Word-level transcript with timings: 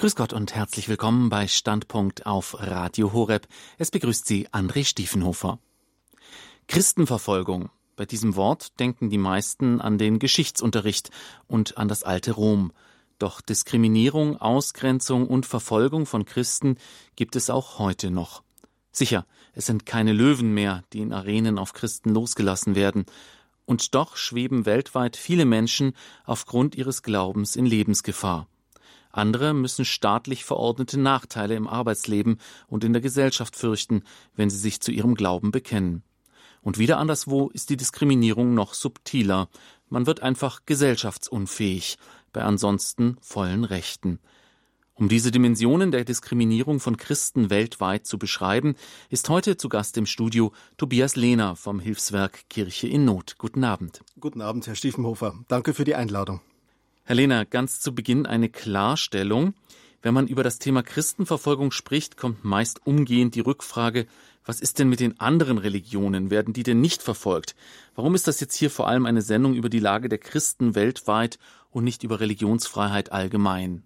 Grüß 0.00 0.16
Gott 0.16 0.32
und 0.32 0.54
herzlich 0.54 0.88
willkommen 0.88 1.28
bei 1.28 1.46
Standpunkt 1.46 2.24
auf 2.24 2.58
Radio 2.58 3.12
Horeb. 3.12 3.46
Es 3.76 3.90
begrüßt 3.90 4.26
Sie 4.26 4.48
André 4.48 4.86
Stiefenhofer. 4.86 5.58
Christenverfolgung. 6.68 7.68
Bei 7.96 8.06
diesem 8.06 8.34
Wort 8.34 8.80
denken 8.80 9.10
die 9.10 9.18
meisten 9.18 9.78
an 9.78 9.98
den 9.98 10.18
Geschichtsunterricht 10.18 11.10
und 11.48 11.76
an 11.76 11.86
das 11.86 12.02
alte 12.02 12.32
Rom. 12.32 12.72
Doch 13.18 13.42
Diskriminierung, 13.42 14.38
Ausgrenzung 14.38 15.26
und 15.26 15.44
Verfolgung 15.44 16.06
von 16.06 16.24
Christen 16.24 16.78
gibt 17.14 17.36
es 17.36 17.50
auch 17.50 17.78
heute 17.78 18.10
noch. 18.10 18.42
Sicher, 18.92 19.26
es 19.52 19.66
sind 19.66 19.84
keine 19.84 20.14
Löwen 20.14 20.54
mehr, 20.54 20.82
die 20.94 21.00
in 21.00 21.12
Arenen 21.12 21.58
auf 21.58 21.74
Christen 21.74 22.08
losgelassen 22.14 22.74
werden. 22.74 23.04
Und 23.66 23.94
doch 23.94 24.16
schweben 24.16 24.64
weltweit 24.64 25.18
viele 25.18 25.44
Menschen 25.44 25.92
aufgrund 26.24 26.74
ihres 26.74 27.02
Glaubens 27.02 27.54
in 27.54 27.66
Lebensgefahr. 27.66 28.46
Andere 29.10 29.54
müssen 29.54 29.84
staatlich 29.84 30.44
verordnete 30.44 30.98
Nachteile 30.98 31.54
im 31.54 31.66
Arbeitsleben 31.66 32.38
und 32.68 32.84
in 32.84 32.92
der 32.92 33.02
Gesellschaft 33.02 33.56
fürchten, 33.56 34.04
wenn 34.36 34.50
sie 34.50 34.58
sich 34.58 34.80
zu 34.80 34.92
ihrem 34.92 35.14
Glauben 35.14 35.50
bekennen. 35.50 36.02
Und 36.62 36.78
wieder 36.78 36.98
anderswo 36.98 37.48
ist 37.48 37.70
die 37.70 37.76
Diskriminierung 37.76 38.54
noch 38.54 38.74
subtiler. 38.74 39.48
Man 39.88 40.06
wird 40.06 40.20
einfach 40.20 40.60
gesellschaftsunfähig, 40.66 41.98
bei 42.32 42.42
ansonsten 42.42 43.16
vollen 43.20 43.64
Rechten. 43.64 44.20
Um 44.94 45.08
diese 45.08 45.30
Dimensionen 45.30 45.92
der 45.92 46.04
Diskriminierung 46.04 46.78
von 46.78 46.98
Christen 46.98 47.48
weltweit 47.48 48.06
zu 48.06 48.18
beschreiben, 48.18 48.74
ist 49.08 49.30
heute 49.30 49.56
zu 49.56 49.70
Gast 49.70 49.96
im 49.96 50.04
Studio 50.04 50.52
Tobias 50.76 51.16
Lehner 51.16 51.56
vom 51.56 51.80
Hilfswerk 51.80 52.50
Kirche 52.50 52.86
in 52.86 53.06
Not. 53.06 53.36
Guten 53.38 53.64
Abend. 53.64 54.02
Guten 54.20 54.42
Abend, 54.42 54.66
Herr 54.66 54.74
Stiefenhofer. 54.74 55.38
Danke 55.48 55.72
für 55.72 55.84
die 55.84 55.94
Einladung. 55.94 56.42
Herr 57.10 57.16
Lehner, 57.16 57.44
ganz 57.44 57.80
zu 57.80 57.92
Beginn 57.92 58.24
eine 58.24 58.48
Klarstellung. 58.48 59.54
Wenn 60.00 60.14
man 60.14 60.28
über 60.28 60.44
das 60.44 60.60
Thema 60.60 60.84
Christenverfolgung 60.84 61.72
spricht, 61.72 62.16
kommt 62.16 62.44
meist 62.44 62.86
umgehend 62.86 63.34
die 63.34 63.40
Rückfrage, 63.40 64.06
was 64.44 64.60
ist 64.60 64.78
denn 64.78 64.88
mit 64.88 65.00
den 65.00 65.18
anderen 65.18 65.58
Religionen? 65.58 66.30
Werden 66.30 66.54
die 66.54 66.62
denn 66.62 66.80
nicht 66.80 67.02
verfolgt? 67.02 67.56
Warum 67.96 68.14
ist 68.14 68.28
das 68.28 68.38
jetzt 68.38 68.54
hier 68.54 68.70
vor 68.70 68.86
allem 68.86 69.06
eine 69.06 69.22
Sendung 69.22 69.54
über 69.54 69.68
die 69.68 69.80
Lage 69.80 70.08
der 70.08 70.18
Christen 70.18 70.76
weltweit 70.76 71.40
und 71.72 71.82
nicht 71.82 72.04
über 72.04 72.20
Religionsfreiheit 72.20 73.10
allgemein? 73.10 73.82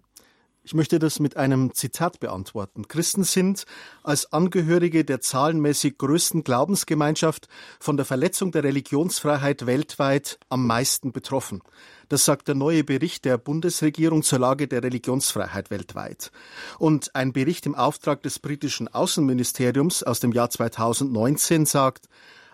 Ich 0.67 0.73
möchte 0.73 0.97
das 0.97 1.19
mit 1.19 1.37
einem 1.37 1.75
Zitat 1.75 2.19
beantworten. 2.19 2.87
Christen 2.87 3.23
sind 3.23 3.65
als 4.01 4.33
Angehörige 4.33 5.05
der 5.05 5.21
zahlenmäßig 5.21 5.99
größten 5.99 6.43
Glaubensgemeinschaft 6.43 7.49
von 7.79 7.97
der 7.97 8.05
Verletzung 8.07 8.51
der 8.51 8.63
Religionsfreiheit 8.63 9.67
weltweit 9.67 10.39
am 10.49 10.65
meisten 10.65 11.11
betroffen. 11.11 11.61
Das 12.09 12.25
sagt 12.25 12.47
der 12.47 12.55
neue 12.55 12.83
Bericht 12.83 13.25
der 13.25 13.37
Bundesregierung 13.37 14.23
zur 14.23 14.39
Lage 14.39 14.67
der 14.67 14.81
Religionsfreiheit 14.81 15.69
weltweit. 15.69 16.31
Und 16.79 17.13
ein 17.15 17.31
Bericht 17.31 17.67
im 17.67 17.75
Auftrag 17.75 18.23
des 18.23 18.39
britischen 18.39 18.87
Außenministeriums 18.87 20.01
aus 20.01 20.19
dem 20.19 20.31
Jahr 20.31 20.49
2019 20.49 21.67
sagt, 21.67 22.09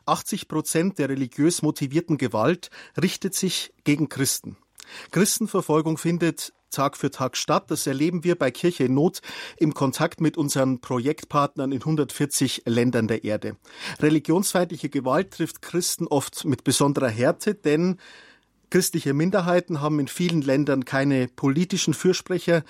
80 0.06 0.50
Prozent 0.50 1.00
der 1.00 1.08
religiös 1.08 1.62
motivierten 1.62 2.18
Gewalt 2.18 2.72
richtet 3.02 3.36
sich 3.36 3.72
gegen 3.86 4.10
Christen. 4.10 4.58
Christenverfolgung 5.12 5.98
findet 5.98 6.52
Tag 6.72 6.98
für 6.98 7.12
Tag 7.12 7.38
statt. 7.38 7.70
Das 7.70 7.86
erleben 7.86 8.24
wir 8.24 8.36
bei 8.36 8.50
Kirche 8.50 8.86
in 8.86 8.96
Not 8.96 9.22
im 9.58 9.74
Kontakt 9.74 10.22
mit 10.22 10.38
unseren 10.38 10.80
Projektpartnern 10.80 11.72
in 11.72 11.80
140 11.80 12.64
Ländern 12.66 13.08
der 13.08 13.24
Erde. 13.24 13.58
Religionsfeindliche 14.00 14.90
Gewalt 14.90 15.32
trifft 15.32 15.62
Christen 15.62 16.08
oft 16.08 16.46
mit 16.46 16.64
besonderer 16.64 17.10
Härte, 17.10 17.54
denn 17.54 17.98
christliche 18.70 19.14
Minderheiten 19.14 19.82
haben 19.82 20.00
in 20.00 20.08
vielen 20.08 20.42
Ländern 20.42 20.86
keine 20.86 21.28
politischen 21.28 21.94
Fürsprecher. 21.94 22.64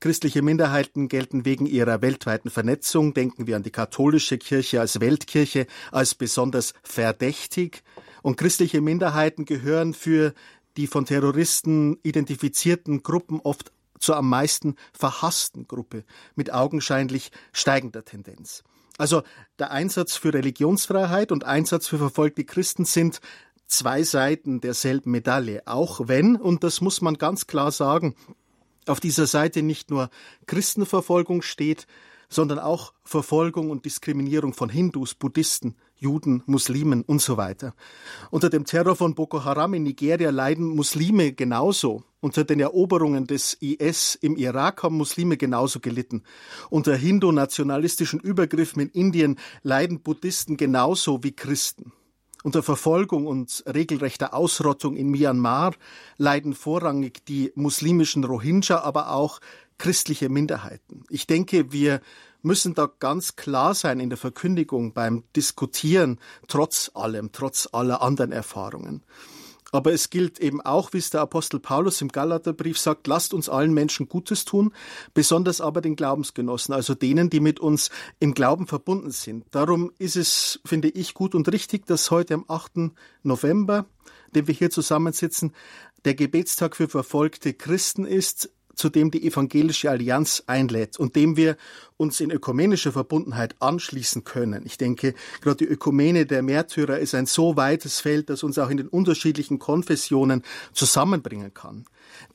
Christliche 0.00 0.42
Minderheiten 0.42 1.08
gelten 1.08 1.44
wegen 1.44 1.66
ihrer 1.66 2.00
weltweiten 2.00 2.50
Vernetzung, 2.50 3.14
denken 3.14 3.48
wir 3.48 3.56
an 3.56 3.64
die 3.64 3.72
katholische 3.72 4.38
Kirche 4.38 4.80
als 4.80 5.00
Weltkirche, 5.00 5.66
als 5.90 6.14
besonders 6.14 6.72
verdächtig. 6.84 7.82
Und 8.22 8.36
christliche 8.36 8.80
Minderheiten 8.80 9.44
gehören 9.44 9.94
für 9.94 10.34
die 10.78 10.86
von 10.86 11.04
Terroristen 11.04 11.98
identifizierten 12.04 13.02
Gruppen 13.02 13.40
oft 13.40 13.72
zur 13.98 14.16
am 14.16 14.28
meisten 14.28 14.76
verhassten 14.92 15.66
Gruppe 15.66 16.04
mit 16.36 16.52
augenscheinlich 16.52 17.32
steigender 17.52 18.04
Tendenz. 18.04 18.62
Also 18.96 19.22
der 19.58 19.72
Einsatz 19.72 20.16
für 20.16 20.32
Religionsfreiheit 20.32 21.32
und 21.32 21.44
Einsatz 21.44 21.88
für 21.88 21.98
verfolgte 21.98 22.44
Christen 22.44 22.84
sind 22.84 23.20
zwei 23.66 24.04
Seiten 24.04 24.60
derselben 24.60 25.10
Medaille, 25.10 25.62
auch 25.66 26.02
wenn, 26.04 26.36
und 26.36 26.62
das 26.62 26.80
muss 26.80 27.00
man 27.00 27.14
ganz 27.14 27.48
klar 27.48 27.72
sagen, 27.72 28.14
auf 28.86 29.00
dieser 29.00 29.26
Seite 29.26 29.62
nicht 29.62 29.90
nur 29.90 30.10
Christenverfolgung 30.46 31.42
steht, 31.42 31.88
sondern 32.28 32.58
auch 32.58 32.92
Verfolgung 33.04 33.70
und 33.70 33.84
Diskriminierung 33.84 34.52
von 34.52 34.68
Hindus, 34.68 35.14
Buddhisten, 35.14 35.76
Juden, 35.96 36.42
Muslimen 36.46 37.02
und 37.02 37.20
so 37.20 37.36
weiter. 37.36 37.74
Unter 38.30 38.50
dem 38.50 38.64
Terror 38.64 38.94
von 38.96 39.14
Boko 39.14 39.44
Haram 39.44 39.74
in 39.74 39.82
Nigeria 39.82 40.30
leiden 40.30 40.66
Muslime 40.66 41.32
genauso. 41.32 42.04
Unter 42.20 42.44
den 42.44 42.60
Eroberungen 42.60 43.26
des 43.26 43.54
IS 43.60 44.16
im 44.20 44.36
Irak 44.36 44.82
haben 44.82 44.96
Muslime 44.96 45.36
genauso 45.36 45.80
gelitten. 45.80 46.22
Unter 46.68 46.96
hindu-nationalistischen 46.96 48.20
Übergriffen 48.20 48.82
in 48.82 48.88
Indien 48.90 49.38
leiden 49.62 50.00
Buddhisten 50.00 50.56
genauso 50.56 51.22
wie 51.22 51.32
Christen. 51.32 51.92
Unter 52.44 52.62
Verfolgung 52.62 53.26
und 53.26 53.64
regelrechter 53.66 54.32
Ausrottung 54.32 54.96
in 54.96 55.10
Myanmar 55.10 55.74
leiden 56.18 56.54
vorrangig 56.54 57.24
die 57.26 57.52
muslimischen 57.56 58.22
Rohingya, 58.22 58.80
aber 58.80 59.10
auch 59.10 59.40
christliche 59.78 60.28
Minderheiten. 60.28 61.04
Ich 61.08 61.26
denke, 61.26 61.72
wir 61.72 62.00
müssen 62.42 62.74
da 62.74 62.90
ganz 62.98 63.36
klar 63.36 63.74
sein 63.74 64.00
in 64.00 64.10
der 64.10 64.18
Verkündigung 64.18 64.92
beim 64.92 65.24
Diskutieren, 65.34 66.18
trotz 66.46 66.90
allem, 66.94 67.32
trotz 67.32 67.68
aller 67.72 68.02
anderen 68.02 68.32
Erfahrungen. 68.32 69.02
Aber 69.70 69.92
es 69.92 70.08
gilt 70.08 70.38
eben 70.40 70.62
auch, 70.62 70.94
wie 70.94 70.98
es 70.98 71.10
der 71.10 71.20
Apostel 71.20 71.60
Paulus 71.60 72.00
im 72.00 72.08
Galaterbrief 72.08 72.78
sagt, 72.78 73.06
lasst 73.06 73.34
uns 73.34 73.50
allen 73.50 73.74
Menschen 73.74 74.08
Gutes 74.08 74.46
tun, 74.46 74.72
besonders 75.12 75.60
aber 75.60 75.82
den 75.82 75.94
Glaubensgenossen, 75.94 76.74
also 76.74 76.94
denen, 76.94 77.28
die 77.28 77.40
mit 77.40 77.60
uns 77.60 77.90
im 78.18 78.32
Glauben 78.32 78.66
verbunden 78.66 79.10
sind. 79.10 79.44
Darum 79.50 79.92
ist 79.98 80.16
es, 80.16 80.60
finde 80.64 80.88
ich, 80.88 81.12
gut 81.12 81.34
und 81.34 81.52
richtig, 81.52 81.84
dass 81.86 82.10
heute 82.10 82.34
am 82.34 82.46
8. 82.48 82.92
November, 83.22 83.84
den 84.34 84.46
wir 84.46 84.54
hier 84.54 84.70
zusammensitzen, 84.70 85.52
der 86.06 86.14
Gebetstag 86.14 86.74
für 86.74 86.88
verfolgte 86.88 87.52
Christen 87.52 88.06
ist, 88.06 88.50
zu 88.78 88.88
dem 88.88 89.10
die 89.10 89.26
Evangelische 89.26 89.90
Allianz 89.90 90.44
einlädt 90.46 90.98
und 90.98 91.16
dem 91.16 91.36
wir 91.36 91.56
uns 91.96 92.20
in 92.20 92.30
ökumenischer 92.30 92.92
Verbundenheit 92.92 93.56
anschließen 93.60 94.24
können. 94.24 94.64
Ich 94.64 94.78
denke, 94.78 95.14
gerade 95.40 95.58
die 95.58 95.64
Ökumene 95.64 96.26
der 96.26 96.42
Märtyrer 96.42 96.98
ist 96.98 97.14
ein 97.14 97.26
so 97.26 97.56
weites 97.56 98.00
Feld, 98.00 98.30
das 98.30 98.42
uns 98.42 98.58
auch 98.58 98.70
in 98.70 98.76
den 98.76 98.88
unterschiedlichen 98.88 99.58
Konfessionen 99.58 100.42
zusammenbringen 100.72 101.52
kann. 101.52 101.86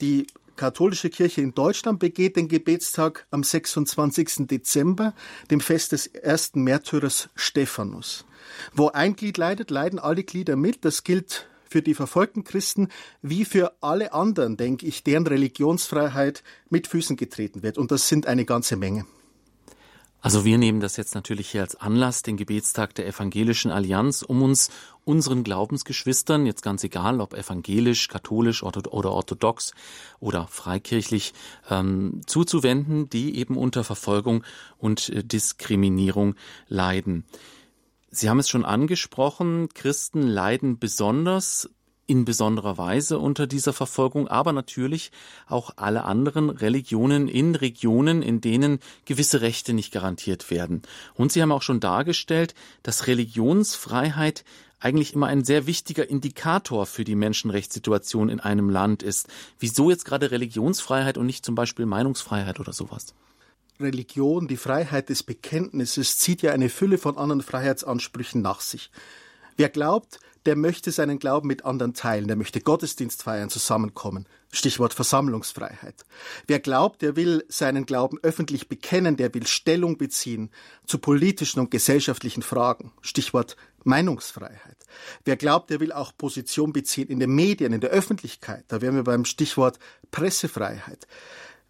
Die 0.02 0.28
katholische 0.58 1.10
Kirche 1.10 1.42
in 1.42 1.54
Deutschland 1.54 2.00
begeht 2.00 2.36
den 2.36 2.50
Gebetstag 2.50 3.26
am 3.32 3.44
26. 3.44 4.48
Dezember, 4.48 5.14
dem 5.50 5.62
Fest 5.62 5.94
des 5.94 6.08
ersten 6.08 6.62
Märtyrers 6.64 7.30
Stephanus. 7.36 8.26
Wo 8.74 8.90
ein 8.90 9.16
Glied 9.16 9.38
leidet, 9.38 9.72
leiden 9.72 9.98
alle 9.98 10.24
Glieder 10.24 10.58
mit. 10.58 10.84
Das 10.84 11.04
gilt 11.04 11.48
für 11.74 11.82
die 11.82 11.96
verfolgten 11.96 12.44
Christen 12.44 12.90
wie 13.24 13.46
für 13.46 13.74
alle 13.82 14.14
anderen, 14.14 14.58
denke 14.58 14.86
ich, 14.86 15.04
deren 15.04 15.26
Religionsfreiheit 15.26 16.44
mit 16.70 16.86
Füßen 16.86 17.18
getreten 17.18 17.64
wird. 17.64 17.80
Und 17.80 17.90
das 17.90 18.08
sind 18.08 18.28
eine 18.28 18.46
ganze 18.46 18.76
Menge. 18.76 19.06
Also 20.22 20.46
wir 20.46 20.60
nehmen 20.60 20.80
das 20.82 20.98
jetzt 20.98 21.16
natürlich 21.16 21.50
hier 21.50 21.62
als 21.62 21.76
Anlass, 21.76 22.22
den 22.22 22.38
Gebetstag 22.38 22.94
der 22.94 23.08
Evangelischen 23.08 23.72
Allianz, 23.72 24.22
um 24.22 24.44
uns 24.44 24.70
unseren 25.04 25.44
Glaubensgeschwistern, 25.44 26.46
jetzt 26.46 26.62
ganz 26.62 26.84
egal, 26.84 27.20
ob 27.20 27.34
evangelisch, 27.34 28.08
katholisch 28.08 28.62
oder 28.62 28.94
orthodox 28.94 29.74
oder 30.20 30.48
freikirchlich, 30.48 31.34
ähm, 31.72 32.22
zuzuwenden, 32.28 33.10
die 33.10 33.38
eben 33.38 33.58
unter 33.58 33.84
Verfolgung 33.84 34.44
und 34.78 35.10
äh, 35.10 35.24
Diskriminierung 35.24 36.36
leiden. 36.68 37.26
Sie 38.16 38.30
haben 38.30 38.38
es 38.38 38.48
schon 38.48 38.64
angesprochen, 38.64 39.70
Christen 39.74 40.22
leiden 40.22 40.78
besonders 40.78 41.68
in 42.06 42.26
besonderer 42.26 42.78
Weise 42.78 43.18
unter 43.18 43.48
dieser 43.48 43.74
Verfolgung, 43.74 44.28
aber 44.28 44.54
natürlich 44.54 45.12
auch 45.48 45.72
alle 45.78 46.04
anderen 46.04 46.52
Religionen 46.52 47.28
in 47.28 47.56
Regionen, 47.56 48.22
in 48.22 48.40
denen 48.40 48.80
gewisse 49.06 49.42
Rechte 49.42 49.74
nicht 49.74 49.92
garantiert 49.92 50.52
werden. 50.52 50.84
Und 51.16 51.32
Sie 51.32 51.42
haben 51.42 51.52
auch 51.52 51.64
schon 51.64 51.80
dargestellt, 51.80 52.54
dass 52.84 53.08
Religionsfreiheit 53.08 54.44
eigentlich 54.80 55.14
immer 55.16 55.28
ein 55.28 55.44
sehr 55.44 55.66
wichtiger 55.66 56.08
Indikator 56.08 56.86
für 56.86 57.06
die 57.06 57.16
Menschenrechtssituation 57.16 58.30
in 58.30 58.40
einem 58.40 58.70
Land 58.70 59.02
ist. 59.02 59.28
Wieso 59.58 59.90
jetzt 59.90 60.06
gerade 60.06 60.30
Religionsfreiheit 60.30 61.18
und 61.18 61.26
nicht 61.26 61.44
zum 61.44 61.56
Beispiel 61.56 61.88
Meinungsfreiheit 61.88 62.60
oder 62.60 62.74
sowas? 62.74 63.16
Religion, 63.80 64.48
die 64.48 64.58
Freiheit 64.58 65.10
des 65.10 65.24
Bekenntnisses 65.24 66.18
zieht 66.18 66.42
ja 66.42 66.52
eine 66.52 66.70
Fülle 66.70 66.98
von 66.98 67.18
anderen 67.18 67.42
Freiheitsansprüchen 67.42 68.42
nach 68.42 68.62
sich. 68.62 68.92
Wer 69.58 69.70
glaubt, 69.70 70.20
der 70.46 70.56
möchte 70.56 70.92
seinen 70.92 71.20
Glauben 71.20 71.48
mit 71.48 71.64
anderen 71.66 71.94
teilen, 71.94 72.28
der 72.28 72.36
möchte 72.36 72.60
Gottesdienst 72.60 73.24
feiern, 73.24 73.50
zusammenkommen, 73.50 74.28
Stichwort 74.52 74.94
Versammlungsfreiheit. 74.94 76.06
Wer 76.48 76.60
glaubt, 76.60 77.02
der 77.02 77.16
will 77.16 77.46
seinen 77.48 77.86
Glauben 77.86 78.20
öffentlich 78.22 78.68
bekennen, 78.68 79.16
der 79.16 79.34
will 79.34 79.48
Stellung 79.48 79.98
beziehen 79.98 80.52
zu 80.86 80.98
politischen 80.98 81.60
und 81.60 81.72
gesellschaftlichen 81.72 82.44
Fragen. 82.44 82.92
Stichwort 83.02 83.56
Meinungsfreiheit. 83.86 84.78
Wer 85.24 85.38
glaubt, 85.38 85.70
der 85.70 85.80
will 85.80 85.92
auch 85.92 86.16
Position 86.18 86.74
beziehen 86.74 87.08
in 87.08 87.20
den 87.20 87.34
Medien, 87.34 87.74
in 87.74 87.82
der 87.82 87.90
Öffentlichkeit. 87.90 88.66
Da 88.68 88.82
wären 88.82 88.96
wir 88.96 89.04
beim 89.04 89.26
Stichwort 89.26 89.80
Pressefreiheit. 90.12 91.08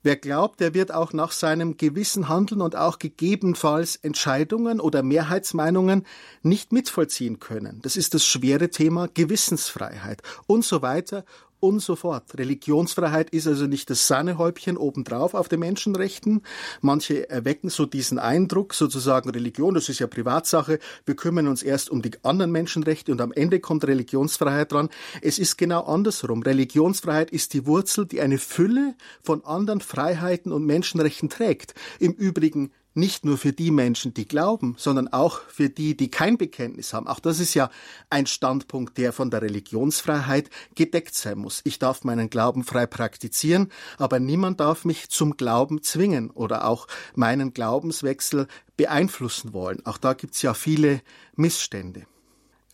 Wer 0.04 0.18
glaubt, 0.18 0.60
der 0.60 0.74
wird 0.74 0.94
auch 0.94 1.14
nach 1.14 1.32
seinem 1.32 1.78
Gewissen 1.78 2.28
handeln 2.28 2.62
und 2.62 2.76
auch 2.76 3.00
gegebenenfalls 3.00 3.96
Entscheidungen 3.96 4.82
oder 4.82 5.02
Mehrheitsmeinungen 5.02 6.06
nicht 6.42 6.74
mitvollziehen 6.74 7.40
können. 7.40 7.80
Das 7.82 7.96
ist 7.96 8.14
das 8.14 8.26
schwere 8.26 8.70
Thema 8.70 9.08
Gewissensfreiheit 9.14 10.22
und 10.46 10.66
so 10.66 10.82
weiter 10.82 11.24
und 11.63 11.80
so 11.80 11.95
fort. 11.95 12.38
Religionsfreiheit 12.38 13.30
ist 13.30 13.48
also 13.48 13.68
nicht 13.68 13.89
das 13.89 14.06
Sahnehäubchen 14.06 14.75
obendrauf 14.75 15.33
auf 15.33 15.48
den 15.48 15.62
Menschenrechten. 15.62 16.42
Manche 16.81 17.30
erwecken 17.30 17.69
so 17.69 17.86
diesen 17.86 18.19
Eindruck, 18.19 18.74
sozusagen 18.74 19.30
Religion, 19.30 19.74
das 19.74 19.88
ist 19.88 20.00
ja 20.00 20.07
Privatsache, 20.07 20.80
wir 21.06 21.15
kümmern 21.15 21.48
uns 21.48 21.63
erst 21.63 21.89
um 21.89 22.01
die 22.01 22.12
anderen 22.24 22.51
Menschenrechte 22.51 23.13
und 23.13 23.21
am 23.21 23.31
Ende 23.31 23.62
kommt 23.62 23.88
Religionsfreiheit 23.88 24.74
dran. 24.74 24.89
Es 25.21 25.39
ist 25.39 25.57
genau 25.57 25.86
andersrum. 25.86 26.44
Religionsfreiheit 26.44 27.31
ist 27.31 27.54
die 27.54 27.66
Wurzel, 27.66 28.06
die 28.06 28.19
eine 28.19 28.39
Fülle 28.39 28.95
von 29.21 29.45
anderen 29.45 29.80
Freiheiten 29.80 30.51
und 30.51 30.66
Menschenrechten 30.66 31.30
trägt. 31.30 31.75
Im 31.98 32.12
Übrigen 32.12 32.71
nicht 32.94 33.25
nur 33.25 33.38
für 33.38 33.54
die 33.54 33.72
Menschen, 33.72 34.13
die 34.13 34.28
glauben, 34.28 34.75
sondern 34.78 35.07
auch 35.07 35.42
für 35.48 35.69
die, 35.69 35.98
die 35.98 36.12
kein 36.12 36.38
Bekenntnis 36.38 36.94
haben. 36.94 37.07
Auch 37.07 37.19
das 37.19 37.40
ist 37.40 37.54
ja 37.54 37.69
ein 38.10 38.25
Standpunkt, 38.25 38.98
der 38.98 39.13
von 39.13 39.31
der 39.31 39.42
Religionsfreiheit 39.42 40.50
gedeckt 40.75 41.16
sein 41.16 41.40
muss. 41.40 41.62
Ich 41.63 41.80
darf 41.80 42.04
meinen 42.04 42.30
Glauben 42.30 42.63
frei 42.63 42.86
praktizieren, 42.86 43.72
aber 43.98 44.19
niemand 44.19 44.60
darf 44.60 44.86
mich 44.86 45.10
zum 45.10 45.38
Glauben 45.38 45.81
zwingen 45.81 46.30
oder 46.30 46.68
auch 46.68 46.88
meinen 47.16 47.54
Glaubenswechsel 47.54 48.48
beeinflussen 48.78 49.54
wollen. 49.54 49.86
Auch 49.86 49.98
da 49.98 50.13
gibt 50.13 50.36
es 50.36 50.42
ja 50.42 50.54
viele 50.54 51.01
Missstände. 51.36 52.06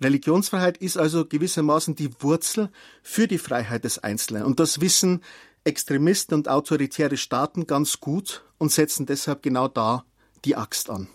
Religionsfreiheit 0.02 0.78
ist 0.78 0.98
also 0.98 1.26
gewissermaßen 1.26 1.96
die 1.96 2.10
Wurzel 2.22 2.70
für 3.04 3.28
die 3.28 3.38
Freiheit 3.38 3.84
des 3.84 4.00
Einzelnen. 4.00 4.44
Und 4.44 4.60
das 4.60 4.80
wissen 4.80 5.22
Extremisten 5.66 6.36
und 6.36 6.48
autoritäre 6.48 7.18
Staaten 7.18 7.68
ganz 7.68 8.00
gut 8.00 8.44
und 8.58 8.72
setzen 8.72 9.06
deshalb 9.06 9.44
genau 9.44 9.68
da 9.68 10.06
die 10.46 10.56
Axt 10.56 10.90
an. 10.90 11.08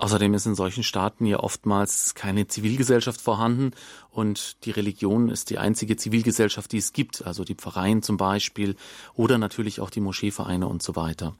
Außerdem 0.00 0.32
ist 0.32 0.46
in 0.46 0.54
solchen 0.54 0.82
Staaten 0.82 1.26
ja 1.26 1.40
oftmals 1.40 2.14
keine 2.14 2.46
Zivilgesellschaft 2.46 3.20
vorhanden 3.20 3.72
und 4.10 4.64
die 4.64 4.70
Religion 4.70 5.28
ist 5.28 5.50
die 5.50 5.58
einzige 5.58 5.96
Zivilgesellschaft, 5.96 6.72
die 6.72 6.78
es 6.78 6.94
gibt, 6.94 7.26
also 7.26 7.44
die 7.44 7.54
Pfarreien 7.54 8.02
zum 8.02 8.16
Beispiel 8.16 8.76
oder 9.14 9.36
natürlich 9.36 9.78
auch 9.78 9.90
die 9.90 10.00
Moscheevereine 10.00 10.66
und 10.66 10.82
so 10.82 10.96
weiter. 10.96 11.36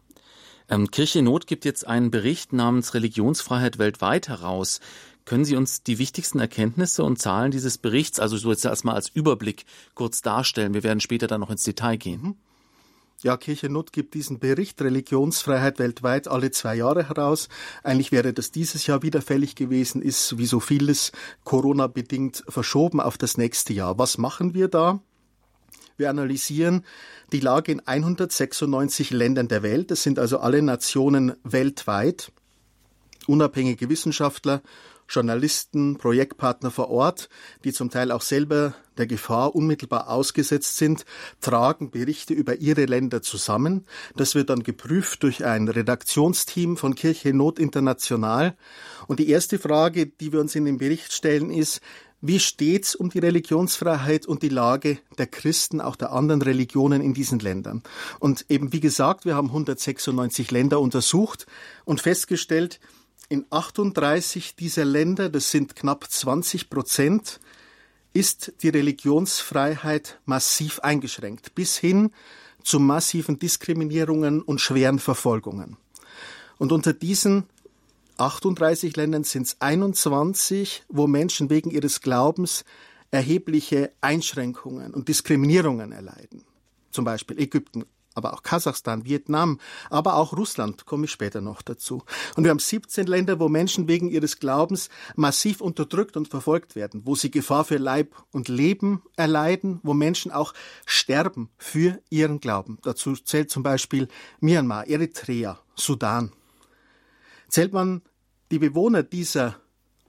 Ähm, 0.68 0.90
Kirche 0.90 1.22
Not 1.22 1.46
gibt 1.46 1.64
jetzt 1.64 1.86
einen 1.86 2.10
Bericht 2.10 2.52
namens 2.52 2.92
Religionsfreiheit 2.92 3.78
weltweit 3.78 4.28
heraus. 4.28 4.80
Können 5.24 5.46
Sie 5.46 5.56
uns 5.56 5.82
die 5.82 5.98
wichtigsten 5.98 6.38
Erkenntnisse 6.38 7.02
und 7.02 7.18
Zahlen 7.18 7.50
dieses 7.50 7.78
Berichts, 7.78 8.20
also 8.20 8.36
so 8.36 8.50
jetzt 8.50 8.66
erstmal 8.66 8.94
als 8.94 9.08
Überblick, 9.08 9.64
kurz 9.94 10.20
darstellen? 10.20 10.74
Wir 10.74 10.82
werden 10.82 11.00
später 11.00 11.26
dann 11.26 11.40
noch 11.40 11.50
ins 11.50 11.64
Detail 11.64 11.96
gehen. 11.96 12.20
Mhm. 12.22 12.36
Ja, 13.22 13.36
Kirche 13.36 13.68
Not 13.68 13.92
gibt 13.92 14.14
diesen 14.14 14.38
Bericht 14.38 14.80
Religionsfreiheit 14.80 15.78
weltweit 15.78 16.26
alle 16.26 16.50
zwei 16.52 16.76
Jahre 16.76 17.06
heraus. 17.06 17.50
Eigentlich 17.82 18.12
wäre 18.12 18.32
das 18.32 18.50
dieses 18.50 18.86
Jahr 18.86 19.02
wieder 19.02 19.20
fällig 19.20 19.54
gewesen, 19.56 20.00
ist 20.00 20.38
wie 20.38 20.46
so 20.46 20.58
vieles 20.58 21.12
Corona-bedingt 21.44 22.42
verschoben 22.48 22.98
auf 22.98 23.18
das 23.18 23.36
nächste 23.36 23.74
Jahr. 23.74 23.98
Was 23.98 24.16
machen 24.16 24.54
wir 24.54 24.68
da? 24.68 25.02
Wir 25.98 26.08
analysieren 26.08 26.86
die 27.32 27.40
Lage 27.40 27.72
in 27.72 27.80
196 27.86 29.10
Ländern 29.10 29.48
der 29.48 29.62
Welt. 29.62 29.90
Das 29.90 30.02
sind 30.02 30.18
also 30.18 30.38
alle 30.38 30.62
Nationen 30.62 31.34
weltweit. 31.44 32.32
Unabhängige 33.26 33.90
Wissenschaftler 33.90 34.62
Journalisten, 35.10 35.98
Projektpartner 35.98 36.70
vor 36.70 36.88
Ort, 36.88 37.28
die 37.64 37.72
zum 37.72 37.90
Teil 37.90 38.12
auch 38.12 38.22
selber 38.22 38.74
der 38.96 39.06
Gefahr 39.06 39.56
unmittelbar 39.56 40.08
ausgesetzt 40.08 40.76
sind, 40.76 41.04
tragen 41.40 41.90
Berichte 41.90 42.32
über 42.32 42.56
ihre 42.56 42.84
Länder 42.84 43.20
zusammen. 43.20 43.86
Das 44.16 44.34
wird 44.34 44.50
dann 44.50 44.62
geprüft 44.62 45.22
durch 45.24 45.44
ein 45.44 45.68
Redaktionsteam 45.68 46.76
von 46.76 46.94
Kirche 46.94 47.34
Not 47.34 47.58
International. 47.58 48.56
Und 49.08 49.18
die 49.18 49.28
erste 49.28 49.58
Frage, 49.58 50.06
die 50.06 50.32
wir 50.32 50.40
uns 50.40 50.54
in 50.54 50.64
dem 50.64 50.78
Bericht 50.78 51.12
stellen, 51.12 51.50
ist, 51.50 51.80
wie 52.22 52.38
steht's 52.38 52.94
um 52.94 53.08
die 53.08 53.18
Religionsfreiheit 53.18 54.26
und 54.26 54.42
die 54.42 54.50
Lage 54.50 54.98
der 55.16 55.26
Christen, 55.26 55.80
auch 55.80 55.96
der 55.96 56.12
anderen 56.12 56.42
Religionen 56.42 57.00
in 57.00 57.14
diesen 57.14 57.38
Ländern? 57.38 57.82
Und 58.18 58.44
eben 58.50 58.74
wie 58.74 58.80
gesagt, 58.80 59.24
wir 59.24 59.34
haben 59.34 59.48
196 59.48 60.50
Länder 60.50 60.80
untersucht 60.80 61.46
und 61.86 62.02
festgestellt, 62.02 62.78
in 63.30 63.46
38 63.48 64.56
dieser 64.56 64.84
Länder, 64.84 65.30
das 65.30 65.50
sind 65.52 65.76
knapp 65.76 66.10
20 66.10 66.68
Prozent, 66.68 67.40
ist 68.12 68.52
die 68.62 68.68
Religionsfreiheit 68.68 70.20
massiv 70.26 70.80
eingeschränkt, 70.80 71.54
bis 71.54 71.78
hin 71.78 72.10
zu 72.64 72.80
massiven 72.80 73.38
Diskriminierungen 73.38 74.42
und 74.42 74.60
schweren 74.60 74.98
Verfolgungen. 74.98 75.76
Und 76.58 76.72
unter 76.72 76.92
diesen 76.92 77.44
38 78.18 78.96
Ländern 78.96 79.22
sind 79.22 79.46
es 79.46 79.56
21, 79.60 80.82
wo 80.88 81.06
Menschen 81.06 81.50
wegen 81.50 81.70
ihres 81.70 82.00
Glaubens 82.00 82.64
erhebliche 83.12 83.92
Einschränkungen 84.00 84.92
und 84.92 85.08
Diskriminierungen 85.08 85.92
erleiden. 85.92 86.44
Zum 86.90 87.04
Beispiel 87.04 87.38
Ägypten, 87.38 87.84
aber 88.14 88.34
auch 88.34 88.42
Kasachstan, 88.42 89.04
Vietnam, 89.04 89.58
aber 89.88 90.16
auch 90.16 90.36
Russland, 90.36 90.86
komme 90.86 91.04
ich 91.04 91.10
später 91.10 91.40
noch 91.40 91.62
dazu. 91.62 92.02
Und 92.36 92.44
wir 92.44 92.50
haben 92.50 92.58
17 92.58 93.06
Länder, 93.06 93.38
wo 93.40 93.48
Menschen 93.48 93.88
wegen 93.88 94.08
ihres 94.10 94.38
Glaubens 94.38 94.88
massiv 95.16 95.60
unterdrückt 95.60 96.16
und 96.16 96.28
verfolgt 96.28 96.74
werden, 96.74 97.02
wo 97.04 97.14
sie 97.14 97.30
Gefahr 97.30 97.64
für 97.64 97.78
Leib 97.78 98.14
und 98.32 98.48
Leben 98.48 99.02
erleiden, 99.16 99.80
wo 99.82 99.94
Menschen 99.94 100.32
auch 100.32 100.54
sterben 100.86 101.50
für 101.58 102.00
ihren 102.10 102.40
Glauben. 102.40 102.78
Dazu 102.82 103.14
zählt 103.14 103.50
zum 103.50 103.62
Beispiel 103.62 104.08
Myanmar, 104.40 104.86
Eritrea, 104.86 105.58
Sudan. 105.74 106.32
Zählt 107.48 107.72
man 107.72 108.02
die 108.50 108.58
Bewohner 108.58 109.02
dieser 109.02 109.56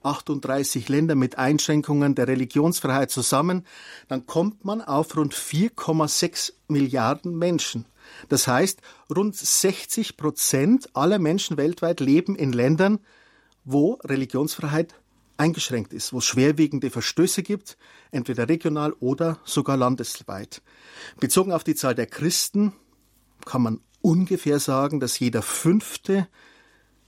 38 0.02 0.88
Länder 0.88 1.14
mit 1.14 1.38
Einschränkungen 1.38 2.14
der 2.14 2.28
Religionsfreiheit 2.28 3.10
zusammen, 3.10 3.66
dann 4.08 4.26
kommt 4.26 4.64
man 4.64 4.80
auf 4.80 5.16
rund 5.16 5.34
4,6 5.34 6.52
Milliarden 6.68 7.36
Menschen. 7.36 7.86
Das 8.28 8.46
heißt, 8.46 8.80
rund 9.14 9.36
60 9.36 10.16
Prozent 10.16 10.88
aller 10.94 11.18
Menschen 11.18 11.56
weltweit 11.56 12.00
leben 12.00 12.36
in 12.36 12.52
Ländern, 12.52 13.00
wo 13.64 13.94
Religionsfreiheit 14.04 14.94
eingeschränkt 15.36 15.92
ist, 15.92 16.12
wo 16.12 16.18
es 16.18 16.24
schwerwiegende 16.24 16.90
Verstöße 16.90 17.42
gibt, 17.42 17.76
entweder 18.10 18.48
regional 18.48 18.92
oder 18.94 19.38
sogar 19.44 19.76
landesweit. 19.76 20.62
Bezogen 21.18 21.52
auf 21.52 21.64
die 21.64 21.74
Zahl 21.74 21.94
der 21.94 22.06
Christen 22.06 22.72
kann 23.44 23.62
man 23.62 23.80
ungefähr 24.00 24.58
sagen, 24.58 25.00
dass 25.00 25.18
jeder 25.18 25.42
fünfte 25.42 26.28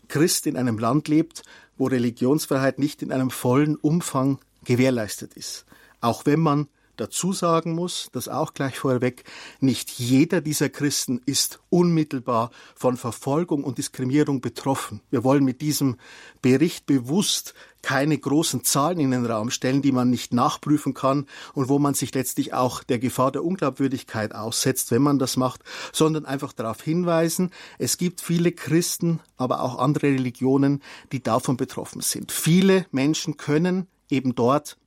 Christ 0.09 0.47
in 0.47 0.57
einem 0.57 0.79
Land 0.79 1.09
lebt, 1.09 1.43
wo 1.77 1.87
Religionsfreiheit 1.87 2.79
nicht 2.79 3.03
in 3.03 3.13
einem 3.13 3.31
vollen 3.31 3.77
Umfang 3.77 4.39
gewährleistet 4.65 5.35
ist. 5.35 5.65
Auch 6.01 6.27
wenn 6.27 6.41
man 6.41 6.69
dazu 6.97 7.33
sagen 7.33 7.75
muss, 7.75 8.09
das 8.13 8.29
auch 8.29 8.55
gleich 8.55 8.79
vorweg, 8.79 9.25
nicht 9.61 9.91
jeder 9.91 10.41
dieser 10.41 10.69
Christen 10.69 11.21
ist 11.27 11.61
unmittelbar 11.71 12.51
von 12.75 12.97
Verfolgung 12.97 13.65
und 13.65 13.79
Diskriminierung 13.79 14.41
betroffen. 14.41 15.01
Wir 15.11 15.25
wollen 15.25 15.45
mit 15.45 15.61
diesem 15.61 15.97
Bericht 16.43 16.87
bewusst 16.87 17.55
keine 17.85 18.17
großen 18.17 18.65
Zahlen 18.65 18.99
in 18.99 19.11
den 19.11 19.27
Raum 19.27 19.51
stellen, 19.51 19.83
die 19.83 19.93
man 19.93 20.09
nicht 20.09 20.33
nachprüfen 20.33 20.95
kann 20.95 21.27
und 21.53 21.69
wo 21.69 21.79
man 21.79 21.93
sich 21.93 22.15
letztlich 22.15 22.55
auch 22.55 22.83
der 22.83 22.99
Gefahr 22.99 23.31
der 23.31 23.45
Unglaubwürdigkeit 23.45 24.35
aussetzt, 24.35 24.91
wenn 24.91 25.03
man 25.03 25.19
das 25.19 25.37
macht, 25.37 25.61
sondern 25.93 26.25
einfach 26.25 26.55
darauf 26.55 26.81
hinweisen, 26.81 27.51
es 27.79 27.99
gibt 27.99 28.23
viele 28.23 28.53
Christen, 28.53 29.21
aber 29.37 29.61
auch 29.61 29.79
andere 29.79 30.07
Religionen, 30.07 30.83
die 31.13 31.23
davon 31.23 31.59
betroffen 31.59 32.01
sind. 32.01 32.33
Viele 32.33 32.87
Menschen 32.91 33.37
können 33.37 33.87
eben 34.09 34.35
dort 34.35 34.79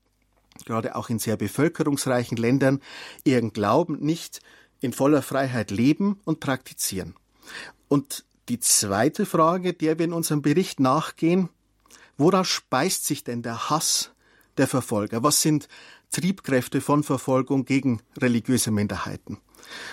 gerade 0.67 0.95
auch 0.95 1.09
in 1.09 1.17
sehr 1.17 1.38
bevölkerungsreichen 1.38 2.38
Ländern, 2.38 2.81
ihren 3.24 3.53
Glauben 3.53 4.00
nicht 4.00 4.41
in 4.79 4.93
voller 4.93 5.24
Freiheit 5.24 5.71
leben 5.71 6.19
und 6.25 6.39
praktizieren. 6.39 7.15
Und 7.88 8.25
die 8.50 8.59
zweite 8.59 9.25
Frage, 9.25 9.74
der 9.74 9.97
wir 9.97 10.05
in 10.05 10.13
unserem 10.13 10.41
Bericht 10.41 10.79
nachgehen, 10.79 11.50
woraus 12.17 12.47
speist 12.47 13.05
sich 13.05 13.24
denn 13.24 13.41
der 13.41 13.69
Hass 13.69 14.12
der 14.57 14.67
Verfolger? 14.67 15.24
Was 15.24 15.41
sind 15.41 15.67
Triebkräfte 16.12 16.81
von 16.81 17.03
Verfolgung 17.03 17.65
gegen 17.65 18.01
religiöse 18.17 18.71
Minderheiten? 18.71 19.39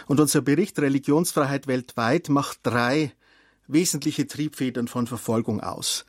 Und 0.06 0.20
unser 0.20 0.42
Bericht 0.42 0.78
Religionsfreiheit 0.78 1.66
weltweit 1.66 2.28
macht 2.28 2.60
drei 2.62 3.12
wesentliche 3.66 4.26
Triebfedern 4.26 4.88
von 4.88 5.06
Verfolgung 5.06 5.60
aus. 5.60 6.04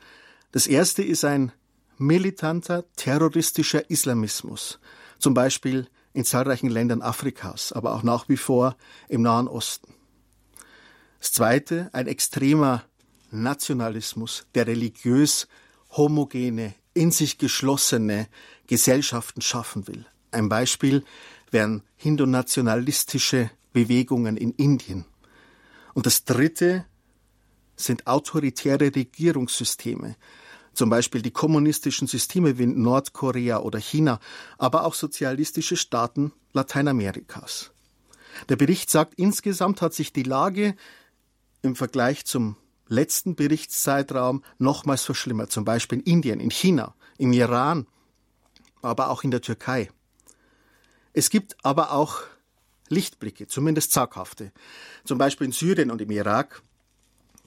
Das 0.52 0.66
erste 0.66 1.02
ist 1.02 1.24
ein 1.24 1.52
militanter 1.98 2.84
terroristischer 2.96 3.90
Islamismus, 3.90 4.78
zum 5.18 5.34
Beispiel 5.34 5.88
in 6.12 6.24
zahlreichen 6.24 6.70
Ländern 6.70 7.02
Afrikas, 7.02 7.72
aber 7.72 7.94
auch 7.94 8.02
nach 8.02 8.28
wie 8.28 8.36
vor 8.36 8.76
im 9.08 9.22
Nahen 9.22 9.48
Osten. 9.48 9.92
Das 11.18 11.32
Zweite, 11.32 11.90
ein 11.92 12.06
extremer 12.06 12.84
Nationalismus, 13.30 14.46
der 14.54 14.66
religiös 14.66 15.48
homogene, 15.90 16.74
in 16.94 17.10
sich 17.10 17.38
geschlossene 17.38 18.28
Gesellschaften 18.66 19.42
schaffen 19.42 19.86
will. 19.86 20.06
Ein 20.30 20.48
Beispiel 20.48 21.04
wären 21.50 21.82
hindu-nationalistische 21.96 23.50
Bewegungen 23.72 24.36
in 24.36 24.52
Indien. 24.52 25.04
Und 25.92 26.06
das 26.06 26.24
Dritte 26.24 26.86
sind 27.76 28.06
autoritäre 28.06 28.94
Regierungssysteme, 28.94 30.16
zum 30.76 30.90
Beispiel 30.90 31.22
die 31.22 31.30
kommunistischen 31.30 32.06
Systeme 32.06 32.58
wie 32.58 32.66
Nordkorea 32.66 33.60
oder 33.60 33.78
China, 33.78 34.20
aber 34.58 34.84
auch 34.84 34.94
sozialistische 34.94 35.76
Staaten 35.76 36.32
Lateinamerikas. 36.52 37.72
Der 38.48 38.56
Bericht 38.56 38.90
sagt, 38.90 39.14
insgesamt 39.14 39.80
hat 39.82 39.94
sich 39.94 40.12
die 40.12 40.22
Lage 40.22 40.76
im 41.62 41.76
Vergleich 41.76 42.26
zum 42.26 42.56
letzten 42.88 43.34
Berichtszeitraum 43.34 44.44
nochmals 44.58 45.02
verschlimmert, 45.02 45.50
zum 45.50 45.64
Beispiel 45.64 45.98
in 45.98 46.04
Indien, 46.04 46.40
in 46.40 46.50
China, 46.50 46.94
im 47.18 47.32
Iran, 47.32 47.86
aber 48.82 49.10
auch 49.10 49.24
in 49.24 49.30
der 49.30 49.40
Türkei. 49.40 49.90
Es 51.12 51.30
gibt 51.30 51.56
aber 51.62 51.92
auch 51.92 52.20
Lichtblicke, 52.88 53.48
zumindest 53.48 53.92
zaghafte. 53.92 54.52
Zum 55.04 55.18
Beispiel 55.18 55.46
in 55.46 55.52
Syrien 55.52 55.90
und 55.90 56.00
im 56.00 56.10
Irak 56.10 56.62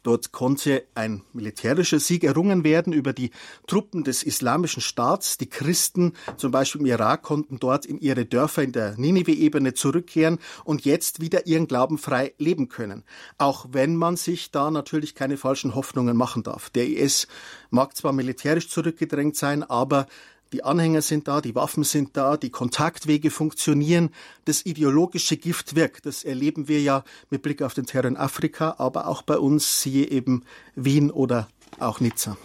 Dort 0.10 0.32
konnte 0.32 0.88
ein 0.96 1.22
militärischer 1.34 2.00
Sieg 2.00 2.24
errungen 2.24 2.63
werden 2.63 2.94
über 2.94 3.13
die 3.13 3.30
Truppen 3.68 4.04
des 4.04 4.24
Islamischen 4.24 4.82
Staats. 4.82 5.38
Die 5.38 5.48
Christen, 5.48 6.13
zum 6.36 6.50
Beispiel 6.50 6.82
im 6.82 6.88
Irak, 6.88 7.22
konnten 7.22 7.60
dort 7.60 7.86
in 7.86 8.00
ihre 8.00 8.25
Dörfer 8.25 8.63
in 8.63 8.72
der 8.72 8.98
Ninive-Ebene 8.98 9.75
zurückkehren 9.75 10.39
und 10.63 10.84
jetzt 10.84 11.22
wieder 11.22 11.46
ihren 11.46 11.68
Glauben 11.68 12.00
frei 12.00 12.34
leben 12.39 12.70
können. 12.70 13.04
Auch 13.38 13.68
wenn 13.70 13.96
man 13.96 14.16
sich 14.16 14.50
da 14.50 14.72
natürlich 14.72 15.13
keine 15.13 15.38
falschen 15.38 15.75
Hoffnungen 15.75 16.18
machen 16.18 16.42
darf. 16.42 16.72
Der 16.72 16.88
IS 16.88 17.28
mag 17.70 17.96
zwar 17.96 18.12
militärisch 18.12 18.68
zurückgedrängt 18.68 19.36
sein, 19.36 19.62
aber 19.62 20.08
die 20.53 20.63
Anhänger 20.63 21.01
sind 21.01 21.27
da, 21.27 21.41
die 21.41 21.56
Waffen 21.56 21.84
sind 21.84 22.18
da, 22.18 22.38
die 22.38 22.50
Kontaktwege 22.50 23.29
funktionieren, 23.29 24.10
das 24.46 24.65
ideologische 24.65 25.38
Gift 25.38 25.75
wirkt. 25.75 26.06
Das 26.06 26.24
erleben 26.24 26.68
wir 26.68 26.82
ja 26.82 27.03
mit 27.29 27.41
Blick 27.41 27.62
auf 27.62 27.74
den 27.74 27.86
Terror 27.86 28.10
in 28.10 28.18
Afrika, 28.18 28.75
aber 28.77 29.08
auch 29.08 29.22
bei 29.22 29.38
uns, 29.38 29.82
siehe 29.82 30.10
eben 30.10 30.44
Wien 30.75 31.12
oder 31.12 31.48
auch 31.79 32.00
Nizza. 32.00 32.38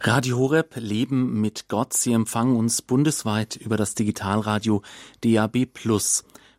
Radio 0.00 0.36
Horeb 0.36 0.74
Leben 0.76 1.40
mit 1.40 1.68
Gott. 1.68 1.92
Sie 1.92 2.12
empfangen 2.12 2.56
uns 2.56 2.82
bundesweit 2.82 3.54
über 3.54 3.76
das 3.76 3.94
Digitalradio 3.94 4.82
DAB+. 5.22 5.68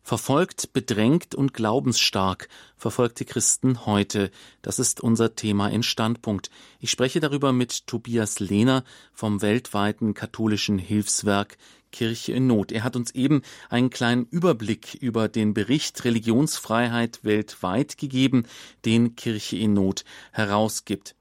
Verfolgt, 0.06 0.74
bedrängt 0.74 1.34
und 1.34 1.54
glaubensstark 1.54 2.50
verfolgte 2.76 3.24
Christen 3.24 3.86
heute. 3.86 4.30
Das 4.60 4.78
ist 4.78 5.00
unser 5.00 5.34
Thema 5.34 5.68
in 5.68 5.82
Standpunkt. 5.82 6.50
Ich 6.78 6.90
spreche 6.90 7.20
darüber 7.20 7.54
mit 7.54 7.86
Tobias 7.86 8.38
Lehner 8.38 8.84
vom 9.14 9.40
weltweiten 9.40 10.12
katholischen 10.12 10.78
Hilfswerk 10.78 11.56
Kirche 11.90 12.34
in 12.34 12.46
Not. 12.46 12.70
Er 12.70 12.84
hat 12.84 12.96
uns 12.96 13.12
eben 13.12 13.40
einen 13.70 13.88
kleinen 13.88 14.26
Überblick 14.26 14.92
über 15.00 15.28
den 15.28 15.54
Bericht 15.54 16.04
Religionsfreiheit 16.04 17.20
weltweit 17.22 17.96
gegeben, 17.96 18.44
den 18.84 19.16
Kirche 19.16 19.56
in 19.56 19.72
Not 19.72 20.04
herausgibt. 20.32 21.14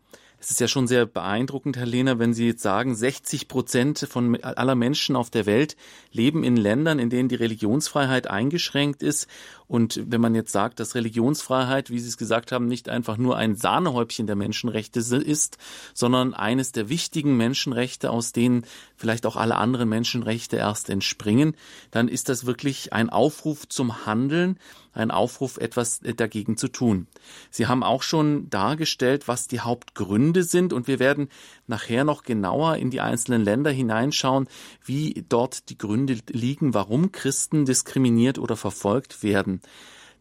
Es 0.43 0.51
ist 0.51 0.59
ja 0.59 0.67
schon 0.67 0.87
sehr 0.87 1.05
beeindruckend, 1.05 1.77
Herr 1.77 1.85
Lehner, 1.85 2.19
wenn 2.19 2.33
Sie 2.33 2.47
jetzt 2.47 2.61
sagen, 2.61 2.95
60 2.95 3.47
Prozent 3.47 4.05
von 4.11 4.43
aller 4.43 4.75
Menschen 4.75 5.15
auf 5.15 5.29
der 5.29 5.45
Welt 5.45 5.77
leben 6.11 6.43
in 6.43 6.57
Ländern, 6.57 6.99
in 6.99 7.09
denen 7.09 7.29
die 7.29 7.35
Religionsfreiheit 7.35 8.27
eingeschränkt 8.27 9.03
ist. 9.03 9.29
Und 9.73 9.99
wenn 10.05 10.21
man 10.21 10.35
jetzt 10.35 10.51
sagt, 10.51 10.79
dass 10.79 10.93
Religionsfreiheit, 10.93 11.89
wie 11.89 11.97
Sie 11.97 12.07
es 12.07 12.17
gesagt 12.17 12.51
haben, 12.51 12.67
nicht 12.67 12.89
einfach 12.89 13.17
nur 13.17 13.37
ein 13.37 13.55
Sahnehäubchen 13.55 14.27
der 14.27 14.35
Menschenrechte 14.35 14.99
ist, 14.99 15.57
sondern 15.95 16.35
eines 16.35 16.73
der 16.73 16.89
wichtigen 16.89 17.37
Menschenrechte, 17.37 18.11
aus 18.11 18.33
denen 18.33 18.67
vielleicht 18.97 19.25
auch 19.25 19.35
alle 19.35 19.55
anderen 19.55 19.89
Menschenrechte 19.89 20.57
erst 20.57 20.91
entspringen, 20.91 21.55
dann 21.89 22.07
ist 22.07 22.29
das 22.29 22.45
wirklich 22.45 22.93
ein 22.93 23.09
Aufruf 23.09 23.67
zum 23.67 24.05
Handeln, 24.05 24.59
ein 24.93 25.09
Aufruf, 25.09 25.57
etwas 25.57 26.01
dagegen 26.17 26.55
zu 26.55 26.67
tun. 26.67 27.07
Sie 27.49 27.65
haben 27.65 27.81
auch 27.81 28.03
schon 28.03 28.51
dargestellt, 28.51 29.27
was 29.27 29.47
die 29.47 29.61
Hauptgründe 29.61 30.43
sind 30.43 30.71
und 30.71 30.87
wir 30.87 30.99
werden 30.99 31.29
nachher 31.67 32.03
noch 32.03 32.23
genauer 32.23 32.77
in 32.77 32.89
die 32.89 33.01
einzelnen 33.01 33.43
Länder 33.43 33.71
hineinschauen, 33.71 34.47
wie 34.83 35.25
dort 35.29 35.69
die 35.69 35.77
Gründe 35.77 36.17
liegen, 36.29 36.73
warum 36.73 37.11
Christen 37.11 37.65
diskriminiert 37.65 38.39
oder 38.39 38.55
verfolgt 38.55 39.23
werden. 39.23 39.61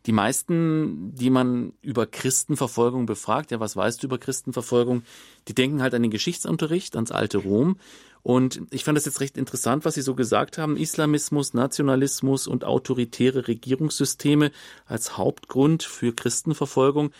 Die 0.07 0.13
meisten, 0.13 1.15
die 1.15 1.31
man 1.31 1.75
über 1.81 2.07
Christenverfolgung 2.07 3.07
befragt, 3.07 3.53
ja, 3.53 3.61
was 3.61 3.77
weißt 3.77 4.03
du 4.03 4.09
über 4.09 4.19
Christenverfolgung, 4.19 5.05
die 5.47 5.55
denken 5.55 5.81
halt 5.81 5.95
an 5.95 6.03
den 6.03 6.11
Geschichtsunterricht, 6.11 6.97
ans 6.97 7.13
alte 7.13 7.39
Rom 7.39 7.77
und 8.23 8.63
ich 8.71 8.85
fand 8.85 8.97
das 8.97 9.05
jetzt 9.05 9.21
recht 9.21 9.37
interessant, 9.37 9.85
was 9.85 9.95
Sie 9.95 10.03
so 10.03 10.15
gesagt 10.15 10.57
haben. 10.57 10.77
Islamismus, 10.77 11.55
Nationalismus 11.55 12.47
und 12.47 12.65
autoritäre 12.65 13.49
Regierungssysteme 13.49 14.53
als 14.87 15.17
Hauptgrund 15.17 15.83
für 15.83 16.15
Christenverfolgung. 16.15 17.11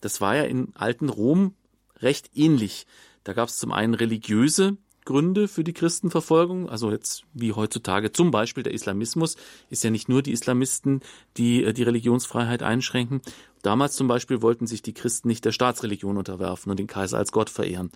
Das 0.00 0.20
war 0.20 0.36
ja 0.36 0.42
in 0.42 0.74
alten 0.74 1.08
Rom 1.08 1.54
recht 2.00 2.30
ähnlich. 2.34 2.86
Da 3.28 3.34
gab 3.34 3.50
es 3.50 3.58
zum 3.58 3.72
einen 3.72 3.92
religiöse 3.92 4.78
Gründe 5.04 5.48
für 5.48 5.62
die 5.62 5.74
Christenverfolgung, 5.74 6.70
also 6.70 6.90
jetzt 6.90 7.24
wie 7.34 7.52
heutzutage 7.52 8.10
zum 8.10 8.30
Beispiel 8.30 8.62
der 8.62 8.72
Islamismus, 8.72 9.36
ist 9.68 9.84
ja 9.84 9.90
nicht 9.90 10.08
nur 10.08 10.22
die 10.22 10.32
Islamisten, 10.32 11.02
die 11.36 11.62
äh, 11.62 11.74
die 11.74 11.82
Religionsfreiheit 11.82 12.62
einschränken. 12.62 13.20
Damals 13.60 13.96
zum 13.96 14.08
Beispiel 14.08 14.40
wollten 14.40 14.66
sich 14.66 14.80
die 14.80 14.94
Christen 14.94 15.28
nicht 15.28 15.44
der 15.44 15.52
Staatsreligion 15.52 16.16
unterwerfen 16.16 16.70
und 16.70 16.78
den 16.78 16.86
Kaiser 16.86 17.18
als 17.18 17.30
Gott 17.30 17.50
verehren. 17.50 17.90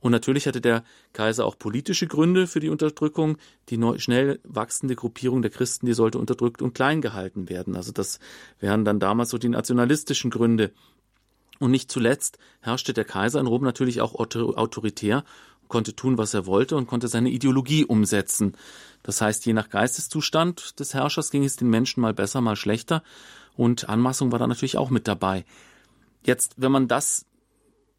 Und 0.00 0.12
natürlich 0.12 0.46
hatte 0.46 0.60
der 0.60 0.84
Kaiser 1.14 1.46
auch 1.46 1.58
politische 1.58 2.06
Gründe 2.06 2.46
für 2.46 2.60
die 2.60 2.68
Unterdrückung. 2.68 3.38
Die 3.70 3.78
neu, 3.78 3.96
schnell 3.96 4.40
wachsende 4.44 4.94
Gruppierung 4.94 5.40
der 5.40 5.50
Christen, 5.50 5.86
die 5.86 5.94
sollte 5.94 6.18
unterdrückt 6.18 6.60
und 6.60 6.74
klein 6.74 7.00
gehalten 7.00 7.48
werden. 7.48 7.76
Also 7.76 7.92
das 7.92 8.20
wären 8.60 8.84
dann 8.84 9.00
damals 9.00 9.30
so 9.30 9.38
die 9.38 9.48
nationalistischen 9.48 10.30
Gründe. 10.30 10.72
Und 11.58 11.70
nicht 11.70 11.90
zuletzt 11.90 12.38
herrschte 12.60 12.92
der 12.92 13.04
Kaiser 13.04 13.40
in 13.40 13.46
Rom 13.46 13.62
natürlich 13.62 14.00
auch 14.00 14.14
autoritär, 14.14 15.24
konnte 15.68 15.96
tun, 15.96 16.18
was 16.18 16.34
er 16.34 16.46
wollte 16.46 16.76
und 16.76 16.86
konnte 16.86 17.08
seine 17.08 17.30
Ideologie 17.30 17.84
umsetzen. 17.84 18.56
Das 19.02 19.20
heißt, 19.20 19.46
je 19.46 19.52
nach 19.52 19.68
Geisteszustand 19.68 20.78
des 20.78 20.94
Herrschers 20.94 21.30
ging 21.30 21.44
es 21.44 21.56
den 21.56 21.70
Menschen 21.70 22.00
mal 22.00 22.14
besser, 22.14 22.40
mal 22.40 22.56
schlechter. 22.56 23.02
Und 23.56 23.88
Anmaßung 23.88 24.32
war 24.32 24.38
da 24.38 24.46
natürlich 24.46 24.78
auch 24.78 24.90
mit 24.90 25.08
dabei. 25.08 25.44
Jetzt, 26.24 26.54
wenn 26.56 26.72
man 26.72 26.88
das 26.88 27.24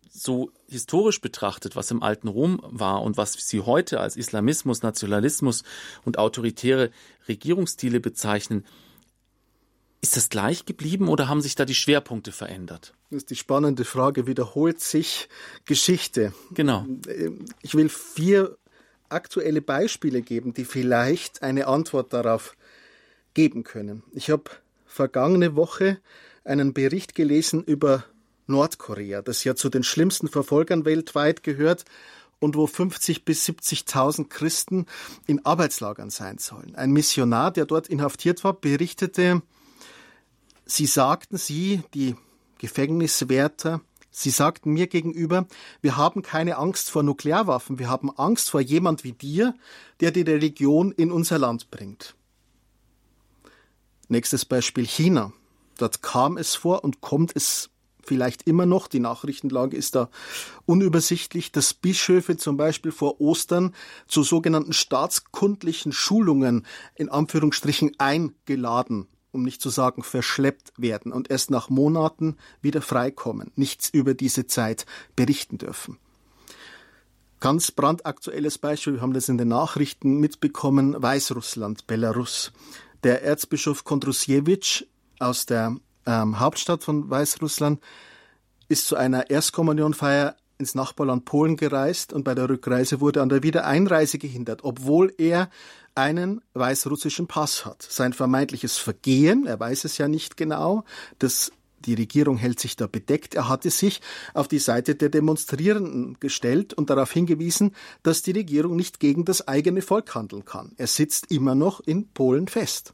so 0.10 0.52
historisch 0.68 1.22
betrachtet, 1.22 1.76
was 1.76 1.92
im 1.92 2.02
alten 2.02 2.28
Rom 2.28 2.60
war 2.64 3.02
und 3.04 3.18
was 3.18 3.34
sie 3.34 3.62
heute 3.62 4.00
als 4.00 4.18
Islamismus, 4.18 4.82
Nationalismus 4.82 5.64
und 6.06 6.18
autoritäre 6.18 6.92
Regierungsstile 7.28 8.00
bezeichnen, 8.00 8.66
ist 10.01 10.16
das 10.16 10.30
gleich 10.30 10.66
geblieben 10.66 11.08
oder 11.08 11.27
haben 11.27 11.42
sich 11.42 11.56
da 11.56 11.66
die 11.66 11.75
Schwerpunkte 11.75 12.32
verändert? 12.32 12.94
Das 13.10 13.18
ist 13.18 13.30
die 13.30 13.36
spannende 13.36 13.86
Frage. 13.86 14.27
Wiederholt 14.27 14.80
sich 14.80 15.27
Geschichte? 15.66 16.34
Genau. 16.51 16.86
Ich 17.62 17.75
will 17.75 17.89
vier 17.89 18.58
aktuelle 19.10 19.62
Beispiele 19.62 20.22
geben, 20.22 20.54
die 20.54 20.66
vielleicht 20.66 21.42
eine 21.42 21.68
Antwort 21.68 22.13
darauf 22.13 22.56
geben 23.34 23.63
können. 23.63 24.04
Ich 24.13 24.30
habe 24.30 24.44
vergangene 24.86 25.56
Woche 25.56 26.00
einen 26.44 26.74
Bericht 26.74 27.16
gelesen 27.16 27.63
über 27.63 28.04
Nordkorea, 28.48 29.22
das 29.22 29.44
ja 29.44 29.56
zu 29.56 29.70
den 29.70 29.84
schlimmsten 29.84 30.27
Verfolgern 30.27 30.86
weltweit 30.86 31.44
gehört 31.44 31.86
und 32.39 32.56
wo 32.56 32.68
50 32.68 33.25
bis 33.25 33.48
70.000 33.48 34.30
Christen 34.30 34.86
in 35.25 35.46
Arbeitslagern 35.46 36.10
sein 36.10 36.38
sollen. 36.38 36.75
Ein 36.75 36.92
Missionar, 36.92 37.51
der 37.51 37.66
dort 37.66 37.88
inhaftiert 37.88 38.44
war, 38.44 38.54
berichtete, 38.54 39.42
sie 40.67 40.86
sagten, 40.86 41.38
sie, 41.38 41.81
die 41.93 42.15
Gefängniswärter, 42.59 43.81
sie 44.12 44.29
sagten 44.29 44.71
mir 44.71 44.88
gegenüber, 44.88 45.47
wir 45.81 45.97
haben 45.97 46.21
keine 46.21 46.57
Angst 46.57 46.89
vor 46.89 47.03
Nuklearwaffen, 47.03 47.79
wir 47.79 47.89
haben 47.89 48.15
Angst 48.17 48.50
vor 48.50 48.62
jemand 48.62 49.03
wie 49.03 49.13
dir, 49.13 49.55
der 50.00 50.12
die 50.12 50.21
Religion 50.21 50.91
in 50.91 51.12
unser 51.12 51.39
Land 51.39 51.71
bringt. 51.71 52.15
Nächstes 54.09 54.45
Beispiel 54.45 54.86
China. 54.86 55.33
Dort 55.77 56.01
kam 56.01 56.38
es 56.38 56.55
vor 56.55 56.83
und 56.83 57.01
kommt 57.01 57.36
es 57.36 57.69
vielleicht 58.01 58.47
immer 58.47 58.65
noch, 58.65 58.88
die 58.88 59.01
Nachrichtenlage 59.01 59.75
ist 59.75 59.95
da 59.95 60.09
unübersichtlich, 60.65 61.51
dass 61.51 61.74
Bischöfe 61.74 62.38
zum 62.38 62.55
Beispiel 62.55 62.93
vor 62.93 63.19
Ostern 63.19 63.75
zu 64.07 64.24
sogenannten 64.24 64.71
staatskundlichen 64.74 65.91
Schulungen 65.91 66.65
in 66.95 67.09
Anführungsstrichen 67.09 68.00
eingeladen 68.00 69.07
um 69.38 69.44
nicht 69.44 69.62
zu 69.62 69.70
sagen 69.70 70.03
verschleppt 70.03 70.74
werden 70.77 71.13
und 71.13 71.29
erst 71.29 71.51
nach 71.51 71.70
Monaten 71.70 72.36
wieder 72.62 72.82
freikommen, 72.82 73.51
nichts 73.56 73.89
über 73.89 74.15
diese 74.15 74.48
Zeit 74.48 74.86
berichten 75.15 75.60
dürfen. 75.60 75.98
Ganz 77.39 77.70
brandaktuelles 77.70 78.58
Beispiel, 78.58 78.96
wir 78.96 79.01
haben 79.01 79.13
das 79.13 79.29
in 79.29 79.38
den 79.38 79.50
Nachrichten 79.50 80.20
mitbekommen, 80.20 81.00
Weißrussland, 81.00 81.86
Belarus. 81.86 82.51
Der 83.03 83.24
Erzbischof 83.24 83.84
Kondrusiewicz 83.84 84.86
aus 85.20 85.46
der 85.46 85.77
ähm, 86.08 86.39
Hauptstadt 86.39 86.84
von 86.84 87.08
Weißrussland 87.08 87.79
ist 88.70 88.88
zu 88.88 88.96
einer 88.96 89.29
Erstkommunionfeier 89.29 90.36
ins 90.58 90.76
Nachbarland 90.76 91.26
Polen 91.26 91.56
gereist 91.56 92.14
und 92.14 92.24
bei 92.24 92.36
der 92.36 92.50
Rückreise 92.50 93.00
wurde 93.00 93.22
an 93.22 93.30
der 93.30 93.44
Wiedereinreise 93.44 94.18
gehindert, 94.18 94.64
obwohl 94.64 95.14
er 95.18 95.50
einen 95.96 96.42
weißrussischen 96.54 97.28
Pass 97.28 97.66
hat. 97.66 97.82
Sein 97.82 98.14
vermeintliches 98.14 98.78
Vergehen, 98.78 99.46
er 99.46 99.60
weiß 99.60 99.86
es 99.86 99.98
ja 99.98 100.08
nicht 100.08 100.38
genau, 100.38 100.84
das 101.20 101.52
die 101.86 101.94
Regierung 101.94 102.38
hält 102.38 102.60
sich 102.60 102.76
da 102.76 102.88
bedeckt. 102.88 103.36
Er 103.36 103.50
hatte 103.50 103.70
sich 103.70 104.02
auf 104.34 104.48
die 104.48 104.60
Seite 104.60 104.96
der 104.96 105.10
Demonstrierenden 105.10 106.18
gestellt 106.20 106.74
und 106.74 106.90
darauf 106.90 107.12
hingewiesen, 107.12 107.76
dass 108.04 108.24
die 108.24 108.32
Regierung 108.32 108.76
nicht 108.76 109.00
gegen 109.00 109.26
das 109.26 109.48
eigene 109.48 109.82
Volk 109.82 110.14
handeln 110.16 110.44
kann. 110.44 110.74
Er 110.78 110.88
sitzt 110.88 111.32
immer 111.32 111.56
noch 111.56 111.80
in 111.80 112.10
Polen 112.10 112.48
fest. 112.48 112.94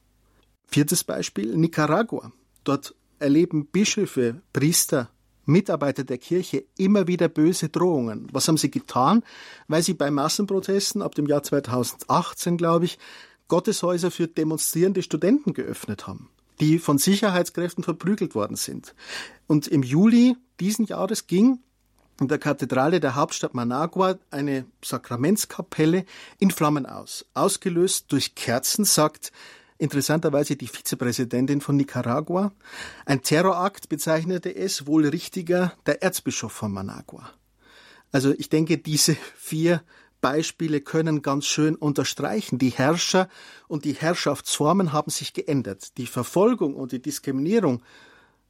Viertes 0.67 1.03
Beispiel, 1.03 1.55
Nicaragua. 1.55 2.31
Dort 2.63 2.95
erleben 3.19 3.67
Bischöfe, 3.67 4.41
Priester, 4.51 5.09
Mitarbeiter 5.45 6.03
der 6.03 6.17
Kirche 6.17 6.65
immer 6.77 7.07
wieder 7.07 7.27
böse 7.27 7.69
Drohungen. 7.69 8.27
Was 8.31 8.47
haben 8.47 8.57
sie 8.57 8.71
getan? 8.71 9.23
Weil 9.67 9.83
sie 9.83 9.93
bei 9.93 10.11
Massenprotesten 10.11 11.01
ab 11.01 11.15
dem 11.15 11.27
Jahr 11.27 11.43
2018, 11.43 12.57
glaube 12.57 12.85
ich, 12.85 12.99
Gotteshäuser 13.47 14.09
für 14.09 14.27
demonstrierende 14.27 15.01
Studenten 15.01 15.53
geöffnet 15.53 16.07
haben 16.07 16.29
die 16.59 16.79
von 16.79 16.97
Sicherheitskräften 16.97 17.83
verprügelt 17.83 18.35
worden 18.35 18.55
sind. 18.55 18.95
Und 19.47 19.67
im 19.67 19.83
Juli 19.83 20.35
diesen 20.59 20.85
Jahres 20.85 21.27
ging 21.27 21.59
in 22.19 22.27
der 22.27 22.37
Kathedrale 22.37 22.99
der 22.99 23.15
Hauptstadt 23.15 23.53
Managua 23.53 24.17
eine 24.29 24.65
Sakramentskapelle 24.83 26.05
in 26.39 26.51
Flammen 26.51 26.85
aus. 26.85 27.25
Ausgelöst 27.33 28.05
durch 28.11 28.35
Kerzen, 28.35 28.85
sagt 28.85 29.31
interessanterweise 29.77 30.55
die 30.55 30.67
Vizepräsidentin 30.67 31.61
von 31.61 31.75
Nicaragua. 31.75 32.53
Ein 33.05 33.21
Terrorakt 33.21 33.89
bezeichnete 33.89 34.55
es 34.55 34.87
wohl 34.87 35.07
richtiger 35.07 35.73
der 35.85 36.03
Erzbischof 36.03 36.51
von 36.51 36.71
Managua. 36.71 37.29
Also 38.11 38.33
ich 38.37 38.49
denke, 38.49 38.77
diese 38.77 39.15
vier 39.35 39.81
Beispiele 40.21 40.79
können 40.79 41.21
ganz 41.21 41.45
schön 41.45 41.75
unterstreichen. 41.75 42.57
Die 42.57 42.69
Herrscher 42.69 43.27
und 43.67 43.83
die 43.83 43.93
Herrschaftsformen 43.93 44.93
haben 44.93 45.11
sich 45.11 45.33
geändert. 45.33 45.97
Die 45.97 46.07
Verfolgung 46.07 46.75
und 46.75 46.93
die 46.93 47.01
Diskriminierung 47.01 47.83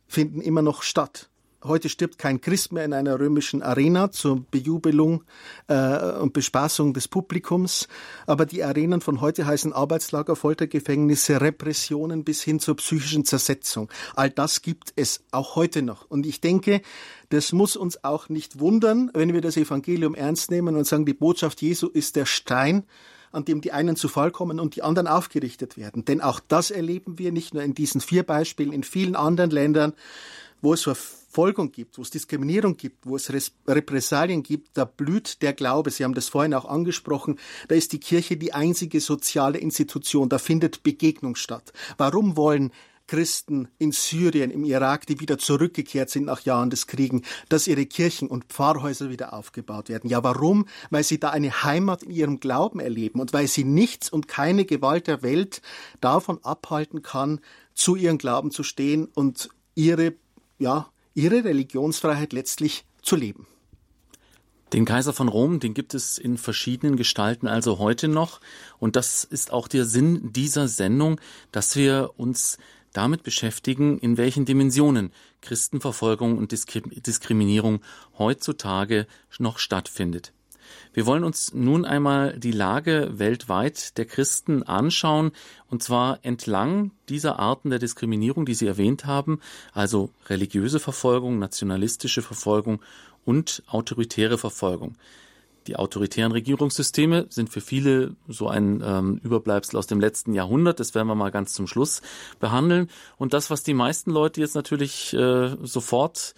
finden 0.08 0.42
immer 0.42 0.62
noch 0.62 0.84
statt. 0.84 1.30
Heute 1.66 1.88
stirbt 1.88 2.18
kein 2.18 2.42
Christ 2.42 2.74
mehr 2.74 2.84
in 2.84 2.92
einer 2.92 3.18
römischen 3.18 3.64
Arena 3.64 4.12
zur 4.12 4.42
Bejubelung 4.52 5.24
äh, 5.68 6.12
und 6.20 6.34
Bespaßung 6.34 6.94
des 6.94 7.08
Publikums. 7.08 7.88
Aber 8.28 8.46
die 8.46 8.66
Arenen 8.66 9.00
von 9.00 9.22
heute 9.22 9.46
heißen 9.46 9.72
Arbeitslager, 9.72 10.36
Foltergefängnisse, 10.36 11.40
Repressionen 11.40 12.26
bis 12.26 12.44
hin 12.44 12.60
zur 12.60 12.76
psychischen 12.76 13.24
Zersetzung. 13.24 13.90
All 14.14 14.30
das 14.30 14.62
gibt 14.62 14.92
es 14.98 15.24
auch 15.32 15.56
heute 15.56 15.84
noch. 15.84 16.10
Und 16.10 16.26
ich 16.26 16.42
denke, 16.42 16.82
das 17.30 17.54
muss 17.54 17.78
uns 17.78 18.04
auch 18.04 18.28
nicht 18.28 18.60
wundern, 18.60 19.10
wenn 19.14 19.34
wir 19.34 19.40
das 19.40 19.56
Evangelium 19.56 20.16
ernst 20.16 20.52
nehmen 20.52 20.76
und 20.76 20.86
sagen, 20.86 21.06
die 21.06 21.14
Botschaft 21.14 21.62
Jesu 21.62 21.88
ist 21.88 22.18
der 22.18 22.26
Stein, 22.26 22.84
an 23.32 23.46
dem 23.46 23.62
die 23.62 23.72
einen 23.72 23.96
zu 23.96 24.10
Fall 24.10 24.32
kommen 24.32 24.60
und 24.60 24.76
die 24.76 24.84
anderen 24.84 25.08
aufgerichtet 25.08 25.78
werden. 25.78 26.04
Denn 26.04 26.20
auch 26.20 26.42
das 26.46 26.72
erleben 26.72 27.20
wir 27.20 27.32
nicht 27.32 27.54
nur 27.54 27.64
in 27.64 27.74
diesen 27.74 28.02
vier 28.02 28.24
Beispielen, 28.24 28.74
in 28.74 28.84
vielen 28.84 29.16
anderen 29.16 29.50
Ländern, 29.50 29.94
wo 30.62 30.74
es 30.74 31.23
Verfolgung 31.34 31.72
gibt, 31.72 31.98
wo 31.98 32.04
es 32.04 32.12
Diskriminierung 32.12 32.78
gibt, 32.78 33.08
wo 33.08 33.16
es 33.16 33.32
Repressalien 33.68 34.44
gibt, 34.44 34.78
da 34.78 34.86
blüht 34.86 35.42
der 35.42 35.54
Glaube. 35.54 35.90
Sie 35.90 36.04
haben 36.04 36.14
das 36.14 36.30
vorhin 36.30 36.54
auch 36.54 36.66
angesprochen. 36.66 37.40
Da 37.70 37.74
ist 37.74 37.92
die 37.92 38.00
Kirche 38.00 38.38
die 38.38 38.54
einzige 38.54 39.02
soziale 39.02 39.58
Institution. 39.58 40.30
Da 40.30 40.38
findet 40.38 40.84
Begegnung 40.84 41.36
statt. 41.36 41.74
Warum 41.98 42.38
wollen 42.38 42.72
Christen 43.08 43.68
in 43.80 43.92
Syrien, 43.92 44.52
im 44.52 44.64
Irak, 44.64 45.08
die 45.08 45.20
wieder 45.20 45.40
zurückgekehrt 45.40 46.12
sind 46.12 46.26
nach 46.26 46.42
Jahren 46.42 46.70
des 46.70 46.86
Krieges, 46.86 47.22
dass 47.50 47.68
ihre 47.68 47.88
Kirchen 47.88 48.28
und 48.28 48.46
Pfarrhäuser 48.46 49.10
wieder 49.10 49.34
aufgebaut 49.34 49.90
werden. 49.90 50.10
Ja, 50.10 50.24
warum? 50.24 50.68
Weil 50.92 51.04
sie 51.04 51.20
da 51.20 51.32
eine 51.32 51.64
Heimat 51.64 52.04
in 52.04 52.12
ihrem 52.12 52.40
Glauben 52.40 52.80
erleben 52.80 53.20
und 53.20 53.34
weil 53.34 53.48
sie 53.48 53.64
nichts 53.64 54.10
und 54.10 54.28
keine 54.28 54.66
Gewalt 54.66 55.08
der 55.08 55.24
Welt 55.24 55.62
davon 56.00 56.40
abhalten 56.44 57.02
kann, 57.02 57.42
zu 57.74 57.96
ihrem 57.96 58.20
Glauben 58.20 58.52
zu 58.52 58.64
stehen 58.64 59.08
und 59.14 59.50
ihre 59.76 60.14
ja, 60.60 60.93
ihre 61.14 61.44
Religionsfreiheit 61.44 62.34
letztlich 62.34 62.86
zu 63.02 63.16
leben. 63.16 63.48
Den 64.74 64.86
Kaiser 64.86 65.14
von 65.14 65.28
Rom, 65.28 65.60
den 65.60 65.76
gibt 65.76 65.94
es 65.94 66.18
in 66.18 66.38
verschiedenen 66.38 66.96
Gestalten 66.96 67.48
also 67.48 67.78
heute 67.78 68.08
noch. 68.08 68.42
Und 68.80 68.96
das 68.96 69.24
ist 69.24 69.54
auch 69.54 69.68
der 69.68 69.86
Sinn 69.86 70.34
dieser 70.34 70.68
Sendung, 70.68 71.22
dass 71.52 71.76
wir 71.76 72.12
uns 72.18 72.58
damit 72.92 73.22
beschäftigen, 73.22 74.00
in 74.00 74.18
welchen 74.18 74.46
Dimensionen 74.46 75.12
Christenverfolgung 75.42 76.38
und 76.40 76.52
Diskriminierung 76.52 77.82
heutzutage 78.18 79.06
noch 79.38 79.60
stattfindet. 79.60 80.34
Wir 80.94 81.08
wollen 81.08 81.24
uns 81.24 81.54
nun 81.54 81.86
einmal 81.86 82.38
die 82.38 82.52
Lage 82.52 83.10
weltweit 83.14 83.98
der 83.98 84.06
Christen 84.06 84.62
anschauen, 84.62 85.32
und 85.70 85.82
zwar 85.82 86.20
entlang 86.22 86.92
dieser 87.10 87.40
Arten 87.40 87.72
der 87.72 87.80
Diskriminierung, 87.80 88.46
die 88.46 88.54
Sie 88.54 88.68
erwähnt 88.68 89.06
haben, 89.06 89.40
also 89.74 90.12
religiöse 90.28 90.80
Verfolgung, 90.80 91.40
nationalistische 91.40 92.22
Verfolgung 92.22 92.80
und 93.26 93.64
autoritäre 93.68 94.38
Verfolgung. 94.38 94.96
Die 95.68 95.78
autoritären 95.78 96.34
Regierungssysteme 96.34 97.26
sind 97.30 97.50
für 97.50 97.62
viele 97.62 98.16
so 98.28 98.48
ein 98.50 98.84
ähm, 98.86 99.20
Überbleibsel 99.24 99.78
aus 99.80 99.88
dem 99.88 100.00
letzten 100.00 100.34
Jahrhundert. 100.34 100.80
Das 100.80 100.94
werden 100.94 101.08
wir 101.08 101.16
mal 101.16 101.32
ganz 101.32 101.54
zum 101.54 101.68
Schluss 101.68 102.02
behandeln. 102.40 102.90
Und 103.18 103.34
das, 103.34 103.50
was 103.50 103.64
die 103.64 103.74
meisten 103.74 104.12
Leute 104.12 104.42
jetzt 104.42 104.56
natürlich 104.56 105.14
äh, 105.14 105.56
sofort 105.62 106.36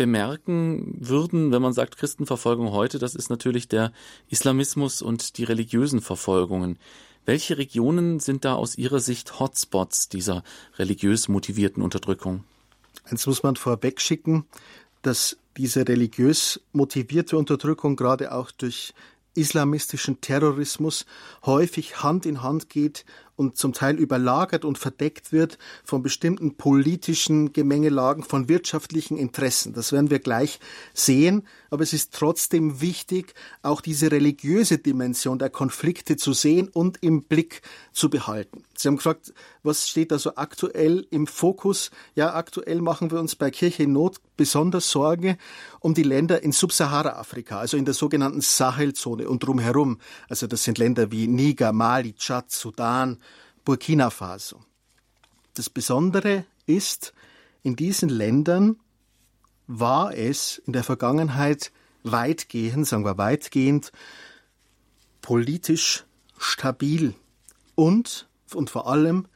bemerken 0.00 0.96
würden, 0.98 1.52
wenn 1.52 1.60
man 1.60 1.74
sagt 1.74 1.98
Christenverfolgung 1.98 2.70
heute, 2.70 2.98
das 2.98 3.14
ist 3.14 3.28
natürlich 3.28 3.68
der 3.68 3.92
Islamismus 4.30 5.02
und 5.02 5.36
die 5.36 5.44
religiösen 5.44 6.00
Verfolgungen. 6.00 6.78
Welche 7.26 7.58
Regionen 7.58 8.18
sind 8.18 8.46
da 8.46 8.54
aus 8.54 8.78
Ihrer 8.78 9.00
Sicht 9.00 9.38
Hotspots 9.38 10.08
dieser 10.08 10.42
religiös 10.78 11.28
motivierten 11.28 11.82
Unterdrückung? 11.82 12.44
Eins 13.04 13.26
muss 13.26 13.42
man 13.42 13.56
vorweg 13.56 14.00
schicken, 14.00 14.46
dass 15.02 15.36
diese 15.58 15.86
religiös 15.86 16.62
motivierte 16.72 17.36
Unterdrückung 17.36 17.94
gerade 17.94 18.32
auch 18.32 18.50
durch 18.52 18.94
islamistischen 19.34 20.22
Terrorismus 20.22 21.04
häufig 21.44 22.02
Hand 22.02 22.24
in 22.24 22.42
Hand 22.42 22.70
geht 22.70 23.04
und 23.40 23.56
zum 23.56 23.72
Teil 23.72 23.96
überlagert 23.96 24.66
und 24.66 24.76
verdeckt 24.76 25.32
wird 25.32 25.56
von 25.82 26.02
bestimmten 26.02 26.56
politischen 26.56 27.54
Gemengelagen, 27.54 28.22
von 28.22 28.50
wirtschaftlichen 28.50 29.16
Interessen. 29.16 29.72
Das 29.72 29.92
werden 29.92 30.10
wir 30.10 30.18
gleich 30.18 30.60
sehen. 30.92 31.46
Aber 31.70 31.82
es 31.82 31.94
ist 31.94 32.12
trotzdem 32.12 32.82
wichtig, 32.82 33.32
auch 33.62 33.80
diese 33.80 34.12
religiöse 34.12 34.76
Dimension 34.76 35.38
der 35.38 35.48
Konflikte 35.48 36.18
zu 36.18 36.34
sehen 36.34 36.68
und 36.68 36.98
im 37.00 37.22
Blick 37.22 37.62
zu 37.92 38.10
behalten. 38.10 38.64
Sie 38.76 38.88
haben 38.88 38.96
gefragt, 38.96 39.32
was 39.62 39.88
steht 39.88 40.10
da 40.10 40.18
so 40.18 40.36
aktuell 40.36 41.06
im 41.10 41.26
Fokus? 41.26 41.90
Ja, 42.14 42.34
aktuell 42.34 42.80
machen 42.82 43.10
wir 43.10 43.20
uns 43.20 43.36
bei 43.36 43.50
Kirche 43.50 43.84
in 43.84 43.92
Not 43.92 44.20
besonders 44.36 44.90
Sorge 44.90 45.36
um 45.80 45.94
die 45.94 46.02
Länder 46.02 46.42
in 46.42 46.52
Subsahara-Afrika, 46.52 47.58
also 47.58 47.76
in 47.76 47.84
der 47.84 47.94
sogenannten 47.94 48.40
Sahelzone 48.40 49.28
und 49.28 49.44
drumherum. 49.44 49.98
Also 50.28 50.46
das 50.46 50.64
sind 50.64 50.78
Länder 50.78 51.10
wie 51.12 51.26
Niger, 51.26 51.72
Mali, 51.72 52.14
Tschad, 52.14 52.50
Sudan, 52.50 53.18
Burkina 53.64 54.10
Faso. 54.10 54.60
Das 55.54 55.70
Besondere 55.70 56.44
ist, 56.66 57.12
in 57.62 57.76
diesen 57.76 58.08
Ländern 58.08 58.76
war 59.66 60.14
es 60.16 60.60
in 60.66 60.72
der 60.72 60.84
Vergangenheit 60.84 61.72
weitgehend, 62.02 62.86
sagen 62.86 63.04
wir 63.04 63.18
weitgehend, 63.18 63.92
politisch 65.20 66.04
stabil. 66.38 67.14
Und, 67.74 68.28
und 68.54 68.70
vor 68.70 68.88
allem, 68.88 69.26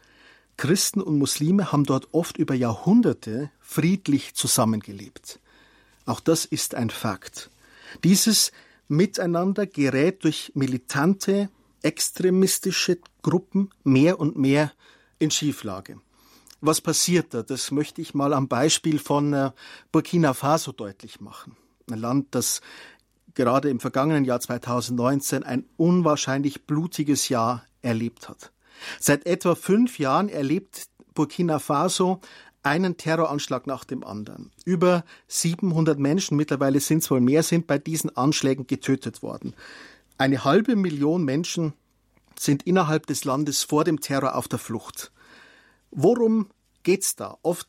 Christen 0.57 1.01
und 1.01 1.19
Muslime 1.19 1.73
haben 1.73 1.85
dort 1.85 2.15
oft 2.15 2.39
über 2.39 2.55
Jahrhunderte 2.55 3.51
friedlich 3.61 4.35
zusammengelebt. 4.35 5.41
Auch 6.07 6.21
das 6.21 6.45
ist 6.45 6.75
ein 6.75 6.91
Fakt. 6.91 7.51
Dieses 8.03 8.53
Miteinander 8.89 9.67
gerät 9.67 10.25
durch 10.25 10.53
militante 10.55 11.49
extremistische 11.85 12.99
Gruppen 13.23 13.71
mehr 13.85 14.19
und 14.19 14.37
mehr 14.37 14.73
in 15.19 15.31
Schieflage. 15.31 16.01
Was 16.61 16.81
passiert 16.81 17.35
da? 17.35 17.43
Das 17.43 17.71
möchte 17.71 18.01
ich 18.01 18.15
mal 18.15 18.33
am 18.33 18.49
Beispiel 18.49 18.99
von 18.99 19.33
äh, 19.35 19.51
Burkina 19.93 20.33
Faso 20.33 20.73
deutlich 20.73 21.21
machen. 21.21 21.57
Ein 21.91 21.99
Land, 21.99 22.29
das 22.35 22.63
gerade 23.35 23.69
im 23.69 23.81
vergangenen 23.81 24.25
Jahr 24.25 24.41
2019 24.41 25.43
ein 25.43 25.67
unwahrscheinlich 25.77 26.67
blutiges 26.67 27.29
Jahr 27.29 27.65
erlebt 27.83 28.29
hat. 28.29 28.51
Seit 28.99 29.27
etwa 29.27 29.55
fünf 29.55 29.99
Jahren 29.99 30.29
erlebt 30.29 30.87
Burkina 31.13 31.59
Faso 31.59 32.21
einen 32.63 32.97
Terroranschlag 32.97 33.67
nach 33.67 33.85
dem 33.85 34.03
anderen. 34.03 34.51
Über 34.65 35.05
700 35.29 35.99
Menschen, 35.99 36.37
mittlerweile 36.37 36.81
sind 36.81 37.03
es 37.03 37.11
wohl 37.11 37.21
mehr, 37.21 37.43
sind 37.43 37.67
bei 37.67 37.77
diesen 37.77 38.17
Anschlägen 38.17 38.67
getötet 38.67 39.23
worden. 39.23 39.55
Eine 40.17 40.45
halbe 40.45 40.77
Million 40.77 41.25
Menschen 41.25 41.75
sind 42.39 42.65
innerhalb 42.65 43.07
des 43.07 43.25
Landes 43.25 43.65
vor 43.65 43.85
dem 43.85 44.01
Terror 44.01 44.37
auf 44.37 44.49
der 44.49 44.59
Flucht. 44.59 45.13
Worum 45.91 46.51
geht's 46.83 47.17
da? 47.17 47.39
Oft, 47.43 47.69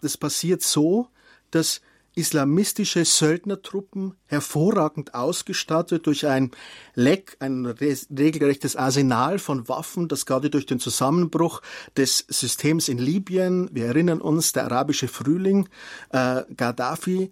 das 0.00 0.16
passiert 0.16 0.62
so, 0.62 1.08
dass 1.50 1.80
islamistische 2.14 3.04
Söldnertruppen, 3.04 4.14
hervorragend 4.26 5.14
ausgestattet 5.14 6.06
durch 6.06 6.26
ein 6.26 6.50
Leck, 6.94 7.36
ein 7.38 7.64
regelrechtes 7.64 8.74
Arsenal 8.74 9.38
von 9.38 9.68
Waffen, 9.68 10.08
das 10.08 10.26
gerade 10.26 10.50
durch 10.50 10.66
den 10.66 10.80
Zusammenbruch 10.80 11.62
des 11.96 12.24
Systems 12.28 12.88
in 12.88 12.98
Libyen, 12.98 13.68
wir 13.72 13.86
erinnern 13.86 14.20
uns, 14.20 14.52
der 14.52 14.64
arabische 14.64 15.06
Frühling, 15.06 15.68
äh, 16.10 16.42
Gaddafi, 16.56 17.30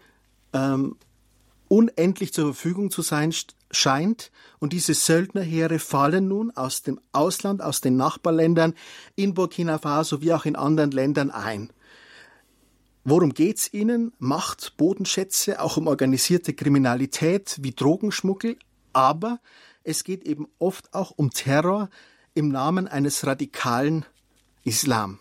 ähm, 0.52 0.96
unendlich 1.66 2.32
zur 2.32 2.54
Verfügung 2.54 2.92
zu 2.92 3.02
sein 3.02 3.32
scheint. 3.70 4.30
Und 4.58 4.72
diese 4.72 4.94
Söldnerheere 4.94 5.78
fallen 5.78 6.28
nun 6.28 6.50
aus 6.52 6.82
dem 6.82 7.00
Ausland, 7.12 7.62
aus 7.62 7.80
den 7.80 7.96
Nachbarländern 7.96 8.74
in 9.14 9.34
Burkina 9.34 9.78
Faso 9.78 10.20
wie 10.22 10.32
auch 10.32 10.44
in 10.44 10.56
anderen 10.56 10.90
Ländern 10.90 11.30
ein. 11.30 11.70
Worum 13.04 13.34
geht's 13.34 13.72
ihnen? 13.72 14.12
Macht, 14.18 14.76
Bodenschätze, 14.76 15.60
auch 15.60 15.76
um 15.76 15.86
organisierte 15.86 16.54
Kriminalität 16.54 17.56
wie 17.62 17.70
Drogenschmuggel, 17.70 18.58
aber 18.92 19.38
es 19.84 20.02
geht 20.02 20.24
eben 20.24 20.48
oft 20.58 20.92
auch 20.92 21.12
um 21.12 21.30
Terror 21.30 21.88
im 22.34 22.48
Namen 22.48 22.88
eines 22.88 23.24
radikalen 23.24 24.04
Islam. 24.64 25.20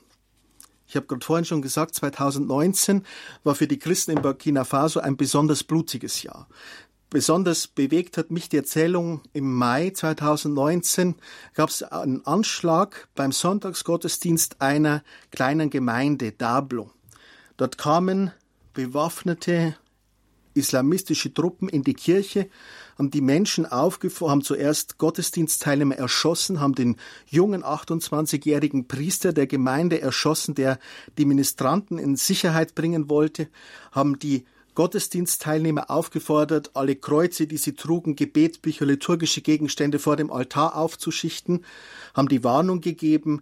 Ich 0.88 0.96
habe 0.96 1.08
gerade 1.08 1.26
vorhin 1.26 1.46
schon 1.46 1.62
gesagt, 1.62 1.96
2019 1.96 3.06
war 3.44 3.56
für 3.56 3.68
die 3.68 3.80
Christen 3.80 4.12
in 4.12 4.22
Burkina 4.22 4.64
Faso 4.64 5.00
ein 5.00 5.18
besonders 5.18 5.64
blutiges 5.64 6.24
Jahr. 6.24 6.48
Besonders 7.16 7.68
bewegt 7.68 8.18
hat 8.18 8.30
mich 8.30 8.50
die 8.50 8.58
Erzählung 8.58 9.22
im 9.32 9.54
Mai 9.54 9.92
2019 9.92 11.16
gab 11.54 11.70
es 11.70 11.82
einen 11.82 12.26
Anschlag 12.26 13.08
beim 13.16 13.32
Sonntagsgottesdienst 13.32 14.60
einer 14.60 15.02
kleinen 15.32 15.70
Gemeinde, 15.70 16.34
Dablo. 16.34 16.92
Dort 17.56 17.78
kamen 17.78 18.34
bewaffnete 18.74 19.78
islamistische 20.56 21.34
Truppen 21.34 21.70
in 21.70 21.84
die 21.84 21.94
Kirche, 21.94 22.50
haben 22.98 23.12
die 23.12 23.22
Menschen 23.22 23.66
aufgefahren, 23.66 24.32
haben 24.32 24.42
zuerst 24.42 24.98
Gottesdienstteilnehmer 24.98 25.96
erschossen, 25.96 26.60
haben 26.60 26.76
den 26.76 26.98
jungen 27.28 27.64
28-jährigen 27.64 28.90
Priester 28.90 29.32
der 29.32 29.48
Gemeinde 29.48 30.02
erschossen, 30.02 30.54
der 30.54 30.80
die 31.18 31.24
Ministranten 31.24 31.98
in 31.98 32.18
Sicherheit 32.18 32.76
bringen 32.76 33.10
wollte, 33.10 33.48
haben 33.94 34.20
die 34.20 34.44
Gottesdienstteilnehmer 34.76 35.90
aufgefordert, 35.90 36.72
alle 36.76 36.96
Kreuze, 36.96 37.48
die 37.48 37.58
sie 37.58 37.74
trugen, 37.74 38.16
Gebetbücher, 38.16 38.86
liturgische 38.86 39.42
Gegenstände 39.42 40.00
vor 40.00 40.16
dem 40.16 40.32
Altar 40.32 40.76
aufzuschichten, 40.76 41.66
haben 42.14 42.28
die 42.28 42.44
Warnung 42.44 42.82
gegeben, 42.82 43.42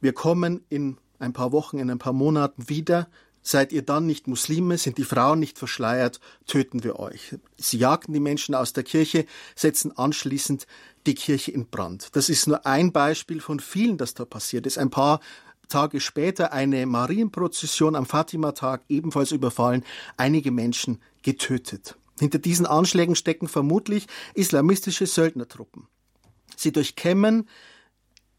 wir 0.00 0.12
kommen 0.12 0.64
in 0.68 0.98
ein 1.18 1.32
paar 1.32 1.50
Wochen, 1.52 1.78
in 1.78 1.90
ein 1.90 1.98
paar 1.98 2.12
Monaten 2.12 2.68
wieder, 2.68 3.08
Seid 3.46 3.72
ihr 3.72 3.82
dann 3.82 4.06
nicht 4.06 4.26
Muslime, 4.26 4.76
sind 4.76 4.98
die 4.98 5.04
Frauen 5.04 5.38
nicht 5.38 5.56
verschleiert, 5.56 6.18
töten 6.48 6.82
wir 6.82 6.98
euch. 6.98 7.36
Sie 7.56 7.78
jagten 7.78 8.12
die 8.12 8.18
Menschen 8.18 8.56
aus 8.56 8.72
der 8.72 8.82
Kirche, 8.82 9.24
setzen 9.54 9.96
anschließend 9.96 10.66
die 11.06 11.14
Kirche 11.14 11.52
in 11.52 11.68
Brand. 11.68 12.08
Das 12.16 12.28
ist 12.28 12.48
nur 12.48 12.66
ein 12.66 12.90
Beispiel 12.90 13.40
von 13.40 13.60
vielen, 13.60 13.98
das 13.98 14.14
da 14.14 14.24
passiert 14.24 14.66
ist. 14.66 14.78
Ein 14.78 14.90
paar 14.90 15.20
Tage 15.68 16.00
später 16.00 16.52
eine 16.52 16.86
Marienprozession 16.86 17.96
am 17.96 18.06
Fatima-Tag 18.06 18.82
ebenfalls 18.88 19.32
überfallen, 19.32 19.84
einige 20.16 20.50
Menschen 20.50 21.00
getötet. 21.22 21.96
Hinter 22.18 22.38
diesen 22.38 22.66
Anschlägen 22.66 23.14
stecken 23.14 23.48
vermutlich 23.48 24.06
islamistische 24.34 25.06
Söldnertruppen. 25.06 25.88
Sie 26.56 26.72
durchkämmen 26.72 27.48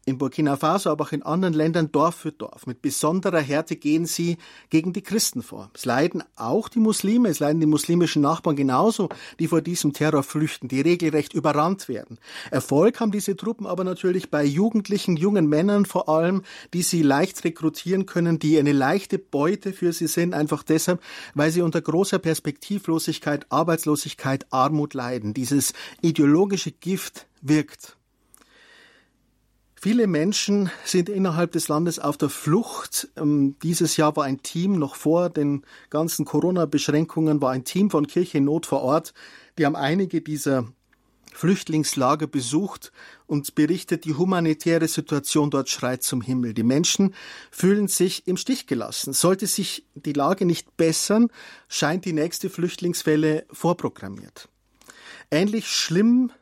in 0.08 0.16
Burkina 0.16 0.56
Faso, 0.56 0.90
aber 0.90 1.04
auch 1.04 1.12
in 1.12 1.22
anderen 1.22 1.52
Ländern 1.52 1.92
Dorf 1.92 2.14
für 2.14 2.32
Dorf. 2.32 2.66
Mit 2.66 2.80
besonderer 2.80 3.40
Härte 3.40 3.76
gehen 3.76 4.06
sie 4.06 4.38
gegen 4.70 4.94
die 4.94 5.02
Christen 5.02 5.42
vor. 5.42 5.70
Es 5.74 5.84
leiden 5.84 6.24
auch 6.34 6.70
die 6.70 6.78
Muslime, 6.78 7.28
es 7.28 7.40
leiden 7.40 7.60
die 7.60 7.66
muslimischen 7.66 8.22
Nachbarn 8.22 8.56
genauso, 8.56 9.10
die 9.38 9.48
vor 9.48 9.60
diesem 9.60 9.92
Terror 9.92 10.22
flüchten, 10.22 10.66
die 10.68 10.80
regelrecht 10.80 11.34
überrannt 11.34 11.88
werden. 11.88 12.18
Erfolg 12.50 13.00
haben 13.00 13.12
diese 13.12 13.36
Truppen 13.36 13.66
aber 13.66 13.84
natürlich 13.84 14.30
bei 14.30 14.44
jugendlichen, 14.44 15.16
jungen 15.16 15.46
Männern 15.46 15.84
vor 15.84 16.08
allem, 16.08 16.42
die 16.72 16.82
sie 16.82 17.02
leicht 17.02 17.44
rekrutieren 17.44 18.06
können, 18.06 18.38
die 18.38 18.58
eine 18.58 18.72
leichte 18.72 19.18
Beute 19.18 19.74
für 19.74 19.92
sie 19.92 20.06
sind, 20.06 20.32
einfach 20.32 20.62
deshalb, 20.62 21.02
weil 21.34 21.50
sie 21.50 21.60
unter 21.60 21.82
großer 21.82 22.18
Perspektivlosigkeit, 22.18 23.44
Arbeitslosigkeit, 23.50 24.46
Armut 24.50 24.94
leiden. 24.94 25.34
Dieses 25.34 25.74
ideologische 26.00 26.72
Gift 26.72 27.26
wirkt. 27.42 27.97
Viele 29.80 30.08
Menschen 30.08 30.70
sind 30.84 31.08
innerhalb 31.08 31.52
des 31.52 31.68
Landes 31.68 32.00
auf 32.00 32.16
der 32.16 32.30
Flucht. 32.30 33.08
Ähm, 33.16 33.54
dieses 33.62 33.96
Jahr 33.96 34.16
war 34.16 34.24
ein 34.24 34.42
Team, 34.42 34.76
noch 34.76 34.96
vor 34.96 35.30
den 35.30 35.64
ganzen 35.88 36.24
Corona-Beschränkungen, 36.24 37.40
war 37.40 37.52
ein 37.52 37.64
Team 37.64 37.88
von 37.88 38.08
Kirche 38.08 38.40
Not 38.40 38.66
vor 38.66 38.82
Ort. 38.82 39.14
Die 39.56 39.64
haben 39.64 39.76
einige 39.76 40.20
dieser 40.20 40.66
Flüchtlingslager 41.32 42.26
besucht 42.26 42.90
und 43.28 43.54
berichtet, 43.54 44.04
die 44.04 44.14
humanitäre 44.14 44.88
Situation 44.88 45.50
dort 45.50 45.68
schreit 45.68 46.02
zum 46.02 46.22
Himmel. 46.22 46.54
Die 46.54 46.64
Menschen 46.64 47.14
fühlen 47.52 47.86
sich 47.86 48.26
im 48.26 48.36
Stich 48.36 48.66
gelassen. 48.66 49.12
Sollte 49.12 49.46
sich 49.46 49.86
die 49.94 50.12
Lage 50.12 50.44
nicht 50.44 50.76
bessern, 50.76 51.28
scheint 51.68 52.04
die 52.04 52.12
nächste 52.12 52.50
Flüchtlingswelle 52.50 53.46
vorprogrammiert. 53.52 54.48
Ähnlich 55.30 55.68
schlimm 55.68 56.32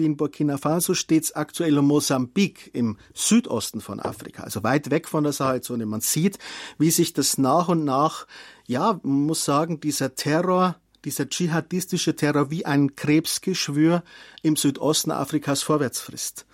wie 0.00 0.06
in 0.06 0.16
Burkina 0.16 0.56
Faso 0.56 0.94
steht 0.94 1.24
es 1.24 1.36
aktuell 1.36 1.78
um 1.78 1.86
Mosambik 1.86 2.70
im 2.72 2.96
Südosten 3.12 3.82
von 3.82 4.00
Afrika, 4.00 4.42
also 4.42 4.62
weit 4.62 4.90
weg 4.90 5.06
von 5.06 5.24
der 5.24 5.34
Sahelzone. 5.34 5.84
Man 5.84 6.00
sieht, 6.00 6.38
wie 6.78 6.90
sich 6.90 7.12
das 7.12 7.36
nach 7.36 7.68
und 7.68 7.84
nach, 7.84 8.26
ja, 8.66 8.98
man 9.02 9.26
muss 9.26 9.44
sagen, 9.44 9.78
dieser 9.78 10.14
Terror, 10.14 10.76
dieser 11.04 11.28
dschihadistische 11.28 12.16
Terror 12.16 12.50
wie 12.50 12.64
ein 12.64 12.96
Krebsgeschwür 12.96 14.02
im 14.42 14.56
Südosten 14.56 15.10
Afrikas 15.10 15.62
vorwärts 15.62 16.00
frisst. 16.00 16.46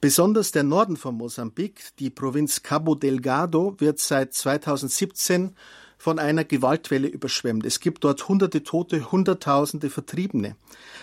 Besonders 0.00 0.52
der 0.52 0.62
Norden 0.62 0.96
von 0.96 1.16
Mosambik, 1.16 1.80
die 1.98 2.10
Provinz 2.10 2.62
Cabo 2.62 2.94
Delgado, 2.94 3.74
wird 3.78 3.98
seit 3.98 4.32
2017 4.32 5.56
von 5.98 6.18
einer 6.18 6.44
Gewaltwelle 6.44 7.08
überschwemmt. 7.08 7.64
Es 7.64 7.80
gibt 7.80 8.04
dort 8.04 8.28
hunderte 8.28 8.62
Tote, 8.62 9.10
hunderttausende 9.10 9.90
Vertriebene. 9.90 10.56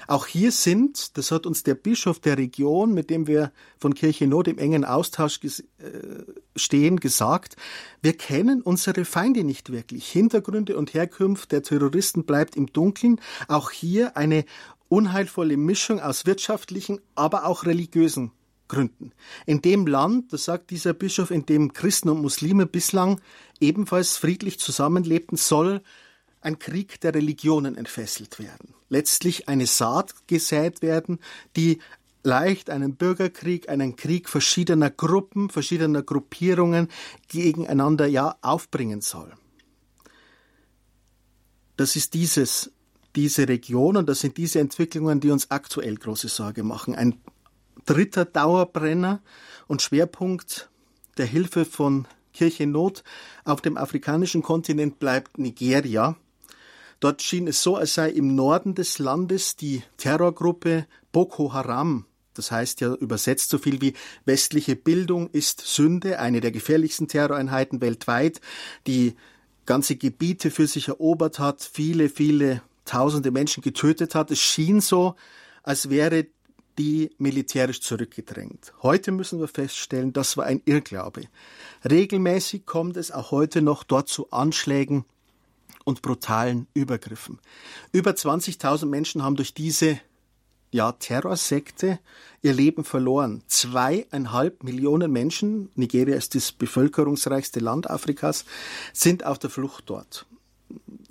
Auch 0.08 0.28
hier 0.28 0.52
sind, 0.52 1.18
das 1.18 1.32
hat 1.32 1.46
uns 1.46 1.64
der 1.64 1.76
Bischof 1.76 2.20
der 2.20 2.38
Region, 2.38 2.94
mit 2.94 3.10
dem 3.10 3.28
wir 3.28 3.52
von 3.78 3.96
Kirche 3.96 4.28
Not 4.28 4.48
im 4.48 4.58
engen 4.58 4.86
Austausch 4.86 5.40
äh, 5.44 5.50
stehen, 6.56 7.00
gesagt, 7.00 7.56
wir 8.02 8.14
kennen 8.14 8.62
unsere 8.62 9.06
Feinde 9.06 9.44
nicht 9.44 9.72
wirklich. 9.72 10.10
Hintergründe 10.10 10.78
und 10.78 10.94
Herkunft 10.94 11.52
der 11.52 11.64
Terroristen 11.64 12.26
bleibt 12.26 12.56
im 12.56 12.68
Dunkeln. 12.68 13.20
Auch 13.48 13.72
hier 13.72 14.16
eine 14.16 14.46
unheilvolle 14.90 15.58
Mischung 15.58 16.00
aus 16.00 16.26
wirtschaftlichen, 16.26 17.00
aber 17.16 17.46
auch 17.46 17.66
religiösen 17.66 18.32
Gründen. 18.68 19.12
In 19.46 19.62
dem 19.62 19.86
Land, 19.88 20.34
das 20.34 20.46
sagt 20.46 20.72
dieser 20.72 20.94
Bischof, 20.94 21.32
in 21.32 21.46
dem 21.46 21.74
Christen 21.74 22.10
und 22.10 22.22
Muslime 22.22 22.66
bislang 22.66 23.22
ebenfalls 23.60 24.18
friedlich 24.18 24.60
zusammenlebten, 24.60 25.38
soll 25.38 25.82
ein 26.42 26.60
Krieg 26.60 27.00
der 27.02 27.14
Religionen 27.14 27.76
entfesselt 27.76 28.40
werden. 28.40 28.74
Letztlich 28.90 29.48
eine 29.48 29.68
Saat 29.68 30.28
gesät 30.28 30.82
werden, 30.82 31.20
die 31.56 31.80
leicht 32.24 32.70
einen 32.70 32.96
Bürgerkrieg, 32.96 33.70
einen 33.70 33.96
Krieg 33.96 34.30
verschiedener 34.30 34.90
Gruppen, 34.90 35.50
verschiedener 35.50 36.04
Gruppierungen 36.04 36.88
gegeneinander 37.28 38.08
ja 38.08 38.38
aufbringen 38.42 39.02
soll. 39.02 39.32
Das 41.76 41.96
ist 41.96 42.14
dieses, 42.14 42.72
diese 43.16 43.48
Region 43.48 43.98
und 43.98 44.08
das 44.08 44.22
sind 44.22 44.38
diese 44.38 44.60
Entwicklungen, 44.60 45.20
die 45.20 45.32
uns 45.32 45.52
aktuell 45.52 45.96
große 45.96 46.30
Sorge 46.30 46.64
machen. 46.64 46.96
Ein 46.96 47.20
dritter 47.86 48.26
Dauerbrenner 48.26 49.22
und 49.68 49.82
Schwerpunkt 49.82 50.70
der 51.18 51.26
Hilfe 51.26 51.66
von 51.66 52.08
Kirche 52.34 52.66
Not 52.66 53.04
auf 53.46 53.62
dem 53.62 53.78
afrikanischen 53.78 54.42
Kontinent 54.42 55.00
bleibt 55.00 55.38
Nigeria. 55.38 56.16
Dort 57.00 57.22
schien 57.22 57.48
es 57.48 57.62
so, 57.62 57.76
als 57.76 57.94
sei 57.94 58.10
im 58.10 58.36
Norden 58.36 58.76
des 58.76 58.98
Landes 58.98 59.56
die 59.56 59.84
Terrorgruppe 59.98 60.88
Boko 61.12 61.54
Haram, 61.54 62.06
das 62.34 62.52
heißt 62.52 62.82
ja 62.82 62.94
übersetzt 62.96 63.50
so 63.50 63.58
viel 63.58 63.82
wie 63.82 63.94
westliche 64.26 64.76
Bildung 64.76 65.30
ist 65.32 65.62
Sünde, 65.62 66.20
eine 66.20 66.42
der 66.42 66.52
gefährlichsten 66.52 67.08
Terroreinheiten 67.08 67.82
weltweit, 67.82 68.42
die 68.88 69.16
ganze 69.66 69.96
Gebiete 69.96 70.50
für 70.50 70.68
sich 70.68 70.88
erobert 70.88 71.40
hat, 71.40 71.62
viele, 71.62 72.10
viele 72.10 72.62
tausende 72.86 73.32
Menschen 73.32 73.62
getötet 73.62 74.16
hat. 74.16 74.32
Es 74.32 74.40
schien 74.40 74.82
so, 74.82 75.16
als 75.62 75.90
wäre 75.90 76.28
die 76.78 77.12
militärisch 77.18 77.82
zurückgedrängt. 77.82 78.74
Heute 78.82 79.12
müssen 79.12 79.40
wir 79.40 79.48
feststellen, 79.48 80.14
das 80.14 80.38
war 80.38 80.46
ein 80.46 80.62
Irrglaube. 80.66 81.24
Regelmäßig 81.90 82.66
kommt 82.66 82.98
es 82.98 83.12
auch 83.12 83.32
heute 83.32 83.62
noch 83.62 83.84
dort 83.84 84.10
zu 84.10 84.32
Anschlägen 84.32 85.06
und 85.84 86.02
brutalen 86.02 86.68
Übergriffen. 86.74 87.40
Über 87.92 88.12
20.000 88.12 88.86
Menschen 88.86 89.24
haben 89.24 89.36
durch 89.36 89.54
diese 89.54 90.00
ja, 90.72 90.92
Terrorsekte 90.92 92.00
ihr 92.42 92.54
Leben 92.54 92.84
verloren. 92.84 93.44
Zweieinhalb 93.48 94.64
Millionen 94.64 95.12
Menschen, 95.12 95.70
Nigeria 95.76 96.16
ist 96.16 96.36
das 96.36 96.52
bevölkerungsreichste 96.52 97.60
Land 97.60 97.90
Afrikas, 97.90 98.46
sind 98.92 99.26
auf 99.26 99.38
der 99.38 99.52
Flucht 99.52 99.84
dort, 99.88 100.26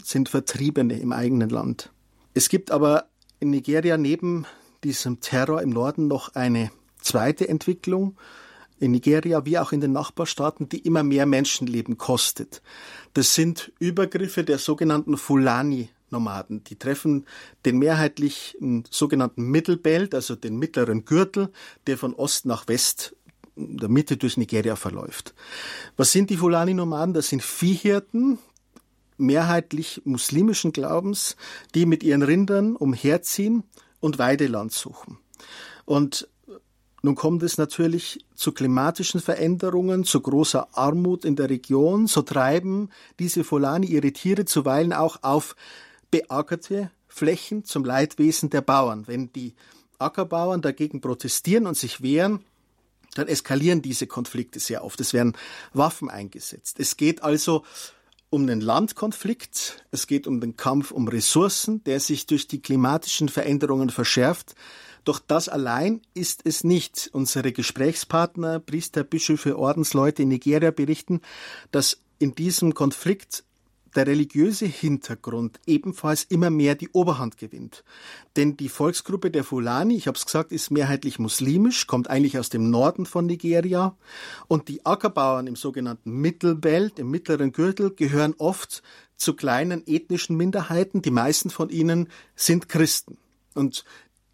sind 0.02 0.28
Vertriebene 0.28 0.98
im 0.98 1.12
eigenen 1.12 1.48
Land. 1.48 1.90
Es 2.34 2.48
gibt 2.48 2.70
aber 2.72 3.06
in 3.38 3.50
Nigeria 3.50 3.96
neben 3.96 4.46
diesem 4.84 5.20
Terror 5.20 5.62
im 5.62 5.70
Norden 5.70 6.08
noch 6.08 6.34
eine 6.34 6.70
zweite 7.00 7.48
Entwicklung 7.48 8.16
in 8.78 8.90
Nigeria 8.90 9.44
wie 9.46 9.58
auch 9.58 9.72
in 9.72 9.80
den 9.80 9.92
Nachbarstaaten, 9.92 10.68
die 10.68 10.78
immer 10.78 11.04
mehr 11.04 11.24
Menschenleben 11.24 11.98
kostet. 11.98 12.62
Das 13.14 13.34
sind 13.34 13.72
Übergriffe 13.78 14.42
der 14.42 14.58
sogenannten 14.58 15.16
Fulani-Nomaden. 15.16 16.64
Die 16.64 16.76
treffen 16.76 17.26
den 17.64 17.78
mehrheitlich 17.78 18.58
sogenannten 18.90 19.44
Mittelbelt, 19.44 20.14
also 20.14 20.34
den 20.34 20.58
mittleren 20.58 21.04
Gürtel, 21.04 21.50
der 21.86 21.96
von 21.96 22.14
Ost 22.14 22.44
nach 22.44 22.66
West 22.66 23.14
der 23.54 23.88
Mitte 23.88 24.16
durch 24.16 24.36
Nigeria 24.36 24.76
verläuft. 24.76 25.34
Was 25.96 26.10
sind 26.10 26.30
die 26.30 26.38
Fulani-Nomaden? 26.38 27.14
Das 27.14 27.28
sind 27.28 27.42
Viehhirten, 27.42 28.38
mehrheitlich 29.16 30.02
muslimischen 30.04 30.72
Glaubens, 30.72 31.36
die 31.74 31.86
mit 31.86 32.02
ihren 32.02 32.22
Rindern 32.22 32.74
umherziehen 32.74 33.62
und 34.02 34.18
Weideland 34.18 34.72
suchen. 34.72 35.16
Und 35.86 36.28
nun 37.02 37.14
kommt 37.14 37.42
es 37.42 37.56
natürlich 37.56 38.24
zu 38.34 38.52
klimatischen 38.52 39.20
Veränderungen, 39.20 40.04
zu 40.04 40.20
großer 40.20 40.68
Armut 40.72 41.24
in 41.24 41.34
der 41.34 41.48
Region. 41.48 42.06
So 42.06 42.22
treiben 42.22 42.90
diese 43.18 43.42
Fulani 43.42 43.86
ihre 43.86 44.12
Tiere 44.12 44.44
zuweilen 44.44 44.92
auch 44.92 45.22
auf 45.22 45.56
beackerte 46.10 46.90
Flächen 47.08 47.64
zum 47.64 47.84
Leidwesen 47.84 48.50
der 48.50 48.60
Bauern. 48.60 49.06
Wenn 49.06 49.32
die 49.32 49.54
Ackerbauern 49.98 50.62
dagegen 50.62 51.00
protestieren 51.00 51.66
und 51.66 51.76
sich 51.76 52.02
wehren, 52.02 52.44
dann 53.14 53.28
eskalieren 53.28 53.82
diese 53.82 54.06
Konflikte 54.06 54.60
sehr 54.60 54.84
oft. 54.84 55.00
Es 55.00 55.12
werden 55.12 55.36
Waffen 55.72 56.08
eingesetzt. 56.08 56.78
Es 56.78 56.96
geht 56.96 57.22
also 57.22 57.64
um 58.32 58.46
den 58.46 58.62
Landkonflikt, 58.62 59.84
es 59.90 60.06
geht 60.06 60.26
um 60.26 60.40
den 60.40 60.56
Kampf 60.56 60.90
um 60.90 61.06
Ressourcen, 61.06 61.84
der 61.84 62.00
sich 62.00 62.26
durch 62.26 62.48
die 62.48 62.62
klimatischen 62.62 63.28
Veränderungen 63.28 63.90
verschärft. 63.90 64.54
Doch 65.04 65.18
das 65.18 65.50
allein 65.50 66.00
ist 66.14 66.40
es 66.44 66.64
nicht. 66.64 67.10
Unsere 67.12 67.52
Gesprächspartner, 67.52 68.58
Priester, 68.58 69.04
Bischöfe, 69.04 69.58
Ordensleute 69.58 70.22
in 70.22 70.28
Nigeria 70.28 70.70
berichten, 70.70 71.20
dass 71.72 72.00
in 72.18 72.34
diesem 72.34 72.72
Konflikt 72.72 73.44
der 73.94 74.06
religiöse 74.06 74.66
Hintergrund 74.66 75.60
ebenfalls 75.66 76.24
immer 76.24 76.50
mehr 76.50 76.74
die 76.74 76.88
Oberhand 76.90 77.36
gewinnt. 77.36 77.84
Denn 78.36 78.56
die 78.56 78.68
Volksgruppe 78.68 79.30
der 79.30 79.44
Fulani, 79.44 79.96
ich 79.96 80.06
habe 80.06 80.16
es 80.16 80.24
gesagt, 80.24 80.52
ist 80.52 80.70
mehrheitlich 80.70 81.18
muslimisch, 81.18 81.86
kommt 81.86 82.08
eigentlich 82.08 82.38
aus 82.38 82.48
dem 82.48 82.70
Norden 82.70 83.06
von 83.06 83.26
Nigeria. 83.26 83.96
Und 84.48 84.68
die 84.68 84.84
Ackerbauern 84.86 85.46
im 85.46 85.56
sogenannten 85.56 86.12
Mittelbelt, 86.12 86.98
im 86.98 87.10
mittleren 87.10 87.52
Gürtel, 87.52 87.94
gehören 87.94 88.34
oft 88.38 88.82
zu 89.16 89.34
kleinen 89.34 89.86
ethnischen 89.86 90.36
Minderheiten. 90.36 91.02
Die 91.02 91.10
meisten 91.10 91.50
von 91.50 91.68
ihnen 91.68 92.08
sind 92.34 92.68
Christen. 92.68 93.18
Und 93.54 93.84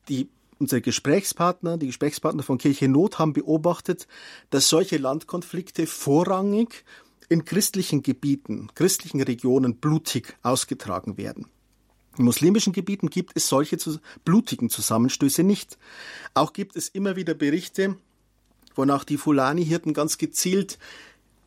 die 0.09 0.29
Unsere 0.61 0.81
Gesprächspartner, 0.81 1.77
die 1.77 1.87
Gesprächspartner 1.87 2.43
von 2.43 2.59
Kirche 2.59 2.89
Not 2.89 3.21
haben 3.21 3.33
beobachtet, 3.33 4.09
dass 4.51 4.69
solche 4.69 4.97
Landkonflikte 4.97 5.87
vorrangig 5.87 6.85
in 7.29 7.45
christlichen 7.45 8.03
Gebieten, 8.03 8.69
christlichen 8.75 9.23
Regionen 9.23 9.77
blutig 9.77 10.37
ausgetragen 10.43 11.17
werden. 11.17 11.47
In 12.17 12.25
muslimischen 12.25 12.73
Gebieten 12.73 13.11
gibt 13.11 13.33
es 13.35 13.49
solche 13.49 13.79
blutigen 14.25 14.71
Zusammenstöße 14.71 15.45
nicht. 15.45 15.79
Auch 16.35 16.53
gibt 16.53 16.75
es 16.75 16.89
immer 16.89 17.17
wieder 17.17 17.35
Berichte, 17.35 17.97
wonach 18.75 19.05
die 19.05 19.19
Fulani-Hirten 19.19 19.95
ganz 19.95 20.19
gezielt 20.19 20.79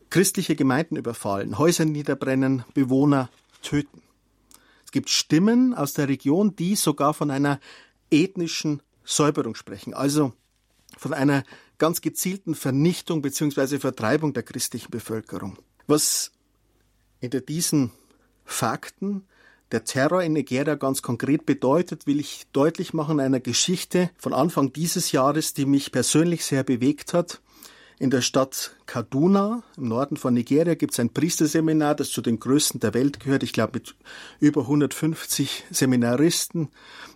christliche 0.09 0.55
Gemeinden 0.55 0.97
überfallen, 0.97 1.57
Häuser 1.57 1.85
niederbrennen, 1.85 2.63
Bewohner 2.73 3.29
töten. 3.61 4.01
Es 4.85 4.91
gibt 4.91 5.09
Stimmen 5.09 5.73
aus 5.73 5.93
der 5.93 6.09
Region, 6.09 6.55
die 6.55 6.75
sogar 6.75 7.13
von 7.13 7.31
einer 7.31 7.59
ethnischen 8.11 8.81
Säuberung 9.05 9.55
sprechen, 9.55 9.93
also 9.93 10.33
von 10.97 11.13
einer 11.13 11.43
ganz 11.77 12.01
gezielten 12.01 12.55
Vernichtung 12.55 13.21
bzw. 13.21 13.79
Vertreibung 13.79 14.33
der 14.33 14.43
christlichen 14.43 14.91
Bevölkerung. 14.91 15.57
Was 15.91 16.31
hinter 17.19 17.41
diesen 17.41 17.91
Fakten 18.45 19.25
der 19.73 19.83
Terror 19.83 20.23
in 20.23 20.31
Nigeria 20.31 20.75
ganz 20.75 21.01
konkret 21.01 21.45
bedeutet, 21.45 22.07
will 22.07 22.21
ich 22.21 22.47
deutlich 22.53 22.93
machen 22.93 23.19
in 23.19 23.25
einer 23.25 23.41
Geschichte 23.41 24.09
von 24.17 24.33
Anfang 24.33 24.71
dieses 24.71 25.11
Jahres, 25.11 25.53
die 25.53 25.65
mich 25.65 25.91
persönlich 25.91 26.45
sehr 26.45 26.63
bewegt 26.63 27.13
hat. 27.13 27.41
In 27.99 28.09
der 28.09 28.21
Stadt 28.21 28.77
Kaduna 28.85 29.63
im 29.75 29.89
Norden 29.89 30.15
von 30.15 30.33
Nigeria 30.33 30.75
gibt 30.75 30.93
es 30.93 30.99
ein 31.01 31.09
Priesterseminar, 31.09 31.93
das 31.93 32.09
zu 32.09 32.21
den 32.21 32.39
größten 32.39 32.79
der 32.79 32.93
Welt 32.93 33.19
gehört. 33.19 33.43
Ich 33.43 33.51
glaube 33.51 33.73
mit 33.73 33.95
über 34.39 34.61
150 34.61 35.65
Seminaristen 35.71 36.69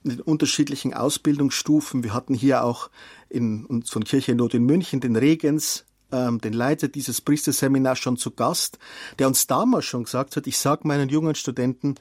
in 0.03 0.19
unterschiedlichen 0.19 0.93
Ausbildungsstufen. 0.93 2.03
Wir 2.03 2.13
hatten 2.13 2.33
hier 2.33 2.65
auch 2.65 2.89
in, 3.29 3.85
von 3.88 4.03
Kirche 4.03 4.35
Not 4.35 4.53
in 4.53 4.65
München 4.65 4.99
den 4.99 5.15
Regens, 5.15 5.85
ähm, 6.11 6.39
den 6.39 6.53
Leiter 6.53 6.87
dieses 6.87 7.21
Priesterseminars 7.21 7.99
schon 7.99 8.17
zu 8.17 8.31
Gast, 8.31 8.79
der 9.19 9.27
uns 9.27 9.47
damals 9.47 9.85
schon 9.85 10.03
gesagt 10.03 10.35
hat, 10.35 10.47
ich 10.47 10.57
sage 10.57 10.87
meinen 10.87 11.09
jungen 11.09 11.35
Studenten, 11.35 11.95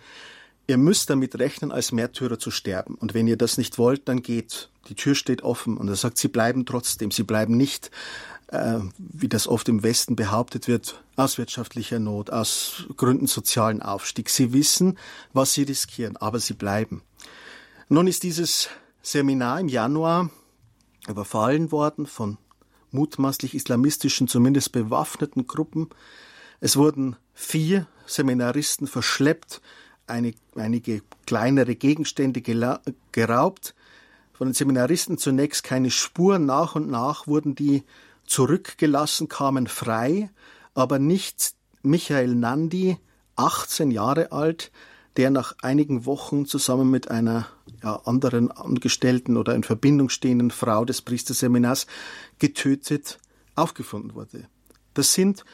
ihr 0.67 0.79
müsst 0.79 1.11
damit 1.11 1.39
rechnen, 1.39 1.73
als 1.73 1.93
Märtyrer 1.93 2.39
zu 2.39 2.51
sterben. 2.51 2.95
Und 2.95 3.15
wenn 3.15 3.27
ihr 3.27 3.37
das 3.37 3.59
nicht 3.59 3.79
wollt, 3.79 4.09
dann 4.09 4.23
geht. 4.23 4.71
Die 4.89 4.95
Tür 4.95 5.15
steht 5.15 5.43
offen. 5.43 5.77
Und 5.77 5.89
er 5.89 5.97
sagt, 5.97 6.19
sie 6.19 6.29
bleiben 6.29 6.67
trotzdem. 6.67 7.11
Sie 7.11 7.23
bleiben 7.23 7.57
nicht 7.57 7.91
äh, 8.49 8.81
wie 8.99 9.29
das 9.29 9.49
oft 9.49 9.69
im 9.69 9.83
Westen 9.83 10.17
behauptet 10.17 10.69
wird, 10.69 11.03
aus 11.17 11.39
wirtschaftlicher 11.39 11.99
Not, 11.99 12.31
aus 12.31 12.85
Gründen 12.97 13.27
sozialen 13.27 13.83
Aufstiegs. 13.83 14.37
Sie 14.37 14.53
wissen, 14.53 14.99
was 15.33 15.53
sie 15.53 15.63
riskieren, 15.63 16.17
aber 16.17 16.41
sie 16.41 16.55
bleiben. 16.55 17.03
Nun 17.89 18.07
ist 18.07 18.23
dieses 18.23 18.69
Seminar 19.03 19.61
im 19.61 19.69
Januar 19.69 20.31
überfallen 21.09 21.71
worden 21.71 22.07
von 22.07 22.39
mutmaßlich 22.95 23.55
islamistischen, 23.55 24.29
zumindest 24.29 24.73
bewaffneten 24.73 25.47
Gruppen. 25.47 25.91
Es 26.61 26.77
wurden 26.77 27.17
vier 27.35 27.87
Seminaristen 28.07 28.87
verschleppt, 28.87 29.61
eine, 30.07 30.35
einige 30.55 31.03
kleinere 31.27 31.75
Gegenstände 31.75 32.43
geraubt. 33.13 33.75
Von 34.33 34.49
den 34.49 34.55
Seminaristen 34.55 35.19
zunächst 35.19 35.65
keine 35.65 35.91
Spur, 35.91 36.39
nach 36.39 36.75
und 36.75 36.91
nach 36.91 37.27
wurden 37.27 37.55
die 37.55 37.83
zurückgelassen, 38.27 39.29
kamen 39.29 39.67
frei, 39.67 40.31
aber 40.75 40.99
nicht 40.99 41.55
Michael 41.83 42.35
Nandi, 42.35 42.97
18 43.37 43.91
Jahre 43.91 44.33
alt, 44.33 44.71
der 45.17 45.31
nach 45.31 45.55
einigen 45.63 46.07
Wochen 46.07 46.47
zusammen 46.47 46.91
mit 46.91 47.11
einer 47.11 47.47
ja, 47.83 47.97
anderen 48.05 48.51
Angestellten 48.51 49.37
oder 49.37 49.55
in 49.55 49.63
Verbindung 49.63 50.09
stehenden 50.09 50.51
Frau 50.51 50.85
des 50.85 51.03
Priesterseminars 51.03 51.87
getötet 52.39 53.19
aufgefunden 53.55 54.15
wurde. 54.15 54.49
Das 54.95 55.15
sind 55.15 55.45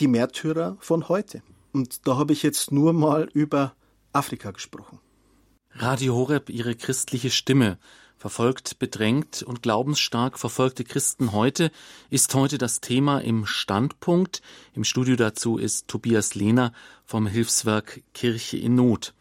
die 0.00 0.08
Märtyrer 0.08 0.76
von 0.80 1.08
heute. 1.08 1.42
Und 1.72 2.06
da 2.06 2.16
habe 2.16 2.32
ich 2.32 2.42
jetzt 2.42 2.72
nur 2.72 2.92
mal 2.92 3.28
über 3.32 3.74
Afrika 4.12 4.50
gesprochen. 4.50 4.98
Radio 5.72 6.14
Horeb, 6.14 6.50
Ihre 6.50 6.74
christliche 6.74 7.30
Stimme 7.30 7.78
verfolgt, 8.20 8.78
bedrängt 8.78 9.42
und 9.42 9.62
glaubensstark 9.62 10.38
verfolgte 10.38 10.84
Christen 10.84 11.32
heute 11.32 11.72
ist 12.10 12.34
heute 12.34 12.58
das 12.58 12.82
Thema 12.82 13.20
im 13.20 13.46
Standpunkt. 13.46 14.42
Im 14.74 14.84
Studio 14.84 15.16
dazu 15.16 15.56
ist 15.56 15.88
Tobias 15.88 16.34
Lehner 16.34 16.74
vom 17.06 17.26
Hilfswerk 17.26 18.02
Kirche 18.12 18.58
in 18.58 18.74
Not. 18.74 19.14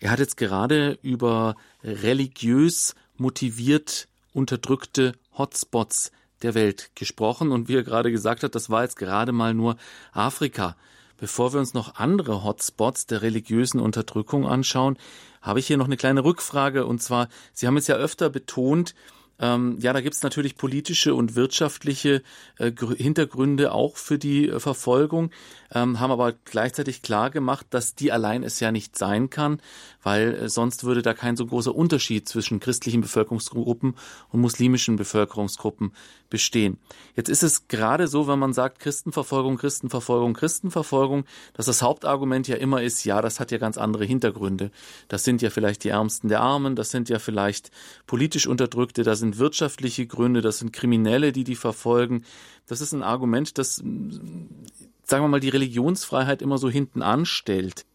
Er 0.00 0.10
hat 0.10 0.18
jetzt 0.18 0.36
gerade 0.36 0.98
über 1.00 1.54
religiös 1.84 2.96
motiviert 3.16 4.08
unterdrückte 4.32 5.12
Hotspots 5.38 6.10
der 6.42 6.54
Welt 6.54 6.90
gesprochen 6.96 7.52
und 7.52 7.68
wie 7.68 7.76
er 7.76 7.84
gerade 7.84 8.10
gesagt 8.10 8.42
hat, 8.42 8.56
das 8.56 8.68
war 8.68 8.82
jetzt 8.82 8.96
gerade 8.96 9.30
mal 9.30 9.54
nur 9.54 9.76
Afrika. 10.12 10.76
Bevor 11.18 11.52
wir 11.52 11.60
uns 11.60 11.72
noch 11.72 11.94
andere 11.94 12.42
Hotspots 12.42 13.06
der 13.06 13.22
religiösen 13.22 13.78
Unterdrückung 13.78 14.44
anschauen, 14.48 14.98
habe 15.44 15.60
ich 15.60 15.68
hier 15.68 15.76
noch 15.76 15.86
eine 15.86 15.96
kleine 15.96 16.24
Rückfrage. 16.24 16.86
Und 16.86 17.00
zwar, 17.00 17.28
Sie 17.52 17.68
haben 17.68 17.76
es 17.76 17.86
ja 17.86 17.94
öfter 17.94 18.30
betont, 18.30 18.94
Ähm, 19.40 19.78
ja, 19.80 19.92
da 19.92 20.00
gibt's 20.00 20.22
natürlich 20.22 20.54
politische 20.56 21.12
und 21.12 21.34
wirtschaftliche 21.34 22.22
äh, 22.58 22.70
Hintergründe 22.96 23.72
auch 23.72 23.96
für 23.96 24.16
die 24.16 24.48
äh, 24.48 24.60
Verfolgung, 24.60 25.32
ähm, 25.74 25.98
haben 25.98 26.12
aber 26.12 26.34
gleichzeitig 26.44 27.02
klar 27.02 27.30
gemacht, 27.30 27.66
dass 27.70 27.96
die 27.96 28.12
allein 28.12 28.44
es 28.44 28.60
ja 28.60 28.70
nicht 28.70 28.96
sein 28.96 29.30
kann, 29.30 29.60
weil 30.04 30.34
äh, 30.34 30.48
sonst 30.48 30.84
würde 30.84 31.02
da 31.02 31.14
kein 31.14 31.36
so 31.36 31.46
großer 31.46 31.74
Unterschied 31.74 32.28
zwischen 32.28 32.60
christlichen 32.60 33.00
Bevölkerungsgruppen 33.00 33.96
und 34.30 34.40
muslimischen 34.40 34.94
Bevölkerungsgruppen 34.94 35.90
bestehen. 36.34 36.78
Jetzt 37.14 37.28
ist 37.28 37.44
es 37.44 37.68
gerade 37.68 38.08
so, 38.08 38.26
wenn 38.26 38.40
man 38.40 38.52
sagt 38.52 38.80
Christenverfolgung, 38.80 39.56
Christenverfolgung, 39.56 40.34
Christenverfolgung, 40.34 41.26
dass 41.52 41.66
das 41.66 41.80
Hauptargument 41.80 42.48
ja 42.48 42.56
immer 42.56 42.82
ist, 42.82 43.04
ja, 43.04 43.22
das 43.22 43.38
hat 43.38 43.52
ja 43.52 43.58
ganz 43.58 43.78
andere 43.78 44.04
Hintergründe. 44.04 44.72
Das 45.06 45.22
sind 45.22 45.42
ja 45.42 45.50
vielleicht 45.50 45.84
die 45.84 45.90
Ärmsten 45.90 46.28
der 46.28 46.40
Armen, 46.40 46.74
das 46.74 46.90
sind 46.90 47.08
ja 47.08 47.20
vielleicht 47.20 47.70
politisch 48.08 48.48
Unterdrückte, 48.48 49.04
das 49.04 49.20
sind 49.20 49.38
wirtschaftliche 49.38 50.08
Gründe, 50.08 50.40
das 50.40 50.58
sind 50.58 50.72
Kriminelle, 50.72 51.30
die 51.30 51.44
die 51.44 51.54
verfolgen. 51.54 52.24
Das 52.66 52.80
ist 52.80 52.92
ein 52.92 53.04
Argument, 53.04 53.56
das, 53.56 53.76
sagen 53.76 55.22
wir 55.22 55.28
mal, 55.28 55.38
die 55.38 55.50
Religionsfreiheit 55.50 56.42
immer 56.42 56.58
so 56.58 56.68
hinten 56.68 57.00
anstellt. 57.00 57.86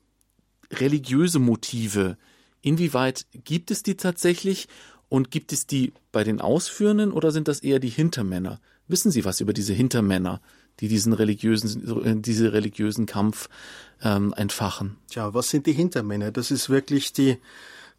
Religiöse 0.72 1.40
Motive, 1.40 2.18
inwieweit 2.62 3.26
gibt 3.34 3.70
es 3.70 3.84
die 3.84 3.98
tatsächlich 3.98 4.70
und 5.10 5.32
gibt 5.32 5.52
es 5.52 5.68
die 5.68 5.94
bei 6.12 6.24
den 6.24 6.40
Ausführenden 6.40 7.12
oder 7.12 7.32
sind 7.32 7.48
das 7.48 7.60
eher 7.60 7.80
die 7.80 7.90
Hintermänner? 7.90 8.62
Wissen 8.88 9.12
Sie 9.12 9.26
was 9.26 9.42
über 9.42 9.54
diese 9.54 9.74
Hintermänner, 9.74 10.42
die 10.80 10.88
diesen 10.88 11.14
religiösen, 11.14 12.22
diese 12.22 12.54
religiösen 12.54 13.06
Kampf 13.06 13.50
ähm, 14.02 14.34
entfachen? 14.36 14.98
Tja, 15.10 15.34
was 15.34 15.50
sind 15.50 15.66
die 15.66 15.74
Hintermänner? 15.74 16.32
Das 16.32 16.52
ist 16.52 16.70
wirklich 16.70 17.14
die 17.14 17.38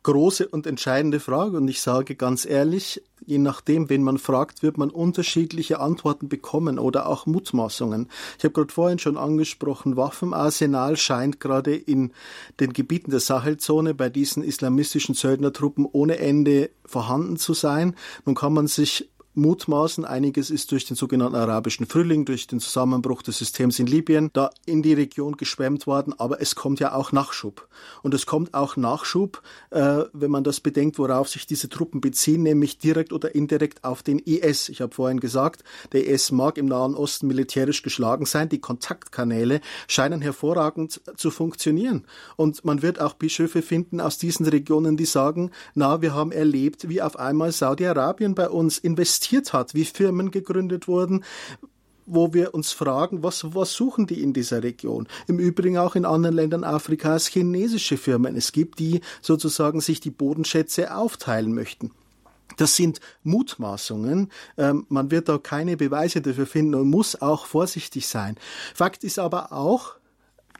große 0.02 0.48
und 0.48 0.66
entscheidende 0.66 1.20
Frage. 1.20 1.56
Und 1.56 1.68
ich 1.68 1.80
sage 1.80 2.16
ganz 2.16 2.46
ehrlich, 2.46 3.02
je 3.24 3.38
nachdem, 3.38 3.90
wen 3.90 4.02
man 4.02 4.18
fragt, 4.18 4.62
wird 4.62 4.78
man 4.78 4.90
unterschiedliche 4.90 5.80
Antworten 5.80 6.28
bekommen 6.28 6.78
oder 6.78 7.06
auch 7.06 7.26
Mutmaßungen. 7.26 8.08
Ich 8.38 8.44
habe 8.44 8.54
gerade 8.54 8.72
vorhin 8.72 8.98
schon 8.98 9.16
angesprochen, 9.16 9.96
Waffenarsenal 9.96 10.96
scheint 10.96 11.40
gerade 11.40 11.74
in 11.74 12.12
den 12.60 12.72
Gebieten 12.72 13.10
der 13.10 13.20
Sahelzone 13.20 13.94
bei 13.94 14.08
diesen 14.08 14.42
islamistischen 14.42 15.14
Söldnertruppen 15.14 15.86
ohne 15.90 16.18
Ende 16.18 16.70
vorhanden 16.84 17.36
zu 17.36 17.54
sein. 17.54 17.94
Nun 18.24 18.34
kann 18.34 18.54
man 18.54 18.66
sich 18.66 19.10
mutmaßen. 19.34 20.04
Einiges 20.04 20.50
ist 20.50 20.72
durch 20.72 20.86
den 20.86 20.96
sogenannten 20.96 21.36
arabischen 21.36 21.86
Frühling, 21.86 22.24
durch 22.24 22.46
den 22.46 22.60
Zusammenbruch 22.60 23.22
des 23.22 23.38
Systems 23.38 23.78
in 23.78 23.86
Libyen, 23.86 24.30
da 24.32 24.50
in 24.66 24.82
die 24.82 24.92
Region 24.92 25.36
geschwemmt 25.36 25.86
worden. 25.86 26.14
Aber 26.18 26.40
es 26.40 26.54
kommt 26.54 26.80
ja 26.80 26.94
auch 26.94 27.12
Nachschub. 27.12 27.68
Und 28.02 28.14
es 28.14 28.26
kommt 28.26 28.54
auch 28.54 28.76
Nachschub, 28.76 29.42
äh, 29.70 30.04
wenn 30.12 30.30
man 30.30 30.44
das 30.44 30.60
bedenkt, 30.60 30.98
worauf 30.98 31.28
sich 31.28 31.46
diese 31.46 31.68
Truppen 31.68 32.00
beziehen, 32.00 32.42
nämlich 32.42 32.78
direkt 32.78 33.12
oder 33.12 33.34
indirekt 33.34 33.84
auf 33.84 34.02
den 34.02 34.18
IS. 34.18 34.68
Ich 34.68 34.80
habe 34.80 34.94
vorhin 34.94 35.20
gesagt, 35.20 35.62
der 35.92 36.06
IS 36.06 36.32
mag 36.32 36.58
im 36.58 36.66
Nahen 36.66 36.94
Osten 36.94 37.26
militärisch 37.26 37.82
geschlagen 37.82 38.26
sein. 38.26 38.48
Die 38.48 38.60
Kontaktkanäle 38.60 39.60
scheinen 39.86 40.20
hervorragend 40.20 41.00
zu 41.16 41.30
funktionieren. 41.30 42.04
Und 42.36 42.64
man 42.64 42.82
wird 42.82 43.00
auch 43.00 43.14
Bischöfe 43.14 43.62
finden 43.62 44.00
aus 44.00 44.18
diesen 44.18 44.46
Regionen, 44.46 44.96
die 44.96 45.04
sagen, 45.04 45.50
na, 45.74 46.02
wir 46.02 46.14
haben 46.14 46.32
erlebt, 46.32 46.88
wie 46.88 47.00
auf 47.00 47.18
einmal 47.18 47.52
Saudi-Arabien 47.52 48.34
bei 48.34 48.48
uns 48.48 48.78
investiert 48.78 49.19
investiert 49.20 49.52
hat, 49.52 49.74
wie 49.74 49.85
Firmen 49.85 50.30
gegründet 50.30 50.88
wurden, 50.88 51.24
wo 52.06 52.33
wir 52.33 52.54
uns 52.54 52.72
fragen, 52.72 53.22
was, 53.22 53.54
was 53.54 53.74
suchen 53.74 54.06
die 54.06 54.22
in 54.22 54.33
dieser 54.33 54.62
Region? 54.62 55.06
Im 55.28 55.38
Übrigen 55.38 55.76
auch 55.76 55.94
in 55.94 56.06
anderen 56.06 56.35
Ländern 56.35 56.64
Afrikas 56.64 57.26
chinesische 57.26 57.98
Firmen. 57.98 58.35
Es 58.35 58.52
gibt 58.52 58.78
die 58.78 59.02
sozusagen 59.20 59.80
sich 59.83 60.00
die 60.00 60.11
Bodenschätze 60.11 60.94
aufteilen 60.94 61.52
möchten. 61.52 61.92
Das 62.56 62.76
sind 62.76 63.00
Mutmaßungen. 63.22 64.30
Ähm, 64.56 64.87
man 64.88 65.11
wird 65.11 65.28
da 65.28 65.38
keine 65.38 65.76
Beweise 65.76 66.22
dafür 66.22 66.46
finden 66.46 66.74
und 66.74 66.88
muss 66.88 67.20
auch 67.20 67.44
vorsichtig 67.44 68.09
sein. 68.09 68.37
Fakt 68.74 69.04
ist 69.04 69.18
aber 69.18 69.52
auch, 69.52 69.96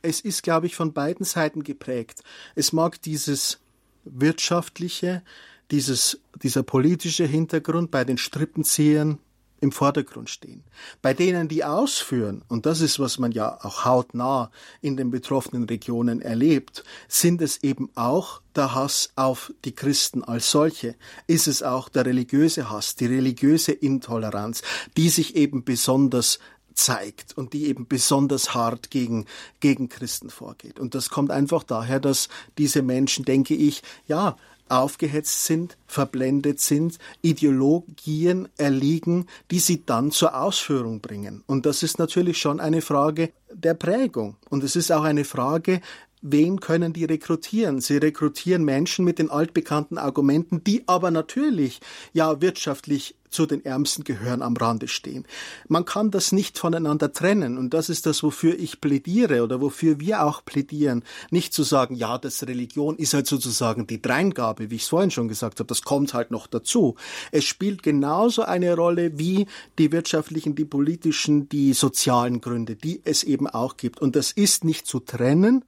es 0.03 0.21
ist, 0.21 0.43
glaube 0.43 0.67
ich, 0.67 0.77
von 0.77 0.93
beiden 0.93 1.25
Seiten 1.25 1.65
geprägt. 1.65 2.23
Es 2.55 2.73
mag 2.73 3.01
dieses 3.03 3.59
wirtschaftliche, 4.05 5.23
dieses, 5.71 6.21
dieser 6.43 6.63
politische 6.63 7.25
Hintergrund 7.25 7.91
bei 7.91 8.05
den 8.05 8.19
Strippenziehern 8.19 9.19
im 9.61 9.73
Vordergrund 9.73 10.31
stehen. 10.31 10.65
Bei 11.03 11.15
denen, 11.15 11.49
die 11.49 11.65
ausführen, 11.65 12.43
und 12.49 12.67
das 12.67 12.81
ist, 12.81 12.99
was 12.99 13.19
man 13.19 13.33
ja 13.33 13.59
auch 13.63 13.85
hautnah 13.85 14.51
in 14.81 14.97
den 14.97 15.11
betroffenen 15.11 15.65
Regionen 15.65 16.23
erlebt, 16.23 16.83
sind 17.09 17.43
es 17.43 17.63
eben 17.63 17.91
auch 17.95 18.41
der 18.57 18.75
Hass 18.75 19.11
auf 19.17 19.53
die 19.65 19.75
Christen 19.75 20.25
als 20.25 20.51
solche, 20.51 20.95
ist 21.27 21.47
es 21.47 21.63
auch 21.63 21.89
der 21.89 22.07
religiöse 22.07 22.71
Hass, 22.71 22.95
die 22.95 23.07
religiöse 23.07 23.73
Intoleranz, 23.73 24.63
die 24.97 25.11
sich 25.11 25.37
eben 25.37 25.65
besonders 25.65 26.39
zeigt 26.73 27.37
und 27.37 27.53
die 27.53 27.67
eben 27.67 27.87
besonders 27.87 28.55
hart 28.55 28.91
gegen, 28.91 29.27
gegen 29.61 29.89
Christen 29.91 30.31
vorgeht. 30.31 30.81
Und 30.81 30.95
das 30.95 31.11
kommt 31.11 31.31
einfach 31.31 31.63
daher, 31.63 32.01
dass 32.01 32.29
diese 32.57 32.81
Menschen, 32.81 33.25
denke 33.27 33.55
ich, 33.55 33.83
ja, 34.07 34.37
aufgehetzt 34.71 35.45
sind, 35.45 35.77
verblendet 35.87 36.61
sind, 36.61 36.99
Ideologien 37.23 38.49
erliegen, 38.57 39.27
die 39.51 39.59
sie 39.59 39.85
dann 39.85 40.11
zur 40.11 40.41
Ausführung 40.41 41.01
bringen. 41.01 41.43
Und 41.47 41.67
das 41.67 41.83
ist 41.83 41.99
natürlich 41.99 42.39
schon 42.39 42.61
eine 42.61 42.81
Frage 42.81 43.31
der 43.53 43.75
Prägung. 43.75 44.37
Und 44.49 44.65
es 44.65 44.77
ist 44.77 44.93
auch 44.93 45.03
eine 45.03 45.25
Frage, 45.25 45.81
wen 46.23 46.61
können 46.61 46.93
die 46.93 47.05
rekrutieren? 47.05 47.81
Sie 47.81 47.97
rekrutieren 47.97 48.65
Menschen 48.65 49.05
mit 49.05 49.19
den 49.19 49.31
altbekannten 49.31 49.99
Argumenten, 49.99 50.63
die 50.65 50.87
aber 50.87 51.11
natürlich 51.11 51.81
ja 52.13 52.41
wirtschaftlich 52.41 53.15
zu 53.31 53.47
den 53.47 53.65
Ärmsten 53.65 54.05
gehören, 54.05 54.43
am 54.43 54.57
Rande 54.57 54.89
stehen. 54.89 55.25
Man 55.69 55.85
kann 55.85 56.11
das 56.11 56.33
nicht 56.33 56.59
voneinander 56.59 57.13
trennen 57.13 57.59
und 57.59 57.73
das 57.73 57.89
ist 57.89 58.07
das, 58.07 58.23
wofür 58.23 58.59
ich 58.59 58.81
plädiere 58.81 59.43
oder 59.43 59.61
wofür 59.61 60.01
wir 60.01 60.25
auch 60.25 60.45
plädieren. 60.45 61.05
Nicht 61.31 61.55
zu 61.55 61.63
sagen, 61.63 61.95
ja, 61.95 62.19
das 62.19 62.43
Religion 62.47 62.97
ist 62.97 63.15
halt 63.15 63.27
sozusagen 63.27 63.87
die 63.87 64.03
Dreingabe, 64.03 64.71
wie 64.71 64.77
ich 64.77 64.83
es 64.83 64.89
vorhin 64.89 65.11
schon 65.11 65.29
gesagt 65.29 65.61
habe, 65.61 65.69
das 65.69 65.83
kommt 65.83 66.13
halt 66.13 66.31
noch 66.31 66.47
dazu. 66.47 66.97
Es 67.31 67.45
spielt 67.45 67.83
genauso 67.83 68.43
eine 68.43 68.75
Rolle 68.75 69.19
wie 69.19 69.47
die 69.79 69.93
wirtschaftlichen, 69.93 70.55
die 70.55 70.65
politischen, 70.65 71.49
die 71.49 71.73
sozialen 71.73 72.41
Gründe, 72.41 72.75
die 72.77 73.01
es 73.05 73.23
eben 73.23 73.47
auch 73.47 73.77
gibt. 73.77 74.01
Und 74.01 74.17
das 74.17 74.33
ist 74.33 74.65
nicht 74.65 74.87
zu 74.87 75.01
trennen, 75.01 75.65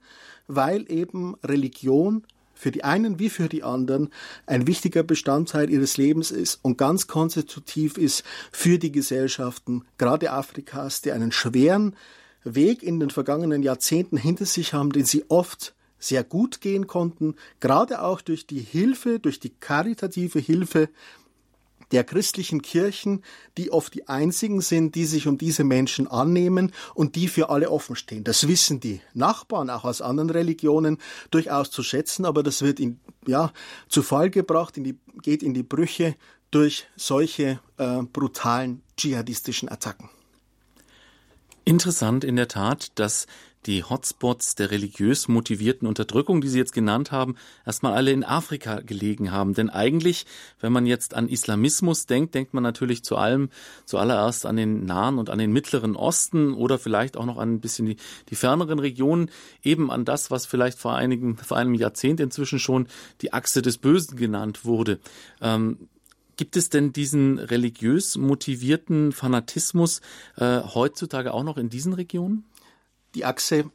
weil 0.47 0.91
eben 0.91 1.35
Religion 1.43 2.23
für 2.53 2.71
die 2.71 2.83
einen 2.83 3.19
wie 3.19 3.29
für 3.29 3.49
die 3.49 3.63
anderen 3.63 4.09
ein 4.45 4.67
wichtiger 4.67 5.03
Bestandteil 5.03 5.69
ihres 5.69 5.97
Lebens 5.97 6.31
ist 6.31 6.59
und 6.61 6.77
ganz 6.77 7.07
konstitutiv 7.07 7.97
ist 7.97 8.23
für 8.51 8.79
die 8.79 8.91
Gesellschaften, 8.91 9.83
gerade 9.97 10.31
Afrikas, 10.31 11.01
die 11.01 11.11
einen 11.11 11.31
schweren 11.31 11.95
Weg 12.43 12.83
in 12.83 12.99
den 12.99 13.09
vergangenen 13.09 13.63
Jahrzehnten 13.63 14.17
hinter 14.17 14.45
sich 14.45 14.73
haben, 14.73 14.91
den 14.91 15.05
sie 15.05 15.25
oft 15.29 15.73
sehr 15.99 16.23
gut 16.23 16.61
gehen 16.61 16.87
konnten, 16.87 17.35
gerade 17.59 18.01
auch 18.01 18.21
durch 18.21 18.45
die 18.45 18.59
Hilfe, 18.59 19.19
durch 19.19 19.39
die 19.39 19.51
karitative 19.51 20.39
Hilfe 20.39 20.89
der 21.93 22.03
christlichen 22.03 22.61
Kirchen, 22.61 23.23
die 23.57 23.71
oft 23.71 23.93
die 23.93 24.07
einzigen 24.07 24.61
sind, 24.61 24.95
die 24.95 25.05
sich 25.05 25.27
um 25.27 25.37
diese 25.37 25.63
Menschen 25.63 26.07
annehmen 26.07 26.73
und 26.95 27.15
die 27.15 27.27
für 27.27 27.49
alle 27.49 27.69
offen 27.69 27.95
stehen. 27.95 28.23
Das 28.23 28.47
wissen 28.47 28.79
die 28.79 28.99
Nachbarn 29.13 29.69
auch 29.69 29.85
aus 29.85 30.01
anderen 30.01 30.31
Religionen 30.31 30.97
durchaus 31.31 31.71
zu 31.71 31.83
schätzen, 31.83 32.25
aber 32.25 32.43
das 32.43 32.61
wird 32.63 32.79
in, 32.79 32.99
ja, 33.27 33.53
zu 33.87 34.01
Fall 34.01 34.29
gebracht, 34.29 34.75
in 34.77 34.83
die, 34.83 34.97
geht 35.21 35.43
in 35.43 35.53
die 35.53 35.63
Brüche 35.63 36.15
durch 36.51 36.87
solche 36.95 37.59
äh, 37.77 38.01
brutalen 38.01 38.81
dschihadistischen 38.97 39.69
Attacken. 39.69 40.09
Interessant 41.65 42.23
in 42.23 42.35
der 42.35 42.47
Tat, 42.47 42.91
dass 42.95 43.27
die 43.65 43.83
Hotspots 43.83 44.55
der 44.55 44.71
religiös 44.71 45.27
motivierten 45.27 45.87
Unterdrückung, 45.87 46.41
die 46.41 46.49
Sie 46.49 46.57
jetzt 46.57 46.73
genannt 46.73 47.11
haben, 47.11 47.35
erstmal 47.65 47.93
alle 47.93 48.11
in 48.11 48.23
Afrika 48.23 48.81
gelegen 48.81 49.31
haben. 49.31 49.53
Denn 49.53 49.69
eigentlich, 49.69 50.25
wenn 50.59 50.73
man 50.73 50.85
jetzt 50.85 51.13
an 51.13 51.29
Islamismus 51.29 52.05
denkt, 52.05 52.35
denkt 52.35 52.53
man 52.53 52.63
natürlich 52.63 53.03
zu 53.03 53.17
allem, 53.17 53.49
zuallererst 53.85 54.45
an 54.45 54.55
den 54.55 54.85
Nahen 54.85 55.17
und 55.17 55.29
an 55.29 55.39
den 55.39 55.51
Mittleren 55.51 55.95
Osten 55.95 56.53
oder 56.53 56.77
vielleicht 56.79 57.17
auch 57.17 57.25
noch 57.25 57.37
an 57.37 57.55
ein 57.55 57.59
bisschen 57.59 57.85
die, 57.85 57.97
die 58.29 58.35
ferneren 58.35 58.79
Regionen, 58.79 59.29
eben 59.63 59.91
an 59.91 60.05
das, 60.05 60.31
was 60.31 60.45
vielleicht 60.45 60.77
vor 60.77 60.95
einigen, 60.95 61.37
vor 61.37 61.57
einem 61.57 61.73
Jahrzehnt 61.73 62.19
inzwischen 62.19 62.59
schon 62.59 62.87
die 63.21 63.33
Achse 63.33 63.61
des 63.61 63.77
Bösen 63.77 64.17
genannt 64.17 64.65
wurde. 64.65 64.99
Ähm, 65.41 65.89
Gibt 66.35 66.57
es 66.57 66.69
denn 66.69 66.93
diesen 66.93 67.37
religiös 67.37 68.17
motivierten 68.17 69.11
Fanatismus 69.11 70.01
äh, 70.35 70.61
heutzutage 70.61 71.33
auch 71.33 71.43
noch 71.43 71.57
in 71.57 71.69
diesen 71.69 71.93
Regionen? 71.93 72.43
Die 73.15 73.25
Achse, 73.25 73.65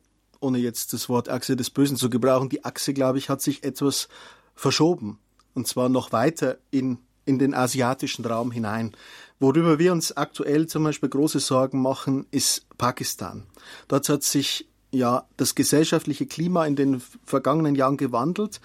ohne 0.40 0.58
jetzt 0.58 0.92
das 0.92 1.08
Wort 1.08 1.28
Achse 1.28 1.56
des 1.56 1.70
Bösen 1.70 1.96
zu 1.96 2.10
gebrauchen, 2.10 2.48
die 2.48 2.64
Achse, 2.64 2.94
glaube 2.94 3.18
ich, 3.18 3.28
hat 3.28 3.42
sich 3.42 3.64
etwas 3.64 4.08
verschoben. 4.54 5.18
Und 5.54 5.66
zwar 5.66 5.88
noch 5.88 6.12
weiter 6.12 6.58
in, 6.70 6.98
in 7.24 7.38
den 7.38 7.54
asiatischen 7.54 8.24
Raum 8.24 8.52
hinein. 8.52 8.92
Worüber 9.40 9.78
wir 9.78 9.92
uns 9.92 10.16
aktuell 10.16 10.66
zum 10.66 10.84
Beispiel 10.84 11.08
große 11.08 11.40
Sorgen 11.40 11.80
machen, 11.80 12.26
ist 12.30 12.66
Pakistan. 12.76 13.46
Dort 13.86 14.08
hat 14.08 14.22
sich 14.22 14.68
ja 14.90 15.24
das 15.36 15.54
gesellschaftliche 15.54 16.26
Klima 16.26 16.66
in 16.66 16.76
den 16.76 17.02
vergangenen 17.24 17.74
Jahren 17.74 17.96
gewandelt. 17.96 18.60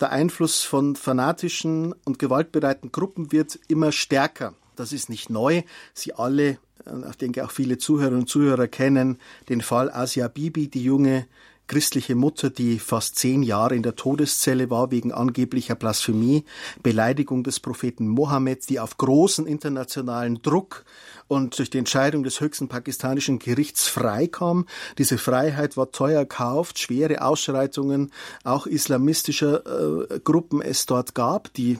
Der 0.00 0.10
Einfluss 0.10 0.62
von 0.62 0.96
fanatischen 0.96 1.94
und 2.04 2.18
gewaltbereiten 2.18 2.92
Gruppen 2.92 3.32
wird 3.32 3.58
immer 3.68 3.92
stärker. 3.92 4.54
Das 4.78 4.92
ist 4.92 5.08
nicht 5.08 5.30
neu. 5.30 5.62
Sie 5.94 6.14
alle, 6.14 6.58
äh, 6.86 7.10
ich 7.10 7.16
denke 7.16 7.44
auch 7.44 7.50
viele 7.50 7.78
Zuhörerinnen 7.78 8.20
und 8.20 8.28
Zuhörer 8.28 8.68
kennen 8.68 9.18
den 9.48 9.60
Fall 9.60 9.90
Asia 9.90 10.28
Bibi, 10.28 10.68
die 10.68 10.82
junge 10.82 11.26
christliche 11.68 12.14
Mutter, 12.14 12.48
die 12.50 12.78
fast 12.78 13.16
zehn 13.16 13.42
Jahre 13.42 13.76
in 13.76 13.82
der 13.82 13.94
Todeszelle 13.94 14.70
war 14.70 14.90
wegen 14.90 15.12
angeblicher 15.12 15.74
Blasphemie, 15.74 16.44
Beleidigung 16.82 17.44
des 17.44 17.60
Propheten 17.60 18.08
Mohammed, 18.08 18.68
die 18.70 18.80
auf 18.80 18.96
großen 18.96 19.46
internationalen 19.46 20.40
Druck 20.42 20.84
und 21.28 21.58
durch 21.58 21.68
die 21.68 21.78
Entscheidung 21.78 22.22
des 22.22 22.40
höchsten 22.40 22.68
pakistanischen 22.68 23.38
Gerichts 23.38 23.86
freikam. 23.86 24.66
Diese 24.96 25.18
Freiheit 25.18 25.76
war 25.76 25.92
teuer 25.92 26.20
erkauft, 26.20 26.78
schwere 26.78 27.20
Ausschreitungen 27.22 28.12
auch 28.44 28.66
islamistischer 28.66 30.10
äh, 30.10 30.20
Gruppen 30.20 30.62
es 30.62 30.86
dort 30.86 31.14
gab, 31.14 31.52
die 31.52 31.78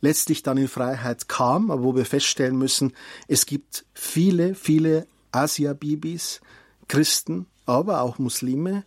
letztlich 0.00 0.42
dann 0.42 0.56
in 0.56 0.68
Freiheit 0.68 1.28
kam, 1.28 1.70
aber 1.70 1.82
wo 1.82 1.94
wir 1.94 2.04
feststellen 2.04 2.56
müssen, 2.56 2.92
es 3.28 3.46
gibt 3.46 3.84
viele, 3.94 4.54
viele 4.54 5.06
Asia-Bibis, 5.32 6.40
Christen, 6.88 7.46
aber 7.66 8.00
auch 8.00 8.18
Muslime, 8.18 8.84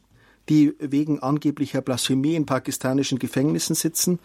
die 0.49 0.75
wegen 0.79 1.19
angeblicher 1.19 1.81
Blasphemie 1.81 2.35
in 2.35 2.45
pakistanischen 2.45 3.19
Gefängnissen 3.19 3.75
sitzen. 3.75 4.19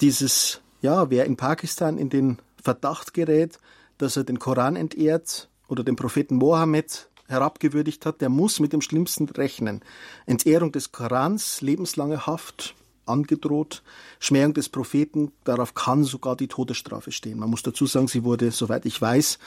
Dieses, 0.00 0.60
ja, 0.82 1.10
wer 1.10 1.24
in 1.24 1.36
Pakistan 1.36 1.98
in 1.98 2.10
den 2.10 2.38
Verdacht 2.62 3.14
gerät, 3.14 3.58
dass 3.96 4.16
er 4.16 4.24
den 4.24 4.38
Koran 4.38 4.76
entehrt 4.76 5.48
oder 5.68 5.84
den 5.84 5.96
Propheten 5.96 6.36
Mohammed 6.36 7.08
herabgewürdigt 7.28 8.06
hat, 8.06 8.20
der 8.20 8.28
muss 8.28 8.60
mit 8.60 8.72
dem 8.72 8.80
Schlimmsten 8.80 9.28
rechnen. 9.28 9.82
Entehrung 10.26 10.72
des 10.72 10.92
Korans, 10.92 11.60
lebenslange 11.60 12.26
Haft, 12.26 12.74
angedroht. 13.08 13.82
Schmähung 14.18 14.54
des 14.54 14.68
Propheten, 14.68 15.32
darauf 15.44 15.74
kann 15.74 16.04
sogar 16.04 16.36
die 16.36 16.48
Todesstrafe 16.48 17.12
stehen. 17.12 17.38
Man 17.38 17.50
muss 17.50 17.62
dazu 17.62 17.86
sagen, 17.86 18.08
sie 18.08 18.24
wurde, 18.24 18.50
soweit 18.50 18.86
ich 18.86 19.00
weiß, 19.00 19.38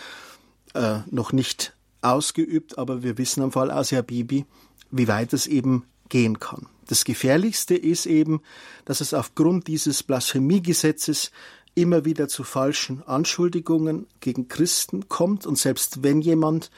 äh, 0.74 1.00
noch 1.10 1.32
nicht 1.32 1.74
ausgeübt, 2.02 2.78
aber 2.78 3.04
wir 3.04 3.18
wissen 3.18 3.44
am 3.44 3.52
Fall 3.52 3.72
Asia 3.72 4.02
Bibi, 4.02 4.46
wie 4.90 5.08
weit 5.08 5.34
es 5.34 5.48
eben 5.48 5.86
gehen 6.10 6.40
kann. 6.40 6.68
Das 6.88 7.06
Gefährlichste 7.06 7.76
ist 7.76 8.06
eben, 8.06 8.42
dass 8.86 9.02
es 9.02 9.14
aufgrund 9.14 9.68
dieses 9.68 10.04
Blasphemiegesetzes 10.04 11.32
immer 11.74 12.04
wieder 12.04 12.28
zu 12.28 12.44
falschen 12.44 13.02
Anschuldigungen 13.04 14.08
gegen 14.20 14.48
Christen 14.50 15.08
kommt 15.08 15.46
und 15.46 15.58
selbst 15.58 16.04
wenn 16.04 16.22
jemand 16.22 16.70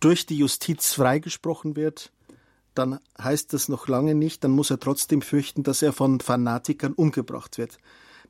durch 0.00 0.26
die 0.26 0.36
Justiz 0.36 0.92
freigesprochen 0.92 1.74
wird, 1.74 2.12
dann 2.78 3.00
heißt 3.20 3.52
das 3.52 3.68
noch 3.68 3.88
lange 3.88 4.14
nicht, 4.14 4.44
dann 4.44 4.50
muss 4.50 4.70
er 4.70 4.80
trotzdem 4.80 5.22
fürchten, 5.22 5.62
dass 5.62 5.82
er 5.82 5.92
von 5.92 6.20
Fanatikern 6.20 6.92
umgebracht 6.92 7.58
wird. 7.58 7.78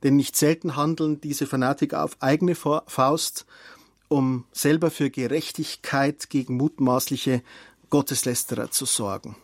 Denn 0.03 0.16
nicht 0.16 0.36
selten 0.36 0.76
handeln 0.76 1.20
diese 1.20 1.47
Fanatiker 1.47 2.05
auf 2.05 2.16
eigene 2.20 2.55
Faust, 2.55 3.47
um 4.09 4.44
selber 4.53 4.90
für 4.90 5.11
Gerechtigkeit 5.11 6.30
gegen 6.30 6.57
mutmaßliche 6.57 7.42
Gotteslästerer 7.90 8.70
zu 8.70 8.84
sorgen. 8.84 9.36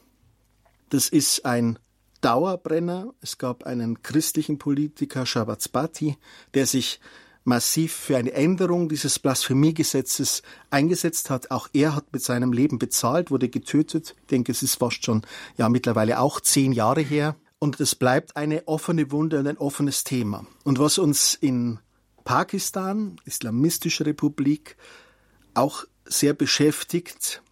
Das 0.90 1.09
ist 1.09 1.44
ein 1.44 1.78
Dauerbrenner. 2.20 3.14
Es 3.20 3.38
gab 3.38 3.64
einen 3.64 4.03
christlichen 4.03 4.59
Politiker, 4.59 5.26
Shabazbati, 5.26 6.16
der 6.55 6.66
sich 6.66 7.00
massiv 7.45 7.93
für 7.93 8.16
eine 8.16 8.32
Änderung 8.32 8.88
dieses 8.88 9.18
Blasphemiegesetzes 9.18 10.43
eingesetzt 10.70 11.30
hat. 11.30 11.51
Auch 11.51 11.68
er 11.72 11.95
hat 11.95 12.12
mit 12.12 12.22
seinem 12.22 12.53
Leben 12.53 12.78
bezahlt, 12.78 13.30
wurde 13.30 13.49
getötet. 13.49 14.14
Ich 14.20 14.26
denke, 14.28 14.53
es 14.53 14.62
ist 14.62 14.76
fast 14.76 15.05
schon 15.05 15.22
ja 15.57 15.68
mittlerweile 15.68 16.20
auch 16.20 16.40
zehn 16.40 16.72
Jahre 16.72 17.01
her. 17.01 17.36
Und 17.59 17.80
es 17.80 17.95
bleibt 17.95 18.36
eine 18.36 18.66
offene 18.66 19.11
Wunde 19.12 19.38
und 19.38 19.47
ein 19.47 19.59
offenes 19.59 20.05
Thema. 20.05 20.47
Und 20.64 20.78
was 20.78 20.99
uns 20.99 21.34
in 21.34 21.78
Pakistan, 22.24 23.16
Islamistische 23.24 24.05
Republik, 24.07 24.76
auch 25.55 25.84
sehr 26.05 26.34
beschäftigt, 26.34 27.43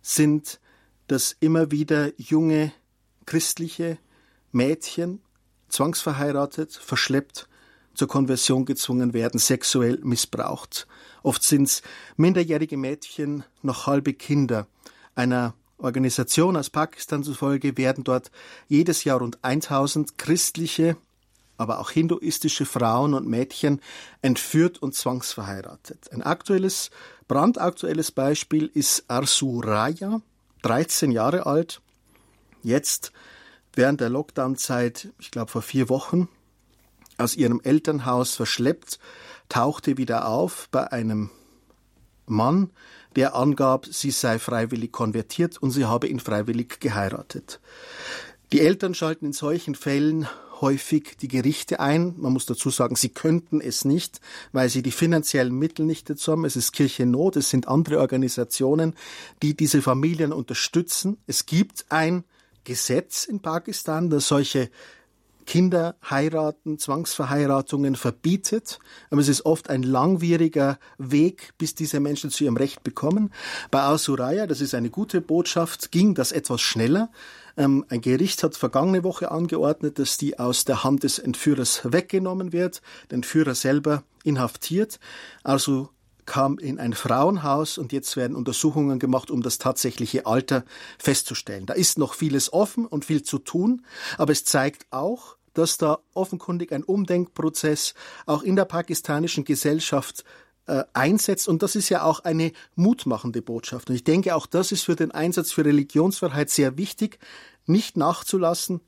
sind 0.00 0.58
dass 1.12 1.36
immer 1.40 1.70
wieder 1.70 2.10
junge 2.16 2.72
christliche 3.26 3.98
Mädchen 4.50 5.20
zwangsverheiratet, 5.68 6.72
verschleppt, 6.72 7.48
zur 7.94 8.08
Konversion 8.08 8.64
gezwungen 8.64 9.12
werden, 9.12 9.38
sexuell 9.38 9.98
missbraucht. 10.02 10.86
Oft 11.22 11.42
sind 11.42 11.64
es 11.64 11.82
minderjährige 12.16 12.76
Mädchen, 12.76 13.44
noch 13.62 13.86
halbe 13.86 14.12
Kinder. 14.12 14.66
Einer 15.14 15.54
Organisation 15.78 16.56
aus 16.56 16.70
Pakistan 16.70 17.22
zufolge 17.22 17.76
werden 17.76 18.04
dort 18.04 18.30
jedes 18.68 19.04
Jahr 19.04 19.18
rund 19.18 19.38
1000 19.42 20.16
christliche, 20.16 20.96
aber 21.58 21.80
auch 21.80 21.90
hinduistische 21.90 22.64
Frauen 22.64 23.14
und 23.14 23.26
Mädchen 23.26 23.80
entführt 24.20 24.80
und 24.80 24.94
zwangsverheiratet. 24.94 26.10
Ein 26.12 26.22
aktuelles, 26.22 26.90
brandaktuelles 27.28 28.10
Beispiel 28.10 28.70
ist 28.72 29.04
Arsu 29.08 29.60
Raya, 29.60 30.20
13 30.62 31.10
Jahre 31.10 31.46
alt, 31.46 31.80
jetzt 32.62 33.12
während 33.74 34.00
der 34.00 34.10
Lockdown-Zeit, 34.10 35.08
ich 35.18 35.30
glaube 35.30 35.50
vor 35.50 35.62
vier 35.62 35.88
Wochen, 35.88 36.28
aus 37.22 37.36
ihrem 37.36 37.60
Elternhaus 37.62 38.34
verschleppt, 38.34 38.98
tauchte 39.48 39.96
wieder 39.96 40.28
auf 40.28 40.68
bei 40.70 40.90
einem 40.92 41.30
Mann, 42.26 42.70
der 43.16 43.34
angab, 43.34 43.86
sie 43.86 44.10
sei 44.10 44.38
freiwillig 44.38 44.92
konvertiert 44.92 45.58
und 45.58 45.70
sie 45.70 45.84
habe 45.84 46.08
ihn 46.08 46.20
freiwillig 46.20 46.80
geheiratet. 46.80 47.60
Die 48.52 48.60
Eltern 48.60 48.94
schalten 48.94 49.26
in 49.26 49.32
solchen 49.32 49.74
Fällen 49.74 50.28
häufig 50.60 51.16
die 51.20 51.28
Gerichte 51.28 51.80
ein. 51.80 52.14
Man 52.16 52.32
muss 52.32 52.46
dazu 52.46 52.70
sagen, 52.70 52.96
sie 52.96 53.08
könnten 53.08 53.60
es 53.60 53.84
nicht, 53.84 54.20
weil 54.52 54.68
sie 54.68 54.82
die 54.82 54.92
finanziellen 54.92 55.54
Mittel 55.58 55.84
nicht 55.84 56.08
dazu 56.08 56.32
haben. 56.32 56.44
Es 56.44 56.56
ist 56.56 56.72
Kirchennot, 56.72 57.36
es 57.36 57.50
sind 57.50 57.68
andere 57.68 57.98
Organisationen, 57.98 58.94
die 59.42 59.54
diese 59.56 59.82
Familien 59.82 60.32
unterstützen. 60.32 61.18
Es 61.26 61.46
gibt 61.46 61.86
ein 61.88 62.24
Gesetz 62.64 63.24
in 63.24 63.40
Pakistan, 63.40 64.08
das 64.08 64.28
solche 64.28 64.70
Kinder 65.46 65.96
heiraten, 66.08 66.78
Zwangsverheiratungen 66.78 67.96
verbietet. 67.96 68.78
Aber 69.10 69.20
es 69.20 69.28
ist 69.28 69.44
oft 69.44 69.70
ein 69.70 69.82
langwieriger 69.82 70.78
Weg, 70.98 71.52
bis 71.58 71.74
diese 71.74 72.00
Menschen 72.00 72.30
zu 72.30 72.44
ihrem 72.44 72.56
Recht 72.56 72.82
bekommen. 72.82 73.30
Bei 73.70 73.82
Asuraya, 73.82 74.46
das 74.46 74.60
ist 74.60 74.74
eine 74.74 74.90
gute 74.90 75.20
Botschaft, 75.20 75.92
ging 75.92 76.14
das 76.14 76.32
etwas 76.32 76.60
schneller. 76.60 77.10
Ähm, 77.56 77.84
ein 77.88 78.00
Gericht 78.00 78.42
hat 78.42 78.56
vergangene 78.56 79.04
Woche 79.04 79.30
angeordnet, 79.30 79.98
dass 79.98 80.16
die 80.16 80.38
aus 80.38 80.64
der 80.64 80.84
Hand 80.84 81.02
des 81.02 81.18
Entführers 81.18 81.82
weggenommen 81.84 82.52
wird, 82.52 82.82
den 83.10 83.16
Entführer 83.16 83.54
selber 83.54 84.04
inhaftiert. 84.24 84.98
Also 85.42 85.90
kam 86.26 86.58
in 86.58 86.78
ein 86.78 86.92
Frauenhaus 86.92 87.78
und 87.78 87.92
jetzt 87.92 88.16
werden 88.16 88.36
Untersuchungen 88.36 88.98
gemacht, 88.98 89.30
um 89.30 89.42
das 89.42 89.58
tatsächliche 89.58 90.26
Alter 90.26 90.64
festzustellen. 90.98 91.66
Da 91.66 91.74
ist 91.74 91.98
noch 91.98 92.14
vieles 92.14 92.52
offen 92.52 92.86
und 92.86 93.04
viel 93.04 93.22
zu 93.22 93.38
tun, 93.38 93.84
aber 94.18 94.32
es 94.32 94.44
zeigt 94.44 94.86
auch, 94.90 95.36
dass 95.54 95.78
da 95.78 95.98
offenkundig 96.14 96.72
ein 96.72 96.82
Umdenkprozess 96.82 97.94
auch 98.26 98.42
in 98.42 98.56
der 98.56 98.64
pakistanischen 98.64 99.44
Gesellschaft 99.44 100.24
äh, 100.66 100.84
einsetzt. 100.92 101.48
Und 101.48 101.62
das 101.62 101.76
ist 101.76 101.88
ja 101.88 102.04
auch 102.04 102.20
eine 102.20 102.52
mutmachende 102.74 103.42
Botschaft. 103.42 103.90
Und 103.90 103.96
ich 103.96 104.04
denke, 104.04 104.34
auch 104.34 104.46
das 104.46 104.72
ist 104.72 104.84
für 104.84 104.96
den 104.96 105.10
Einsatz 105.10 105.52
für 105.52 105.64
Religionsfreiheit 105.64 106.50
sehr 106.50 106.78
wichtig, 106.78 107.18
nicht 107.66 107.96
nachzulassen, 107.96 108.80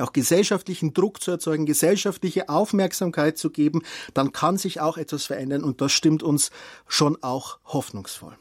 auch 0.00 0.12
gesellschaftlichen 0.12 0.94
Druck 0.94 1.22
zu 1.22 1.30
erzeugen, 1.30 1.66
gesellschaftliche 1.66 2.48
Aufmerksamkeit 2.48 3.38
zu 3.38 3.50
geben, 3.50 3.82
dann 4.14 4.32
kann 4.32 4.58
sich 4.58 4.80
auch 4.80 4.98
etwas 4.98 5.24
verändern 5.24 5.64
und 5.64 5.80
das 5.80 5.92
stimmt 5.92 6.22
uns 6.22 6.50
schon 6.86 7.22
auch 7.22 7.58
hoffnungsvoll. 7.64 8.36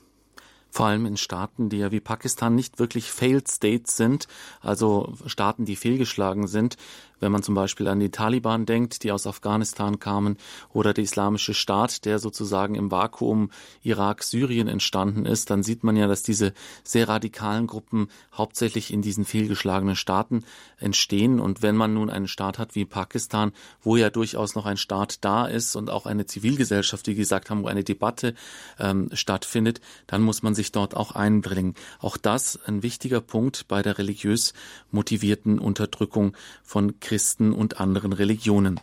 Vor 0.75 0.87
allem 0.87 1.05
in 1.05 1.15
Staaten, 1.15 1.69
die 1.69 1.77
ja 1.77 1.93
wie 1.93 2.01
Pakistan 2.01 2.53
nicht 2.53 2.79
wirklich 2.79 3.09
Failed 3.09 3.49
States 3.49 3.95
sind, 3.95 4.27
also 4.59 5.13
Staaten, 5.25 5.63
die 5.63 5.77
fehlgeschlagen 5.77 6.47
sind, 6.47 6.75
wenn 7.19 7.31
man 7.31 7.43
zum 7.43 7.55
Beispiel 7.55 7.87
an 7.87 7.99
die 7.99 8.11
Taliban 8.11 8.65
denkt, 8.65 9.03
die 9.03 9.11
aus 9.11 9.27
Afghanistan 9.27 9.99
kamen, 9.99 10.37
oder 10.73 10.93
der 10.93 11.03
Islamische 11.03 11.53
Staat, 11.53 12.05
der 12.05 12.19
sozusagen 12.19 12.75
im 12.75 12.91
Vakuum 12.91 13.49
Irak, 13.81 14.23
Syrien 14.23 14.67
entstanden 14.67 15.25
ist, 15.25 15.49
dann 15.49 15.63
sieht 15.63 15.83
man 15.83 15.95
ja, 15.95 16.07
dass 16.07 16.23
diese 16.23 16.53
sehr 16.83 17.07
radikalen 17.07 17.67
Gruppen 17.67 18.09
hauptsächlich 18.33 18.91
in 18.91 19.01
diesen 19.01 19.25
fehlgeschlagenen 19.25 19.95
Staaten 19.95 20.43
entstehen. 20.77 21.39
Und 21.39 21.61
wenn 21.61 21.75
man 21.75 21.93
nun 21.93 22.09
einen 22.09 22.27
Staat 22.27 22.59
hat 22.59 22.75
wie 22.75 22.85
Pakistan, 22.85 23.51
wo 23.81 23.95
ja 23.95 24.09
durchaus 24.09 24.55
noch 24.55 24.65
ein 24.65 24.77
Staat 24.77 25.23
da 25.23 25.45
ist 25.45 25.75
und 25.75 25.89
auch 25.89 26.05
eine 26.05 26.25
Zivilgesellschaft, 26.25 27.07
wie 27.07 27.15
gesagt 27.15 27.49
haben, 27.49 27.63
wo 27.63 27.67
eine 27.67 27.83
Debatte 27.83 28.33
ähm, 28.79 29.09
stattfindet, 29.13 29.81
dann 30.07 30.21
muss 30.21 30.43
man 30.43 30.55
sich 30.55 30.71
dort 30.71 30.95
auch 30.95 31.11
einbringen. 31.11 31.75
Auch 31.99 32.17
das 32.17 32.59
ein 32.65 32.83
wichtiger 32.83 33.21
Punkt 33.21 33.67
bei 33.67 33.81
der 33.81 33.97
religiös 33.97 34.53
motivierten 34.91 35.59
Unterdrückung 35.59 36.35
von 36.63 36.99
Christen 37.05 37.53
und 37.53 37.79
anderen 37.79 38.13
Religionen. 38.13 38.79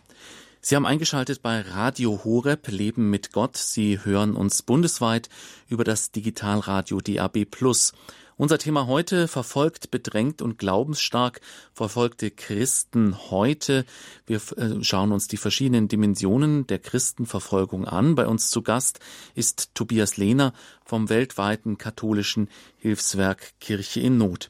Sie 0.61 0.77
haben 0.77 0.85
eingeschaltet 0.85 1.41
bei 1.41 1.59
Radio 1.59 2.21
Horeb 2.23 2.69
Leben 2.69 3.09
mit 3.09 3.33
Gott. 3.33 3.57
Sie 3.57 3.99
hören 4.01 4.37
uns 4.37 4.61
bundesweit 4.61 5.27
über 5.67 5.83
das 5.83 6.11
Digitalradio 6.11 7.01
DAB 7.01 7.43
Plus. 7.43 7.91
Unser 8.37 8.59
Thema 8.59 8.87
heute 8.87 9.27
verfolgt, 9.27 9.91
bedrängt 9.91 10.41
und 10.41 10.57
glaubensstark 10.57 11.41
verfolgte 11.73 12.31
Christen 12.31 13.29
heute. 13.29 13.83
Wir 14.25 14.37
äh, 14.55 14.81
schauen 14.81 15.11
uns 15.11 15.27
die 15.27 15.35
verschiedenen 15.35 15.89
Dimensionen 15.89 16.65
der 16.65 16.79
Christenverfolgung 16.79 17.85
an. 17.85 18.15
Bei 18.15 18.25
uns 18.25 18.49
zu 18.49 18.61
Gast 18.61 19.01
ist 19.35 19.75
Tobias 19.75 20.15
Lehner 20.15 20.53
vom 20.85 21.09
weltweiten 21.09 21.77
katholischen 21.77 22.49
Hilfswerk 22.77 23.59
Kirche 23.59 23.99
in 23.99 24.17
Not. 24.17 24.49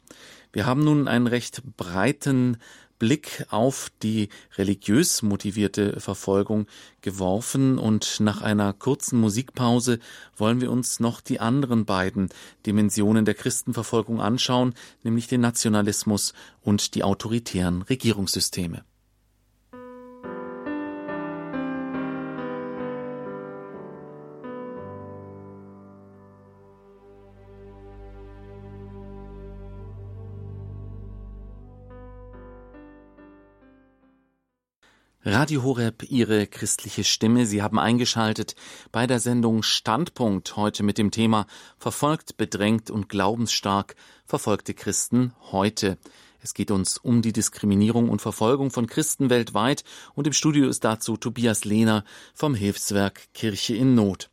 Wir 0.54 0.68
haben 0.68 0.84
nun 0.84 1.08
einen 1.08 1.26
recht 1.26 1.64
breiten 1.78 2.58
Blick 3.04 3.46
auf 3.50 3.92
die 4.02 4.30
religiös 4.58 5.24
motivierte 5.24 6.00
Verfolgung 6.00 6.68
geworfen 7.02 7.78
und 7.78 8.22
nach 8.22 8.42
einer 8.42 8.72
kurzen 8.72 9.20
Musikpause 9.20 10.00
wollen 10.38 10.62
wir 10.62 10.72
uns 10.72 11.02
noch 11.02 11.20
die 11.20 11.42
anderen 11.42 11.84
beiden 11.84 12.30
Dimensionen 12.66 13.26
der 13.26 13.34
Christenverfolgung 13.34 14.22
anschauen, 14.22 14.74
nämlich 15.04 15.28
den 15.28 15.42
Nationalismus 15.42 16.34
und 16.62 16.96
die 16.96 17.04
autoritären 17.04 17.82
Regierungssysteme. 17.82 18.86
Radio 35.26 35.64
Horeb, 35.64 36.04
Ihre 36.10 36.48
christliche 36.48 37.06
Stimme. 37.06 37.46
Sie 37.46 37.62
haben 37.62 37.80
eingeschaltet 37.80 38.58
bei 38.92 39.08
der 39.08 39.22
Sendung 39.22 39.64
Standpunkt 39.64 40.58
heute 40.58 40.84
mit 40.84 40.98
dem 40.98 41.12
Thema 41.12 41.48
Verfolgt, 41.78 42.36
bedrängt 42.36 42.92
und 42.92 43.08
glaubensstark 43.08 43.96
verfolgte 44.26 44.74
Christen 44.74 45.34
heute. 45.54 45.98
Es 46.42 46.54
geht 46.54 46.72
uns 46.72 46.98
um 46.98 47.22
die 47.22 47.32
Diskriminierung 47.32 48.10
und 48.10 48.22
Verfolgung 48.22 48.70
von 48.70 48.86
Christen 48.86 49.30
weltweit 49.30 49.86
und 50.14 50.28
im 50.28 50.34
Studio 50.34 50.68
ist 50.68 50.84
dazu 50.84 51.16
Tobias 51.16 51.64
Lehner 51.64 52.04
vom 52.34 52.54
Hilfswerk 52.54 53.34
Kirche 53.34 53.76
in 53.76 53.96
Not. 53.96 54.30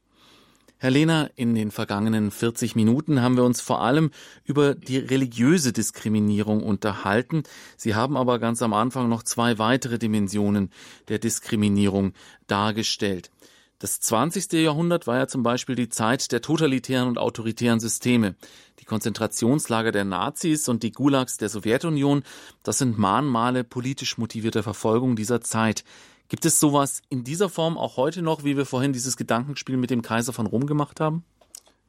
Herr 0.83 0.91
Lehner, 0.91 1.31
in 1.37 1.55
den 1.55 1.71
vergangenen 1.71 2.31
40 2.31 2.75
Minuten 2.75 3.21
haben 3.21 3.37
wir 3.37 3.45
uns 3.45 3.61
vor 3.61 3.83
allem 3.83 4.11
über 4.45 4.75
die 4.75 4.97
religiöse 4.97 5.75
Diskriminierung 5.75 6.63
unterhalten. 6.63 7.43
Sie 7.77 7.95
haben 7.95 8.17
aber 8.17 8.39
ganz 8.39 8.63
am 8.63 8.73
Anfang 8.73 9.11
noch 9.11 9.23
zwei 9.23 9.59
weitere 9.59 9.99
Dimensionen 9.99 10.71
der 11.09 11.19
Diskriminierung 11.19 12.15
dargestellt. 12.47 13.31
Das 13.79 14.01
20. 14.01 14.53
Jahrhundert 14.55 15.07
war 15.07 15.19
ja 15.19 15.27
zum 15.27 15.43
Beispiel 15.43 15.75
die 15.75 15.91
Zeit 15.91 16.33
der 16.33 16.41
totalitären 16.41 17.09
und 17.09 17.19
autoritären 17.19 17.79
Systeme. 17.79 18.35
Die 18.79 18.87
Konzentrationslager 18.87 19.93
der 19.93 20.07
Nazis 20.07 20.67
und 20.67 20.83
die 20.83 20.93
Gulags 20.93 21.37
der 21.37 21.51
Sowjetunion, 21.51 22.23
das 22.63 22.79
sind 22.79 22.97
Mahnmale 22.97 23.65
politisch 23.65 24.17
motivierter 24.17 24.63
Verfolgung 24.63 25.15
dieser 25.15 25.43
Zeit. 25.43 25.85
Gibt 26.31 26.45
es 26.45 26.61
sowas 26.61 27.03
in 27.09 27.25
dieser 27.25 27.49
Form 27.49 27.77
auch 27.77 27.97
heute 27.97 28.23
noch, 28.23 28.45
wie 28.45 28.57
wir 28.57 28.65
vorhin 28.65 28.93
dieses 28.93 29.17
Gedankenspiel 29.17 29.77
mit 29.77 29.91
dem 29.91 30.01
Kaiser 30.01 30.33
von 30.33 30.47
Rom 30.47 30.65
gemacht 30.65 31.01
haben? 31.01 31.25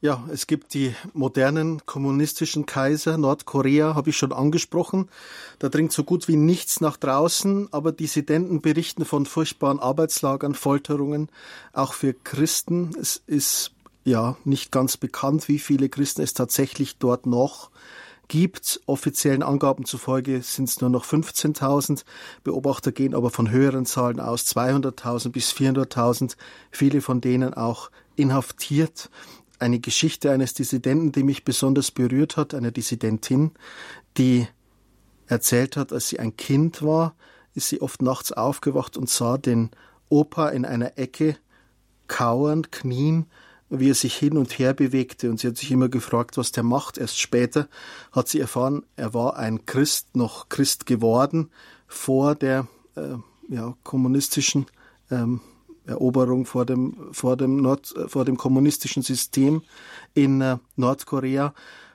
Ja, 0.01 0.27
es 0.33 0.47
gibt 0.47 0.73
die 0.73 0.95
modernen 1.13 1.85
kommunistischen 1.85 2.65
Kaiser. 2.65 3.19
Nordkorea 3.19 3.93
habe 3.93 4.09
ich 4.09 4.17
schon 4.17 4.33
angesprochen. 4.33 5.09
Da 5.59 5.69
dringt 5.69 5.91
so 5.91 6.03
gut 6.03 6.27
wie 6.27 6.37
nichts 6.37 6.81
nach 6.81 6.97
draußen, 6.97 7.71
aber 7.71 7.91
Dissidenten 7.91 8.61
berichten 8.61 9.05
von 9.05 9.27
furchtbaren 9.27 9.79
Arbeitslagern, 9.79 10.55
Folterungen, 10.55 11.29
auch 11.71 11.93
für 11.93 12.15
Christen. 12.15 12.95
Es 12.99 13.21
ist 13.27 13.73
ja 14.05 14.37
nicht 14.43 14.71
ganz 14.71 14.97
bekannt, 14.97 15.49
wie 15.49 15.59
viele 15.59 15.87
Christen 15.87 16.23
es 16.23 16.33
tatsächlich 16.33 16.97
dort 16.97 17.27
noch 17.27 17.69
gibt. 18.31 18.79
Offiziellen 18.85 19.43
Angaben 19.43 19.83
zufolge 19.83 20.41
sind 20.41 20.69
es 20.69 20.79
nur 20.79 20.89
noch 20.89 21.03
15.000. 21.03 22.05
Beobachter 22.45 22.93
gehen 22.93 23.13
aber 23.13 23.29
von 23.29 23.51
höheren 23.51 23.85
Zahlen 23.85 24.21
aus, 24.21 24.45
200.000 24.45 25.31
bis 25.31 25.51
400.000. 25.51 26.37
Viele 26.71 27.01
von 27.01 27.19
denen 27.19 27.53
auch 27.53 27.91
inhaftiert. 28.15 29.09
Eine 29.59 29.81
Geschichte 29.81 30.31
eines 30.31 30.53
Dissidenten, 30.53 31.11
die 31.11 31.23
mich 31.23 31.43
besonders 31.43 31.91
berührt 31.91 32.37
hat, 32.37 32.53
einer 32.53 32.71
Dissidentin, 32.71 33.51
die 34.17 34.47
erzählt 35.27 35.75
hat, 35.75 35.91
als 35.91 36.07
sie 36.07 36.19
ein 36.21 36.37
Kind 36.37 36.81
war, 36.81 37.15
ist 37.53 37.67
sie 37.67 37.81
oft 37.81 38.01
nachts 38.01 38.31
aufgewacht 38.31 38.95
und 38.95 39.09
sah 39.09 39.37
den 39.37 39.71
Opa 40.07 40.47
in 40.47 40.63
einer 40.63 40.97
Ecke 40.97 41.35
kauernd, 42.07 42.71
knien 42.71 43.25
wie 43.71 43.89
er 43.89 43.95
sich 43.95 44.15
hin 44.15 44.37
und 44.37 44.59
her 44.59 44.73
bewegte. 44.73 45.29
Und 45.29 45.39
sie 45.39 45.47
hat 45.47 45.57
sich 45.57 45.71
immer 45.71 45.89
gefragt, 45.89 46.37
was 46.37 46.51
der 46.51 46.63
macht. 46.63 46.97
Erst 46.97 47.19
später 47.19 47.67
hat 48.11 48.27
sie 48.27 48.39
erfahren, 48.39 48.83
er 48.97 49.13
war 49.13 49.37
ein 49.37 49.65
Christ, 49.65 50.15
noch 50.15 50.49
Christ 50.49 50.85
geworden, 50.85 51.49
vor 51.87 52.35
der 52.35 52.67
äh, 52.95 53.15
ja, 53.47 53.75
kommunistischen 53.83 54.65
ähm, 55.09 55.39
Eroberung, 55.85 56.45
vor 56.45 56.65
dem, 56.65 57.09
vor, 57.13 57.37
dem 57.37 57.57
Nord, 57.57 57.95
äh, 57.95 58.07
vor 58.07 58.25
dem 58.25 58.37
kommunistischen 58.37 59.03
System 59.03 59.63
in 60.13 60.41
äh, 60.41 60.57
Nordkorea. 60.75 61.53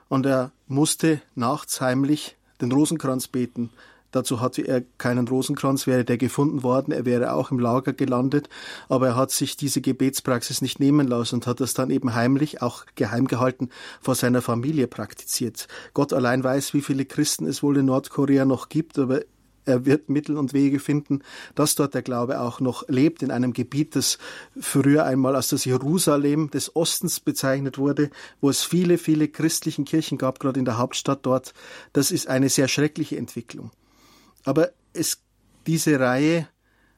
Und 0.09 0.25
er 0.25 0.51
musste 0.67 1.21
nachts 1.35 1.79
heimlich 1.79 2.37
den 2.59 2.71
Rosenkranz 2.71 3.27
beten 3.27 3.69
Dazu 4.11 4.39
hatte 4.39 4.61
er 4.61 4.81
keinen 4.97 5.27
Rosenkranz, 5.27 5.85
wäre 5.87 6.05
der 6.05 6.17
gefunden 6.17 6.63
worden, 6.63 6.91
er 6.91 7.05
wäre 7.05 7.33
auch 7.33 7.51
im 7.51 7.59
Lager 7.59 7.93
gelandet, 7.93 8.49
aber 8.87 9.07
er 9.07 9.15
hat 9.15 9.31
sich 9.31 9.57
diese 9.57 9.81
Gebetspraxis 9.81 10.61
nicht 10.61 10.79
nehmen 10.79 11.07
lassen 11.07 11.35
und 11.35 11.47
hat 11.47 11.59
das 11.59 11.73
dann 11.73 11.89
eben 11.89 12.15
heimlich, 12.15 12.61
auch 12.61 12.85
geheim 12.95 13.27
gehalten, 13.27 13.69
vor 14.01 14.15
seiner 14.15 14.41
Familie 14.41 14.87
praktiziert. 14.87 15.67
Gott 15.93 16.13
allein 16.13 16.43
weiß, 16.43 16.73
wie 16.73 16.81
viele 16.81 17.05
Christen 17.05 17.47
es 17.47 17.61
wohl 17.61 17.77
in 17.77 17.85
Nordkorea 17.85 18.45
noch 18.45 18.69
gibt, 18.69 18.97
aber 18.97 19.21
er 19.67 19.85
wird 19.85 20.07
Mittel 20.09 20.37
und 20.37 20.53
Wege 20.53 20.79
finden, 20.79 21.21
dass 21.53 21.75
dort 21.75 21.93
der 21.93 22.01
Glaube 22.01 22.39
auch 22.39 22.61
noch 22.61 22.87
lebt 22.87 23.21
in 23.21 23.31
einem 23.31 23.51
Gebiet, 23.51 23.95
das 23.95 24.17
früher 24.57 25.03
einmal 25.03 25.35
als 25.35 25.49
das 25.49 25.65
Jerusalem 25.65 26.49
des 26.49 26.75
Ostens 26.75 27.19
bezeichnet 27.19 27.77
wurde, 27.77 28.09
wo 28.39 28.49
es 28.49 28.63
viele, 28.63 28.97
viele 28.97 29.27
christlichen 29.27 29.83
Kirchen 29.83 30.17
gab, 30.17 30.39
gerade 30.39 30.59
in 30.59 30.65
der 30.65 30.77
Hauptstadt 30.77 31.25
dort. 31.25 31.53
Das 31.91 32.11
ist 32.11 32.27
eine 32.27 32.47
sehr 32.47 32.69
schreckliche 32.69 33.17
Entwicklung. 33.17 33.71
Aber 34.47 34.69
es, 34.93 35.19
diese 35.67 35.99
Reihe 35.99 36.47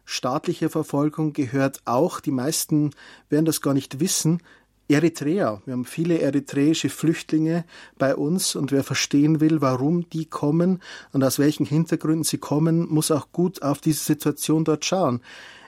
staatlicher 0.05 0.69
Verfolgung 0.69 1.33
gehört 1.33 1.81
auch, 1.85 2.19
die 2.19 2.29
meisten 2.29 2.91
werden 3.27 3.45
das 3.45 3.61
gar 3.61 3.73
nicht 3.73 3.99
wissen, 3.99 4.43
Eritrea. 4.87 5.59
Wir 5.65 5.73
haben 5.73 5.85
viele 5.85 6.19
eritreische 6.19 6.89
Flüchtlinge 6.89 7.65
bei 7.97 8.15
uns 8.15 8.55
und 8.55 8.71
wer 8.71 8.83
verstehen 8.83 9.39
will, 9.41 9.61
warum 9.61 10.07
die 10.11 10.25
kommen 10.25 10.79
und 11.11 11.23
aus 11.23 11.39
welchen 11.39 11.65
Hintergründen 11.65 12.23
sie 12.23 12.37
kommen, 12.37 12.87
muss 12.87 13.09
auch 13.09 13.31
gut 13.31 13.63
auf 13.63 13.81
diese 13.81 14.03
Situation 14.03 14.63
dort 14.63 14.85
schauen. 14.85 15.21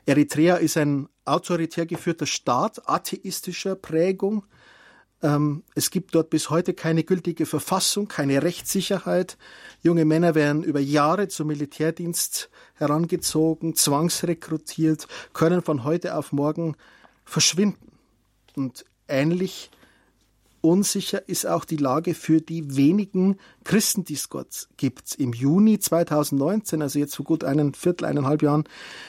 Eritrea 0.05 0.57
ist 0.57 0.77
ein 0.77 1.09
autoritär 1.25 1.87
geführter 1.87 2.27
Staat 2.27 2.87
atheistischer 2.87 3.73
Prägung. 3.75 4.43
Ähm, 5.23 5.63
es 5.75 5.91
gibt 5.91 6.15
dort 6.15 6.29
bis 6.29 6.49
heute 6.49 6.73
keine 6.73 7.03
gültige 7.03 7.45
Verfassung, 7.45 8.07
keine 8.07 8.41
Rechtssicherheit. 8.43 9.37
Junge 9.81 10.05
Männer 10.05 10.35
werden 10.35 10.63
über 10.63 10.79
Jahre 10.79 11.27
zum 11.27 11.47
Militärdienst 11.47 12.49
herangezogen, 12.75 13.75
zwangsrekrutiert, 13.75 15.07
können 15.33 15.61
von 15.61 15.83
heute 15.83 16.15
auf 16.15 16.31
morgen 16.31 16.75
verschwinden. 17.25 17.91
Und 18.55 18.85
ähnlich 19.07 19.71
unsicher 20.61 21.27
ist 21.27 21.45
auch 21.45 21.65
die 21.65 21.77
Lage 21.77 22.13
für 22.13 22.41
die 22.41 22.75
wenigen 22.75 23.37
Christen, 23.63 24.03
die 24.03 24.13
es 24.13 24.29
dort 24.29 24.69
gibt. 24.77 25.15
Im 25.15 25.33
Juni 25.33 25.79
2019, 25.79 26.81
also 26.81 26.99
jetzt 26.99 27.15
vor 27.15 27.25
gut 27.25 27.43
einem 27.43 27.73
Viertel, 27.73 28.05
eineinhalb 28.05 28.41
Jahren, 28.41 28.63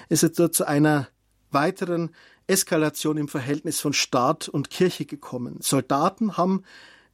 ist 0.08 0.22
es 0.22 0.32
dort 0.32 0.54
zu 0.54 0.66
einer 0.66 1.08
weiteren 1.50 2.10
Eskalation 2.47 3.16
im 3.16 3.28
Verhältnis 3.28 3.80
von 3.80 3.93
Staat 3.93 4.49
und 4.49 4.70
Kirche 4.70 5.05
gekommen. 5.05 5.59
Soldaten 5.61 6.36
haben 6.36 6.64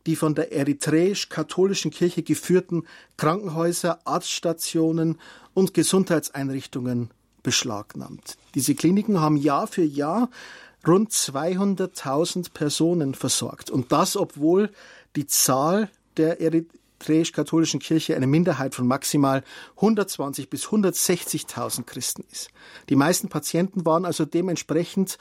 die 0.06 0.16
von 0.16 0.34
der 0.34 0.52
eritreisch-katholischen 0.52 1.90
Kirche 1.90 2.22
geführten 2.22 2.84
Krankenhäuser, 3.16 4.06
Arztstationen 4.06 5.18
und 5.52 5.74
Gesundheitseinrichtungen 5.74 7.10
beschlagnahmt. 7.42 8.36
Diese 8.54 8.74
Kliniken 8.74 9.20
haben 9.20 9.36
Jahr 9.36 9.66
für 9.66 9.84
Jahr 9.84 10.30
rund 10.86 11.10
200.000 11.10 12.52
Personen 12.52 13.14
versorgt. 13.14 13.70
Und 13.70 13.92
das, 13.92 14.16
obwohl 14.16 14.70
die 15.16 15.26
Zahl 15.26 15.90
der 16.16 16.40
eritreisch-katholischen 16.98 17.80
Kirche 17.80 18.16
eine 18.16 18.26
Minderheit 18.26 18.74
von 18.74 18.86
maximal 18.86 19.42
120 19.76 20.50
bis 20.50 20.66
160.000 20.66 21.84
Christen 21.84 22.24
ist. 22.30 22.50
Die 22.88 22.96
meisten 22.96 23.28
Patienten 23.28 23.86
waren 23.86 24.04
also 24.04 24.24
dementsprechend 24.24 25.18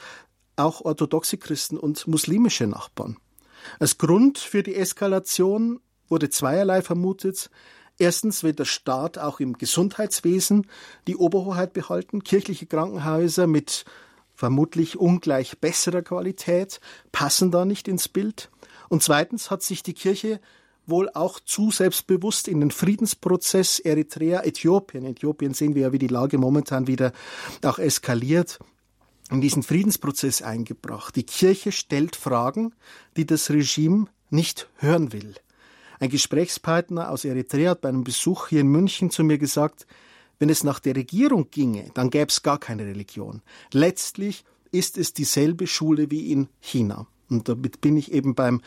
auch 0.56 0.80
orthodoxe 0.80 1.38
Christen 1.38 1.76
und 1.76 2.06
muslimische 2.06 2.66
Nachbarn. 2.66 3.16
Als 3.78 3.98
Grund 3.98 4.38
für 4.38 4.62
die 4.62 4.74
Eskalation 4.74 5.80
wurde 6.08 6.30
zweierlei 6.30 6.82
vermutet. 6.82 7.50
Erstens 7.98 8.42
will 8.42 8.52
der 8.52 8.64
Staat 8.64 9.18
auch 9.18 9.40
im 9.40 9.58
Gesundheitswesen 9.58 10.66
die 11.06 11.16
Oberhoheit 11.16 11.72
behalten. 11.72 12.22
Kirchliche 12.22 12.66
Krankenhäuser 12.66 13.46
mit 13.46 13.84
vermutlich 14.34 14.96
ungleich 14.96 15.58
besserer 15.58 16.02
Qualität 16.02 16.80
passen 17.10 17.50
da 17.50 17.64
nicht 17.64 17.88
ins 17.88 18.08
Bild. 18.08 18.50
Und 18.88 19.02
zweitens 19.02 19.50
hat 19.50 19.62
sich 19.62 19.82
die 19.82 19.94
Kirche 19.94 20.40
wohl 20.88 21.10
auch 21.10 21.40
zu 21.40 21.70
selbstbewusst 21.70 22.48
in 22.48 22.60
den 22.60 22.70
Friedensprozess 22.70 23.78
Eritrea, 23.78 24.42
Äthiopien. 24.44 25.04
Äthiopien 25.04 25.54
sehen 25.54 25.74
wir 25.74 25.82
ja, 25.82 25.92
wie 25.92 25.98
die 25.98 26.08
Lage 26.08 26.38
momentan 26.38 26.86
wieder 26.86 27.12
auch 27.62 27.78
eskaliert 27.78 28.58
in 29.30 29.40
diesen 29.40 29.62
Friedensprozess 29.62 30.42
eingebracht. 30.42 31.16
Die 31.16 31.24
Kirche 31.24 31.72
stellt 31.72 32.16
Fragen, 32.16 32.74
die 33.16 33.26
das 33.26 33.50
Regime 33.50 34.06
nicht 34.30 34.68
hören 34.76 35.12
will. 35.12 35.34
Ein 36.00 36.10
Gesprächspartner 36.10 37.10
aus 37.10 37.24
Eritrea 37.24 37.70
hat 37.70 37.80
bei 37.80 37.88
einem 37.88 38.04
Besuch 38.04 38.48
hier 38.48 38.60
in 38.60 38.68
München 38.68 39.10
zu 39.10 39.24
mir 39.24 39.38
gesagt, 39.38 39.86
wenn 40.38 40.48
es 40.48 40.62
nach 40.62 40.78
der 40.78 40.94
Regierung 40.94 41.50
ginge, 41.50 41.90
dann 41.94 42.10
gäbe 42.10 42.28
es 42.28 42.42
gar 42.42 42.58
keine 42.58 42.86
Religion. 42.86 43.42
Letztlich 43.72 44.44
ist 44.70 44.96
es 44.96 45.12
dieselbe 45.12 45.66
Schule 45.66 46.10
wie 46.10 46.30
in 46.30 46.48
China. 46.60 47.06
Und 47.30 47.48
damit 47.48 47.80
bin 47.80 47.96
ich 47.96 48.12
eben 48.12 48.34
beim 48.34 48.62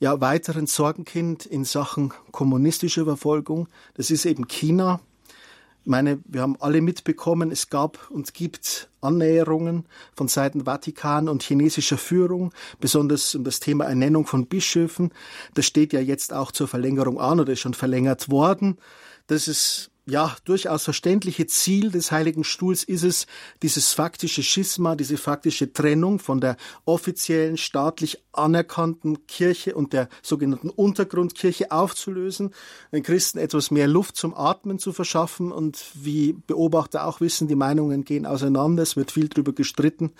ja, 0.00 0.20
weiteren 0.20 0.66
Sorgenkind 0.66 1.46
in 1.46 1.64
Sachen 1.64 2.12
kommunistischer 2.30 3.04
Verfolgung. 3.04 3.68
Das 3.94 4.10
ist 4.10 4.26
eben 4.26 4.48
China. 4.48 5.00
Ich 5.84 5.90
meine, 5.90 6.18
wir 6.24 6.40
haben 6.40 6.56
alle 6.60 6.80
mitbekommen, 6.80 7.50
es 7.50 7.68
gab 7.68 8.10
und 8.10 8.32
gibt 8.32 8.88
Annäherungen 9.02 9.84
von 10.16 10.28
Seiten 10.28 10.64
Vatikan 10.64 11.28
und 11.28 11.42
chinesischer 11.42 11.98
Führung, 11.98 12.52
besonders 12.80 13.34
um 13.34 13.44
das 13.44 13.60
Thema 13.60 13.84
Ernennung 13.84 14.26
von 14.26 14.46
Bischöfen. 14.46 15.12
Das 15.52 15.66
steht 15.66 15.92
ja 15.92 16.00
jetzt 16.00 16.32
auch 16.32 16.52
zur 16.52 16.68
Verlängerung 16.68 17.20
an 17.20 17.38
oder 17.38 17.52
ist 17.52 17.60
schon 17.60 17.74
verlängert 17.74 18.30
worden. 18.30 18.78
Das 19.26 19.46
ist 19.46 19.90
ja, 20.06 20.36
durchaus 20.44 20.84
verständliche 20.84 21.46
Ziel 21.46 21.90
des 21.90 22.12
Heiligen 22.12 22.44
Stuhls 22.44 22.84
ist 22.84 23.04
es, 23.04 23.26
dieses 23.62 23.94
faktische 23.94 24.42
Schisma, 24.42 24.96
diese 24.96 25.16
faktische 25.16 25.72
Trennung 25.72 26.18
von 26.18 26.42
der 26.42 26.56
offiziellen 26.84 27.56
staatlich 27.56 28.22
anerkannten 28.32 29.26
Kirche 29.26 29.74
und 29.74 29.94
der 29.94 30.10
sogenannten 30.22 30.68
Untergrundkirche 30.68 31.70
aufzulösen, 31.70 32.52
den 32.92 33.02
Christen 33.02 33.38
etwas 33.38 33.70
mehr 33.70 33.88
Luft 33.88 34.16
zum 34.16 34.34
Atmen 34.34 34.78
zu 34.78 34.92
verschaffen 34.92 35.50
und 35.50 35.82
wie 35.94 36.34
Beobachter 36.34 37.06
auch 37.06 37.22
wissen, 37.22 37.48
die 37.48 37.54
Meinungen 37.54 38.04
gehen 38.04 38.26
auseinander, 38.26 38.82
es 38.82 38.96
wird 38.96 39.10
viel 39.10 39.28
darüber 39.28 39.54
gestritten. 39.54 40.12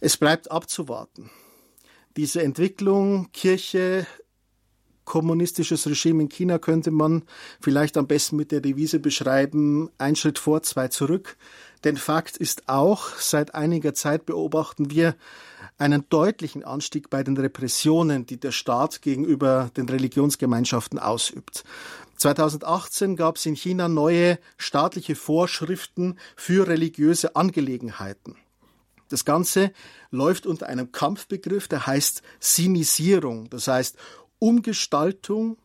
Es 0.00 0.16
bleibt 0.16 0.50
abzuwarten. 0.50 1.30
Diese 2.16 2.42
Entwicklung 2.42 3.30
Kirche 3.32 4.06
kommunistisches 5.04 5.86
Regime 5.86 6.22
in 6.22 6.28
China 6.28 6.58
könnte 6.58 6.90
man 6.90 7.22
vielleicht 7.60 7.96
am 7.96 8.06
besten 8.06 8.36
mit 8.36 8.52
der 8.52 8.60
Devise 8.60 8.98
beschreiben, 8.98 9.90
ein 9.98 10.16
Schritt 10.16 10.38
vor, 10.38 10.62
zwei 10.62 10.88
zurück. 10.88 11.36
Denn 11.84 11.96
Fakt 11.96 12.36
ist 12.36 12.68
auch, 12.68 13.08
seit 13.16 13.54
einiger 13.54 13.92
Zeit 13.94 14.24
beobachten 14.26 14.90
wir 14.90 15.16
einen 15.78 16.04
deutlichen 16.08 16.64
Anstieg 16.64 17.10
bei 17.10 17.24
den 17.24 17.36
Repressionen, 17.36 18.24
die 18.26 18.38
der 18.38 18.52
Staat 18.52 19.02
gegenüber 19.02 19.70
den 19.76 19.88
Religionsgemeinschaften 19.88 20.98
ausübt. 20.98 21.64
2018 22.16 23.16
gab 23.16 23.36
es 23.36 23.46
in 23.46 23.56
China 23.56 23.88
neue 23.88 24.38
staatliche 24.56 25.16
Vorschriften 25.16 26.18
für 26.36 26.68
religiöse 26.68 27.34
Angelegenheiten. 27.34 28.36
Das 29.08 29.24
Ganze 29.24 29.72
läuft 30.10 30.46
unter 30.46 30.68
einem 30.68 30.92
Kampfbegriff, 30.92 31.68
der 31.68 31.86
heißt 31.86 32.22
Sinisierung, 32.38 33.50
das 33.50 33.66
heißt 33.66 33.96
Umgestaltung 34.42 35.56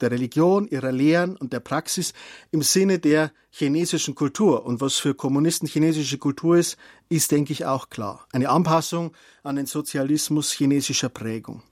der 0.00 0.12
Religion, 0.12 0.68
ihrer 0.68 0.92
Lehren 0.92 1.36
und 1.36 1.52
der 1.52 1.58
Praxis 1.58 2.14
im 2.52 2.62
Sinne 2.62 3.00
der 3.00 3.32
chinesischen 3.50 4.14
Kultur. 4.14 4.64
Und 4.64 4.80
was 4.80 4.98
für 4.98 5.14
Kommunisten 5.14 5.66
chinesische 5.66 6.16
Kultur 6.16 6.56
ist, 6.56 6.76
ist, 7.08 7.32
denke 7.32 7.52
ich, 7.52 7.66
auch 7.66 7.90
klar. 7.90 8.28
Eine 8.30 8.48
Anpassung 8.48 9.12
an 9.42 9.56
den 9.56 9.66
Sozialismus 9.66 10.52
chinesischer 10.52 11.08
Prägung. 11.08 11.64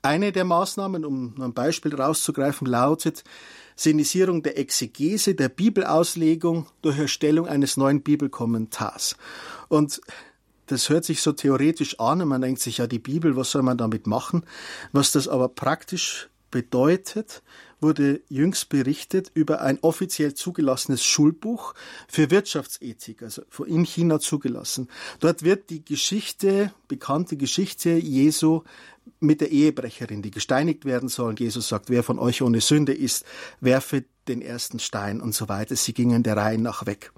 Eine 0.00 0.30
der 0.30 0.44
Maßnahmen, 0.44 1.04
um 1.04 1.34
ein 1.40 1.54
Beispiel 1.54 1.92
rauszugreifen, 1.92 2.68
lautet 2.68 3.24
Sinisierung 3.74 4.44
der 4.44 4.58
Exegese, 4.58 5.34
der 5.34 5.48
Bibelauslegung 5.48 6.66
durch 6.82 6.98
Erstellung 6.98 7.48
eines 7.48 7.76
neuen 7.76 8.02
Bibelkommentars. 8.02 9.16
Und 9.66 10.00
das 10.66 10.88
hört 10.88 11.04
sich 11.04 11.22
so 11.22 11.32
theoretisch 11.32 11.98
an 12.00 12.22
und 12.22 12.28
man 12.28 12.42
denkt 12.42 12.60
sich, 12.60 12.78
ja, 12.78 12.86
die 12.86 12.98
Bibel, 12.98 13.36
was 13.36 13.50
soll 13.50 13.62
man 13.62 13.78
damit 13.78 14.06
machen? 14.06 14.44
Was 14.92 15.12
das 15.12 15.28
aber 15.28 15.48
praktisch 15.48 16.28
bedeutet, 16.50 17.42
wurde 17.80 18.22
jüngst 18.28 18.68
berichtet 18.68 19.30
über 19.34 19.60
ein 19.60 19.78
offiziell 19.82 20.34
zugelassenes 20.34 21.04
Schulbuch 21.04 21.74
für 22.08 22.30
Wirtschaftsethik, 22.30 23.22
also 23.22 23.42
in 23.66 23.84
China 23.84 24.18
zugelassen. 24.20 24.88
Dort 25.20 25.42
wird 25.42 25.70
die 25.70 25.84
Geschichte, 25.84 26.72
bekannte 26.88 27.36
Geschichte 27.36 27.90
Jesu 27.90 28.62
mit 29.20 29.40
der 29.40 29.50
Ehebrecherin, 29.50 30.22
die 30.22 30.30
gesteinigt 30.30 30.84
werden 30.84 31.08
soll. 31.08 31.34
Jesus 31.38 31.68
sagt, 31.68 31.90
wer 31.90 32.02
von 32.02 32.18
euch 32.18 32.42
ohne 32.42 32.60
Sünde 32.60 32.94
ist, 32.94 33.24
werfe 33.60 34.04
den 34.26 34.42
ersten 34.42 34.78
Stein 34.78 35.20
und 35.20 35.34
so 35.34 35.48
weiter. 35.48 35.76
Sie 35.76 35.92
gingen 35.92 36.22
der 36.22 36.36
Reihe 36.36 36.58
nach 36.58 36.86
weg. 36.86 37.12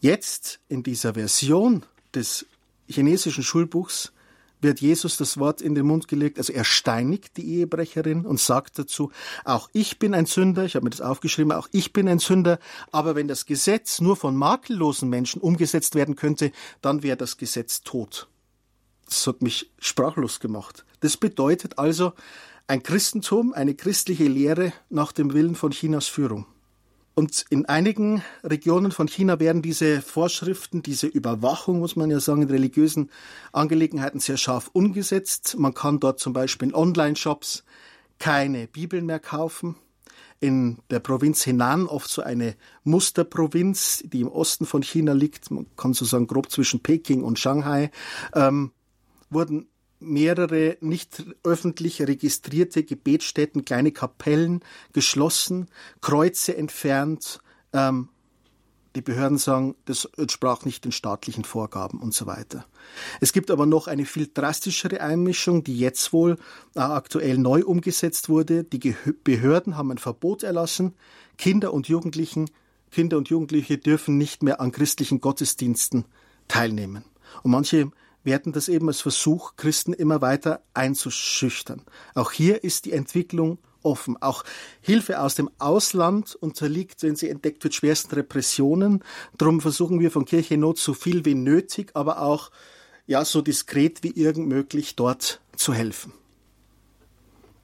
Jetzt 0.00 0.60
in 0.68 0.82
dieser 0.82 1.14
Version 1.14 1.84
des 2.16 2.46
chinesischen 2.88 3.44
Schulbuchs 3.44 4.12
wird 4.60 4.80
Jesus 4.80 5.16
das 5.16 5.38
Wort 5.38 5.60
in 5.60 5.74
den 5.74 5.86
Mund 5.86 6.08
gelegt, 6.08 6.38
also 6.38 6.52
er 6.52 6.64
steinigt 6.64 7.36
die 7.36 7.56
Ehebrecherin 7.56 8.24
und 8.24 8.40
sagt 8.40 8.78
dazu, 8.78 9.12
auch 9.44 9.68
ich 9.72 9.98
bin 9.98 10.14
ein 10.14 10.26
Sünder, 10.26 10.64
ich 10.64 10.74
habe 10.74 10.84
mir 10.84 10.90
das 10.90 11.02
aufgeschrieben, 11.02 11.52
auch 11.52 11.68
ich 11.72 11.92
bin 11.92 12.08
ein 12.08 12.18
Sünder, 12.18 12.58
aber 12.90 13.14
wenn 13.14 13.28
das 13.28 13.46
Gesetz 13.46 14.00
nur 14.00 14.16
von 14.16 14.34
makellosen 14.34 15.08
Menschen 15.08 15.40
umgesetzt 15.42 15.94
werden 15.94 16.16
könnte, 16.16 16.52
dann 16.80 17.02
wäre 17.02 17.16
das 17.16 17.36
Gesetz 17.36 17.82
tot. 17.82 18.28
Das 19.04 19.26
hat 19.26 19.42
mich 19.42 19.70
sprachlos 19.78 20.40
gemacht. 20.40 20.84
Das 21.00 21.16
bedeutet 21.16 21.78
also 21.78 22.12
ein 22.66 22.82
Christentum, 22.82 23.52
eine 23.52 23.74
christliche 23.74 24.24
Lehre 24.24 24.72
nach 24.88 25.12
dem 25.12 25.32
Willen 25.32 25.54
von 25.54 25.70
Chinas 25.70 26.08
Führung. 26.08 26.46
Und 27.18 27.46
in 27.48 27.64
einigen 27.64 28.22
Regionen 28.44 28.92
von 28.92 29.08
China 29.08 29.40
werden 29.40 29.62
diese 29.62 30.02
Vorschriften, 30.02 30.82
diese 30.82 31.06
Überwachung, 31.06 31.78
muss 31.78 31.96
man 31.96 32.10
ja 32.10 32.20
sagen, 32.20 32.42
in 32.42 32.50
religiösen 32.50 33.10
Angelegenheiten 33.52 34.20
sehr 34.20 34.36
scharf 34.36 34.68
umgesetzt. 34.74 35.56
Man 35.58 35.72
kann 35.72 35.98
dort 35.98 36.20
zum 36.20 36.34
Beispiel 36.34 36.68
in 36.68 36.74
Online-Shops 36.74 37.64
keine 38.18 38.66
Bibeln 38.66 39.06
mehr 39.06 39.18
kaufen. 39.18 39.76
In 40.40 40.80
der 40.90 41.00
Provinz 41.00 41.46
Henan, 41.46 41.86
oft 41.86 42.10
so 42.10 42.20
eine 42.20 42.54
Musterprovinz, 42.84 44.02
die 44.04 44.20
im 44.20 44.28
Osten 44.28 44.66
von 44.66 44.82
China 44.82 45.14
liegt, 45.14 45.50
man 45.50 45.64
kann 45.74 45.94
so 45.94 46.04
sagen 46.04 46.26
grob 46.26 46.50
zwischen 46.50 46.80
Peking 46.80 47.22
und 47.22 47.38
Shanghai, 47.38 47.90
ähm, 48.34 48.72
wurden 49.30 49.70
mehrere 49.98 50.76
nicht 50.80 51.24
öffentlich 51.42 52.02
registrierte 52.02 52.84
Gebetsstätten, 52.84 53.64
kleine 53.64 53.92
Kapellen 53.92 54.60
geschlossen, 54.92 55.68
Kreuze 56.00 56.56
entfernt. 56.56 57.40
Ähm, 57.72 58.08
die 58.94 59.02
Behörden 59.02 59.36
sagen, 59.36 59.74
das 59.84 60.06
entsprach 60.16 60.64
nicht 60.64 60.86
den 60.86 60.92
staatlichen 60.92 61.44
Vorgaben 61.44 62.00
und 62.00 62.14
so 62.14 62.26
weiter. 62.26 62.64
Es 63.20 63.34
gibt 63.34 63.50
aber 63.50 63.66
noch 63.66 63.88
eine 63.88 64.06
viel 64.06 64.30
drastischere 64.32 65.02
Einmischung, 65.02 65.62
die 65.62 65.78
jetzt 65.78 66.14
wohl 66.14 66.38
äh, 66.74 66.80
aktuell 66.80 67.36
neu 67.36 67.62
umgesetzt 67.62 68.30
wurde. 68.30 68.64
Die 68.64 68.80
Ge 68.80 68.94
Behörden 69.22 69.76
haben 69.76 69.90
ein 69.90 69.98
Verbot 69.98 70.42
erlassen. 70.42 70.94
Kinder 71.36 71.74
und 71.74 71.88
Jugendlichen, 71.88 72.50
Kinder 72.90 73.18
und 73.18 73.28
Jugendliche 73.28 73.76
dürfen 73.76 74.16
nicht 74.16 74.42
mehr 74.42 74.62
an 74.62 74.72
christlichen 74.72 75.20
Gottesdiensten 75.20 76.06
teilnehmen. 76.48 77.04
Und 77.42 77.50
manche 77.50 77.90
werten 78.26 78.52
das 78.52 78.68
eben 78.68 78.88
als 78.88 79.00
Versuch, 79.00 79.54
Christen 79.56 79.94
immer 79.94 80.20
weiter 80.20 80.60
einzuschüchtern. 80.74 81.82
Auch 82.14 82.32
hier 82.32 82.62
ist 82.62 82.84
die 82.84 82.92
Entwicklung 82.92 83.58
offen. 83.82 84.20
Auch 84.20 84.44
Hilfe 84.82 85.20
aus 85.20 85.36
dem 85.36 85.48
Ausland 85.58 86.34
unterliegt, 86.34 87.02
wenn 87.02 87.16
sie 87.16 87.30
entdeckt 87.30 87.64
wird, 87.64 87.74
schwersten 87.74 88.14
Repressionen. 88.14 89.02
Darum 89.38 89.60
versuchen 89.60 90.00
wir 90.00 90.10
von 90.10 90.26
Kirche 90.26 90.58
Not 90.58 90.78
so 90.78 90.92
viel 90.92 91.24
wie 91.24 91.34
nötig, 91.34 91.92
aber 91.94 92.20
auch 92.20 92.50
ja 93.06 93.24
so 93.24 93.40
diskret 93.40 94.02
wie 94.02 94.10
irgend 94.10 94.48
möglich 94.48 94.96
dort 94.96 95.40
zu 95.54 95.72
helfen. 95.72 96.12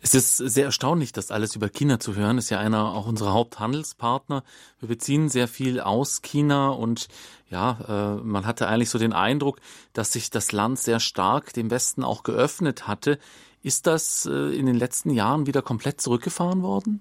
Es 0.04 0.14
ist 0.14 0.36
sehr 0.36 0.64
erstaunlich, 0.64 1.12
das 1.12 1.30
alles 1.30 1.54
über 1.54 1.68
China 1.68 2.00
zu 2.00 2.16
hören. 2.16 2.36
Ist 2.36 2.50
ja 2.50 2.58
einer 2.58 2.92
auch 2.92 3.06
unserer 3.06 3.32
Haupthandelspartner. 3.32 4.42
Wir 4.80 4.88
beziehen 4.88 5.28
sehr 5.28 5.46
viel 5.46 5.78
aus 5.78 6.22
China 6.22 6.70
und 6.70 7.06
ja, 7.50 8.16
äh, 8.18 8.20
man 8.20 8.44
hatte 8.44 8.66
eigentlich 8.66 8.90
so 8.90 8.98
den 8.98 9.12
Eindruck, 9.12 9.60
dass 9.92 10.12
sich 10.12 10.28
das 10.30 10.50
Land 10.50 10.80
sehr 10.80 10.98
stark 10.98 11.52
dem 11.52 11.70
Westen 11.70 12.02
auch 12.02 12.24
geöffnet 12.24 12.88
hatte. 12.88 13.20
Ist 13.62 13.86
das 13.86 14.26
äh, 14.26 14.32
in 14.32 14.66
den 14.66 14.74
letzten 14.74 15.10
Jahren 15.10 15.46
wieder 15.46 15.62
komplett 15.62 16.00
zurückgefahren 16.00 16.62
worden? 16.62 17.00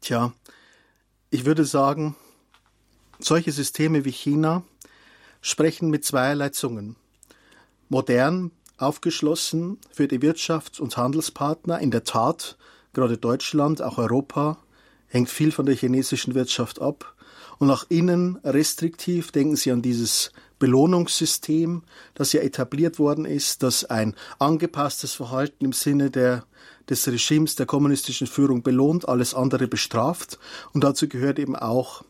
Tja, 0.00 0.32
ich 1.28 1.44
würde 1.44 1.66
sagen, 1.66 2.16
solche 3.18 3.52
Systeme 3.52 4.06
wie 4.06 4.12
China 4.12 4.62
sprechen 5.42 5.90
mit 5.90 6.02
zweierlei 6.02 6.48
Zungen. 6.48 6.96
Modern 7.90 8.52
aufgeschlossen 8.76 9.78
für 9.92 10.08
die 10.08 10.20
Wirtschafts- 10.20 10.80
und 10.80 10.96
Handelspartner. 10.96 11.78
In 11.78 11.90
der 11.90 12.04
Tat, 12.04 12.56
gerade 12.92 13.18
Deutschland, 13.18 13.82
auch 13.82 13.98
Europa, 13.98 14.58
hängt 15.08 15.30
viel 15.30 15.52
von 15.52 15.66
der 15.66 15.76
chinesischen 15.76 16.34
Wirtschaft 16.34 16.80
ab. 16.80 17.14
Und 17.58 17.68
nach 17.68 17.86
innen 17.88 18.36
restriktiv 18.42 19.30
denken 19.30 19.56
Sie 19.56 19.70
an 19.70 19.80
dieses 19.80 20.32
Belohnungssystem, 20.58 21.82
das 22.14 22.32
ja 22.32 22.40
etabliert 22.40 22.98
worden 22.98 23.24
ist, 23.24 23.62
das 23.62 23.84
ein 23.84 24.14
angepasstes 24.38 25.14
Verhalten 25.14 25.64
im 25.64 25.72
Sinne 25.72 26.10
der 26.10 26.44
des 26.88 27.06
Regimes 27.08 27.56
der 27.56 27.66
kommunistischen 27.66 28.26
Führung 28.26 28.62
belohnt, 28.62 29.08
alles 29.08 29.34
andere 29.34 29.68
bestraft. 29.68 30.38
Und 30.72 30.84
dazu 30.84 31.08
gehört 31.08 31.38
eben 31.38 31.56
auch 31.56 32.04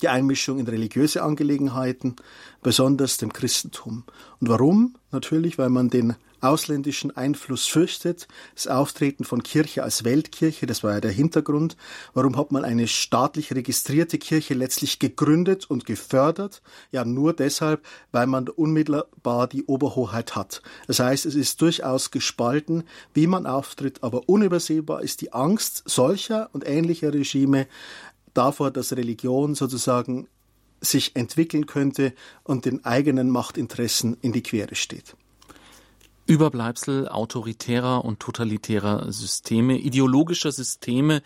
die 0.00 0.08
Einmischung 0.08 0.58
in 0.58 0.66
religiöse 0.66 1.22
Angelegenheiten, 1.22 2.16
besonders 2.62 3.16
dem 3.16 3.32
Christentum. 3.32 4.04
Und 4.40 4.48
warum? 4.48 4.96
Natürlich, 5.12 5.58
weil 5.58 5.70
man 5.70 5.90
den 5.90 6.16
ausländischen 6.40 7.16
Einfluss 7.16 7.66
fürchtet, 7.66 8.26
das 8.54 8.66
Auftreten 8.66 9.24
von 9.24 9.42
Kirche 9.42 9.82
als 9.82 10.04
Weltkirche, 10.04 10.66
das 10.66 10.82
war 10.82 10.94
ja 10.94 11.00
der 11.00 11.10
Hintergrund. 11.10 11.76
Warum 12.14 12.36
hat 12.36 12.52
man 12.52 12.64
eine 12.64 12.88
staatlich 12.88 13.52
registrierte 13.54 14.18
Kirche 14.18 14.54
letztlich 14.54 14.98
gegründet 14.98 15.68
und 15.68 15.84
gefördert? 15.86 16.62
Ja, 16.92 17.04
nur 17.04 17.34
deshalb, 17.34 17.84
weil 18.12 18.26
man 18.26 18.48
unmittelbar 18.48 19.48
die 19.48 19.64
Oberhoheit 19.64 20.34
hat. 20.34 20.62
Das 20.86 20.98
heißt, 20.98 21.26
es 21.26 21.34
ist 21.34 21.60
durchaus 21.60 22.10
gespalten, 22.10 22.84
wie 23.14 23.26
man 23.26 23.46
auftritt, 23.46 24.02
aber 24.02 24.28
unübersehbar 24.28 25.02
ist 25.02 25.20
die 25.20 25.32
Angst 25.32 25.82
solcher 25.86 26.48
und 26.52 26.66
ähnlicher 26.66 27.12
Regime 27.12 27.66
davor, 28.34 28.70
dass 28.70 28.92
Religion 28.92 29.54
sozusagen 29.54 30.28
sich 30.80 31.14
entwickeln 31.16 31.66
könnte 31.66 32.14
und 32.42 32.64
den 32.64 32.84
eigenen 32.84 33.30
Machtinteressen 33.30 34.16
in 34.22 34.32
die 34.32 34.42
Quere 34.42 34.74
steht. 34.74 35.14
Überbleibsel 36.26 37.08
autoritärer 37.08 38.04
und 38.04 38.20
totalitärer 38.20 39.10
Systeme, 39.12 39.76
ideologischer 39.78 40.52
Systeme, 40.52 41.22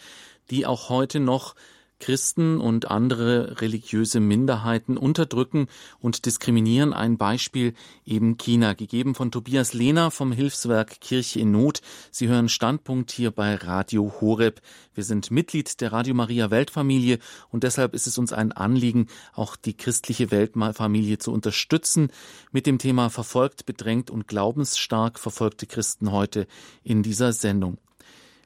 die 0.50 0.66
auch 0.66 0.88
heute 0.88 1.20
noch 1.20 1.54
Christen 2.00 2.60
und 2.60 2.90
andere 2.90 3.60
religiöse 3.60 4.20
Minderheiten 4.20 4.96
unterdrücken 4.96 5.68
und 6.00 6.26
diskriminieren. 6.26 6.92
Ein 6.92 7.16
Beispiel 7.16 7.74
eben 8.04 8.36
China, 8.36 8.74
gegeben 8.74 9.14
von 9.14 9.30
Tobias 9.30 9.72
Lehner 9.72 10.10
vom 10.10 10.32
Hilfswerk 10.32 11.00
Kirche 11.00 11.40
in 11.40 11.50
Not. 11.50 11.80
Sie 12.10 12.28
hören 12.28 12.48
Standpunkt 12.48 13.10
hier 13.10 13.30
bei 13.30 13.54
Radio 13.54 14.12
Horeb. 14.20 14.60
Wir 14.94 15.04
sind 15.04 15.30
Mitglied 15.30 15.80
der 15.80 15.92
Radio 15.92 16.14
Maria 16.14 16.50
Weltfamilie 16.50 17.18
und 17.50 17.64
deshalb 17.64 17.94
ist 17.94 18.06
es 18.06 18.18
uns 18.18 18.32
ein 18.32 18.52
Anliegen, 18.52 19.06
auch 19.32 19.56
die 19.56 19.76
christliche 19.76 20.30
Weltfamilie 20.30 21.18
zu 21.18 21.32
unterstützen 21.32 22.08
mit 22.52 22.66
dem 22.66 22.78
Thema 22.78 23.10
verfolgt, 23.10 23.66
bedrängt 23.66 24.10
und 24.10 24.28
glaubensstark 24.28 25.18
verfolgte 25.18 25.66
Christen 25.66 26.12
heute 26.12 26.46
in 26.82 27.02
dieser 27.02 27.32
Sendung. 27.32 27.78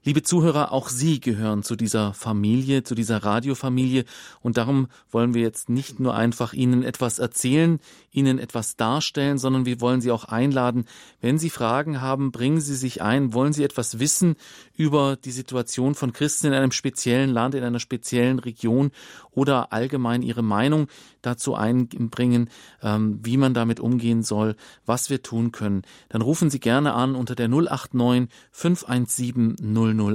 Liebe 0.05 0.23
Zuhörer, 0.23 0.73
auch 0.73 0.89
Sie 0.89 1.21
gehören 1.21 1.65
zu 1.65 1.75
dieser 1.75 2.15
Familie, 2.15 2.85
zu 2.85 2.95
dieser 2.95 3.25
Radiofamilie. 3.25 4.05
Und 4.41 4.57
darum 4.57 4.87
wollen 5.11 5.35
wir 5.35 5.43
jetzt 5.43 5.69
nicht 5.69 5.99
nur 5.99 6.15
einfach 6.15 6.53
Ihnen 6.53 6.85
etwas 6.85 7.19
erzählen, 7.19 7.81
Ihnen 8.13 8.39
etwas 8.39 8.77
darstellen, 8.77 9.39
sondern 9.39 9.67
wir 9.67 9.81
wollen 9.81 10.01
Sie 10.01 10.13
auch 10.13 10.25
einladen, 10.25 10.85
wenn 11.21 11.39
Sie 11.39 11.51
Fragen 11.51 12.01
haben, 12.01 12.31
bringen 12.31 12.61
Sie 12.61 12.77
sich 12.77 13.03
ein, 13.03 13.35
wollen 13.35 13.53
Sie 13.53 13.65
etwas 13.65 13.99
wissen 13.99 14.37
über 14.79 15.17
die 15.17 15.33
Situation 15.33 15.95
von 15.95 16.13
Christen 16.13 16.47
in 16.47 16.53
einem 16.55 16.71
speziellen 16.71 17.31
Land, 17.31 17.55
in 17.57 17.65
einer 17.65 17.81
speziellen 17.81 18.39
Region 18.39 18.93
oder 19.33 19.73
allgemein 19.73 20.23
Ihre 20.23 20.43
Meinung 20.43 20.87
dazu 21.21 21.57
einbringen, 21.57 22.49
ähm, 22.81 23.19
wie 23.23 23.37
man 23.37 23.55
damit 23.55 23.81
umgehen 23.81 24.23
soll, 24.23 24.55
was 24.87 25.11
wir 25.11 25.23
tun 25.23 25.51
können, 25.51 25.83
dann 26.09 26.23
rufen 26.23 26.49
Sie 26.49 26.61
gerne 26.61 26.95
an 26.95 27.17
unter 27.17 27.35
der 27.35 27.49
089 27.49 28.29
517 28.53 29.57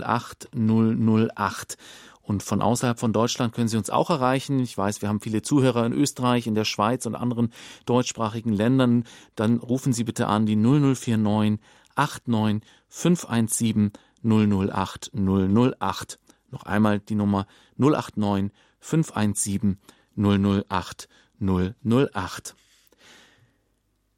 008 0.01 0.49
008. 0.55 1.77
Und 2.21 2.41
von 2.41 2.61
außerhalb 2.61 2.97
von 2.97 3.11
Deutschland 3.11 3.53
können 3.53 3.67
Sie 3.67 3.75
uns 3.75 3.89
auch 3.89 4.09
erreichen. 4.09 4.59
Ich 4.59 4.77
weiß, 4.77 5.01
wir 5.01 5.09
haben 5.09 5.19
viele 5.19 5.41
Zuhörer 5.41 5.85
in 5.85 5.91
Österreich, 5.91 6.47
in 6.47 6.55
der 6.55 6.63
Schweiz 6.63 7.05
und 7.05 7.15
anderen 7.15 7.51
deutschsprachigen 7.85 8.53
Ländern. 8.53 9.03
Dann 9.35 9.57
rufen 9.57 9.91
Sie 9.91 10.05
bitte 10.05 10.27
an 10.27 10.45
die 10.45 10.55
0049 10.55 11.59
89 11.97 12.61
517 12.87 13.91
008 14.23 15.11
008. 15.13 16.19
Noch 16.51 16.63
einmal 16.63 16.99
die 16.99 17.15
Nummer 17.15 17.47
089 17.77 18.51
517 18.79 19.77
008 20.15 21.07
008. 21.39 22.55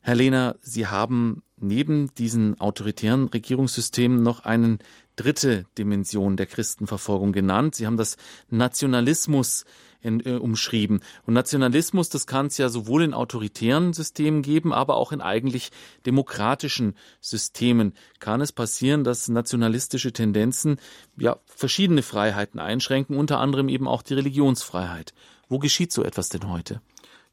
Herr 0.01 0.15
Lehner, 0.15 0.55
Sie 0.61 0.87
haben 0.87 1.41
neben 1.57 2.13
diesen 2.15 2.59
autoritären 2.59 3.27
Regierungssystemen 3.27 4.21
noch 4.21 4.41
eine 4.41 4.77
dritte 5.15 5.65
Dimension 5.77 6.37
der 6.37 6.45
Christenverfolgung 6.45 7.31
genannt. 7.31 7.75
Sie 7.75 7.87
haben 7.87 7.97
das 7.97 8.17
Nationalismus 8.49 9.65
in, 10.05 10.25
äh, 10.25 10.37
umschrieben. 10.37 11.01
Und 11.25 11.33
Nationalismus, 11.33 12.09
das 12.09 12.27
kann 12.27 12.47
es 12.47 12.57
ja 12.57 12.69
sowohl 12.69 13.03
in 13.03 13.13
autoritären 13.13 13.93
Systemen 13.93 14.41
geben, 14.41 14.71
aber 14.73 14.95
auch 14.95 15.11
in 15.11 15.21
eigentlich 15.21 15.71
demokratischen 16.05 16.95
Systemen. 17.19 17.93
Kann 18.19 18.41
es 18.41 18.51
passieren, 18.51 19.03
dass 19.03 19.27
nationalistische 19.27 20.13
Tendenzen 20.13 20.79
ja 21.17 21.37
verschiedene 21.45 22.03
Freiheiten 22.03 22.59
einschränken, 22.59 23.17
unter 23.17 23.39
anderem 23.39 23.67
eben 23.67 23.87
auch 23.87 24.03
die 24.03 24.13
Religionsfreiheit. 24.13 25.13
Wo 25.49 25.59
geschieht 25.59 25.91
so 25.91 26.03
etwas 26.03 26.29
denn 26.29 26.49
heute? 26.49 26.81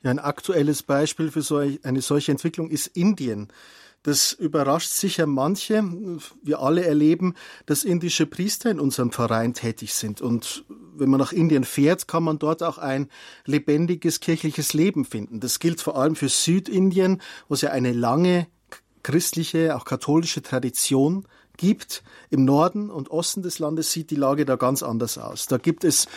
Ja, 0.02 0.10
ein 0.10 0.18
aktuelles 0.18 0.82
Beispiel 0.82 1.30
für 1.30 1.42
so 1.42 1.58
eine 1.58 2.00
solche 2.00 2.32
Entwicklung 2.32 2.70
ist 2.70 2.88
Indien. 2.88 3.48
Das 4.02 4.32
überrascht 4.32 4.90
sicher 4.90 5.26
manche. 5.26 5.84
Wir 6.42 6.60
alle 6.60 6.84
erleben, 6.84 7.34
dass 7.66 7.84
indische 7.84 8.26
Priester 8.26 8.70
in 8.70 8.80
unserem 8.80 9.12
Verein 9.12 9.54
tätig 9.54 9.94
sind. 9.94 10.20
Und 10.20 10.64
wenn 10.96 11.08
man 11.08 11.20
nach 11.20 11.32
Indien 11.32 11.64
fährt, 11.64 12.08
kann 12.08 12.24
man 12.24 12.40
dort 12.40 12.64
auch 12.64 12.78
ein 12.78 13.08
lebendiges 13.46 14.18
kirchliches 14.18 14.72
Leben 14.74 15.04
finden. 15.04 15.38
Das 15.38 15.60
gilt 15.60 15.80
vor 15.80 15.96
allem 15.96 16.16
für 16.16 16.28
Südindien, 16.28 17.22
wo 17.48 17.54
es 17.54 17.60
ja 17.60 17.70
eine 17.70 17.92
lange 17.92 18.48
christliche, 19.04 19.76
auch 19.76 19.84
katholische 19.84 20.42
Tradition 20.42 21.26
gibt. 21.56 22.02
Im 22.30 22.44
Norden 22.44 22.90
und 22.90 23.10
Osten 23.10 23.42
des 23.42 23.60
Landes 23.60 23.92
sieht 23.92 24.10
die 24.10 24.16
Lage 24.16 24.44
da 24.44 24.56
ganz 24.56 24.82
anders 24.82 25.16
aus. 25.18 25.46
Da 25.46 25.58
gibt 25.58 25.84
es 25.84 26.08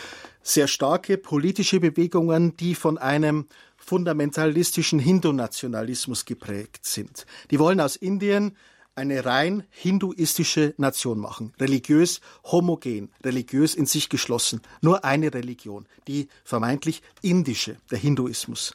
sehr 0.42 0.66
starke 0.66 1.18
politische 1.18 1.78
Bewegungen, 1.80 2.56
die 2.56 2.74
von 2.74 2.98
einem 2.98 3.46
fundamentalistischen 3.86 4.98
Hindu-Nationalismus 4.98 6.24
geprägt 6.24 6.84
sind. 6.84 7.24
Die 7.50 7.58
wollen 7.58 7.80
aus 7.80 7.94
Indien 7.94 8.56
eine 8.96 9.24
rein 9.24 9.62
hinduistische 9.70 10.74
Nation 10.76 11.18
machen, 11.18 11.52
religiös 11.60 12.20
homogen, 12.44 13.10
religiös 13.22 13.74
in 13.74 13.86
sich 13.86 14.08
geschlossen, 14.08 14.60
nur 14.80 15.04
eine 15.04 15.32
Religion, 15.32 15.86
die 16.08 16.28
vermeintlich 16.44 17.02
indische, 17.22 17.76
der 17.90 17.98
Hinduismus. 17.98 18.74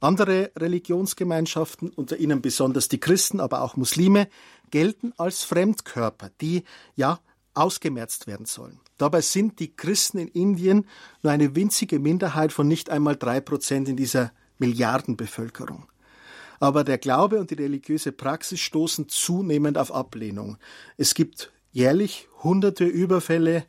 Andere 0.00 0.52
Religionsgemeinschaften, 0.56 1.90
unter 1.90 2.16
ihnen 2.16 2.40
besonders 2.40 2.88
die 2.88 3.00
Christen, 3.00 3.40
aber 3.40 3.62
auch 3.62 3.76
Muslime, 3.76 4.28
gelten 4.70 5.12
als 5.16 5.44
Fremdkörper, 5.44 6.30
die 6.40 6.64
ja 6.96 7.20
ausgemerzt 7.54 8.26
werden 8.26 8.46
sollen. 8.46 8.80
Dabei 8.96 9.20
sind 9.20 9.58
die 9.60 9.74
Christen 9.74 10.18
in 10.18 10.28
Indien 10.28 10.86
nur 11.22 11.32
eine 11.32 11.54
winzige 11.54 11.98
Minderheit 11.98 12.52
von 12.52 12.66
nicht 12.68 12.90
einmal 12.90 13.16
drei 13.16 13.40
Prozent 13.40 13.88
in 13.88 13.96
dieser 13.96 14.32
Milliardenbevölkerung. 14.58 15.86
Aber 16.60 16.84
der 16.84 16.98
Glaube 16.98 17.38
und 17.38 17.50
die 17.50 17.54
religiöse 17.54 18.12
Praxis 18.12 18.60
stoßen 18.60 19.08
zunehmend 19.08 19.78
auf 19.78 19.92
Ablehnung. 19.94 20.58
Es 20.96 21.14
gibt 21.14 21.52
jährlich 21.72 22.28
hunderte 22.42 22.84
Überfälle 22.84 23.64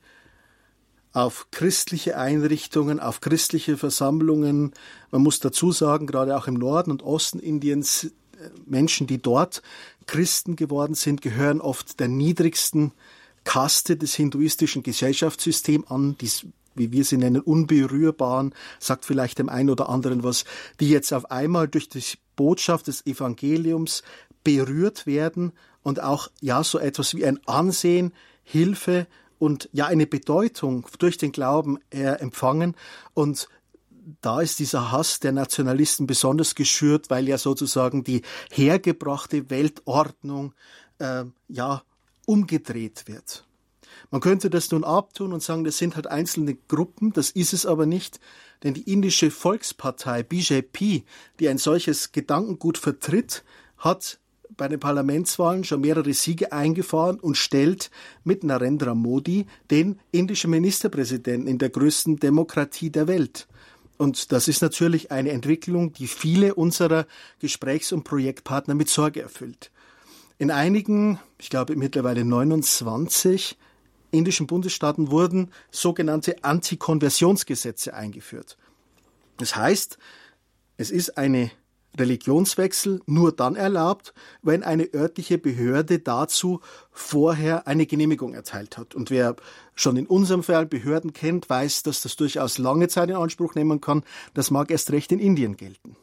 auf 1.11 1.47
christliche 1.51 2.17
Einrichtungen, 2.17 2.99
auf 2.99 3.21
christliche 3.21 3.77
Versammlungen. 3.77 4.73
Man 5.11 5.23
muss 5.23 5.39
dazu 5.39 5.71
sagen, 5.71 6.07
gerade 6.07 6.37
auch 6.37 6.47
im 6.47 6.53
Norden 6.55 6.91
und 6.91 7.03
Osten 7.03 7.39
Indiens, 7.39 8.05
äh, 8.05 8.49
Menschen, 8.65 9.07
die 9.07 9.21
dort 9.21 9.61
Christen 10.05 10.55
geworden 10.55 10.95
sind, 10.95 11.21
gehören 11.21 11.61
oft 11.61 11.99
der 11.99 12.07
niedrigsten 12.07 12.91
Kaste 13.43 13.97
des 13.97 14.13
hinduistischen 14.15 14.83
Gesellschaftssystems 14.83 15.89
an, 15.89 16.15
die 16.19 16.29
wie 16.79 16.91
wir 16.91 17.03
sie 17.03 17.17
nennen, 17.17 17.41
unberührbaren, 17.41 18.55
sagt 18.79 19.05
vielleicht 19.05 19.37
dem 19.37 19.49
einen 19.49 19.69
oder 19.69 19.89
anderen 19.89 20.23
was, 20.23 20.45
die 20.79 20.89
jetzt 20.89 21.13
auf 21.13 21.29
einmal 21.29 21.67
durch 21.67 21.89
die 21.89 22.01
Botschaft 22.35 22.87
des 22.87 23.05
Evangeliums 23.05 24.01
berührt 24.43 25.05
werden 25.05 25.51
und 25.83 26.01
auch 26.01 26.29
ja 26.41 26.63
so 26.63 26.79
etwas 26.79 27.13
wie 27.13 27.25
ein 27.25 27.39
Ansehen, 27.45 28.13
Hilfe 28.43 29.05
und 29.37 29.69
ja 29.73 29.85
eine 29.85 30.07
Bedeutung 30.07 30.87
durch 30.97 31.17
den 31.17 31.31
Glauben 31.31 31.77
äh, 31.91 32.03
empfangen 32.03 32.75
und 33.13 33.47
da 34.21 34.41
ist 34.41 34.59
dieser 34.59 34.91
Hass 34.91 35.19
der 35.19 35.31
Nationalisten 35.31 36.07
besonders 36.07 36.55
geschürt, 36.55 37.09
weil 37.09 37.27
ja 37.27 37.37
sozusagen 37.37 38.03
die 38.03 38.23
hergebrachte 38.51 39.49
Weltordnung 39.49 40.53
äh, 40.99 41.25
ja 41.47 41.83
umgedreht 42.25 43.07
wird. 43.07 43.45
Man 44.11 44.21
könnte 44.21 44.49
das 44.49 44.71
nun 44.71 44.83
abtun 44.83 45.33
und 45.33 45.43
sagen, 45.43 45.63
das 45.63 45.77
sind 45.77 45.95
halt 45.95 46.07
einzelne 46.07 46.57
Gruppen, 46.67 47.13
das 47.13 47.29
ist 47.29 47.53
es 47.53 47.65
aber 47.65 47.85
nicht, 47.85 48.19
denn 48.63 48.73
die 48.73 48.91
indische 48.91 49.29
Volkspartei 49.29 50.23
BJP, 50.23 51.03
die 51.39 51.49
ein 51.49 51.59
solches 51.59 52.11
Gedankengut 52.11 52.77
vertritt, 52.77 53.43
hat 53.77 54.19
bei 54.57 54.67
den 54.67 54.79
Parlamentswahlen 54.79 55.63
schon 55.63 55.81
mehrere 55.81 56.13
Siege 56.13 56.51
eingefahren 56.51 57.19
und 57.19 57.37
stellt 57.37 57.91
mit 58.23 58.43
Narendra 58.43 58.95
Modi 58.95 59.45
den 59.69 59.99
indischen 60.11 60.49
Ministerpräsidenten 60.51 61.47
in 61.47 61.59
der 61.59 61.69
größten 61.69 62.17
Demokratie 62.17 62.89
der 62.89 63.07
Welt. 63.07 63.47
Und 63.97 64.31
das 64.31 64.47
ist 64.47 64.61
natürlich 64.61 65.11
eine 65.11 65.31
Entwicklung, 65.31 65.93
die 65.93 66.07
viele 66.07 66.55
unserer 66.55 67.05
Gesprächs- 67.39 67.91
und 67.91 68.03
Projektpartner 68.03 68.73
mit 68.73 68.89
Sorge 68.89 69.21
erfüllt. 69.21 69.71
In 70.37 70.51
einigen, 70.51 71.19
ich 71.37 71.49
glaube 71.49 71.75
mittlerweile 71.75 72.25
29 72.25 73.57
indischen 74.11 74.47
Bundesstaaten 74.47 75.11
wurden 75.11 75.51
sogenannte 75.71 76.43
Antikonversionsgesetze 76.43 77.93
eingeführt. 77.93 78.57
Das 79.37 79.55
heißt, 79.55 79.97
es 80.77 80.91
ist 80.91 81.17
eine 81.17 81.51
Religionswechsel 81.97 83.01
nur 83.05 83.31
dann 83.31 83.55
erlaubt, 83.55 84.13
wenn 84.41 84.63
eine 84.63 84.93
örtliche 84.93 85.37
Behörde 85.37 85.99
dazu 85.99 86.61
vorher 86.91 87.67
eine 87.67 87.85
Genehmigung 87.85 88.33
erteilt 88.33 88.77
hat. 88.77 88.95
Und 88.95 89.09
wer 89.09 89.35
schon 89.75 89.97
in 89.97 90.05
unserem 90.05 90.43
Fall 90.43 90.65
Behörden 90.65 91.13
kennt, 91.13 91.49
weiß, 91.49 91.83
dass 91.83 92.01
das 92.01 92.15
durchaus 92.15 92.57
lange 92.57 92.87
Zeit 92.87 93.09
in 93.09 93.15
Anspruch 93.15 93.55
nehmen 93.55 93.81
kann. 93.81 94.03
Das 94.33 94.51
mag 94.51 94.71
erst 94.71 94.91
recht 94.91 95.11
in 95.11 95.19
Indien 95.19 95.57
gelten. 95.57 95.95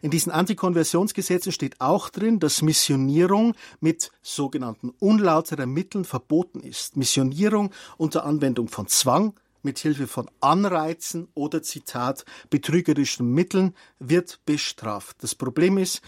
In 0.00 0.10
diesen 0.10 0.32
Antikonversionsgesetzen 0.32 1.52
steht 1.52 1.80
auch 1.80 2.10
drin, 2.10 2.40
dass 2.40 2.62
Missionierung 2.62 3.54
mit 3.80 4.10
sogenannten 4.22 4.90
unlauteren 4.98 5.70
Mitteln 5.70 6.04
verboten 6.04 6.60
ist. 6.60 6.96
Missionierung 6.96 7.70
unter 7.96 8.24
Anwendung 8.24 8.68
von 8.68 8.86
Zwang, 8.86 9.34
mit 9.62 9.78
Hilfe 9.78 10.06
von 10.06 10.28
Anreizen 10.40 11.28
oder 11.34 11.62
Zitat 11.62 12.24
betrügerischen 12.50 13.32
Mitteln 13.32 13.74
wird 13.98 14.40
bestraft. 14.44 15.16
Das 15.20 15.34
Problem 15.34 15.78
ist, 15.78 16.02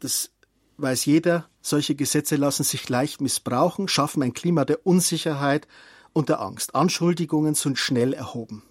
das 0.00 0.30
weiß 0.76 1.06
jeder, 1.06 1.48
solche 1.60 1.94
Gesetze 1.94 2.36
lassen 2.36 2.64
sich 2.64 2.88
leicht 2.88 3.20
missbrauchen, 3.20 3.88
schaffen 3.88 4.22
ein 4.22 4.32
Klima 4.32 4.64
der 4.64 4.86
Unsicherheit 4.86 5.66
und 6.12 6.28
der 6.28 6.40
Angst. 6.40 6.74
Anschuldigungen 6.74 7.54
sind 7.54 7.78
schnell 7.78 8.12
erhoben. 8.12 8.62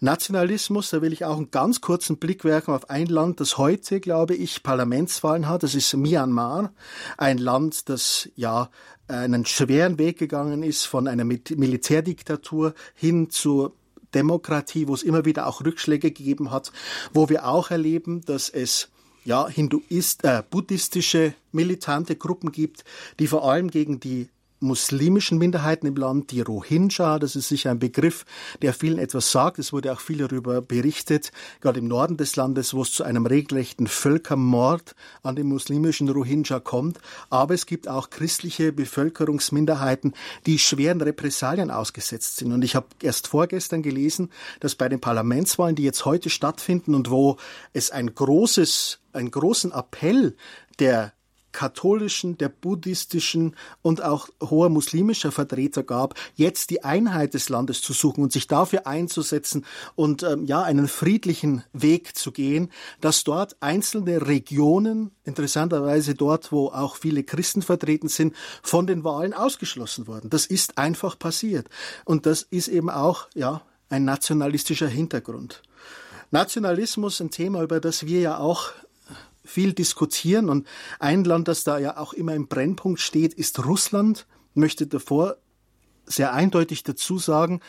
Nationalismus, 0.00 0.90
da 0.90 1.02
will 1.02 1.12
ich 1.12 1.24
auch 1.24 1.36
einen 1.36 1.50
ganz 1.50 1.80
kurzen 1.80 2.18
Blick 2.18 2.44
werfen 2.44 2.74
auf 2.74 2.90
ein 2.90 3.06
Land, 3.06 3.40
das 3.40 3.58
heute, 3.58 4.00
glaube 4.00 4.34
ich, 4.34 4.62
Parlamentswahlen 4.62 5.48
hat. 5.48 5.62
Das 5.62 5.74
ist 5.74 5.94
Myanmar, 5.94 6.72
ein 7.16 7.38
Land, 7.38 7.88
das 7.88 8.28
ja 8.36 8.70
einen 9.08 9.44
schweren 9.46 9.98
Weg 9.98 10.18
gegangen 10.18 10.62
ist 10.62 10.86
von 10.86 11.06
einer 11.06 11.24
Militärdiktatur 11.24 12.74
hin 12.94 13.30
zur 13.30 13.74
Demokratie, 14.14 14.88
wo 14.88 14.94
es 14.94 15.02
immer 15.02 15.24
wieder 15.24 15.46
auch 15.46 15.64
Rückschläge 15.64 16.12
gegeben 16.12 16.50
hat, 16.50 16.72
wo 17.12 17.28
wir 17.28 17.46
auch 17.46 17.70
erleben, 17.70 18.22
dass 18.22 18.48
es 18.48 18.90
ja 19.24 19.48
Hinduist, 19.48 20.24
äh, 20.24 20.42
buddhistische 20.48 21.34
militante 21.52 22.16
Gruppen 22.16 22.52
gibt, 22.52 22.84
die 23.18 23.26
vor 23.26 23.50
allem 23.50 23.70
gegen 23.70 24.00
die 24.00 24.28
muslimischen 24.62 25.38
Minderheiten 25.38 25.86
im 25.86 25.96
Land, 25.96 26.30
die 26.30 26.40
Rohingya, 26.40 27.18
das 27.18 27.36
ist 27.36 27.48
sicher 27.48 27.70
ein 27.70 27.78
Begriff, 27.78 28.24
der 28.62 28.72
vielen 28.72 28.98
etwas 28.98 29.32
sagt. 29.32 29.58
Es 29.58 29.72
wurde 29.72 29.92
auch 29.92 30.00
viel 30.00 30.18
darüber 30.18 30.62
berichtet, 30.62 31.32
gerade 31.60 31.80
im 31.80 31.88
Norden 31.88 32.16
des 32.16 32.36
Landes, 32.36 32.72
wo 32.74 32.82
es 32.82 32.92
zu 32.92 33.04
einem 33.04 33.26
regelrechten 33.26 33.86
Völkermord 33.86 34.94
an 35.22 35.36
den 35.36 35.48
muslimischen 35.48 36.08
Rohingya 36.08 36.60
kommt. 36.60 36.98
Aber 37.30 37.54
es 37.54 37.66
gibt 37.66 37.88
auch 37.88 38.10
christliche 38.10 38.72
Bevölkerungsminderheiten, 38.72 40.14
die 40.46 40.58
schweren 40.58 41.00
Repressalien 41.00 41.70
ausgesetzt 41.70 42.36
sind. 42.36 42.52
Und 42.52 42.62
ich 42.62 42.74
habe 42.74 42.86
erst 43.02 43.28
vorgestern 43.28 43.82
gelesen, 43.82 44.30
dass 44.60 44.74
bei 44.74 44.88
den 44.88 45.00
Parlamentswahlen, 45.00 45.76
die 45.76 45.82
jetzt 45.82 46.04
heute 46.04 46.30
stattfinden 46.30 46.94
und 46.94 47.10
wo 47.10 47.36
es 47.72 47.90
ein 47.90 48.14
großes, 48.14 49.00
einen 49.12 49.30
großen 49.30 49.72
Appell 49.72 50.36
der 50.78 51.12
katholischen, 51.52 52.38
der 52.38 52.48
buddhistischen 52.48 53.56
und 53.82 54.02
auch 54.02 54.28
hoher 54.42 54.68
muslimischer 54.68 55.32
Vertreter 55.32 55.82
gab, 55.82 56.14
jetzt 56.34 56.70
die 56.70 56.84
Einheit 56.84 57.34
des 57.34 57.48
Landes 57.48 57.82
zu 57.82 57.92
suchen 57.92 58.22
und 58.22 58.32
sich 58.32 58.46
dafür 58.46 58.86
einzusetzen 58.86 59.64
und 59.94 60.22
ähm, 60.22 60.44
ja 60.46 60.62
einen 60.62 60.88
friedlichen 60.88 61.64
Weg 61.72 62.16
zu 62.16 62.32
gehen, 62.32 62.70
dass 63.00 63.24
dort 63.24 63.56
einzelne 63.60 64.26
Regionen, 64.26 65.10
interessanterweise 65.24 66.14
dort, 66.14 66.52
wo 66.52 66.68
auch 66.68 66.96
viele 66.96 67.22
Christen 67.22 67.62
vertreten 67.62 68.08
sind, 68.08 68.34
von 68.62 68.86
den 68.86 69.04
Wahlen 69.04 69.34
ausgeschlossen 69.34 70.06
wurden. 70.06 70.30
Das 70.30 70.46
ist 70.46 70.78
einfach 70.78 71.18
passiert 71.18 71.68
und 72.04 72.26
das 72.26 72.42
ist 72.42 72.68
eben 72.68 72.90
auch 72.90 73.28
ja 73.34 73.62
ein 73.88 74.04
nationalistischer 74.04 74.88
Hintergrund. 74.88 75.62
Nationalismus, 76.30 77.20
ein 77.20 77.30
Thema, 77.30 77.62
über 77.62 77.78
das 77.78 78.06
wir 78.06 78.20
ja 78.20 78.38
auch 78.38 78.70
viel 79.44 79.72
diskutieren. 79.72 80.48
Und 80.48 80.66
ein 80.98 81.24
Land, 81.24 81.48
das 81.48 81.64
da 81.64 81.78
ja 81.78 81.96
auch 81.96 82.12
immer 82.12 82.34
im 82.34 82.48
Brennpunkt 82.48 83.00
steht, 83.00 83.34
ist 83.34 83.64
Russland. 83.64 84.26
Ich 84.54 84.60
möchte 84.60 84.86
davor 84.86 85.36
sehr 86.06 86.32
eindeutig 86.32 86.82
dazu 86.82 87.18
sagen, 87.18 87.60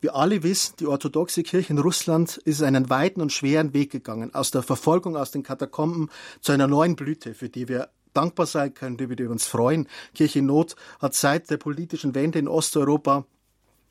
wir 0.00 0.16
alle 0.16 0.42
wissen, 0.42 0.74
die 0.80 0.86
orthodoxe 0.86 1.44
Kirche 1.44 1.72
in 1.72 1.78
Russland 1.78 2.36
ist 2.38 2.62
einen 2.62 2.90
weiten 2.90 3.20
und 3.20 3.32
schweren 3.32 3.72
Weg 3.72 3.92
gegangen, 3.92 4.34
aus 4.34 4.50
der 4.50 4.64
Verfolgung, 4.64 5.16
aus 5.16 5.30
den 5.30 5.44
Katakomben 5.44 6.10
zu 6.40 6.50
einer 6.50 6.66
neuen 6.66 6.96
Blüte, 6.96 7.34
für 7.34 7.48
die 7.48 7.68
wir 7.68 7.88
dankbar 8.12 8.46
sein 8.46 8.74
können, 8.74 8.96
die 8.96 9.08
wir 9.08 9.30
uns 9.30 9.46
freuen. 9.46 9.86
Kirche 10.14 10.42
Not 10.42 10.74
hat 11.00 11.14
seit 11.14 11.50
der 11.50 11.56
politischen 11.56 12.16
Wende 12.16 12.40
in 12.40 12.48
Osteuropa 12.48 13.26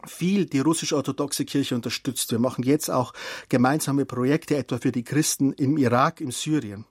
viel 0.05 0.45
die 0.45 0.59
russisch-orthodoxe 0.59 1.45
Kirche 1.45 1.75
unterstützt. 1.75 2.31
Wir 2.31 2.39
machen 2.39 2.63
jetzt 2.63 2.89
auch 2.89 3.13
gemeinsame 3.49 4.05
Projekte, 4.05 4.55
etwa 4.55 4.77
für 4.77 4.91
die 4.91 5.03
Christen 5.03 5.53
im 5.53 5.77
Irak, 5.77 6.21
im 6.21 6.31
Syrien. 6.31 6.85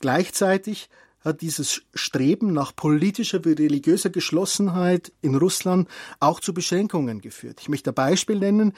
Gleichzeitig 0.00 0.88
hat 1.24 1.40
dieses 1.40 1.82
Streben 1.94 2.52
nach 2.52 2.76
politischer 2.76 3.44
wie 3.44 3.52
religiöser 3.52 4.10
Geschlossenheit 4.10 5.12
in 5.22 5.34
Russland 5.34 5.88
auch 6.20 6.38
zu 6.40 6.52
Beschränkungen 6.52 7.20
geführt. 7.20 7.60
Ich 7.60 7.68
möchte 7.68 7.90
ein 7.90 7.94
Beispiel 7.94 8.38
nennen. 8.38 8.74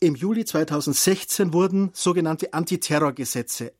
Im 0.00 0.14
Juli 0.14 0.44
2016 0.44 1.52
wurden 1.52 1.90
sogenannte 1.92 2.54
Antiterrorgesetze 2.54 3.72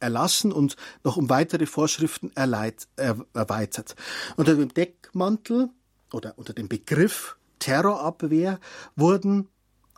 erlassen 0.00 0.52
und 0.52 0.76
noch 1.04 1.16
um 1.16 1.28
weitere 1.28 1.66
Vorschriften 1.66 2.30
erweitert. 2.34 3.96
Unter 4.36 4.54
dem 4.54 4.72
Deckmantel 4.72 5.68
oder 6.12 6.34
unter 6.38 6.54
dem 6.54 6.68
Begriff 6.68 7.37
Terrorabwehr 7.58 8.60
wurden 8.96 9.48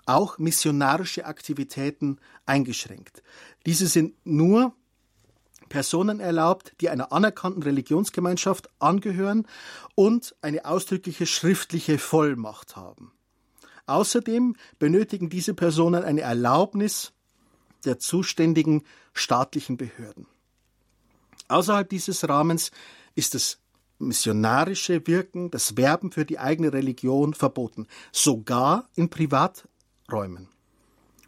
auch 0.07 0.39
missionarische 0.39 1.25
Aktivitäten 1.25 2.19
eingeschränkt. 2.47 3.23
Diese 3.67 3.87
sind 3.87 4.15
nur 4.25 4.75
Personen 5.69 6.21
erlaubt, 6.21 6.73
die 6.81 6.91
einer 6.91 7.13
anerkannten 7.13 7.63
Religionsgemeinschaft 7.63 8.69
angehören 8.81 9.47
und 9.95 10.35
eine 10.43 10.65
ausdrückliche 10.65 11.27
schriftliche 11.27 11.99
Vollmacht 11.99 12.77
haben. 12.77 13.13
Außerdem 13.87 14.57
benötigen 14.79 15.31
diese 15.31 15.55
Personen 15.55 16.03
eine 16.03 16.23
Erlaubnis 16.23 17.13
der 17.85 17.99
zuständigen 17.99 18.83
staatlichen 19.15 19.77
Behörden. 19.77 20.27
Außerhalb 21.49 21.89
dieses 21.89 22.29
Rahmens 22.29 22.73
ist 23.15 23.35
es 23.35 23.60
missionarische 24.01 25.07
Wirken, 25.07 25.51
das 25.51 25.77
Werben 25.77 26.13
für 26.13 26.25
die 26.25 26.39
eigene 26.39 26.73
Religion 26.73 27.35
verboten, 27.35 27.87
sogar 28.13 28.89
in 28.95 29.11
Privaträumen. 29.11 30.49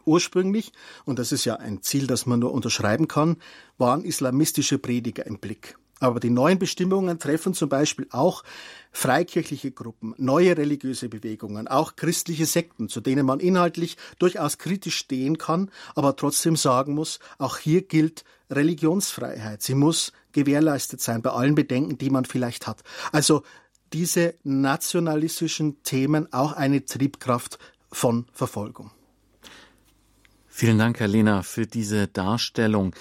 Ursprünglich, 0.05 0.73
und 1.05 1.19
das 1.19 1.31
ist 1.31 1.45
ja 1.45 1.55
ein 1.55 1.81
Ziel, 1.81 2.07
das 2.07 2.25
man 2.25 2.39
nur 2.39 2.51
unterschreiben 2.51 3.07
kann, 3.07 3.37
waren 3.77 4.03
islamistische 4.03 4.77
Prediger 4.77 5.25
im 5.25 5.39
Blick. 5.39 5.77
Aber 5.99 6.19
die 6.19 6.29
neuen 6.29 6.59
Bestimmungen 6.59 7.17
treffen 7.17 7.53
zum 7.53 7.69
Beispiel 7.69 8.07
auch 8.11 8.43
freikirchliche 8.91 9.71
Gruppen, 9.71 10.13
neue 10.17 10.57
religiöse 10.57 11.07
Bewegungen, 11.07 11.69
auch 11.69 11.95
christliche 11.95 12.45
Sekten, 12.45 12.89
zu 12.89 12.99
denen 12.99 13.25
man 13.25 13.39
inhaltlich 13.39 13.95
durchaus 14.19 14.57
kritisch 14.57 14.97
stehen 14.97 15.37
kann, 15.37 15.71
aber 15.95 16.17
trotzdem 16.17 16.57
sagen 16.57 16.93
muss, 16.93 17.19
auch 17.37 17.57
hier 17.57 17.83
gilt 17.83 18.25
Religionsfreiheit. 18.55 19.61
Sie 19.61 19.75
muss 19.75 20.11
gewährleistet 20.31 21.01
sein 21.01 21.21
bei 21.21 21.31
allen 21.31 21.55
Bedenken, 21.55 21.97
die 21.97 22.09
man 22.09 22.25
vielleicht 22.25 22.67
hat. 22.67 22.83
Also 23.11 23.43
diese 23.93 24.35
nationalistischen 24.43 25.83
Themen 25.83 26.31
auch 26.33 26.53
eine 26.53 26.85
Triebkraft 26.85 27.59
von 27.91 28.25
Verfolgung. 28.33 28.91
Vielen 30.47 30.77
Dank, 30.77 30.99
Herr 30.99 31.07
Lehner, 31.07 31.43
für 31.43 31.65
diese 31.65 32.07
Darstellung. 32.07 32.95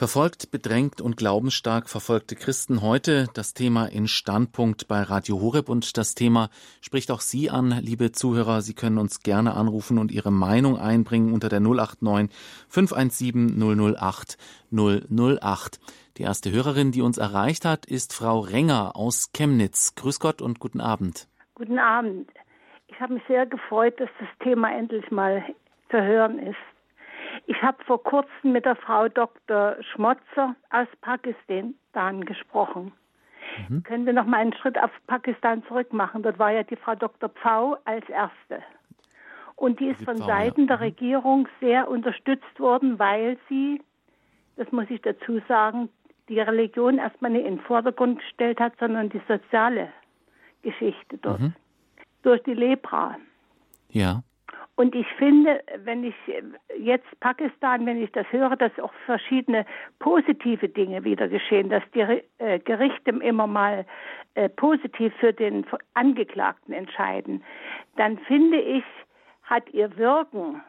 Verfolgt, 0.00 0.50
bedrängt 0.50 1.02
und 1.02 1.18
glaubensstark 1.18 1.90
verfolgte 1.90 2.34
Christen 2.34 2.80
heute 2.80 3.26
das 3.34 3.52
Thema 3.52 3.84
in 3.84 4.08
Standpunkt 4.08 4.88
bei 4.88 5.02
Radio 5.02 5.42
Horeb 5.42 5.68
und 5.68 5.98
das 5.98 6.14
Thema 6.14 6.48
spricht 6.80 7.10
auch 7.10 7.20
Sie 7.20 7.50
an, 7.50 7.78
liebe 7.82 8.10
Zuhörer. 8.10 8.62
Sie 8.62 8.72
können 8.72 8.96
uns 8.96 9.20
gerne 9.20 9.52
anrufen 9.52 9.98
und 9.98 10.10
Ihre 10.10 10.32
Meinung 10.32 10.78
einbringen 10.78 11.34
unter 11.34 11.50
der 11.50 11.60
089 11.60 12.34
517 12.70 13.94
008 13.94 14.38
008. 14.72 15.78
Die 16.16 16.22
erste 16.22 16.50
Hörerin, 16.50 16.92
die 16.92 17.02
uns 17.02 17.18
erreicht 17.18 17.66
hat, 17.66 17.84
ist 17.84 18.14
Frau 18.14 18.38
Renger 18.38 18.96
aus 18.96 19.32
Chemnitz. 19.34 19.94
Grüß 19.96 20.18
Gott 20.18 20.40
und 20.40 20.60
guten 20.60 20.80
Abend. 20.80 21.28
Guten 21.54 21.78
Abend. 21.78 22.30
Ich 22.88 22.98
habe 23.00 23.12
mich 23.12 23.22
sehr 23.28 23.44
gefreut, 23.44 24.00
dass 24.00 24.08
das 24.18 24.30
Thema 24.42 24.74
endlich 24.74 25.10
mal 25.10 25.44
zu 25.90 26.02
hören 26.02 26.38
ist. 26.38 26.69
Ich 27.46 27.60
habe 27.62 27.82
vor 27.84 28.02
kurzem 28.02 28.52
mit 28.52 28.64
der 28.64 28.76
Frau 28.76 29.08
Dr. 29.08 29.76
Schmotzer 29.92 30.54
aus 30.70 30.88
Pakistan 31.00 32.24
gesprochen. 32.24 32.92
Mhm. 33.68 33.82
Können 33.82 34.06
wir 34.06 34.12
noch 34.12 34.26
mal 34.26 34.38
einen 34.38 34.52
Schritt 34.54 34.78
auf 34.78 34.90
Pakistan 35.06 35.62
zurück 35.64 35.92
machen? 35.92 36.22
Dort 36.22 36.38
war 36.38 36.52
ja 36.52 36.62
die 36.62 36.76
Frau 36.76 36.94
Dr. 36.94 37.28
Pfau 37.28 37.76
als 37.84 38.08
Erste. 38.08 38.62
Und 39.56 39.80
die 39.80 39.88
ist 39.88 40.02
von 40.04 40.16
Seiten 40.16 40.66
der 40.66 40.78
mhm. 40.78 40.82
Regierung 40.84 41.48
sehr 41.60 41.88
unterstützt 41.88 42.58
worden, 42.58 42.98
weil 42.98 43.36
sie, 43.48 43.82
das 44.56 44.70
muss 44.72 44.86
ich 44.88 45.02
dazu 45.02 45.40
sagen, 45.48 45.90
die 46.28 46.40
Religion 46.40 46.98
erstmal 46.98 47.32
nicht 47.32 47.44
in 47.44 47.56
den 47.56 47.64
Vordergrund 47.64 48.20
gestellt 48.20 48.58
hat, 48.60 48.72
sondern 48.78 49.10
die 49.10 49.20
soziale 49.28 49.92
Geschichte 50.62 51.18
dort. 51.18 51.40
Mhm. 51.40 51.54
Durch 52.22 52.42
die 52.44 52.54
Lepra. 52.54 53.16
Ja. 53.88 54.22
Und 54.80 54.94
ich 54.94 55.06
finde, 55.18 55.62
wenn 55.84 56.04
ich 56.04 56.14
jetzt 56.78 57.20
Pakistan, 57.20 57.84
wenn 57.84 58.02
ich 58.02 58.10
das 58.12 58.24
höre, 58.32 58.56
dass 58.56 58.72
auch 58.78 58.94
verschiedene 59.04 59.66
positive 59.98 60.70
Dinge 60.70 61.04
wieder 61.04 61.28
geschehen, 61.28 61.68
dass 61.68 61.82
die 61.94 62.22
äh, 62.38 62.58
Gerichte 62.60 63.10
immer 63.10 63.46
mal 63.46 63.84
äh, 64.36 64.48
positiv 64.48 65.12
für 65.20 65.34
den 65.34 65.66
Angeklagten 65.92 66.72
entscheiden, 66.72 67.44
dann 67.96 68.16
finde 68.20 68.58
ich, 68.58 68.82
hat 69.42 69.68
ihr 69.74 69.94
Wirken, 69.98 70.62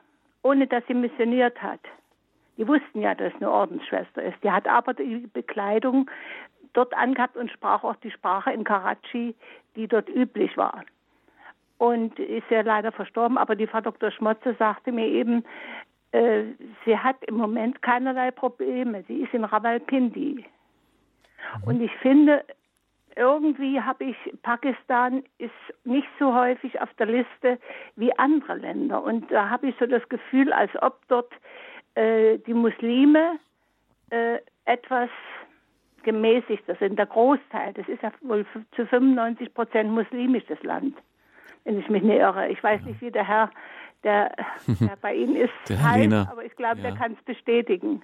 ohne 0.44 0.68
dass 0.68 0.86
sie 0.88 0.94
missioniert 0.94 1.62
hat. 1.62 1.80
Die 2.58 2.68
wussten 2.68 3.00
ja, 3.00 3.16
dass 3.16 3.34
es 3.34 3.42
eine 3.42 3.50
Ordensschwester 3.50 4.24
ist. 4.24 4.44
Die 4.44 4.52
hat 4.52 4.68
aber 4.68 4.94
die 4.94 5.30
Bekleidung 5.32 6.12
dort 6.74 6.94
angehabt 6.96 7.38
und 7.38 7.50
sprach 7.50 7.86
auch 7.86 7.96
die 7.96 8.12
Sprache 8.12 8.52
in 8.52 8.66
Karachi, 8.66 9.34
die 9.78 9.88
dort 9.88 10.10
üblich 10.10 10.58
war. 10.58 10.84
Und 11.82 12.20
ist 12.20 12.48
ja 12.52 12.62
leider 12.62 12.92
verstorben, 12.92 13.40
aber 13.40 13.56
die 13.56 13.66
Frau 13.66 13.82
Dr. 13.82 14.12
Schmotze 14.12 14.54
sagte 14.60 14.92
mir 14.92 15.08
eben, 15.08 15.44
äh, 16.12 16.44
sie 16.86 16.96
hat 16.96 17.16
im 17.26 17.38
Moment 17.38 17.82
keinerlei 17.82 18.30
Probleme. 18.30 19.04
Sie 19.08 19.24
ist 19.24 19.34
in 19.34 19.44
Rawalpindi. 19.44 20.36
Mhm. 20.36 21.64
Und 21.66 21.82
ich 21.82 21.92
finde, 21.94 22.46
irgendwie 23.16 23.82
habe 23.82 24.04
ich, 24.04 24.16
Pakistan 24.44 25.24
ist 25.40 25.50
nicht 25.84 26.08
so 26.20 26.36
häufig 26.36 26.80
auf 26.80 26.94
der 27.00 27.08
Liste 27.08 27.58
wie 27.96 28.16
andere 28.20 28.58
Länder. 28.58 29.02
Und 29.02 29.32
da 29.32 29.50
habe 29.50 29.70
ich 29.70 29.76
so 29.80 29.88
das 29.88 30.08
Gefühl, 30.08 30.54
als 30.54 30.70
ob 30.84 31.00
dort 31.08 31.34
äh, 31.96 32.38
die 32.46 32.54
Muslime 32.54 33.40
äh, 34.12 34.38
etwas 34.66 35.10
gemäßigter 36.04 36.76
sind. 36.76 37.00
Der 37.00 37.08
Großteil, 37.08 37.74
das 37.74 37.88
ist 37.88 38.04
ja 38.04 38.12
wohl 38.22 38.46
zu 38.76 38.86
95 38.86 39.52
Prozent 39.52 39.90
muslimisch, 39.90 40.44
das 40.48 40.62
Land, 40.62 40.96
wenn 41.64 41.80
ich 41.80 41.90
mich 41.90 42.04
nicht 42.04 42.18
irre. 42.18 42.50
Ich 42.50 42.64
weiß 42.64 42.82
nicht, 42.84 43.02
wie 43.02 43.12
der 43.12 43.28
Herr, 43.28 43.50
der, 44.04 44.32
der 44.68 44.98
bei 45.02 45.14
Ihnen 45.14 45.36
ist, 45.36 45.54
der 45.70 45.82
heißt, 45.82 46.14
aber 46.14 46.46
ich 46.46 46.56
glaube, 46.56 46.78
ja. 46.78 46.90
der 46.90 46.96
kann 46.96 47.14
es 47.14 47.24
bestätigen. 47.24 48.02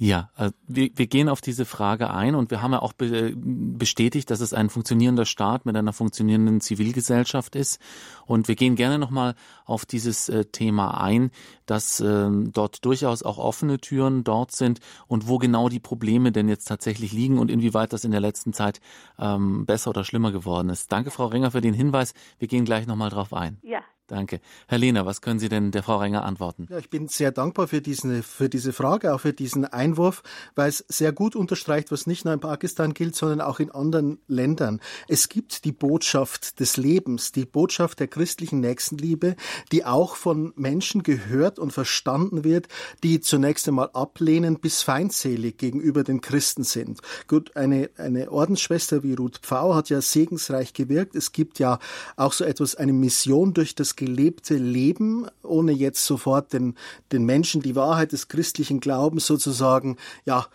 Ja, 0.00 0.30
also 0.36 0.54
wir, 0.68 0.90
wir 0.94 1.08
gehen 1.08 1.28
auf 1.28 1.40
diese 1.40 1.64
Frage 1.64 2.10
ein 2.10 2.36
und 2.36 2.52
wir 2.52 2.62
haben 2.62 2.70
ja 2.70 2.80
auch 2.80 2.92
be 2.92 3.34
bestätigt, 3.36 4.30
dass 4.30 4.38
es 4.38 4.54
ein 4.54 4.70
funktionierender 4.70 5.24
Staat 5.24 5.66
mit 5.66 5.76
einer 5.76 5.92
funktionierenden 5.92 6.60
Zivilgesellschaft 6.60 7.56
ist. 7.56 7.80
Und 8.24 8.46
wir 8.46 8.54
gehen 8.54 8.76
gerne 8.76 9.00
nochmal 9.00 9.34
auf 9.64 9.84
dieses 9.86 10.28
äh, 10.28 10.44
Thema 10.44 11.02
ein, 11.02 11.32
dass 11.66 11.98
äh, 11.98 12.30
dort 12.30 12.84
durchaus 12.84 13.24
auch 13.24 13.38
offene 13.38 13.80
Türen 13.80 14.22
dort 14.22 14.52
sind 14.52 14.78
und 15.08 15.26
wo 15.26 15.38
genau 15.38 15.68
die 15.68 15.80
Probleme 15.80 16.30
denn 16.30 16.48
jetzt 16.48 16.68
tatsächlich 16.68 17.12
liegen 17.12 17.40
und 17.40 17.50
inwieweit 17.50 17.92
das 17.92 18.04
in 18.04 18.12
der 18.12 18.20
letzten 18.20 18.52
Zeit 18.52 18.80
ähm, 19.18 19.66
besser 19.66 19.90
oder 19.90 20.04
schlimmer 20.04 20.30
geworden 20.30 20.70
ist. 20.70 20.92
Danke, 20.92 21.10
Frau 21.10 21.26
Ringer, 21.26 21.50
für 21.50 21.60
den 21.60 21.74
Hinweis. 21.74 22.14
Wir 22.38 22.46
gehen 22.46 22.64
gleich 22.64 22.86
nochmal 22.86 23.10
drauf 23.10 23.34
ein. 23.34 23.58
Ja, 23.62 23.80
Danke. 24.08 24.40
Herr 24.66 24.78
Lehner, 24.78 25.04
was 25.04 25.20
können 25.20 25.38
Sie 25.38 25.50
denn 25.50 25.70
der 25.70 25.82
Frau 25.82 25.98
Renger 25.98 26.24
antworten? 26.24 26.66
Ja, 26.70 26.78
ich 26.78 26.88
bin 26.88 27.08
sehr 27.08 27.30
dankbar 27.30 27.68
für, 27.68 27.82
diesen, 27.82 28.22
für 28.22 28.48
diese 28.48 28.72
Frage, 28.72 29.12
auch 29.12 29.20
für 29.20 29.34
diesen 29.34 29.66
Einwurf, 29.66 30.22
weil 30.54 30.70
es 30.70 30.82
sehr 30.88 31.12
gut 31.12 31.36
unterstreicht, 31.36 31.92
was 31.92 32.06
nicht 32.06 32.24
nur 32.24 32.32
in 32.32 32.40
Pakistan 32.40 32.94
gilt, 32.94 33.14
sondern 33.14 33.42
auch 33.42 33.60
in 33.60 33.70
anderen 33.70 34.18
Ländern. 34.26 34.80
Es 35.08 35.28
gibt 35.28 35.66
die 35.66 35.72
Botschaft 35.72 36.58
des 36.58 36.78
Lebens, 36.78 37.32
die 37.32 37.44
Botschaft 37.44 38.00
der 38.00 38.08
christlichen 38.08 38.60
Nächstenliebe, 38.60 39.36
die 39.72 39.84
auch 39.84 40.16
von 40.16 40.54
Menschen 40.56 41.02
gehört 41.02 41.58
und 41.58 41.74
verstanden 41.74 42.44
wird, 42.44 42.66
die 43.02 43.20
zunächst 43.20 43.68
einmal 43.68 43.90
ablehnen 43.92 44.58
bis 44.58 44.80
feindselig 44.80 45.58
gegenüber 45.58 46.02
den 46.02 46.22
Christen 46.22 46.64
sind. 46.64 47.00
Gut, 47.26 47.56
eine, 47.56 47.90
eine 47.98 48.32
Ordensschwester 48.32 49.02
wie 49.02 49.12
Ruth 49.12 49.40
Pfau 49.42 49.74
hat 49.74 49.90
ja 49.90 50.00
segensreich 50.00 50.72
gewirkt. 50.72 51.14
Es 51.14 51.32
gibt 51.32 51.58
ja 51.58 51.78
auch 52.16 52.32
so 52.32 52.44
etwas, 52.44 52.74
eine 52.74 52.94
Mission 52.94 53.52
durch 53.52 53.74
das 53.74 53.97
gelebte 53.98 54.54
Leben, 54.56 55.26
ohne 55.42 55.72
jetzt 55.72 56.04
sofort 56.04 56.52
den, 56.52 56.76
den 57.10 57.24
Menschen 57.24 57.60
die 57.60 57.74
Wahrheit 57.74 58.12
des 58.12 58.28
christlichen 58.28 58.78
Glaubens 58.78 59.26
sozusagen, 59.26 59.96
ja, 60.24 60.46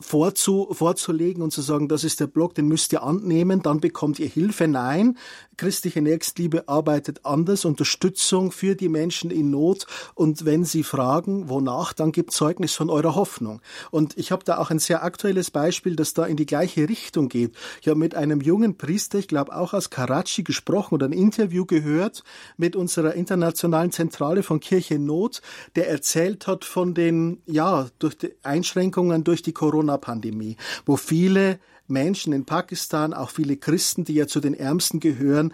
vorzu, 0.00 0.68
vorzulegen 0.70 1.42
und 1.42 1.52
zu 1.52 1.60
sagen, 1.60 1.88
das 1.88 2.04
ist 2.04 2.20
der 2.20 2.28
Block, 2.28 2.54
den 2.54 2.68
müsst 2.68 2.92
ihr 2.92 3.02
annehmen, 3.02 3.62
dann 3.62 3.80
bekommt 3.80 4.20
ihr 4.20 4.28
Hilfe. 4.28 4.68
Nein, 4.68 5.18
christliche 5.58 6.00
Nächstenliebe 6.00 6.68
arbeitet 6.68 7.24
anders, 7.24 7.64
Unterstützung 7.64 8.52
für 8.52 8.74
die 8.74 8.88
Menschen 8.88 9.30
in 9.30 9.50
Not 9.50 9.86
und 10.14 10.44
wenn 10.44 10.64
sie 10.64 10.82
fragen, 10.82 11.48
wonach, 11.48 11.92
dann 11.92 12.12
gibt 12.12 12.30
Zeugnis 12.30 12.74
von 12.74 12.88
eurer 12.88 13.14
Hoffnung. 13.14 13.60
Und 13.90 14.16
ich 14.16 14.32
habe 14.32 14.44
da 14.44 14.58
auch 14.58 14.70
ein 14.70 14.78
sehr 14.78 15.02
aktuelles 15.02 15.50
Beispiel, 15.50 15.96
das 15.96 16.14
da 16.14 16.24
in 16.24 16.36
die 16.36 16.46
gleiche 16.46 16.88
Richtung 16.88 17.28
geht. 17.28 17.54
Ich 17.82 17.88
habe 17.88 17.98
mit 17.98 18.14
einem 18.14 18.40
jungen 18.40 18.78
Priester, 18.78 19.18
ich 19.18 19.28
glaube 19.28 19.54
auch 19.54 19.74
aus 19.74 19.90
Karachi 19.90 20.42
gesprochen 20.42 20.94
oder 20.94 21.06
ein 21.06 21.12
Interview 21.12 21.66
gehört 21.66 22.24
mit 22.56 22.76
unserer 22.76 23.14
internationalen 23.14 23.92
Zentrale 23.92 24.42
von 24.42 24.60
Kirche 24.60 24.98
Not, 24.98 25.42
der 25.76 25.88
erzählt 25.88 26.46
hat 26.46 26.64
von 26.64 26.94
den, 26.94 27.42
ja, 27.46 27.88
durch 27.98 28.16
die 28.16 28.32
Einschränkungen 28.42 29.24
durch 29.24 29.42
die 29.42 29.52
Corona-Pandemie, 29.52 30.56
wo 30.86 30.96
viele 30.96 31.58
Menschen 31.88 32.32
in 32.32 32.44
Pakistan, 32.44 33.14
auch 33.14 33.30
viele 33.30 33.56
Christen, 33.56 34.04
die 34.04 34.14
ja 34.14 34.26
zu 34.26 34.40
den 34.40 34.54
Ärmsten 34.54 35.00
gehören, 35.00 35.52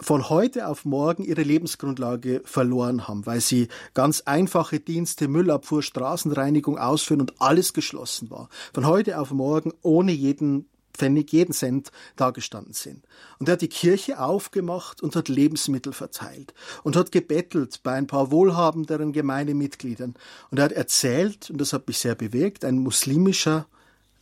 von 0.00 0.28
heute 0.28 0.68
auf 0.68 0.84
morgen 0.84 1.24
ihre 1.24 1.42
Lebensgrundlage 1.42 2.42
verloren 2.44 3.08
haben, 3.08 3.24
weil 3.24 3.40
sie 3.40 3.68
ganz 3.94 4.22
einfache 4.22 4.80
Dienste, 4.80 5.28
Müllabfuhr, 5.28 5.82
Straßenreinigung 5.82 6.78
ausführen 6.78 7.20
und 7.20 7.40
alles 7.40 7.72
geschlossen 7.72 8.30
war. 8.30 8.48
Von 8.74 8.86
heute 8.86 9.18
auf 9.18 9.30
morgen 9.30 9.72
ohne 9.82 10.12
jeden 10.12 10.66
Pfennig, 10.96 11.32
jeden 11.32 11.52
Cent 11.52 11.90
dagestanden 12.16 12.72
sind. 12.72 13.04
Und 13.38 13.48
er 13.48 13.52
hat 13.52 13.62
die 13.62 13.68
Kirche 13.68 14.20
aufgemacht 14.20 15.02
und 15.02 15.14
hat 15.14 15.28
Lebensmittel 15.28 15.92
verteilt 15.92 16.54
und 16.82 16.96
hat 16.96 17.12
gebettelt 17.12 17.80
bei 17.82 17.92
ein 17.92 18.06
paar 18.06 18.30
wohlhabenderen 18.30 19.12
Gemeindemitgliedern. 19.12 20.14
Und 20.50 20.58
er 20.58 20.64
hat 20.64 20.72
erzählt, 20.72 21.50
und 21.50 21.60
das 21.60 21.72
hat 21.72 21.86
mich 21.86 21.98
sehr 21.98 22.14
bewegt, 22.14 22.64
ein 22.64 22.78
muslimischer 22.78 23.66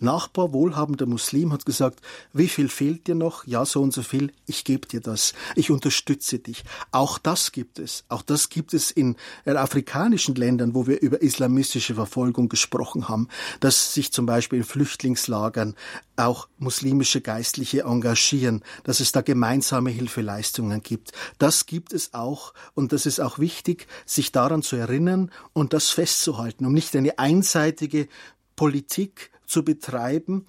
Nachbar, 0.05 0.53
wohlhabender 0.53 1.07
Muslim, 1.07 1.53
hat 1.53 1.67
gesagt, 1.67 2.01
wie 2.33 2.49
viel 2.49 2.69
fehlt 2.69 3.07
dir 3.07 3.15
noch? 3.15 3.47
Ja, 3.47 3.65
so 3.65 3.83
und 3.83 3.93
so 3.93 4.03
viel. 4.03 4.33
Ich 4.47 4.65
gebe 4.65 4.87
dir 4.87 5.01
das. 5.01 5.35
Ich 5.57 5.71
unterstütze 5.71 6.39
dich. 6.39 6.65
Auch 6.93 7.19
das 7.19 7.53
gibt 7.53 7.79
es. 7.79 8.05
Auch 8.09 8.23
das 8.23 8.49
gibt 8.49 8.75
es 8.75 8.91
in 8.91 9.17
afrikanischen 9.47 10.35
Ländern, 10.35 10.75
wo 10.75 10.87
wir 10.87 11.01
über 11.01 11.23
islamistische 11.23 11.95
Verfolgung 11.95 12.49
gesprochen 12.49 13.09
haben, 13.09 13.29
dass 13.61 13.93
sich 13.95 14.13
zum 14.13 14.27
Beispiel 14.27 14.59
in 14.59 14.65
Flüchtlingslagern 14.65 15.75
auch 16.17 16.49
muslimische 16.59 17.21
Geistliche 17.21 17.83
engagieren, 17.83 18.63
dass 18.85 19.01
es 19.01 19.13
da 19.13 19.21
gemeinsame 19.21 19.91
Hilfeleistungen 19.91 20.83
gibt. 20.83 21.13
Das 21.39 21.67
gibt 21.67 21.93
es 21.93 22.15
auch 22.15 22.55
und 22.75 22.93
das 22.93 23.07
ist 23.07 23.21
auch 23.21 23.39
wichtig, 23.39 23.87
sich 24.07 24.31
daran 24.31 24.63
zu 24.63 24.77
erinnern 24.77 25.31
und 25.53 25.73
das 25.73 25.91
festzuhalten, 25.91 26.67
um 26.67 26.73
nicht 26.73 26.95
eine 26.95 27.19
einseitige 27.19 28.09
Politik 28.57 29.33
zu 29.47 29.65
betreiben 29.65 30.47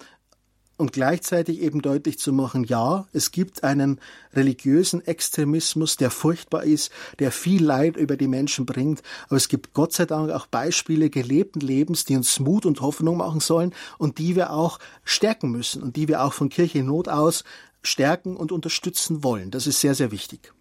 und 0.76 0.92
gleichzeitig 0.92 1.60
eben 1.60 1.80
deutlich 1.80 2.18
zu 2.18 2.32
machen, 2.32 2.64
ja, 2.64 3.06
es 3.12 3.30
gibt 3.30 3.64
einen 3.64 4.00
religiösen 4.34 5.04
Extremismus, 5.06 5.96
der 5.96 6.10
furchtbar 6.10 6.64
ist, 6.64 6.90
der 7.18 7.32
viel 7.32 7.64
Leid 7.64 7.96
über 7.96 8.16
die 8.16 8.28
Menschen 8.28 8.66
bringt, 8.66 9.02
aber 9.26 9.36
es 9.36 9.48
gibt 9.48 9.72
Gott 9.72 9.92
sei 9.92 10.04
Dank 10.04 10.30
auch 10.30 10.46
Beispiele 10.46 11.08
gelebten 11.08 11.60
Lebens, 11.60 12.04
die 12.04 12.16
uns 12.16 12.38
Mut 12.40 12.66
und 12.66 12.80
Hoffnung 12.80 13.16
machen 13.16 13.40
sollen 13.40 13.74
und 13.98 14.18
die 14.18 14.36
wir 14.36 14.52
auch 14.52 14.78
stärken 15.04 15.50
müssen 15.50 15.82
und 15.82 15.96
die 15.96 16.08
wir 16.08 16.22
auch 16.22 16.32
von 16.32 16.48
Kirche 16.48 16.78
in 16.78 16.86
Not 16.86 17.08
aus 17.08 17.44
stärken 17.82 18.36
und 18.36 18.52
unterstützen 18.52 19.22
wollen. 19.22 19.50
Das 19.50 19.66
ist 19.66 19.80
sehr, 19.80 19.94
sehr 19.94 20.10
wichtig. 20.10 20.52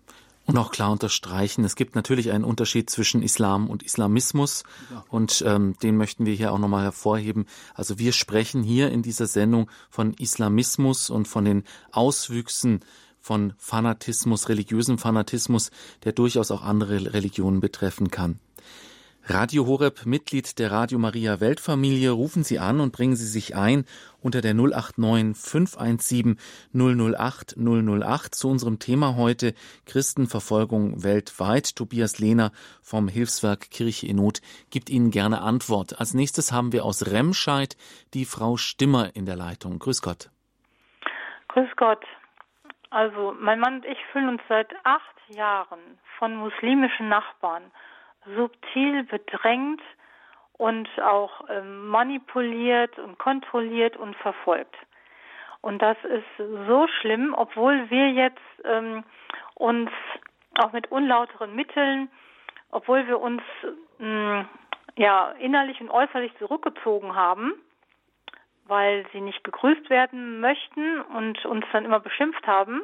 Und 0.46 0.58
auch 0.58 0.72
klar 0.72 0.92
unterstreichen, 0.92 1.66
es 1.66 1.76
gibt 1.76 1.96
natürlich 1.96 2.32
einen 2.32 2.44
Unterschied 2.44 2.90
zwischen 2.90 3.24
Islam 3.24 3.68
und 3.68 3.82
Islamismus 3.82 4.64
ja. 4.92 5.04
und 5.10 5.44
ähm, 5.46 5.76
den 5.82 5.98
möchten 5.98 6.28
wir 6.28 6.36
hier 6.36 6.54
auch 6.54 6.60
nochmal 6.60 6.84
hervorheben. 6.84 7.48
Also 7.74 7.98
wir 7.98 8.14
sprechen 8.14 8.62
hier 8.62 8.92
in 8.92 9.02
dieser 9.02 9.26
Sendung 9.26 9.72
von 9.90 10.14
Islamismus 10.14 11.10
und 11.10 11.28
von 11.28 11.46
den 11.46 11.64
Auswüchsen 11.92 12.82
von 13.20 13.54
Fanatismus, 13.58 14.50
religiösem 14.50 15.00
Fanatismus, 15.00 15.72
der 16.04 16.12
durchaus 16.12 16.52
auch 16.52 16.62
andere 16.62 17.14
Religionen 17.14 17.60
betreffen 17.60 18.12
kann. 18.12 18.40
Radio 19.28 19.66
Horeb, 19.66 20.06
Mitglied 20.06 20.60
der 20.60 20.72
Radio 20.72 21.00
Maria 21.00 21.40
Weltfamilie, 21.40 22.12
rufen 22.12 22.44
Sie 22.44 22.60
an 22.60 22.80
und 22.80 22.92
bringen 22.92 23.16
Sie 23.16 23.26
sich 23.26 23.56
ein 23.56 23.86
unter 24.22 24.40
der 24.40 24.54
089 24.54 25.36
517 25.36 26.38
008 26.76 27.56
008 27.58 28.36
zu 28.36 28.50
unserem 28.50 28.78
Thema 28.78 29.16
heute 29.16 29.56
Christenverfolgung 29.88 31.04
weltweit. 31.04 31.76
Tobias 31.76 32.20
Lehner 32.20 32.52
vom 32.84 33.08
Hilfswerk 33.08 33.72
Kirche 33.72 34.06
in 34.06 34.18
Not 34.18 34.42
gibt 34.70 34.92
Ihnen 34.92 35.10
gerne 35.10 35.42
Antwort. 35.42 36.00
Als 36.00 36.14
nächstes 36.14 36.52
haben 36.52 36.72
wir 36.72 36.86
aus 36.86 37.12
Remscheid 37.12 37.76
die 38.14 38.26
Frau 38.26 38.58
Stimmer 38.58 39.16
in 39.16 39.26
der 39.26 39.38
Leitung. 39.38 39.80
Grüß 39.80 40.04
Gott. 40.04 40.30
Grüß 41.48 41.76
Gott. 41.78 42.06
Also 42.92 43.34
mein 43.40 43.60
Mann 43.60 43.78
und 43.78 43.86
ich 43.86 43.98
fühlen 44.12 44.30
uns 44.30 44.42
seit 44.48 44.72
acht 44.84 45.16
Jahren 45.30 45.80
von 46.20 46.36
muslimischen 46.36 47.10
Nachbarn 47.10 47.72
subtil 48.36 49.04
bedrängt 49.04 49.82
und 50.58 50.88
auch 51.02 51.42
ähm, 51.50 51.88
manipuliert 51.88 52.98
und 53.00 53.18
kontrolliert 53.18 53.98
und 53.98 54.16
verfolgt. 54.18 54.76
Und 55.62 55.82
das 55.82 55.98
ist 56.04 56.68
so 56.68 56.88
schlimm, 57.00 57.34
obwohl 57.36 57.90
wir 57.90 58.12
jetzt 58.12 58.40
ähm, 58.64 59.04
uns 59.56 59.90
auch 60.60 60.72
mit 60.72 60.92
unlauteren 60.92 61.56
Mitteln, 61.56 62.10
obwohl 62.72 63.08
wir 63.08 63.20
uns 63.20 63.42
ähm, 64.00 64.48
ja 64.96 65.32
innerlich 65.40 65.82
und 65.82 65.90
äußerlich 65.90 66.32
zurückgezogen 66.38 67.16
haben, 67.16 67.54
weil 68.68 69.06
sie 69.12 69.22
nicht 69.22 69.44
gegrüßt 69.44 69.90
werden 69.90 70.40
möchten 70.40 71.02
und 71.02 71.44
uns 71.46 71.66
dann 71.72 71.86
immer 71.86 72.00
beschimpft 72.00 72.46
haben, 72.48 72.82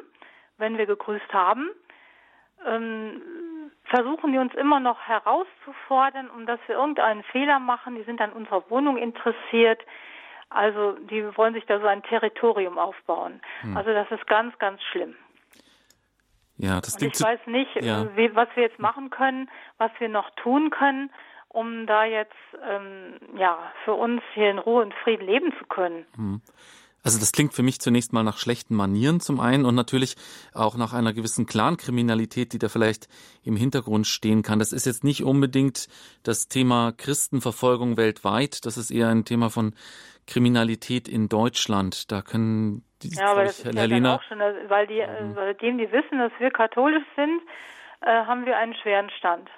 wenn 0.58 0.76
wir 0.78 0.86
gegrüßt 0.86 1.32
haben, 1.32 1.70
ähm, 2.66 3.22
versuchen 3.92 4.32
die 4.32 4.38
uns 4.38 4.54
immer 4.54 4.80
noch 4.80 5.00
herauszufordern, 5.02 6.30
um 6.30 6.46
dass 6.46 6.58
wir 6.66 6.76
irgendeinen 6.76 7.22
Fehler 7.24 7.58
machen. 7.58 7.94
Die 7.94 8.04
sind 8.04 8.20
an 8.20 8.32
unserer 8.32 8.68
Wohnung 8.70 8.96
interessiert. 8.96 9.80
Also 10.48 10.92
die 11.10 11.24
wollen 11.36 11.52
sich 11.52 11.66
da 11.66 11.78
so 11.78 11.86
ein 11.86 12.02
Territorium 12.02 12.78
aufbauen. 12.78 13.40
Hm. 13.60 13.76
Also 13.76 13.92
das 13.92 14.10
ist 14.10 14.26
ganz, 14.26 14.58
ganz 14.58 14.80
schlimm. 14.90 15.14
Ja, 16.56 16.80
das 16.80 16.94
Und 16.94 17.02
ich 17.02 17.20
weiß 17.20 17.40
nicht, 17.46 17.74
ja. 17.82 18.06
wie, 18.16 18.34
was 18.34 18.48
wir 18.54 18.62
jetzt 18.62 18.78
machen 18.78 19.10
können, 19.10 19.50
was 19.78 19.90
wir 19.98 20.08
noch 20.08 20.30
tun 20.36 20.70
können, 20.70 21.10
um 21.48 21.86
da 21.86 22.04
jetzt 22.04 22.32
ähm, 22.66 23.16
ja 23.36 23.58
für 23.84 23.94
uns 23.94 24.22
hier 24.32 24.50
in 24.50 24.58
Ruhe 24.58 24.82
und 24.82 24.94
Frieden 24.94 25.26
leben 25.26 25.52
zu 25.58 25.66
können. 25.66 26.06
Hm. 26.16 26.40
Also 27.04 27.18
das 27.18 27.32
klingt 27.32 27.52
für 27.52 27.62
mich 27.62 27.80
zunächst 27.80 28.12
mal 28.12 28.22
nach 28.22 28.38
schlechten 28.38 28.76
Manieren 28.76 29.20
zum 29.20 29.40
einen 29.40 29.64
und 29.64 29.74
natürlich 29.74 30.14
auch 30.54 30.76
nach 30.76 30.92
einer 30.92 31.12
gewissen 31.12 31.46
Clankriminalität, 31.46 32.52
die 32.52 32.58
da 32.58 32.68
vielleicht 32.68 33.08
im 33.42 33.56
Hintergrund 33.56 34.06
stehen 34.06 34.42
kann. 34.42 34.58
Das 34.58 34.72
ist 34.72 34.86
jetzt 34.86 35.02
nicht 35.02 35.24
unbedingt 35.24 35.88
das 36.22 36.48
Thema 36.48 36.92
Christenverfolgung 36.96 37.96
weltweit, 37.96 38.64
das 38.66 38.76
ist 38.76 38.90
eher 38.90 39.08
ein 39.08 39.24
Thema 39.24 39.50
von 39.50 39.74
Kriminalität 40.26 41.08
in 41.08 41.28
Deutschland. 41.28 42.12
Da 42.12 42.22
können 42.22 42.84
die 43.02 43.08
ja, 43.08 43.32
aber 43.32 43.44
das 43.44 43.58
ist 43.58 43.74
ja 43.74 43.84
Lena, 43.84 44.16
auch 44.16 44.22
schon, 44.22 44.38
weil 44.38 44.86
die, 44.86 45.00
mhm. 45.00 45.34
seitdem 45.34 45.78
die 45.78 45.90
wissen, 45.90 46.18
dass 46.18 46.32
wir 46.38 46.50
katholisch 46.50 47.04
sind, 47.16 47.42
äh, 48.02 48.06
haben 48.06 48.46
wir 48.46 48.56
einen 48.56 48.74
schweren 48.74 49.10
Stand. 49.10 49.48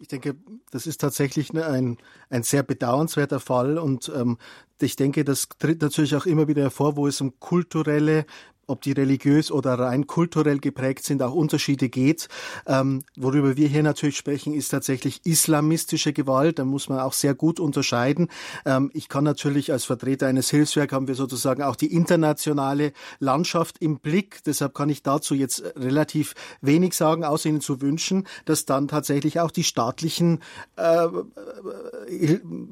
Ich 0.00 0.08
denke, 0.08 0.34
das 0.70 0.86
ist 0.86 1.00
tatsächlich 1.00 1.52
ein, 1.54 1.98
ein 2.30 2.42
sehr 2.42 2.62
bedauernswerter 2.62 3.38
Fall 3.38 3.78
und 3.78 4.10
ähm, 4.14 4.38
ich 4.80 4.96
denke, 4.96 5.24
das 5.24 5.50
tritt 5.58 5.82
natürlich 5.82 6.16
auch 6.16 6.24
immer 6.24 6.48
wieder 6.48 6.62
hervor, 6.62 6.96
wo 6.96 7.06
es 7.06 7.20
um 7.20 7.38
kulturelle 7.38 8.24
ob 8.70 8.82
die 8.82 8.92
religiös 8.92 9.50
oder 9.50 9.78
rein 9.78 10.06
kulturell 10.06 10.58
geprägt 10.58 11.04
sind, 11.04 11.22
auch 11.22 11.34
Unterschiede 11.34 11.88
geht. 11.88 12.28
Ähm, 12.66 13.02
worüber 13.16 13.56
wir 13.56 13.68
hier 13.68 13.82
natürlich 13.82 14.16
sprechen, 14.16 14.54
ist 14.54 14.68
tatsächlich 14.68 15.20
islamistische 15.24 16.12
Gewalt. 16.12 16.58
Da 16.58 16.64
muss 16.64 16.88
man 16.88 17.00
auch 17.00 17.12
sehr 17.12 17.34
gut 17.34 17.60
unterscheiden. 17.60 18.28
Ähm, 18.64 18.90
ich 18.94 19.08
kann 19.08 19.24
natürlich 19.24 19.72
als 19.72 19.84
Vertreter 19.84 20.26
eines 20.26 20.50
Hilfswerks 20.50 20.92
haben 20.92 21.08
wir 21.08 21.14
sozusagen 21.14 21.62
auch 21.62 21.76
die 21.76 21.92
internationale 21.92 22.92
Landschaft 23.18 23.78
im 23.80 23.98
Blick. 23.98 24.42
Deshalb 24.44 24.74
kann 24.74 24.88
ich 24.88 25.02
dazu 25.02 25.34
jetzt 25.34 25.62
relativ 25.76 26.34
wenig 26.60 26.94
sagen, 26.94 27.24
außer 27.24 27.48
Ihnen 27.48 27.60
zu 27.60 27.80
wünschen, 27.80 28.26
dass 28.44 28.64
dann 28.64 28.88
tatsächlich 28.88 29.40
auch 29.40 29.50
die 29.50 29.64
staatlichen 29.64 30.40
äh, 30.76 31.08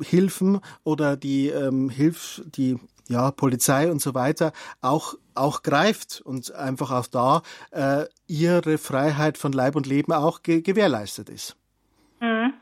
Hilfen 0.03 0.61
oder 0.84 1.16
die 1.16 1.49
ähm, 1.49 1.90
Hilf, 1.90 2.42
die 2.46 2.78
ja, 3.09 3.30
Polizei 3.30 3.90
und 3.90 4.00
so 4.00 4.14
weiter 4.14 4.52
auch, 4.80 5.14
auch 5.34 5.62
greift 5.62 6.20
und 6.20 6.54
einfach 6.54 6.90
auch 6.90 7.06
da 7.06 7.42
äh, 7.70 8.04
ihre 8.26 8.78
Freiheit 8.78 9.38
von 9.38 9.52
Leib 9.52 9.76
und 9.76 9.86
Leben 9.86 10.12
auch 10.12 10.42
ge 10.42 10.61
gewährleistet 10.61 11.28
ist. 11.28 11.56
Mhm. 12.20 12.52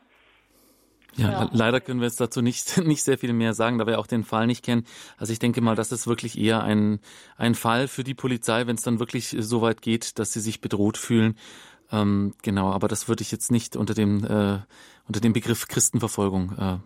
Ja, 1.15 1.31
ja, 1.31 1.49
leider 1.51 1.81
können 1.81 1.99
wir 1.99 2.07
jetzt 2.07 2.21
dazu 2.21 2.41
nicht, 2.41 2.77
nicht 2.85 3.03
sehr 3.03 3.17
viel 3.17 3.33
mehr 3.33 3.53
sagen, 3.53 3.77
da 3.77 3.87
wir 3.87 3.99
auch 3.99 4.07
den 4.07 4.23
Fall 4.23 4.47
nicht 4.47 4.63
kennen. 4.63 4.85
Also 5.17 5.33
ich 5.33 5.39
denke 5.39 5.61
mal, 5.61 5.75
das 5.75 5.91
ist 5.91 6.07
wirklich 6.07 6.37
eher 6.37 6.63
ein, 6.63 6.99
ein 7.37 7.55
Fall 7.55 7.87
für 7.87 8.03
die 8.03 8.13
Polizei, 8.13 8.67
wenn 8.67 8.75
es 8.75 8.83
dann 8.83 8.99
wirklich 8.99 9.35
so 9.39 9.61
weit 9.61 9.81
geht, 9.81 10.19
dass 10.19 10.31
sie 10.31 10.41
sich 10.41 10.61
bedroht 10.61 10.97
fühlen. 10.97 11.35
Ähm, 11.91 12.33
genau, 12.43 12.71
aber 12.71 12.87
das 12.87 13.07
würde 13.07 13.23
ich 13.23 13.31
jetzt 13.31 13.51
nicht 13.51 13.75
unter 13.75 13.93
dem, 13.93 14.23
äh, 14.23 14.59
unter 15.07 15.19
dem 15.19 15.33
Begriff 15.33 15.67
Christenverfolgung 15.67 16.51
äh, 16.57 16.77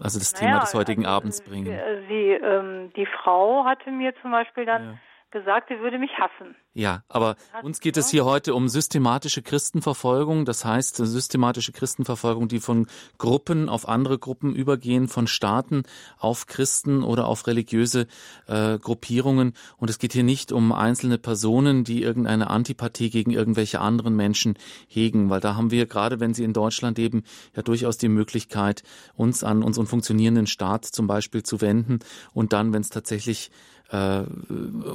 also 0.00 0.18
das 0.18 0.32
naja, 0.32 0.46
Thema 0.46 0.60
des 0.60 0.74
heutigen 0.74 1.04
also, 1.06 1.16
Abends 1.16 1.40
bringen. 1.42 1.78
Sie, 2.08 2.30
ähm, 2.30 2.92
die 2.96 3.06
Frau 3.06 3.64
hatte 3.64 3.90
mir 3.90 4.14
zum 4.22 4.30
Beispiel 4.30 4.64
dann 4.64 4.84
ja. 4.84 4.98
Gesagt, 5.30 5.68
sie 5.68 5.80
würde 5.80 5.98
mich 5.98 6.10
hassen. 6.18 6.54
Ja, 6.72 7.02
aber 7.08 7.36
uns 7.62 7.80
geht 7.80 7.96
es 7.96 8.10
hier 8.10 8.24
heute 8.24 8.54
um 8.54 8.68
systematische 8.68 9.42
Christenverfolgung, 9.42 10.44
das 10.44 10.64
heißt 10.64 10.96
systematische 10.96 11.72
Christenverfolgung, 11.72 12.46
die 12.48 12.60
von 12.60 12.86
Gruppen 13.18 13.68
auf 13.68 13.88
andere 13.88 14.18
Gruppen 14.18 14.54
übergehen, 14.54 15.08
von 15.08 15.26
Staaten 15.26 15.82
auf 16.18 16.46
Christen 16.46 17.02
oder 17.02 17.26
auf 17.26 17.46
religiöse 17.46 18.06
äh, 18.46 18.78
Gruppierungen. 18.78 19.54
Und 19.78 19.90
es 19.90 19.98
geht 19.98 20.12
hier 20.12 20.22
nicht 20.22 20.52
um 20.52 20.72
einzelne 20.72 21.18
Personen, 21.18 21.82
die 21.82 22.02
irgendeine 22.02 22.48
Antipathie 22.50 23.10
gegen 23.10 23.32
irgendwelche 23.32 23.80
anderen 23.80 24.14
Menschen 24.14 24.54
hegen, 24.86 25.28
weil 25.28 25.40
da 25.40 25.56
haben 25.56 25.70
wir, 25.70 25.86
gerade 25.86 26.20
wenn 26.20 26.34
sie 26.34 26.44
in 26.44 26.52
Deutschland 26.52 26.98
leben, 26.98 27.24
ja 27.56 27.62
durchaus 27.62 27.98
die 27.98 28.08
Möglichkeit, 28.08 28.84
uns 29.14 29.42
an 29.42 29.62
unseren 29.62 29.86
funktionierenden 29.86 30.46
Staat 30.46 30.84
zum 30.84 31.06
Beispiel 31.06 31.42
zu 31.42 31.60
wenden 31.60 31.98
und 32.32 32.52
dann, 32.52 32.72
wenn 32.72 32.82
es 32.82 32.90
tatsächlich 32.90 33.50
äh, 33.90 34.22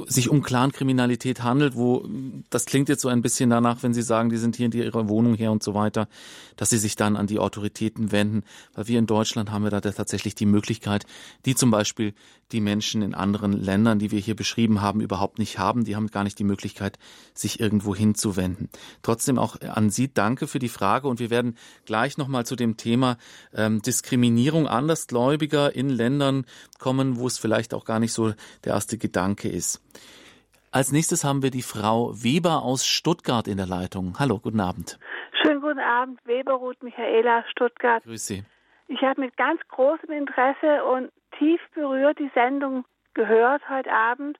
sich 0.06 0.30
um 0.30 0.42
Clankriminalität 0.42 1.42
handelt, 1.42 1.76
wo 1.76 2.06
das 2.50 2.64
klingt 2.64 2.88
jetzt 2.88 3.02
so 3.02 3.08
ein 3.08 3.22
bisschen 3.22 3.50
danach, 3.50 3.82
wenn 3.82 3.92
Sie 3.92 4.02
sagen, 4.02 4.30
die 4.30 4.36
sind 4.36 4.56
hier 4.56 4.66
in 4.66 4.72
ihrer 4.72 5.08
Wohnung 5.08 5.34
her 5.34 5.52
und 5.52 5.62
so 5.62 5.74
weiter, 5.74 6.08
dass 6.56 6.70
sie 6.70 6.78
sich 6.78 6.96
dann 6.96 7.16
an 7.16 7.26
die 7.26 7.38
Autoritäten 7.38 8.12
wenden, 8.12 8.42
weil 8.74 8.88
wir 8.88 8.98
in 8.98 9.06
Deutschland 9.06 9.50
haben 9.50 9.64
wir 9.64 9.70
da 9.70 9.80
tatsächlich 9.80 10.34
die 10.34 10.46
Möglichkeit, 10.46 11.04
die 11.44 11.54
zum 11.54 11.70
Beispiel 11.70 12.14
die 12.52 12.60
Menschen 12.60 13.02
in 13.02 13.14
anderen 13.14 13.52
Ländern, 13.52 13.98
die 13.98 14.12
wir 14.12 14.20
hier 14.20 14.36
beschrieben 14.36 14.80
haben, 14.80 15.00
überhaupt 15.00 15.38
nicht 15.38 15.58
haben. 15.58 15.84
Die 15.84 15.96
haben 15.96 16.06
gar 16.06 16.22
nicht 16.22 16.38
die 16.38 16.44
Möglichkeit, 16.44 16.96
sich 17.34 17.58
irgendwo 17.58 17.94
hinzuwenden. 17.94 18.68
Trotzdem 19.02 19.38
auch 19.38 19.60
an 19.60 19.90
Sie 19.90 20.12
danke 20.12 20.46
für 20.46 20.60
die 20.60 20.68
Frage 20.68 21.08
und 21.08 21.18
wir 21.18 21.30
werden 21.30 21.56
gleich 21.86 22.18
nochmal 22.18 22.46
zu 22.46 22.54
dem 22.54 22.76
Thema 22.76 23.18
ähm, 23.52 23.82
Diskriminierung 23.82 24.68
Andersgläubiger 24.68 25.74
in 25.74 25.90
Ländern 25.90 26.46
kommen, 26.78 27.16
wo 27.16 27.26
es 27.26 27.38
vielleicht 27.38 27.74
auch 27.74 27.84
gar 27.84 27.98
nicht 27.98 28.12
so 28.12 28.32
der 28.64 28.76
erste 28.86 28.98
Gedanke 28.98 29.48
ist. 29.48 29.82
Als 30.70 30.92
nächstes 30.92 31.24
haben 31.24 31.42
wir 31.42 31.50
die 31.50 31.62
Frau 31.62 32.12
Weber 32.22 32.62
aus 32.62 32.86
Stuttgart 32.86 33.48
in 33.48 33.56
der 33.56 33.66
Leitung. 33.66 34.14
Hallo, 34.20 34.38
guten 34.38 34.60
Abend. 34.60 35.00
Schönen 35.42 35.60
guten 35.60 35.80
Abend, 35.80 36.20
Weber 36.24 36.52
Ruth 36.52 36.80
Michaela, 36.84 37.44
Stuttgart. 37.50 38.04
Grüß 38.04 38.24
Sie. 38.24 38.44
Ich 38.86 39.02
habe 39.02 39.22
mit 39.22 39.36
ganz 39.36 39.60
großem 39.68 40.10
Interesse 40.12 40.84
und 40.84 41.10
tief 41.36 41.60
berührt 41.74 42.20
die 42.20 42.30
Sendung 42.32 42.84
gehört 43.14 43.68
heute 43.68 43.90
Abend 43.90 44.38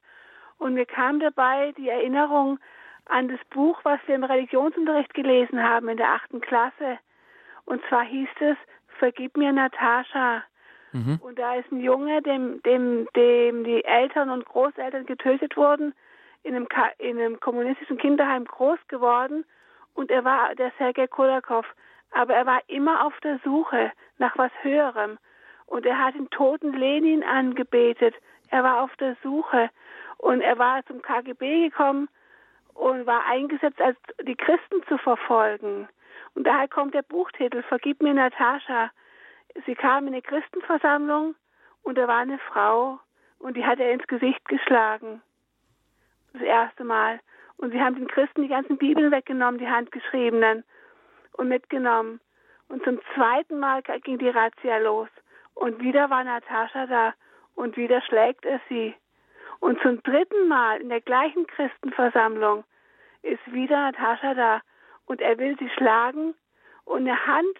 und 0.59 0.75
mir 0.75 0.87
kam 0.87 1.19
dabei 1.19 1.73
die 1.77 1.89
Erinnerung 1.89 2.61
an 3.07 3.27
das 3.27 3.41
Buch, 3.51 3.81
was 3.83 3.99
wir 4.07 4.15
im 4.15 4.23
Religionsunterricht 4.23 5.13
gelesen 5.13 5.61
haben 5.61 5.89
in 5.89 5.97
der 5.97 6.13
achten 6.13 6.41
Klasse. 6.41 6.99
Und 7.65 7.83
zwar 7.89 8.05
hieß 8.05 8.29
es 8.41 8.57
Vergib 9.01 9.37
mir 9.37 9.53
Natascha. 9.53 10.45
Mhm. 10.97 11.21
Und 11.23 11.39
da 11.39 11.55
ist 11.57 11.71
ein 11.71 11.81
Junge, 11.81 12.23
dem, 12.23 12.63
dem, 12.63 13.07
dem 13.15 13.65
die 13.65 13.85
Eltern 13.85 14.31
und 14.31 14.47
Großeltern 14.47 15.05
getötet 15.05 15.57
wurden, 15.57 15.95
in 16.43 16.55
einem, 16.55 16.69
in 16.99 17.19
einem 17.19 17.41
kommunistischen 17.41 17.99
Kinderheim 17.99 18.45
groß 18.45 18.79
geworden. 18.89 19.45
Und 19.95 20.11
er 20.11 20.25
war 20.25 20.55
der 20.55 20.73
Sergei 20.79 21.07
Kolakow. 21.07 21.67
Aber 22.13 22.35
er 22.35 22.47
war 22.47 22.61
immer 22.69 23.05
auf 23.05 23.19
der 23.21 23.39
Suche 23.45 23.93
nach 24.19 24.39
was 24.39 24.53
Höherem. 24.63 25.19
Und 25.67 25.85
er 25.85 25.99
hat 25.99 26.15
den 26.15 26.31
toten 26.31 26.73
Lenin 26.73 27.23
angebetet. 27.25 28.15
Er 28.51 28.63
war 28.63 28.83
auf 28.83 28.95
der 28.97 29.17
Suche. 29.23 29.71
Und 30.19 30.41
er 30.41 30.59
war 30.59 30.85
zum 30.87 31.03
KGB 31.03 31.69
gekommen 31.69 32.09
und 32.75 33.07
war 33.07 33.27
eingesetzt, 33.27 33.81
als 33.81 33.99
die 34.23 34.37
Christen 34.37 34.83
zu 34.89 34.97
verfolgen. 34.99 35.89
Und 36.35 36.47
daher 36.47 36.69
kommt 36.69 36.95
der 36.95 37.03
Buchtitel 37.03 37.63
Vergib 37.63 38.01
mir 38.01 38.15
Natascha. 38.15 38.91
Sie 39.65 39.75
kam 39.75 40.07
in 40.07 40.15
eine 40.15 40.23
Christenversammlung 40.23 41.35
und 41.83 41.97
da 41.97 42.07
war 42.09 42.19
eine 42.19 42.39
Frau 42.39 42.99
und 43.39 43.57
die 43.57 43.65
hat 43.65 43.81
er 43.81 43.93
ins 43.93 44.07
Gesicht 44.07 44.45
geschlagen. 44.49 45.23
Das 46.33 46.43
erste 46.43 46.85
Mal. 46.85 47.21
Und 47.57 47.71
sie 47.71 47.81
haben 47.81 47.95
den 47.95 48.09
Christen 48.09 48.43
die 48.43 48.49
ganzen 48.49 48.77
Bibeln 48.77 49.11
weggenommen, 49.11 49.59
die 49.59 49.69
handgeschriebenen, 49.69 50.63
und 51.37 51.49
mitgenommen. 51.49 52.21
Und 52.69 52.83
zum 52.85 53.01
zweiten 53.15 53.59
Mal 53.59 53.83
ging 53.83 54.19
die 54.19 54.29
Razzia 54.29 54.79
los. 54.79 55.09
Und 55.55 55.81
wieder 55.81 56.11
war 56.11 56.25
Natascha 56.25 56.87
da 56.87 57.15
und 57.55 57.77
wieder 57.77 58.03
schlägt 58.03 58.45
er 58.45 58.61
sie. 58.69 58.95
Und 59.61 59.81
zum 59.81 60.03
dritten 60.03 60.49
Mal 60.49 60.81
in 60.81 60.89
der 60.89 61.01
gleichen 61.01 61.47
Christenversammlung 61.47 62.65
ist 63.23 63.41
wieder 63.53 63.77
Natascha 63.77 64.35
da 64.35 64.61
und 65.07 65.21
er 65.21 65.39
will 65.39 65.57
sie 65.59 65.71
schlagen 65.71 66.35
und 66.85 67.09
eine 67.09 67.27
Hand, 67.27 67.57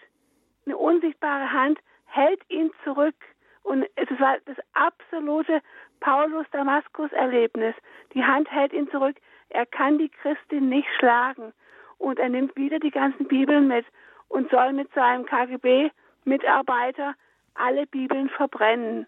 eine 0.67 0.77
unsichtbare 0.77 1.53
Hand 1.53 1.79
hält 2.07 2.41
ihn 2.49 2.71
zurück. 2.85 3.15
Und 3.63 3.87
es 3.97 4.09
war 4.21 4.37
das 4.45 4.57
absolute 4.75 5.61
Paulus-Damaskus-Erlebnis. 6.01 7.75
Die 8.15 8.25
Hand 8.25 8.51
hält 8.51 8.73
ihn 8.73 8.89
zurück. 8.91 9.17
Er 9.49 9.67
kann 9.67 9.99
die 9.99 10.09
Christin 10.09 10.69
nicht 10.69 10.89
schlagen. 10.99 11.53
und 11.99 12.19
er 12.19 12.29
nimmt 12.29 12.55
wieder 12.57 12.79
die 12.79 12.91
ganzen 12.91 13.27
Bibeln 13.27 13.69
mit 13.69 13.87
und 14.29 14.51
soll 14.51 14.73
mit 14.73 14.93
seinem 14.93 15.25
KGB-Mitarbeiter 15.25 17.15
alle 17.55 17.87
Bibeln 17.87 18.29
verbrennen. 18.29 19.07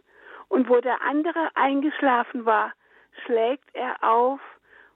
Und 0.48 0.68
wo 0.68 0.80
der 0.80 1.02
andere 1.02 1.50
eingeschlafen 1.54 2.46
war, 2.46 2.72
schlägt 3.24 3.68
er 3.74 4.02
auf 4.02 4.40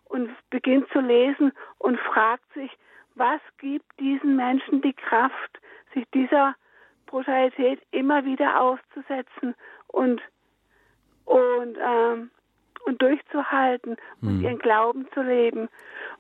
und 0.05 0.31
beginnt 0.51 0.89
zu 0.91 1.01
lesen 1.01 1.53
und 1.79 1.99
fragt 2.01 2.51
sich, 2.55 2.71
was 3.15 3.41
gibt 3.59 3.85
diesen 4.01 4.37
Menschen 4.37 4.81
die 4.81 4.95
Kraft, 4.95 5.61
sich 5.95 6.05
dieser 6.15 6.55
Brutalität 7.07 7.81
immer 7.91 8.25
wieder 8.25 8.61
auszusetzen 8.61 9.55
und 9.89 10.21
und 11.25 11.79
ähm, 11.81 12.31
und 12.85 13.01
durchzuhalten 13.01 13.97
mhm. 14.21 14.29
und 14.29 14.41
ihren 14.41 14.59
Glauben 14.59 15.07
zu 15.15 15.23
leben. 15.23 15.69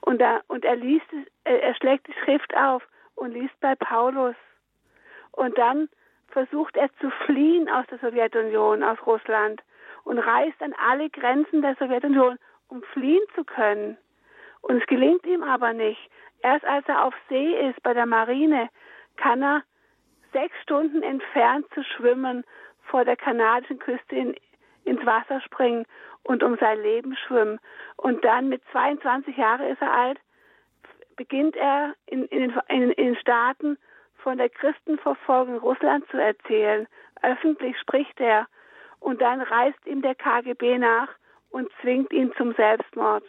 Und, 0.00 0.20
da, 0.20 0.40
und 0.48 0.64
er 0.64 0.76
liest, 0.76 1.06
er, 1.44 1.62
er 1.62 1.74
schlägt 1.74 2.06
die 2.06 2.14
Schrift 2.24 2.56
auf 2.56 2.86
und 3.14 3.32
liest 3.32 3.58
bei 3.60 3.74
Paulus. 3.74 4.36
Und 5.32 5.56
dann 5.58 5.88
versucht 6.28 6.76
er 6.76 6.88
zu 7.00 7.10
fliehen 7.26 7.68
aus 7.68 7.86
der 7.90 7.98
Sowjetunion, 7.98 8.82
aus 8.82 8.98
Russland 9.06 9.62
und 10.04 10.18
reist 10.18 10.60
an 10.62 10.74
alle 10.88 11.10
Grenzen 11.10 11.62
der 11.62 11.76
Sowjetunion, 11.76 12.38
um 12.68 12.82
fliehen 12.92 13.24
zu 13.34 13.44
können. 13.44 13.96
Und 14.62 14.80
es 14.80 14.86
gelingt 14.86 15.26
ihm 15.26 15.42
aber 15.42 15.72
nicht. 15.72 16.10
Erst 16.42 16.64
als 16.64 16.86
er 16.88 17.04
auf 17.04 17.14
See 17.28 17.68
ist 17.68 17.82
bei 17.82 17.94
der 17.94 18.06
Marine, 18.06 18.68
kann 19.16 19.42
er 19.42 19.62
sechs 20.32 20.54
Stunden 20.62 21.02
entfernt 21.02 21.66
zu 21.74 21.82
schwimmen 21.84 22.44
vor 22.84 23.04
der 23.04 23.16
kanadischen 23.16 23.78
Küste 23.78 24.16
in, 24.16 24.34
ins 24.84 25.04
Wasser 25.04 25.40
springen 25.40 25.86
und 26.24 26.42
um 26.42 26.56
sein 26.58 26.80
Leben 26.82 27.16
schwimmen. 27.16 27.58
Und 27.96 28.24
dann 28.24 28.48
mit 28.48 28.62
22 28.72 29.36
Jahren 29.36 29.66
ist 29.66 29.82
er 29.82 29.92
alt, 29.92 30.20
beginnt 31.16 31.56
er 31.56 31.94
in, 32.06 32.24
in, 32.26 32.50
den, 32.50 32.60
in, 32.68 32.90
den 32.90 33.16
Staaten 33.16 33.78
von 34.16 34.38
der 34.38 34.48
Christenverfolgung 34.48 35.54
in 35.54 35.60
Russland 35.60 36.08
zu 36.10 36.16
erzählen. 36.16 36.86
Öffentlich 37.22 37.78
spricht 37.78 38.18
er. 38.20 38.46
Und 39.00 39.20
dann 39.20 39.40
reist 39.40 39.84
ihm 39.84 40.00
der 40.00 40.14
KGB 40.14 40.78
nach 40.78 41.08
und 41.50 41.70
zwingt 41.80 42.12
ihn 42.12 42.32
zum 42.36 42.54
Selbstmord. 42.54 43.24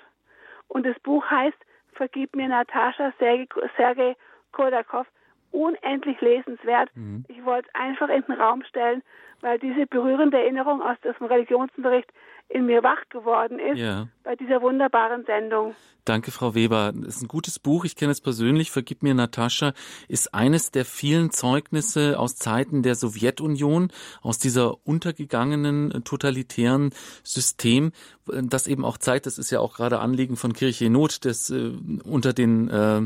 Und 0.68 0.86
das 0.86 1.00
Buch 1.00 1.26
heißt 1.30 1.58
Vergib 1.94 2.36
mir 2.36 2.48
Natascha 2.48 3.14
Sergei 3.20 4.16
Kodakov. 4.52 5.08
Unendlich 5.54 6.20
lesenswert. 6.20 6.90
Mhm. 6.96 7.26
Ich 7.28 7.46
wollte 7.46 7.70
es 7.70 7.76
einfach 7.76 8.10
in 8.10 8.24
den 8.24 8.42
Raum 8.42 8.64
stellen, 8.64 9.04
weil 9.42 9.60
diese 9.60 9.86
berührende 9.86 10.38
Erinnerung 10.38 10.82
aus 10.82 10.98
dem 11.02 11.28
Religionsunterricht 11.28 12.10
in 12.50 12.66
mir 12.66 12.84
wach 12.84 13.08
geworden 13.10 13.60
ist 13.60 13.80
ja. 13.80 14.08
bei 14.24 14.36
dieser 14.36 14.62
wunderbaren 14.62 15.26
Sendung. 15.26 15.76
Danke, 16.06 16.32
Frau 16.32 16.54
Weber. 16.54 16.92
Das 16.94 17.16
ist 17.16 17.22
ein 17.22 17.28
gutes 17.28 17.60
Buch. 17.60 17.86
Ich 17.86 17.96
kenne 17.96 18.12
es 18.12 18.20
persönlich. 18.20 18.72
Vergib 18.72 19.04
mir, 19.04 19.14
Natascha. 19.14 19.74
Ist 20.08 20.34
eines 20.34 20.72
der 20.72 20.86
vielen 20.86 21.32
Zeugnisse 21.32 22.20
aus 22.20 22.36
Zeiten 22.36 22.84
der 22.84 22.96
Sowjetunion, 22.96 23.90
aus 24.22 24.38
dieser 24.38 24.86
untergegangenen 24.86 25.92
äh, 25.92 26.02
totalitären 26.02 26.92
System, 27.24 27.92
das 28.26 28.68
eben 28.68 28.86
auch 28.86 28.98
zeigt, 28.98 29.26
das 29.26 29.38
ist 29.38 29.52
ja 29.52 29.60
auch 29.60 29.76
gerade 29.76 30.00
Anliegen 30.00 30.36
von 30.36 30.54
Kirche 30.54 30.86
in 30.86 30.94
Not, 30.94 31.26
das 31.26 31.50
äh, 31.50 31.72
unter 32.04 32.34
den 32.34 32.70
äh, 32.70 33.02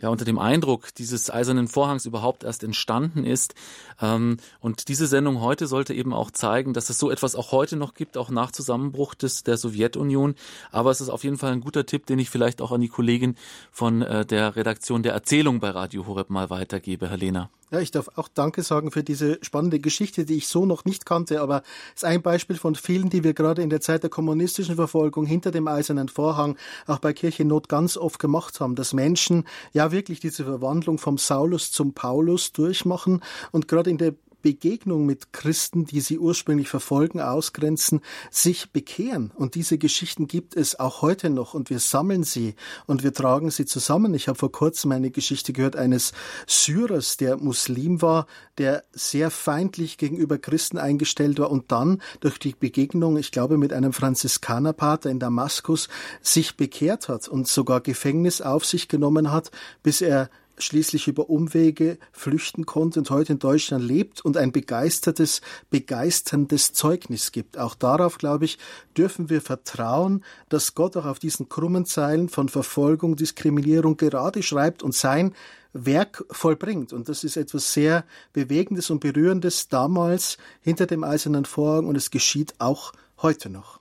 ja 0.00 0.08
unter 0.08 0.24
dem 0.24 0.38
Eindruck 0.38 0.94
dieses 0.94 1.30
eisernen 1.30 1.68
Vorhangs 1.68 2.06
überhaupt 2.06 2.44
erst 2.44 2.64
entstanden 2.64 3.24
ist. 3.24 3.54
Ähm, 4.00 4.36
und 4.60 4.88
diese 4.88 5.06
Sendung 5.06 5.40
heute 5.40 5.66
sollte 5.66 5.94
eben 5.94 6.12
auch 6.12 6.30
zeigen, 6.30 6.74
dass 6.74 6.90
es 6.90 6.98
so 6.98 7.10
etwas 7.10 7.34
auch 7.34 7.52
heute 7.52 7.76
noch 7.76 7.94
gibt, 7.94 8.16
auch 8.16 8.30
nach 8.30 8.52
Zusammenbruch 8.52 9.14
des, 9.14 9.42
der 9.42 9.56
Sowjetunion. 9.56 10.34
Aber 10.70 10.90
es 10.90 11.00
ist 11.00 11.08
auf 11.08 11.24
jeden 11.24 11.38
Fall 11.38 11.52
ein 11.52 11.60
guter 11.60 11.86
Tipp, 11.86 12.06
den 12.06 12.18
ich 12.18 12.30
vielleicht 12.30 12.60
auch 12.60 12.72
an 12.72 12.80
die 12.80 12.88
Kollegin 12.88 13.36
von 13.72 14.02
äh, 14.02 14.26
der 14.26 14.56
Redaktion 14.56 15.02
der 15.02 15.14
Erzählung 15.14 15.60
bei 15.60 15.70
Radio 15.70 16.06
Horeb 16.06 16.30
mal 16.30 16.50
weitergebe, 16.50 17.08
Herr 17.08 17.16
Lehner. 17.16 17.50
Ja, 17.72 17.80
ich 17.80 17.90
darf 17.90 18.10
auch 18.14 18.28
Danke 18.28 18.62
sagen 18.62 18.92
für 18.92 19.02
diese 19.02 19.38
spannende 19.42 19.80
Geschichte, 19.80 20.24
die 20.24 20.36
ich 20.36 20.46
so 20.46 20.66
noch 20.66 20.84
nicht 20.84 21.04
kannte, 21.04 21.40
aber 21.40 21.62
es 21.96 22.02
ist 22.02 22.04
ein 22.04 22.22
Beispiel 22.22 22.54
von 22.54 22.76
vielen, 22.76 23.10
die 23.10 23.24
wir 23.24 23.34
gerade 23.34 23.60
in 23.60 23.70
der 23.70 23.80
Zeit 23.80 24.04
der 24.04 24.10
kommunistischen 24.10 24.76
Verfolgung 24.76 25.26
hinter 25.26 25.50
dem 25.50 25.66
eisernen 25.66 26.08
Vorhang 26.08 26.56
auch 26.86 27.00
bei 27.00 27.12
Kirchennot 27.12 27.68
ganz 27.68 27.96
oft 27.96 28.20
gemacht 28.20 28.60
haben, 28.60 28.76
dass 28.76 28.92
Menschen 28.92 29.48
ja 29.72 29.90
wirklich 29.90 30.20
diese 30.20 30.44
Verwandlung 30.44 30.98
vom 30.98 31.18
Saulus 31.18 31.72
zum 31.72 31.92
Paulus 31.92 32.52
durchmachen 32.52 33.20
und 33.50 33.66
gerade 33.66 33.90
in 33.90 33.98
der 33.98 34.14
Begegnung 34.46 35.06
mit 35.06 35.32
Christen, 35.32 35.86
die 35.86 36.00
sie 36.00 36.20
ursprünglich 36.20 36.68
verfolgen, 36.68 37.20
ausgrenzen, 37.20 38.00
sich 38.30 38.70
bekehren. 38.70 39.32
Und 39.34 39.56
diese 39.56 39.76
Geschichten 39.76 40.28
gibt 40.28 40.54
es 40.54 40.78
auch 40.78 41.02
heute 41.02 41.30
noch 41.30 41.52
und 41.52 41.68
wir 41.68 41.80
sammeln 41.80 42.22
sie 42.22 42.54
und 42.86 43.02
wir 43.02 43.12
tragen 43.12 43.50
sie 43.50 43.64
zusammen. 43.64 44.14
Ich 44.14 44.28
habe 44.28 44.38
vor 44.38 44.52
kurzem 44.52 44.92
eine 44.92 45.10
Geschichte 45.10 45.52
gehört 45.52 45.74
eines 45.74 46.12
Syrers, 46.46 47.16
der 47.16 47.38
Muslim 47.38 48.02
war, 48.02 48.28
der 48.56 48.84
sehr 48.92 49.32
feindlich 49.32 49.98
gegenüber 49.98 50.38
Christen 50.38 50.78
eingestellt 50.78 51.40
war 51.40 51.50
und 51.50 51.72
dann 51.72 52.00
durch 52.20 52.38
die 52.38 52.54
Begegnung, 52.54 53.16
ich 53.16 53.32
glaube, 53.32 53.58
mit 53.58 53.72
einem 53.72 53.92
Franziskanerpater 53.92 55.10
in 55.10 55.18
Damaskus 55.18 55.88
sich 56.22 56.56
bekehrt 56.56 57.08
hat 57.08 57.26
und 57.26 57.48
sogar 57.48 57.80
Gefängnis 57.80 58.42
auf 58.42 58.64
sich 58.64 58.86
genommen 58.86 59.32
hat, 59.32 59.50
bis 59.82 60.02
er 60.02 60.30
schließlich 60.58 61.08
über 61.08 61.28
Umwege 61.28 61.98
flüchten 62.12 62.66
konnte 62.66 62.98
und 62.98 63.10
heute 63.10 63.34
in 63.34 63.38
Deutschland 63.38 63.84
lebt 63.84 64.24
und 64.24 64.36
ein 64.36 64.52
begeistertes, 64.52 65.40
begeisterndes 65.70 66.72
Zeugnis 66.72 67.32
gibt. 67.32 67.58
Auch 67.58 67.74
darauf, 67.74 68.18
glaube 68.18 68.44
ich, 68.44 68.58
dürfen 68.96 69.30
wir 69.30 69.40
vertrauen, 69.40 70.24
dass 70.48 70.74
Gott 70.74 70.96
auch 70.96 71.06
auf 71.06 71.18
diesen 71.18 71.48
krummen 71.48 71.86
Zeilen 71.86 72.28
von 72.28 72.48
Verfolgung, 72.48 73.16
Diskriminierung 73.16 73.96
gerade 73.96 74.42
schreibt 74.42 74.82
und 74.82 74.94
sein 74.94 75.34
Werk 75.72 76.24
vollbringt. 76.30 76.92
Und 76.92 77.08
das 77.08 77.24
ist 77.24 77.36
etwas 77.36 77.72
sehr 77.72 78.04
Bewegendes 78.32 78.90
und 78.90 79.00
Berührendes 79.00 79.68
damals 79.68 80.38
hinter 80.60 80.86
dem 80.86 81.04
eisernen 81.04 81.44
Vorhang 81.44 81.86
und 81.86 81.96
es 81.96 82.10
geschieht 82.10 82.54
auch 82.58 82.92
heute 83.18 83.50
noch. 83.50 83.80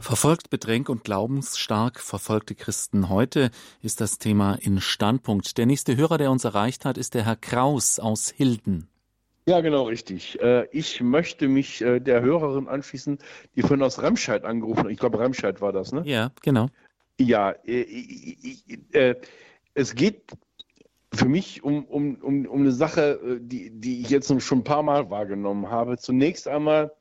Verfolgt, 0.00 0.50
bedrängt 0.50 0.90
und 0.90 1.04
glaubensstark 1.04 2.00
verfolgte 2.00 2.54
Christen 2.54 3.08
heute 3.08 3.50
ist 3.80 4.00
das 4.00 4.18
Thema 4.18 4.54
in 4.54 4.80
Standpunkt. 4.80 5.56
Der 5.56 5.66
nächste 5.66 5.96
Hörer, 5.96 6.18
der 6.18 6.30
uns 6.30 6.44
erreicht 6.44 6.84
hat, 6.84 6.98
ist 6.98 7.14
der 7.14 7.24
Herr 7.24 7.36
Kraus 7.36 8.00
aus 8.00 8.28
Hilden. 8.28 8.88
Ja, 9.46 9.60
genau, 9.60 9.84
richtig. 9.84 10.40
Äh, 10.40 10.66
ich 10.72 11.00
möchte 11.00 11.48
mich 11.48 11.80
äh, 11.82 12.00
der 12.00 12.22
Hörerin 12.22 12.66
anschließen, 12.66 13.18
die 13.54 13.60
vorhin 13.60 13.82
aus 13.82 14.02
Remscheid 14.02 14.44
angerufen 14.44 14.84
hat. 14.84 14.90
Ich 14.90 14.98
glaube, 14.98 15.20
Remscheid 15.20 15.60
war 15.60 15.72
das, 15.72 15.92
ne? 15.92 16.02
Ja, 16.06 16.32
genau. 16.42 16.70
Ja, 17.20 17.54
äh, 17.64 19.14
es 19.74 19.94
geht 19.94 20.32
für 21.12 21.28
mich 21.28 21.62
um, 21.62 21.84
um, 21.84 22.16
um, 22.16 22.46
um 22.46 22.60
eine 22.62 22.72
Sache, 22.72 23.38
die, 23.40 23.70
die 23.70 24.00
ich 24.00 24.10
jetzt 24.10 24.28
schon 24.42 24.58
ein 24.58 24.64
paar 24.64 24.82
Mal 24.82 25.10
wahrgenommen 25.10 25.70
habe. 25.70 25.98
Zunächst 25.98 26.48
einmal 26.48 26.92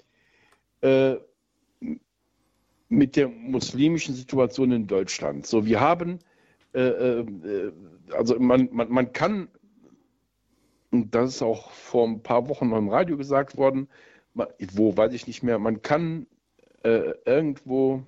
mit 2.90 3.16
der 3.16 3.28
muslimischen 3.28 4.16
Situation 4.16 4.72
in 4.72 4.88
Deutschland. 4.88 5.46
So, 5.46 5.66
wir 5.66 5.80
haben, 5.80 6.20
äh, 6.74 6.82
äh, 6.82 7.72
also 8.12 8.40
man, 8.40 8.70
man, 8.72 8.90
man 8.90 9.14
kann, 9.14 9.48
und 10.92 11.14
das 11.16 11.36
ist 11.36 11.42
auch 11.42 11.72
vor 11.72 12.08
ein 12.08 12.22
paar 12.22 12.48
Wochen 12.50 12.70
noch 12.70 12.78
im 12.78 12.90
Radio 12.90 13.18
gesagt 13.18 13.58
worden, 13.58 13.88
wo 14.74 14.96
weiß 14.96 15.14
ich 15.14 15.28
nicht 15.28 15.44
mehr, 15.44 15.60
man 15.60 15.82
kann 15.82 16.28
äh, 16.84 17.14
irgendwo 17.26 18.04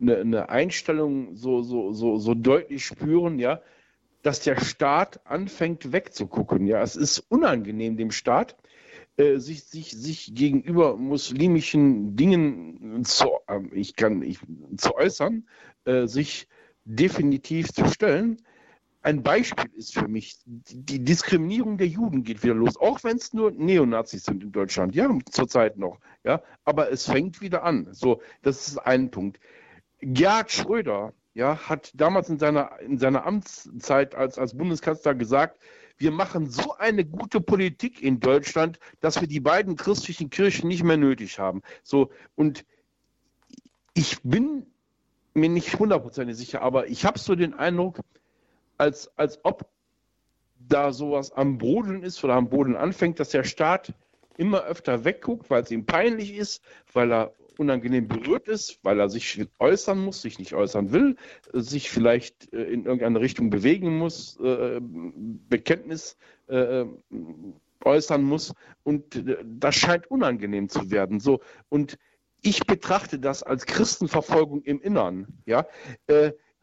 eine, 0.00 0.16
eine, 0.18 0.48
Einstellung 0.48 1.36
so, 1.36 1.62
so, 1.62 1.92
so, 1.92 2.18
so 2.18 2.34
deutlich 2.34 2.84
spüren, 2.84 3.38
ja, 3.38 3.60
dass 4.22 4.40
der 4.40 4.60
Staat 4.60 5.20
anfängt 5.26 5.92
wegzugucken. 5.92 6.66
Ja, 6.66 6.82
es 6.82 6.96
ist 6.96 7.18
unangenehm 7.28 7.96
dem 7.96 8.10
Staat, 8.10 8.56
äh, 9.16 9.38
sich, 9.38 9.64
sich, 9.64 9.92
sich 9.92 10.34
gegenüber 10.34 10.96
muslimischen 10.96 12.16
Dingen 12.16 13.04
zu, 13.04 13.28
äh, 13.46 13.60
ich 13.72 13.94
kann, 13.94 14.22
ich, 14.22 14.40
zu 14.76 14.94
äußern, 14.94 15.46
äh, 15.84 16.06
sich 16.06 16.48
definitiv 16.84 17.72
zu 17.72 17.86
stellen. 17.86 18.42
Ein 19.02 19.22
Beispiel 19.22 19.70
ist 19.74 19.94
für 19.94 20.08
mich, 20.08 20.38
die 20.46 21.04
Diskriminierung 21.04 21.78
der 21.78 21.86
Juden 21.86 22.24
geht 22.24 22.42
wieder 22.42 22.54
los, 22.54 22.76
auch 22.76 23.04
wenn 23.04 23.18
es 23.18 23.32
nur 23.32 23.52
Neonazis 23.52 24.24
sind 24.24 24.42
in 24.42 24.50
Deutschland, 24.50 24.94
ja, 24.94 25.08
zurzeit 25.30 25.76
noch, 25.76 26.00
ja, 26.24 26.42
aber 26.64 26.90
es 26.90 27.04
fängt 27.04 27.40
wieder 27.40 27.62
an. 27.64 27.86
So, 27.92 28.20
das 28.42 28.66
ist 28.66 28.78
ein 28.78 29.10
Punkt. 29.10 29.38
Gerhard 30.00 30.50
Schröder, 30.50 31.12
ja, 31.34 31.56
hat 31.68 31.92
damals 31.94 32.30
in 32.30 32.38
seiner, 32.38 32.80
in 32.80 32.98
seiner 32.98 33.26
Amtszeit 33.26 34.14
als, 34.14 34.38
als 34.38 34.56
Bundeskanzler 34.56 35.14
gesagt, 35.14 35.60
wir 35.96 36.10
machen 36.10 36.50
so 36.50 36.76
eine 36.76 37.04
gute 37.04 37.40
Politik 37.40 38.02
in 38.02 38.20
Deutschland, 38.20 38.78
dass 39.00 39.20
wir 39.20 39.28
die 39.28 39.40
beiden 39.40 39.76
christlichen 39.76 40.30
Kirchen 40.30 40.68
nicht 40.68 40.82
mehr 40.82 40.96
nötig 40.96 41.38
haben. 41.38 41.62
So, 41.82 42.10
und 42.34 42.64
ich 43.94 44.20
bin 44.22 44.66
mir 45.34 45.48
nicht 45.48 45.78
hundertprozentig 45.78 46.36
sicher, 46.36 46.62
aber 46.62 46.88
ich 46.88 47.04
habe 47.04 47.18
so 47.18 47.34
den 47.34 47.54
Eindruck, 47.54 48.00
als, 48.76 49.10
als 49.16 49.38
ob 49.44 49.68
da 50.68 50.92
sowas 50.92 51.32
am 51.32 51.58
Boden 51.58 52.02
ist 52.02 52.22
oder 52.24 52.34
am 52.34 52.48
Boden 52.48 52.76
anfängt, 52.76 53.20
dass 53.20 53.30
der 53.30 53.44
Staat 53.44 53.92
immer 54.36 54.64
öfter 54.64 55.04
wegguckt, 55.04 55.50
weil 55.50 55.62
es 55.62 55.70
ihm 55.70 55.86
peinlich 55.86 56.34
ist, 56.34 56.62
weil 56.92 57.12
er 57.12 57.34
unangenehm 57.58 58.08
berührt 58.08 58.48
ist, 58.48 58.78
weil 58.82 59.00
er 59.00 59.08
sich 59.08 59.46
äußern 59.58 59.98
muss, 59.98 60.22
sich 60.22 60.38
nicht 60.38 60.54
äußern 60.54 60.92
will, 60.92 61.16
sich 61.52 61.90
vielleicht 61.90 62.52
äh, 62.52 62.62
in 62.64 62.84
irgendeine 62.84 63.20
Richtung 63.20 63.50
bewegen 63.50 63.98
muss, 63.98 64.38
äh, 64.40 64.80
Bekenntnis 64.82 66.16
äh, 66.48 66.84
äußern 67.84 68.22
muss 68.22 68.54
und 68.82 69.24
das 69.44 69.74
scheint 69.74 70.10
unangenehm 70.10 70.68
zu 70.68 70.90
werden. 70.90 71.20
So 71.20 71.40
und 71.68 71.98
ich 72.40 72.66
betrachte 72.66 73.18
das 73.18 73.42
als 73.42 73.66
Christenverfolgung 73.66 74.62
im 74.62 74.80
Innern. 74.80 75.26
Ja, 75.46 75.66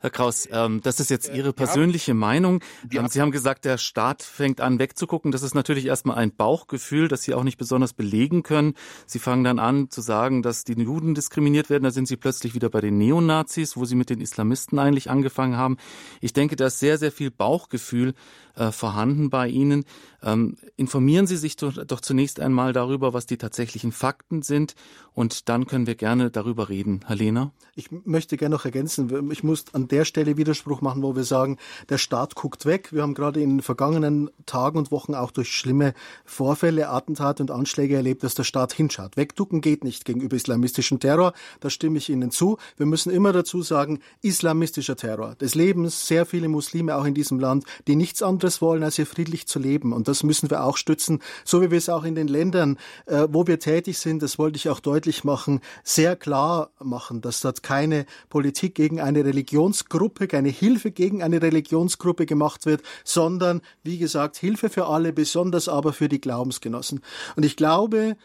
Herr 0.01 0.09
Kraus, 0.09 0.49
ähm, 0.51 0.81
das 0.81 0.99
ist 0.99 1.11
jetzt 1.11 1.29
äh, 1.29 1.37
Ihre 1.37 1.53
persönliche 1.53 2.15
Meinung. 2.15 2.63
Ähm, 2.91 3.07
Sie 3.07 3.21
haben 3.21 3.29
gesagt, 3.29 3.65
der 3.65 3.77
Staat 3.77 4.23
fängt 4.23 4.59
an 4.59 4.79
wegzugucken. 4.79 5.31
Das 5.31 5.43
ist 5.43 5.53
natürlich 5.53 5.85
erstmal 5.85 6.17
ein 6.17 6.35
Bauchgefühl, 6.35 7.07
das 7.07 7.21
Sie 7.21 7.35
auch 7.35 7.43
nicht 7.43 7.59
besonders 7.59 7.93
belegen 7.93 8.41
können. 8.41 8.73
Sie 9.05 9.19
fangen 9.19 9.43
dann 9.43 9.59
an 9.59 9.91
zu 9.91 10.01
sagen, 10.01 10.41
dass 10.41 10.63
die 10.63 10.73
Juden 10.73 11.13
diskriminiert 11.13 11.69
werden. 11.69 11.83
Da 11.83 11.91
sind 11.91 12.07
Sie 12.07 12.17
plötzlich 12.17 12.55
wieder 12.55 12.71
bei 12.71 12.81
den 12.81 12.97
Neonazis, 12.97 13.77
wo 13.77 13.85
Sie 13.85 13.93
mit 13.93 14.09
den 14.09 14.21
Islamisten 14.21 14.79
eigentlich 14.79 15.11
angefangen 15.11 15.55
haben. 15.55 15.77
Ich 16.19 16.33
denke, 16.33 16.55
da 16.55 16.65
ist 16.65 16.79
sehr, 16.79 16.97
sehr 16.97 17.11
viel 17.11 17.29
Bauchgefühl 17.29 18.15
äh, 18.55 18.71
vorhanden 18.71 19.29
bei 19.29 19.49
Ihnen. 19.49 19.85
Ähm, 20.23 20.57
informieren 20.77 21.27
Sie 21.27 21.37
sich 21.37 21.57
doch, 21.57 21.73
doch 21.85 22.01
zunächst 22.01 22.39
einmal 22.39 22.73
darüber, 22.73 23.13
was 23.13 23.27
die 23.27 23.37
tatsächlichen 23.37 23.91
Fakten 23.91 24.41
sind. 24.41 24.73
Und 25.13 25.47
dann 25.47 25.67
können 25.67 25.85
wir 25.85 25.95
gerne 25.95 26.31
darüber 26.31 26.69
reden. 26.69 27.01
Herr 27.05 27.15
Lehner? 27.15 27.51
Ich 27.75 27.91
möchte 27.91 28.37
gerne 28.37 28.55
noch 28.55 28.65
ergänzen. 28.65 29.31
Ich 29.31 29.43
muss 29.43 29.65
an 29.73 29.87
der 29.91 30.05
Stelle 30.05 30.37
Widerspruch 30.37 30.81
machen, 30.81 31.03
wo 31.03 31.15
wir 31.15 31.23
sagen, 31.23 31.57
der 31.89 31.97
Staat 31.97 32.35
guckt 32.35 32.65
weg. 32.65 32.91
Wir 32.91 33.01
haben 33.01 33.13
gerade 33.13 33.41
in 33.41 33.57
den 33.57 33.61
vergangenen 33.61 34.29
Tagen 34.45 34.77
und 34.77 34.91
Wochen 34.91 35.13
auch 35.13 35.31
durch 35.31 35.51
schlimme 35.51 35.93
Vorfälle, 36.25 36.89
Attentate 36.89 37.43
und 37.43 37.51
Anschläge 37.51 37.95
erlebt, 37.95 38.23
dass 38.23 38.33
der 38.33 38.43
Staat 38.43 38.73
hinschaut. 38.73 39.17
Wegducken 39.17 39.61
geht 39.61 39.83
nicht 39.83 40.05
gegenüber 40.05 40.35
islamistischem 40.35 40.99
Terror. 40.99 41.33
Da 41.59 41.69
stimme 41.69 41.97
ich 41.97 42.09
Ihnen 42.09 42.31
zu. 42.31 42.57
Wir 42.77 42.85
müssen 42.85 43.11
immer 43.11 43.33
dazu 43.33 43.61
sagen, 43.61 43.99
islamistischer 44.21 44.95
Terror. 44.95 45.35
Es 45.39 45.55
leben 45.55 45.89
sehr 45.89 46.25
viele 46.25 46.47
Muslime 46.47 46.95
auch 46.95 47.05
in 47.05 47.13
diesem 47.13 47.39
Land, 47.39 47.65
die 47.87 47.95
nichts 47.95 48.21
anderes 48.21 48.61
wollen, 48.61 48.83
als 48.83 48.95
hier 48.95 49.05
friedlich 49.05 49.47
zu 49.47 49.59
leben. 49.59 49.93
Und 49.93 50.07
das 50.07 50.23
müssen 50.23 50.49
wir 50.49 50.63
auch 50.63 50.77
stützen, 50.77 51.19
so 51.45 51.61
wie 51.61 51.71
wir 51.71 51.77
es 51.77 51.89
auch 51.89 52.03
in 52.03 52.15
den 52.15 52.27
Ländern, 52.27 52.77
äh, 53.05 53.27
wo 53.29 53.47
wir 53.47 53.59
tätig 53.59 53.99
sind, 53.99 54.21
das 54.21 54.39
wollte 54.39 54.57
ich 54.57 54.69
auch 54.69 54.79
deutlich 54.79 55.23
machen, 55.23 55.61
sehr 55.83 56.15
klar 56.15 56.71
machen, 56.79 57.21
dass 57.21 57.41
dort 57.41 57.63
keine 57.63 58.05
Politik 58.29 58.75
gegen 58.75 58.99
eine 58.99 59.25
Religions 59.25 59.80
Religionsgruppe, 59.81 60.27
keine 60.27 60.49
Hilfe 60.49 60.91
gegen 60.91 61.23
eine 61.23 61.41
Religionsgruppe 61.41 62.25
gemacht 62.25 62.65
wird, 62.65 62.81
sondern, 63.03 63.61
wie 63.83 63.97
gesagt, 63.97 64.37
Hilfe 64.37 64.69
für 64.69 64.87
alle, 64.87 65.13
besonders 65.13 65.67
aber 65.67 65.93
für 65.93 66.09
die 66.09 66.21
Glaubensgenossen. 66.21 67.01
Und 67.35 67.43
ich 67.43 67.55
glaube, 67.55 68.15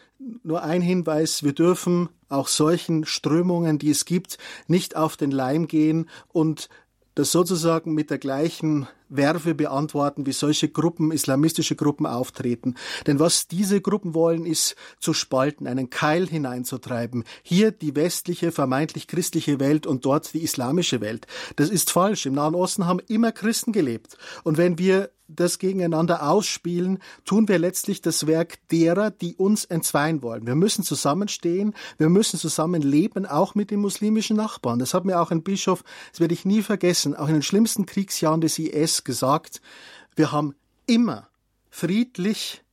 nur 0.43 0.63
ein 0.63 0.81
Hinweis, 0.81 1.43
wir 1.43 1.53
dürfen 1.53 2.09
auch 2.29 2.47
solchen 2.47 3.05
Strömungen, 3.05 3.79
die 3.79 3.91
es 3.91 4.05
gibt, 4.05 4.37
nicht 4.67 4.95
auf 4.95 5.17
den 5.17 5.31
Leim 5.31 5.67
gehen 5.67 6.09
und 6.29 6.69
das 7.15 7.31
sozusagen 7.31 7.93
mit 7.93 8.09
der 8.09 8.19
gleichen 8.19 8.87
Werfe 9.09 9.55
beantworten, 9.55 10.25
wie 10.25 10.31
solche 10.31 10.69
Gruppen, 10.69 11.11
islamistische 11.11 11.75
Gruppen 11.75 12.05
auftreten. 12.05 12.75
Denn 13.05 13.19
was 13.19 13.47
diese 13.47 13.81
Gruppen 13.81 14.13
wollen, 14.13 14.45
ist 14.45 14.75
zu 14.99 15.13
spalten, 15.13 15.67
einen 15.67 15.89
Keil 15.89 16.27
hineinzutreiben. 16.27 17.23
Hier 17.43 17.71
die 17.71 17.95
westliche, 17.95 18.51
vermeintlich 18.51 19.07
christliche 19.07 19.59
Welt 19.59 19.87
und 19.87 20.05
dort 20.05 20.33
die 20.33 20.43
islamische 20.43 21.01
Welt. 21.01 21.27
Das 21.55 21.69
ist 21.69 21.91
falsch. 21.91 22.25
Im 22.25 22.33
Nahen 22.33 22.55
Osten 22.55 22.85
haben 22.85 22.99
immer 23.07 23.31
Christen 23.31 23.71
gelebt. 23.71 24.17
Und 24.43 24.57
wenn 24.57 24.77
wir 24.77 25.11
das 25.27 25.59
gegeneinander 25.59 26.29
ausspielen, 26.29 26.99
tun 27.25 27.47
wir 27.47 27.59
letztlich 27.59 28.01
das 28.01 28.27
Werk 28.27 28.59
derer, 28.69 29.11
die 29.11 29.35
uns 29.35 29.65
entzweien 29.65 30.21
wollen. 30.21 30.47
Wir 30.47 30.55
müssen 30.55 30.83
zusammenstehen, 30.83 31.73
wir 31.97 32.09
müssen 32.09 32.39
zusammen 32.39 32.81
leben, 32.81 33.25
auch 33.25 33.53
mit 33.53 33.71
den 33.71 33.81
muslimischen 33.81 34.37
Nachbarn. 34.37 34.79
Das 34.79 34.93
hat 34.93 35.05
mir 35.05 35.19
auch 35.19 35.31
ein 35.31 35.43
Bischof, 35.43 35.83
das 36.11 36.21
werde 36.21 36.33
ich 36.33 36.45
nie 36.45 36.61
vergessen, 36.61 37.15
auch 37.15 37.27
in 37.27 37.33
den 37.33 37.43
schlimmsten 37.43 37.85
Kriegsjahren 37.85 38.41
des 38.41 38.57
IS 38.57 38.96
gesagt. 39.03 39.61
Wir 40.15 40.31
haben 40.31 40.55
immer 40.85 41.29
friedlich 41.69 42.63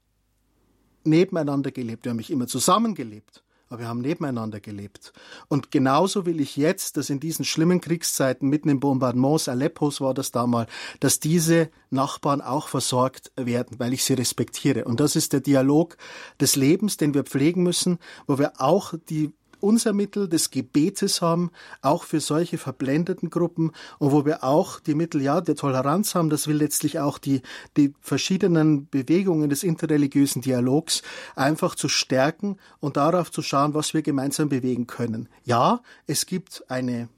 nebeneinander 1.05 1.71
gelebt. 1.71 2.05
Wir 2.05 2.11
haben 2.11 2.17
nicht 2.17 2.31
immer 2.31 2.47
zusammengelebt 2.47 3.45
aber 3.75 3.83
wir 3.83 3.89
haben 3.89 4.01
nebeneinander 4.01 4.61
gelebt. 4.61 5.13
Und 5.49 5.71
genauso 5.71 6.27
will 6.27 6.41
ich 6.41 6.57
jetzt, 6.57 6.97
dass 6.97 7.11
in 7.11 7.19
diesen 7.19 7.45
schlimmen 7.45 7.81
Kriegszeiten, 7.81 8.49
mitten 8.49 8.69
im 8.69 8.79
Bombardements 8.79 9.49
Aleppos 9.49 10.01
war 10.01 10.15
das 10.15 10.31
damals, 10.31 10.71
dass 11.01 11.19
diese 11.19 11.71
Nachbarn 11.91 12.41
auch 12.41 12.69
versorgt 12.69 13.33
werden, 13.37 13.79
weil 13.81 13.93
ich 13.93 14.05
sie 14.05 14.15
respektiere. 14.15 14.85
Und 14.85 15.01
das 15.01 15.17
ist 15.17 15.33
der 15.33 15.41
Dialog 15.41 15.97
des 16.41 16.57
Lebens, 16.57 16.99
den 16.99 17.15
wir 17.15 17.25
pflegen 17.25 17.63
müssen, 17.63 17.99
wo 18.27 18.39
wir 18.39 18.61
auch 18.61 18.95
die 19.09 19.33
unser 19.65 19.95
Mittel 19.95 20.29
des 20.29 20.51
Gebetes 20.51 21.23
haben, 21.23 21.51
auch 21.81 22.05
für 22.05 22.21
solche 22.21 22.59
verblendeten 22.59 23.31
Gruppen 23.31 23.73
und 23.99 24.13
wo 24.13 24.27
wir 24.27 24.45
auch 24.45 24.79
die 24.79 24.95
Mittel 24.95 25.23
ja 25.23 25.41
der 25.41 25.57
Toleranz 25.57 26.15
haben, 26.15 26.29
das 26.29 26.47
will 26.47 26.57
letztlich 26.57 27.01
auch 27.01 27.19
die, 27.19 27.41
die 27.79 27.95
verschiedenen 28.01 28.89
Bewegungen 28.89 29.49
des 29.49 29.63
interreligiösen 29.63 30.43
Dialogs 30.43 31.03
einfach 31.35 31.75
zu 31.75 31.89
stärken 31.89 32.59
und 32.79 32.99
darauf 32.99 33.33
zu 33.33 33.41
schauen, 33.41 33.73
was 33.73 33.95
wir 33.95 34.03
gemeinsam 34.03 34.51
bewegen 34.51 34.87
können. 34.87 35.29
Ja, 35.45 35.81
es 36.07 36.27
gibt 36.27 36.65
eine 36.69 37.09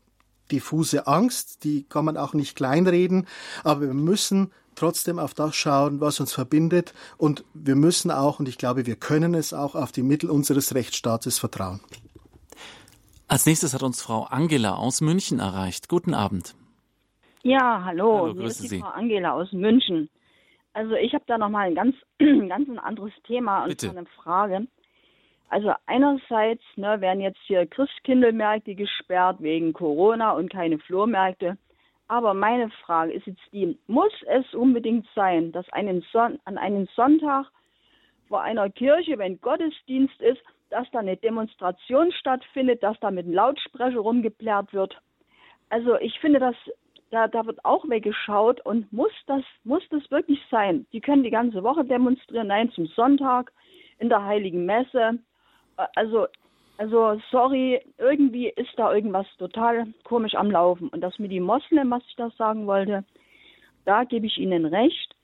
diffuse 0.53 1.09
Angst, 1.09 1.65
die 1.65 1.83
kann 1.89 2.05
man 2.05 2.17
auch 2.17 2.33
nicht 2.33 2.57
kleinreden, 2.57 3.27
aber 3.65 3.81
wir 3.81 3.95
müssen 3.95 4.53
trotzdem 4.77 5.19
auf 5.19 5.35
das 5.35 5.57
schauen, 5.57 6.01
was 6.01 6.21
uns 6.21 6.33
verbindet 6.33 6.95
und 7.17 7.45
wir 7.55 7.75
müssen 7.75 8.13
auch, 8.13 8.39
und 8.39 8.49
ich 8.49 8.59
glaube, 8.59 8.87
wir 8.87 8.95
können 8.95 9.35
es 9.35 9.53
auch, 9.53 9.75
auf 9.75 9.91
die 9.91 10.03
Mittel 10.03 10.31
unseres 10.31 10.75
Rechtsstaates 10.75 11.41
vertrauen. 11.41 11.81
Als 13.29 13.45
nächstes 13.45 13.75
hat 13.75 13.83
uns 13.83 14.01
Frau 14.03 14.23
Angela 14.25 14.77
aus 14.77 15.01
München 15.01 15.41
erreicht. 15.41 15.89
Guten 15.89 16.15
Abend. 16.15 16.55
Ja, 17.43 17.83
hallo. 17.85 18.29
hallo 18.29 18.43
die 18.45 18.51
Sie. 18.51 18.79
Frau 18.79 18.89
Angela 18.89 19.33
aus 19.33 19.53
München. 19.53 20.09
Also 20.75 20.95
ich 20.95 21.13
habe 21.13 21.25
da 21.27 21.37
nochmal 21.37 21.67
ein 21.67 21.75
ganz, 21.75 21.97
ganz 22.19 22.69
ein 22.69 22.79
anderes 22.79 23.13
Thema 23.27 23.65
und 23.65 23.71
Bitte. 23.71 23.91
eine 23.91 24.07
Frage. 24.07 24.69
Also 25.49 25.73
einerseits 25.87 26.63
ne, 26.77 27.01
werden 27.01 27.21
jetzt 27.21 27.41
hier 27.47 27.67
Christkindlmärkte 27.67 28.77
gesperrt 28.77 29.39
wegen 29.41 29.73
Corona 29.73 30.33
und 30.33 30.53
keine 30.53 30.79
Flohmärkte. 30.79 31.59
Aber 32.07 32.33
meine 32.33 32.71
Frage 32.85 33.13
ist 33.13 33.27
jetzt 33.27 33.43
die, 33.53 33.77
muss 33.89 34.13
es 34.29 34.55
unbedingt 34.55 35.07
sein, 35.17 35.51
dass 35.51 35.69
einen 35.71 36.05
Son 36.13 36.39
an 36.45 36.59
einem 36.59 36.87
Sonntag 36.95 37.47
vor 38.29 38.43
einer 38.43 38.71
Kirche, 38.71 39.19
wenn 39.19 39.41
Gottesdienst 39.41 40.21
ist, 40.21 40.43
dass 40.71 40.91
da 40.91 41.01
eine 41.01 41.17
Demonstration 41.17 42.13
stattfindet, 42.13 42.83
dass 42.83 42.99
da 43.01 43.11
mit 43.11 43.27
einem 43.27 43.35
Lautsprecher 43.35 43.99
rumgeplärt 43.99 44.73
wird. 44.73 45.01
Also 45.69 45.97
ich 45.97 46.19
finde, 46.21 46.39
dass 46.39 46.57
da, 47.11 47.29
da 47.29 47.47
wird 47.47 47.65
auch 47.65 47.89
weggeschaut 47.89 48.61
und 48.67 48.93
muss 48.93 49.13
das, 49.27 49.43
muss 49.65 49.83
das 49.91 50.11
wirklich 50.11 50.41
sein? 50.51 50.87
Die 50.93 51.01
können 51.01 51.23
die 51.23 51.31
ganze 51.31 51.63
Woche 51.63 51.85
demonstrieren, 51.85 52.49
nein, 52.49 52.71
zum 52.73 52.87
Sonntag 52.87 53.53
in 53.99 54.09
der 54.09 54.25
Heiligen 54.25 54.67
Messe. 54.67 55.19
Also, 55.95 56.27
also 56.79 57.21
sorry, 57.31 57.81
irgendwie 57.99 58.49
ist 58.49 58.73
da 58.77 58.93
irgendwas 58.93 59.27
total 59.39 59.87
komisch 60.05 60.35
am 60.35 60.51
Laufen. 60.51 60.89
Und 60.89 61.01
das 61.01 61.19
mit 61.19 61.31
den 61.31 61.45
Moslem, 61.45 61.91
was 61.91 62.03
ich 62.09 62.17
da 62.17 62.31
sagen 62.31 62.67
wollte, 62.67 63.05
da 63.85 64.05
gebe 64.05 64.27
ich 64.27 64.39
Ihnen 64.39 64.67
recht. 64.67 65.16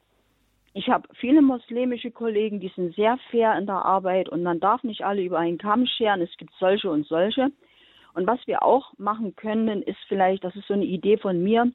Ich 0.74 0.88
habe 0.88 1.06
viele 1.14 1.42
muslimische 1.42 2.10
Kollegen, 2.10 2.58
die 2.60 2.72
sind 2.74 2.94
sehr 2.94 3.18
fair 3.30 3.58
in 3.58 3.66
der 3.66 3.84
Arbeit 3.84 4.28
und 4.30 4.42
man 4.42 4.58
darf 4.58 4.82
nicht 4.84 5.04
alle 5.04 5.22
über 5.22 5.38
einen 5.38 5.58
Kamm 5.58 5.86
scheren. 5.86 6.22
Es 6.22 6.34
gibt 6.38 6.52
solche 6.58 6.90
und 6.90 7.06
solche. 7.06 7.50
Und 8.14 8.26
was 8.26 8.46
wir 8.46 8.62
auch 8.62 8.92
machen 8.98 9.36
können, 9.36 9.82
ist 9.82 9.98
vielleicht, 10.08 10.44
das 10.44 10.56
ist 10.56 10.66
so 10.68 10.74
eine 10.74 10.84
Idee 10.84 11.18
von 11.18 11.42
mir, 11.42 11.70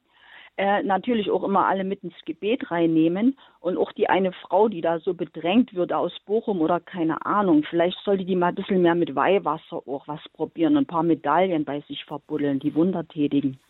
äh, 0.56 0.82
natürlich 0.82 1.30
auch 1.30 1.44
immer 1.44 1.66
alle 1.66 1.84
mit 1.84 2.02
ins 2.02 2.20
Gebet 2.24 2.70
reinnehmen 2.72 3.38
und 3.60 3.76
auch 3.76 3.92
die 3.92 4.08
eine 4.08 4.32
Frau, 4.32 4.68
die 4.68 4.80
da 4.80 4.98
so 4.98 5.14
bedrängt 5.14 5.72
wird 5.74 5.92
aus 5.92 6.12
Bochum 6.26 6.60
oder 6.60 6.80
keine 6.80 7.24
Ahnung, 7.24 7.62
vielleicht 7.70 7.98
sollte 8.00 8.24
die 8.24 8.34
mal 8.34 8.48
ein 8.48 8.56
bisschen 8.56 8.82
mehr 8.82 8.96
mit 8.96 9.14
Weihwasser 9.14 9.76
auch 9.86 10.08
was 10.08 10.20
probieren 10.32 10.76
und 10.76 10.82
ein 10.82 10.86
paar 10.86 11.04
Medaillen 11.04 11.64
bei 11.64 11.80
sich 11.82 12.04
verbuddeln, 12.04 12.58
die 12.58 12.74
Wunder 12.74 13.06
tätigen. 13.06 13.60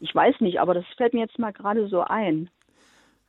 Ich 0.00 0.14
weiß 0.14 0.40
nicht, 0.40 0.60
aber 0.60 0.74
das 0.74 0.84
fällt 0.98 1.14
mir 1.14 1.20
jetzt 1.20 1.38
mal 1.38 1.52
gerade 1.52 1.88
so 1.88 2.02
ein. 2.02 2.50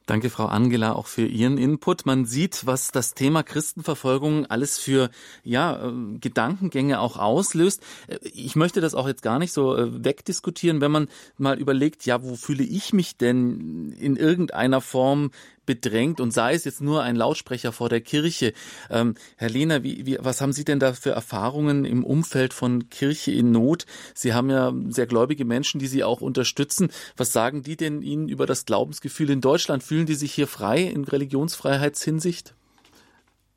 Danke, 0.06 0.30
Frau 0.30 0.46
Angela, 0.46 0.94
auch 0.94 1.08
für 1.08 1.26
Ihren 1.26 1.58
Input. 1.58 2.06
Man 2.06 2.26
sieht, 2.26 2.68
was 2.68 2.92
das 2.92 3.16
Thema 3.16 3.42
Christenverfolgung 3.42 4.46
alles 4.46 4.78
für 4.78 5.10
ja, 5.44 5.88
äh, 5.88 6.18
Gedankengänge 6.20 7.00
auch 7.00 7.18
auslöst. 7.18 7.82
Äh, 8.08 8.20
ich 8.22 8.56
möchte 8.56 8.82
das 8.82 8.94
auch 8.94 9.08
jetzt 9.08 9.24
gar 9.24 9.40
nicht 9.40 9.52
so 9.52 9.76
äh, 9.76 10.06
wegdiskutieren, 10.06 10.80
wenn 10.80 10.92
man 10.92 11.08
mal 11.40 11.58
überlegt, 11.58 12.06
ja, 12.06 12.22
wo 12.22 12.36
fühle 12.36 12.64
ich 12.64 12.94
mich 12.94 13.18
denn 13.18 13.94
in 14.00 14.16
irgendeiner 14.16 14.80
Form 14.80 15.32
bedrängt 15.66 16.20
und 16.20 16.32
sei 16.32 16.54
es 16.54 16.66
jetzt 16.66 16.82
nur 16.82 17.04
ein 17.04 17.16
Lautsprecher 17.16 17.72
vor 17.72 17.90
der 17.90 18.02
Kirche. 18.02 18.54
Ähm, 18.90 19.16
Herr 19.38 19.50
Lehner, 19.50 19.84
wie, 19.84 20.06
wie, 20.06 20.18
was 20.22 20.42
haben 20.42 20.54
Sie 20.54 20.66
denn 20.66 20.80
da 20.80 20.94
für 20.94 21.12
Erfahrungen 21.12 21.86
im 21.86 22.04
Umfeld 22.04 22.54
von 22.54 22.90
Kirche 22.90 23.32
in 23.32 23.52
Not? 23.52 23.86
Sie 24.14 24.34
haben 24.34 24.50
ja 24.50 24.74
sehr 24.90 25.08
gläubige 25.08 25.46
Menschen, 25.46 25.80
die 25.80 25.88
Sie 25.88 26.04
auch 26.04 26.22
unterstützen. 26.22 26.90
Was 27.18 27.32
sagen 27.32 27.64
die 27.64 27.78
denn 27.78 28.02
Ihnen 28.02 28.30
über 28.30 28.46
das 28.46 28.66
Glaubensgefühl 28.66 29.30
in 29.30 29.42
Deutschland? 29.42 29.84
Fühlen 29.84 30.06
die 30.06 30.16
sich 30.16 30.34
hier 30.34 30.48
frei 30.48 30.82
in 30.84 31.04
Religionsfreiheitshinsicht? 31.04 32.54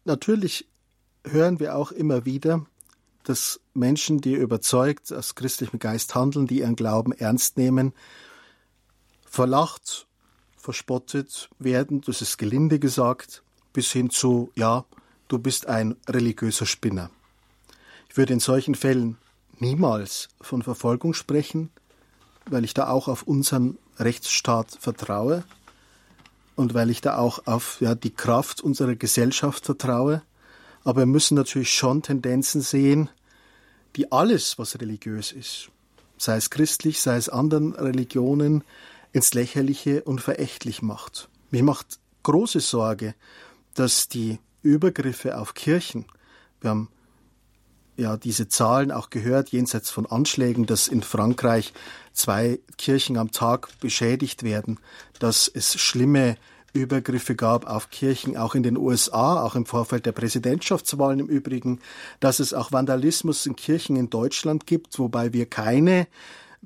Natürlich 0.04 0.66
hören 1.24 1.60
wir 1.60 1.76
auch 1.76 1.92
immer 1.92 2.24
wieder, 2.24 2.66
dass 3.24 3.60
Menschen, 3.74 4.20
die 4.20 4.32
überzeugt 4.32 5.12
aus 5.12 5.34
christlichem 5.34 5.78
Geist 5.78 6.14
handeln, 6.14 6.46
die 6.46 6.60
ihren 6.60 6.76
Glauben 6.76 7.12
ernst 7.12 7.58
nehmen, 7.58 7.92
verlacht, 9.26 10.07
verspottet 10.68 11.48
werden, 11.58 12.02
das 12.02 12.20
ist 12.20 12.36
gelinde 12.36 12.78
gesagt, 12.78 13.42
bis 13.72 13.90
hin 13.90 14.10
zu, 14.10 14.52
ja, 14.54 14.84
du 15.28 15.38
bist 15.38 15.66
ein 15.66 15.96
religiöser 16.06 16.66
Spinner. 16.66 17.08
Ich 18.10 18.18
würde 18.18 18.34
in 18.34 18.38
solchen 18.38 18.74
Fällen 18.74 19.16
niemals 19.60 20.28
von 20.42 20.60
Verfolgung 20.60 21.14
sprechen, 21.14 21.70
weil 22.50 22.64
ich 22.64 22.74
da 22.74 22.90
auch 22.90 23.08
auf 23.08 23.22
unseren 23.22 23.78
Rechtsstaat 23.98 24.76
vertraue 24.78 25.42
und 26.54 26.74
weil 26.74 26.90
ich 26.90 27.00
da 27.00 27.16
auch 27.16 27.46
auf 27.46 27.80
ja, 27.80 27.94
die 27.94 28.14
Kraft 28.14 28.60
unserer 28.60 28.94
Gesellschaft 28.94 29.64
vertraue. 29.64 30.20
Aber 30.84 31.00
wir 31.00 31.06
müssen 31.06 31.34
natürlich 31.34 31.72
schon 31.72 32.02
Tendenzen 32.02 32.60
sehen, 32.60 33.08
die 33.96 34.12
alles, 34.12 34.58
was 34.58 34.78
religiös 34.78 35.32
ist, 35.32 35.70
sei 36.18 36.36
es 36.36 36.50
christlich, 36.50 37.00
sei 37.00 37.16
es 37.16 37.30
anderen 37.30 37.72
Religionen, 37.72 38.64
ins 39.12 39.34
Lächerliche 39.34 40.02
und 40.02 40.20
verächtlich 40.20 40.82
macht. 40.82 41.28
Mir 41.50 41.62
macht 41.62 41.98
große 42.22 42.60
Sorge, 42.60 43.14
dass 43.74 44.08
die 44.08 44.38
Übergriffe 44.62 45.38
auf 45.38 45.54
Kirchen, 45.54 46.04
wir 46.60 46.70
haben 46.70 46.88
ja 47.96 48.16
diese 48.16 48.48
Zahlen 48.48 48.92
auch 48.92 49.10
gehört, 49.10 49.50
jenseits 49.50 49.90
von 49.90 50.06
Anschlägen, 50.06 50.66
dass 50.66 50.88
in 50.88 51.02
Frankreich 51.02 51.72
zwei 52.12 52.60
Kirchen 52.76 53.16
am 53.16 53.32
Tag 53.32 53.68
beschädigt 53.80 54.42
werden, 54.42 54.78
dass 55.18 55.48
es 55.48 55.78
schlimme 55.80 56.36
Übergriffe 56.72 57.34
gab 57.34 57.66
auf 57.66 57.90
Kirchen, 57.90 58.36
auch 58.36 58.54
in 58.54 58.62
den 58.62 58.76
USA, 58.76 59.42
auch 59.42 59.54
im 59.54 59.66
Vorfeld 59.66 60.06
der 60.06 60.12
Präsidentschaftswahlen 60.12 61.20
im 61.20 61.26
Übrigen, 61.26 61.80
dass 62.20 62.40
es 62.40 62.54
auch 62.54 62.72
Vandalismus 62.72 63.46
in 63.46 63.56
Kirchen 63.56 63.96
in 63.96 64.10
Deutschland 64.10 64.66
gibt, 64.66 64.98
wobei 64.98 65.32
wir 65.32 65.46
keine 65.46 66.06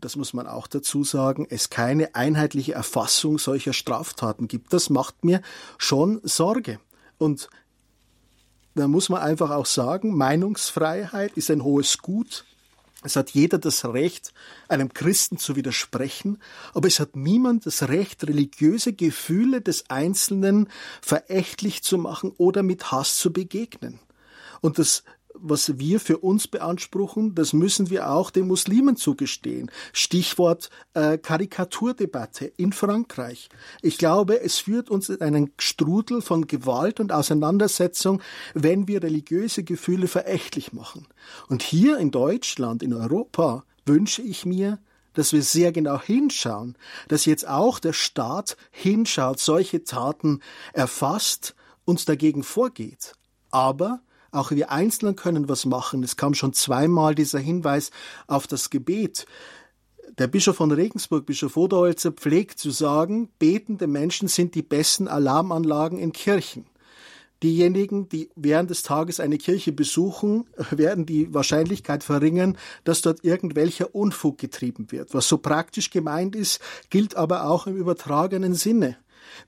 das 0.03 0.17
muss 0.17 0.35
man 0.35 0.47
auch 0.47 0.67
dazu 0.67 1.05
sagen, 1.05 1.47
es 1.49 1.71
keine 1.71 2.15
einheitliche 2.15 2.75
Erfassung 2.75 3.39
solcher 3.39 3.73
Straftaten 3.73 4.49
gibt. 4.49 4.73
Das 4.73 4.91
macht 4.91 5.25
mir 5.25 5.41
schon 5.79 6.21
Sorge. 6.25 6.81
Und 7.19 7.49
da 8.75 8.89
muss 8.89 9.09
man 9.09 9.23
einfach 9.23 9.51
auch 9.51 9.67
sagen, 9.67 10.17
Meinungsfreiheit 10.17 11.37
ist 11.37 11.51
ein 11.51 11.63
hohes 11.63 11.99
Gut. 11.99 12.45
Es 13.05 13.17
hat 13.17 13.31
jeder 13.31 13.59
das 13.59 13.85
Recht, 13.85 14.33
einem 14.69 14.93
Christen 14.93 15.39
zu 15.39 15.55
widersprechen, 15.55 16.39
aber 16.75 16.89
es 16.89 16.99
hat 16.99 17.15
niemand 17.15 17.67
das 17.67 17.89
Recht, 17.89 18.27
religiöse 18.27 18.93
Gefühle 18.93 19.61
des 19.61 19.89
Einzelnen 19.89 20.69
verächtlich 21.01 21.83
zu 21.83 21.97
machen 21.97 22.33
oder 22.39 22.63
mit 22.63 22.91
Hass 22.91 23.17
zu 23.19 23.33
begegnen. 23.33 24.01
Und 24.61 24.79
das 24.79 25.05
was 25.43 25.79
wir 25.79 26.01
für 26.01 26.19
uns 26.19 26.47
beanspruchen, 26.47 27.35
das 27.35 27.53
müssen 27.53 27.91
wir 27.91 28.11
auch 28.11 28.31
den 28.31 28.47
Muslimen 28.47 28.97
zugestehen. 28.97 29.71
Stichwort 29.93 30.71
äh, 30.95 31.19
Karikaturdebatte 31.19 32.47
in 32.57 32.73
Frankreich. 32.73 33.49
Ich 33.83 33.99
glaube, 33.99 34.41
es 34.41 34.59
führt 34.59 34.89
uns 34.89 35.09
in 35.09 35.21
einen 35.21 35.51
Strudel 35.59 36.23
von 36.23 36.47
Gewalt 36.47 37.01
und 37.01 37.13
Auseinandersetzung, 37.13 38.23
wenn 38.55 38.87
wir 38.87 39.03
religiöse 39.03 39.65
Gefühle 39.65 40.07
verächtlich 40.07 40.73
machen. 40.73 41.07
Und 41.49 41.63
hier 41.63 41.99
in 41.99 42.11
Deutschland, 42.11 42.83
in 42.83 42.95
Europa, 42.95 43.65
wünsche 43.85 44.23
ich 44.23 44.47
mir, 44.47 44.79
dass 45.15 45.33
wir 45.33 45.43
sehr 45.43 45.73
genau 45.73 46.01
hinschauen, 46.01 46.77
dass 47.09 47.27
jetzt 47.27 47.47
auch 47.47 47.79
der 47.79 47.93
Staat 47.93 48.57
hinschaut, 48.71 49.41
solche 49.41 49.85
Taten 49.85 50.41
erfasst, 50.73 51.55
uns 51.85 52.05
dagegen 52.05 52.43
vorgeht. 52.43 53.15
Aber 53.51 54.01
auch 54.33 54.51
wir 54.51 54.73
Einzelnen 54.73 55.15
können 55.15 55.49
was 55.49 55.67
machen. 55.67 56.03
Es 56.03 56.17
kam 56.17 56.35
schon 56.35 56.53
zweimal 56.53 57.15
dieser 57.15 57.39
Hinweis 57.39 57.91
auf 58.27 58.47
das 58.47 58.71
Gebet. 58.71 59.27
Der 60.19 60.27
Bischof 60.27 60.57
von 60.57 60.73
Regensburg, 60.73 61.25
Bischof 61.25 61.57
Oderholzer, 61.57 62.13
pflegt 62.13 62.59
zu 62.59 62.71
sagen, 62.71 63.31
betende 63.39 63.87
Menschen 63.87 64.29
sind 64.29 64.55
die 64.55 64.63
besten 64.63 65.09
Alarmanlagen 65.09 65.99
in 65.99 66.13
Kirchen. 66.13 66.67
Diejenigen, 67.43 68.09
die 68.09 68.31
während 68.37 68.71
des 68.71 68.83
Tages 68.83 69.19
eine 69.19 69.37
Kirche 69.37 69.73
besuchen, 69.73 70.49
werden 70.71 71.07
die 71.07 71.33
Wahrscheinlichkeit 71.35 72.05
verringern, 72.05 72.57
dass 72.85 73.03
dort 73.03 73.25
irgendwelcher 73.25 73.95
Unfug 73.95 74.39
getrieben 74.39 74.93
wird. 74.93 75.13
Was 75.13 75.29
so 75.29 75.39
praktisch 75.39 75.91
gemeint 75.91 76.37
ist, 76.37 76.61
gilt 76.91 77.17
aber 77.17 77.47
auch 77.47 77.67
im 77.67 77.77
übertragenen 77.77 78.55
Sinne. 78.55 78.97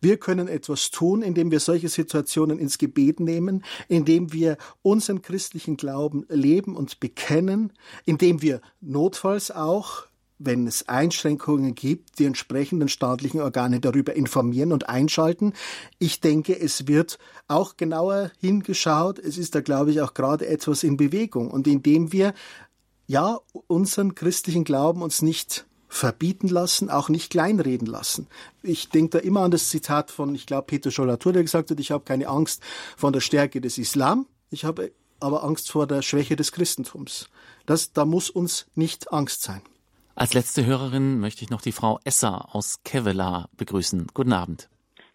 Wir 0.01 0.17
können 0.17 0.49
etwas 0.49 0.91
tun, 0.91 1.23
indem 1.23 1.51
wir 1.51 1.61
solche 1.61 1.89
Situationen 1.89 2.59
ins 2.59 2.79
Gebet 2.79 3.21
nehmen, 3.21 3.65
indem 3.89 4.33
wir 4.33 4.57
unseren 4.83 5.23
christlichen 5.23 5.77
Glauben 5.77 6.25
leben 6.29 6.77
und 6.77 7.01
bekennen, 7.01 7.73
indem 8.05 8.43
wir 8.43 8.61
notfalls 8.81 9.51
auch 9.51 10.07
wenn 10.39 10.67
es 10.67 10.89
Einschränkungen 10.89 11.75
gibt, 11.75 12.19
die 12.19 12.25
entsprechenden 12.25 12.89
staatlichen 12.89 13.41
Organe 13.41 13.81
darüber 13.81 14.15
informieren 14.15 14.73
und 14.73 14.89
einschalten. 14.89 15.53
Ich 15.99 16.21
denke, 16.21 16.59
es 16.59 16.89
wird 16.89 17.19
auch 17.47 17.77
genauer 17.77 18.31
hingeschaut. 18.41 19.19
Es 19.19 19.39
ist 19.39 19.55
da, 19.55 19.61
glaube 19.61 19.91
ich, 19.93 20.01
auch 20.01 20.15
gerade 20.15 20.47
etwas 20.47 20.83
in 20.83 20.97
Bewegung. 20.97 21.51
Und 21.51 21.67
indem 21.67 22.13
wir 22.13 22.35
ja 23.07 23.39
unseren 23.67 24.15
christlichen 24.15 24.65
Glauben 24.65 25.03
uns 25.03 25.23
nicht 25.23 25.67
verbieten 25.95 26.49
lassen, 26.49 26.91
auch 26.91 27.09
nicht 27.09 27.31
kleinreden 27.31 27.87
lassen. 27.87 28.27
Ich 28.63 28.89
denke 28.89 29.19
da 29.19 29.19
immer 29.21 29.43
an 29.43 29.51
das 29.51 29.69
Zitat 29.69 30.11
von, 30.11 30.35
ich 30.35 30.47
glaube, 30.47 30.67
Peter 30.67 30.91
Schollatur, 30.91 31.33
der 31.33 31.43
gesagt 31.43 31.71
hat, 31.71 31.79
ich 31.79 31.93
habe 31.93 32.05
keine 32.05 32.29
Angst 32.29 32.63
vor 32.97 33.13
der 33.13 33.21
Stärke 33.21 33.61
des 33.61 33.79
Islam, 33.79 34.27
ich 34.51 34.65
habe 34.65 34.93
aber 35.21 35.45
Angst 35.45 35.71
vor 35.71 35.87
der 35.87 36.03
Schwäche 36.03 36.37
des 36.37 36.53
Christentums. 36.53 37.31
Das, 37.67 37.93
da 37.93 38.05
muss 38.05 38.29
uns 38.29 38.71
nicht 38.75 39.13
Angst 39.13 39.43
sein. 39.43 39.63
Als 40.17 40.35
letzte 40.35 40.67
Hörerin 40.67 41.21
möchte 41.21 41.45
ich 41.45 41.51
noch 41.51 41.63
die 41.63 41.73
Frau 41.73 41.99
Esser 42.05 42.55
aus 42.55 42.83
Kevela 42.85 43.49
begrüßen. 43.57 44.09
Guten 44.15 44.33
Abend. 44.33 44.69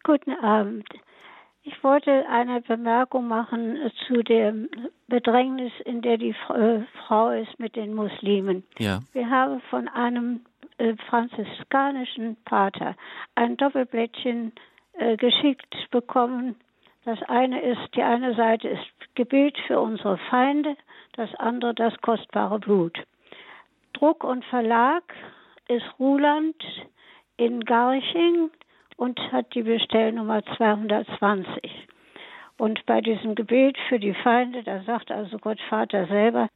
Guten 0.04 0.32
Abend. 0.32 0.88
Ich 1.64 1.84
wollte 1.84 2.26
eine 2.30 2.62
Bemerkung 2.62 3.28
machen 3.28 3.78
zu 4.08 4.24
dem 4.24 4.70
Bedrängnis, 5.08 5.72
in 5.86 6.02
der 6.02 6.18
die 6.18 6.36
äh, 6.50 6.82
Frau 7.06 7.30
ist 7.30 7.60
mit 7.60 7.76
den 7.76 7.94
Muslimen. 7.94 8.64
Ja. 8.78 9.02
Wir 9.14 9.30
haben 9.30 9.62
von 9.70 9.88
einem 9.88 10.42
äh, 10.80 10.96
franziskanischen 11.10 12.38
Pater 12.46 12.96
ein 13.36 13.58
Doppelblättchen 13.58 14.54
äh, 14.94 15.18
geschickt 15.18 15.76
bekommen. 15.92 16.56
Das 17.06 17.22
eine 17.24 17.62
ist, 17.62 17.96
die 17.96 18.04
eine 18.04 18.34
Seite 18.36 18.70
ist 18.70 19.16
Gebet 19.16 19.58
für 19.68 19.80
unsere 19.80 20.18
Feinde, 20.30 20.76
das 21.14 21.34
andere 21.36 21.74
das 21.74 21.94
kostbare 22.02 22.60
Blut. 22.60 22.98
Druck 23.94 24.24
und 24.24 24.46
Verlag 24.46 25.04
ist 25.68 25.86
Ruland 26.00 26.56
in 27.38 27.62
Garching 27.62 28.50
und 28.98 29.20
hat 29.32 29.54
die 29.54 29.64
Bestellnummer 29.64 30.44
220. 30.58 31.88
Und 32.58 32.86
bei 32.86 33.00
diesem 33.02 33.36
Gebet 33.36 33.78
für 33.88 34.00
die 34.00 34.14
Feinde, 34.14 34.64
da 34.64 34.82
sagt 34.84 35.12
also 35.12 35.38
Gott 35.38 35.60
Vater 35.70 36.08
selber, 36.08 36.50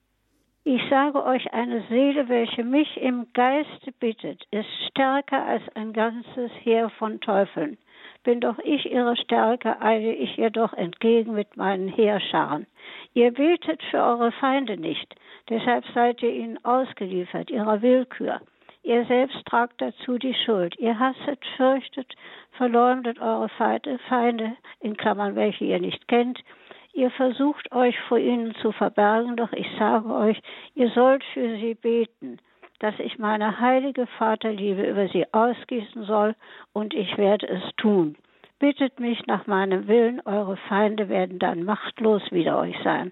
ich 0.66 0.82
sage 0.90 1.24
euch, 1.26 1.54
eine 1.54 1.84
Seele, 1.90 2.30
welche 2.30 2.64
mich 2.64 2.98
im 2.98 3.28
Geiste 3.34 3.92
bittet, 4.00 4.46
ist 4.52 4.70
stärker 4.90 5.46
als 5.46 5.64
ein 5.76 5.92
ganzes 5.92 6.52
Heer 6.62 6.90
von 6.92 7.20
Teufeln. 7.20 7.78
Bin 8.24 8.40
doch 8.40 8.58
ich 8.60 8.90
ihre 8.90 9.18
Stärke, 9.18 9.82
eile 9.82 10.14
ich 10.14 10.38
ihr 10.38 10.50
doch 10.50 10.72
entgegen 10.74 11.34
mit 11.34 11.58
meinen 11.58 11.90
Heerscharen. 11.90 12.66
Ihr 13.14 13.32
betet 13.32 13.84
für 13.92 13.98
eure 13.98 14.32
Feinde 14.32 14.78
nicht, 14.78 15.14
deshalb 15.50 15.84
seid 15.94 16.24
ihr 16.24 16.32
ihnen 16.32 16.64
ausgeliefert, 16.64 17.50
ihrer 17.50 17.82
Willkür. 17.82 18.40
Ihr 18.84 19.06
selbst 19.06 19.46
tragt 19.46 19.82
dazu 19.82 20.18
die 20.18 20.34
Schuld. 20.46 20.78
Ihr 20.78 21.00
hasset, 21.00 21.40
fürchtet, 21.56 22.14
verleumdet 22.52 23.20
eure 23.20 23.50
Feinde, 23.50 24.58
in 24.82 24.98
Klammern 24.98 25.36
welche 25.36 25.66
ihr 25.66 25.80
nicht 25.80 26.08
kennt, 26.08 26.40
Ihr 26.96 27.10
versucht 27.10 27.72
euch 27.72 28.00
vor 28.02 28.20
ihnen 28.20 28.54
zu 28.56 28.72
verbergen, 28.72 29.36
doch 29.36 29.52
ich 29.52 29.68
sage 29.80 30.14
euch, 30.14 30.40
ihr 30.76 30.90
sollt 30.90 31.24
für 31.34 31.58
sie 31.58 31.74
beten, 31.74 32.38
dass 32.80 32.94
ich 33.00 33.18
meine 33.18 33.60
heilige 33.60 34.06
Vaterliebe 34.06 34.84
über 34.84 35.08
sie 35.08 35.26
ausgießen 35.34 36.04
soll, 36.04 36.36
und 36.72 36.94
ich 36.94 37.18
werde 37.18 37.48
es 37.48 37.64
tun. 37.78 38.16
Bittet 38.60 39.00
mich 39.00 39.26
nach 39.26 39.48
meinem 39.48 39.88
Willen, 39.88 40.22
eure 40.26 40.56
Feinde 40.56 41.10
werden 41.10 41.40
dann 41.40 41.64
machtlos 41.64 42.22
wider 42.32 42.60
euch 42.60 42.78
sein. 42.84 43.12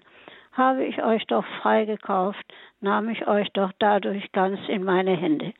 Habe 0.52 0.84
ich 0.84 1.02
euch 1.02 1.26
doch 1.26 1.44
freigekauft, 1.60 2.44
nahm 2.80 3.08
ich 3.08 3.26
euch 3.26 3.50
doch 3.50 3.72
dadurch 3.80 4.30
ganz 4.30 4.60
in 4.68 4.84
meine 4.84 5.16
Hände. 5.16 5.54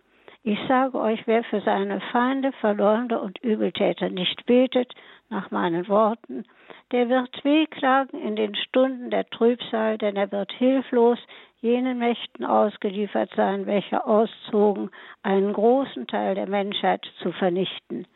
Ich 0.45 0.59
sage 0.69 0.99
euch, 0.99 1.27
wer 1.27 1.43
für 1.45 1.61
seine 1.61 2.01
Feinde, 2.13 2.53
Verleumder 2.61 3.21
und 3.21 3.39
Übeltäter 3.43 4.11
nicht 4.11 4.47
betet, 4.47 4.95
nach 5.29 5.51
meinen 5.51 5.89
Worten, 5.89 6.45
der 6.91 7.09
wird 7.09 7.45
wehklagen 7.45 8.21
in 8.21 8.37
den 8.37 8.55
Stunden 8.55 9.11
der 9.11 9.29
Trübsal, 9.31 9.99
denn 9.99 10.17
er 10.17 10.31
wird 10.33 10.53
hilflos 10.53 11.19
jenen 11.61 11.99
Mächten 11.99 12.45
ausgeliefert 12.45 13.31
sein, 13.37 13.67
welche 13.67 14.05
auszogen, 14.05 14.91
einen 15.23 15.53
großen 15.53 16.07
Teil 16.09 16.35
der 16.35 16.49
Menschheit 16.49 17.07
zu 17.23 17.33
vernichten. 17.33 18.07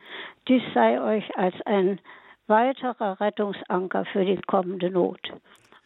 Dies 0.48 0.62
sei 0.74 1.00
euch 1.00 1.36
als 1.36 1.54
ein 1.64 2.00
weiterer 2.48 3.20
Rettungsanker 3.20 4.04
für 4.06 4.24
die 4.24 4.40
kommende 4.46 4.90
Not. 4.90 5.20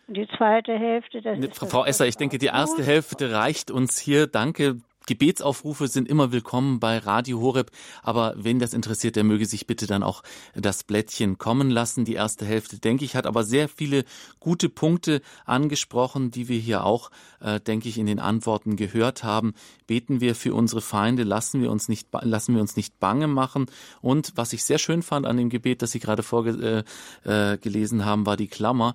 Die 0.09 0.26
zweite 0.36 0.76
Hälfte, 0.76 1.22
das 1.22 1.38
ist 1.38 1.70
Frau 1.70 1.84
Esser, 1.84 2.06
ich 2.06 2.16
denke, 2.16 2.38
die 2.38 2.47
erste 2.47 2.82
Hälfte 2.82 3.32
reicht 3.32 3.70
uns 3.70 3.98
hier. 3.98 4.26
Danke. 4.26 4.80
Gebetsaufrufe 5.10 5.88
sind 5.88 6.06
immer 6.06 6.30
willkommen 6.30 6.78
bei 6.78 6.98
Radio 6.98 7.40
Horeb, 7.40 7.72
aber 8.04 8.32
wen 8.36 8.60
das 8.60 8.72
interessiert, 8.72 9.16
der 9.16 9.24
möge 9.24 9.44
sich 9.44 9.66
bitte 9.66 9.88
dann 9.88 10.04
auch 10.04 10.22
das 10.54 10.84
Blättchen 10.84 11.36
kommen 11.36 11.68
lassen. 11.68 12.04
Die 12.04 12.14
erste 12.14 12.46
Hälfte, 12.46 12.78
denke 12.78 13.04
ich, 13.04 13.16
hat 13.16 13.26
aber 13.26 13.42
sehr 13.42 13.68
viele 13.68 14.04
gute 14.38 14.68
Punkte 14.68 15.20
angesprochen, 15.46 16.30
die 16.30 16.46
wir 16.46 16.60
hier 16.60 16.84
auch, 16.84 17.10
äh, 17.40 17.58
denke 17.58 17.88
ich, 17.88 17.98
in 17.98 18.06
den 18.06 18.20
Antworten 18.20 18.76
gehört 18.76 19.24
haben. 19.24 19.54
Beten 19.88 20.20
wir 20.20 20.36
für 20.36 20.54
unsere 20.54 20.80
Feinde, 20.80 21.24
lassen 21.24 21.60
wir 21.60 21.72
uns 21.72 21.88
nicht, 21.88 22.06
lassen 22.20 22.54
wir 22.54 22.60
uns 22.60 22.76
nicht 22.76 23.00
bange 23.00 23.26
machen. 23.26 23.66
Und 24.00 24.30
was 24.36 24.52
ich 24.52 24.62
sehr 24.62 24.78
schön 24.78 25.02
fand 25.02 25.26
an 25.26 25.36
dem 25.36 25.50
Gebet, 25.50 25.82
das 25.82 25.90
Sie 25.90 25.98
gerade 25.98 26.22
vorgelesen 26.22 26.84
äh, 27.24 28.02
äh, 28.02 28.04
haben, 28.04 28.26
war 28.26 28.36
die 28.36 28.46
Klammer 28.46 28.94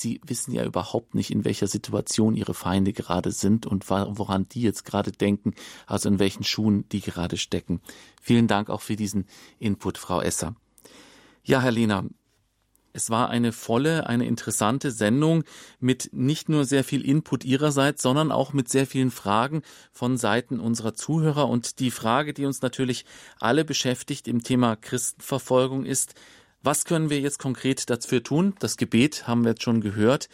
sie 0.00 0.20
wissen 0.24 0.52
ja 0.52 0.64
überhaupt 0.64 1.14
nicht, 1.14 1.30
in 1.30 1.44
welcher 1.44 1.66
Situation 1.66 2.34
ihre 2.34 2.54
Feinde 2.54 2.92
gerade 2.92 3.32
sind 3.32 3.66
und 3.66 3.88
woran 3.90 4.48
die 4.48 4.62
jetzt 4.62 4.84
gerade 4.84 5.12
denken, 5.12 5.54
also 5.86 6.08
in 6.08 6.18
welchen 6.18 6.44
Schuhen 6.44 6.88
die 6.90 7.00
gerade 7.00 7.36
stecken. 7.36 7.80
Vielen 8.20 8.46
Dank 8.46 8.70
auch 8.70 8.80
für 8.80 8.96
diesen 8.96 9.26
Input, 9.58 9.98
Frau 9.98 10.20
Esser. 10.20 10.54
Ja, 11.42 11.60
Herr 11.62 11.72
Lehner, 11.72 12.04
es 12.92 13.10
war 13.10 13.30
eine 13.30 13.52
volle, 13.52 14.06
eine 14.08 14.26
interessante 14.26 14.90
Sendung 14.90 15.44
mit 15.78 16.10
nicht 16.12 16.48
nur 16.48 16.64
sehr 16.64 16.82
viel 16.82 17.04
Input 17.04 17.44
Ihrerseits, 17.44 18.02
sondern 18.02 18.32
auch 18.32 18.52
mit 18.52 18.68
sehr 18.68 18.86
vielen 18.86 19.10
Fragen 19.10 19.62
von 19.92 20.16
Seiten 20.16 20.58
unserer 20.58 20.94
Zuhörer. 20.94 21.48
Und 21.48 21.78
die 21.78 21.90
Frage, 21.90 22.34
die 22.34 22.44
uns 22.44 22.60
natürlich 22.60 23.04
alle 23.38 23.64
beschäftigt 23.64 24.26
im 24.26 24.42
Thema 24.42 24.74
Christenverfolgung 24.74 25.84
ist, 25.84 26.14
was 26.62 26.84
können 26.84 27.10
wir 27.10 27.20
jetzt 27.20 27.38
konkret 27.38 27.88
dafür 27.88 28.22
tun? 28.22 28.54
Das 28.58 28.76
Gebet 28.76 29.26
haben 29.26 29.44
wir 29.44 29.50
jetzt 29.50 29.62
schon 29.62 29.80
gehört. 29.80 30.28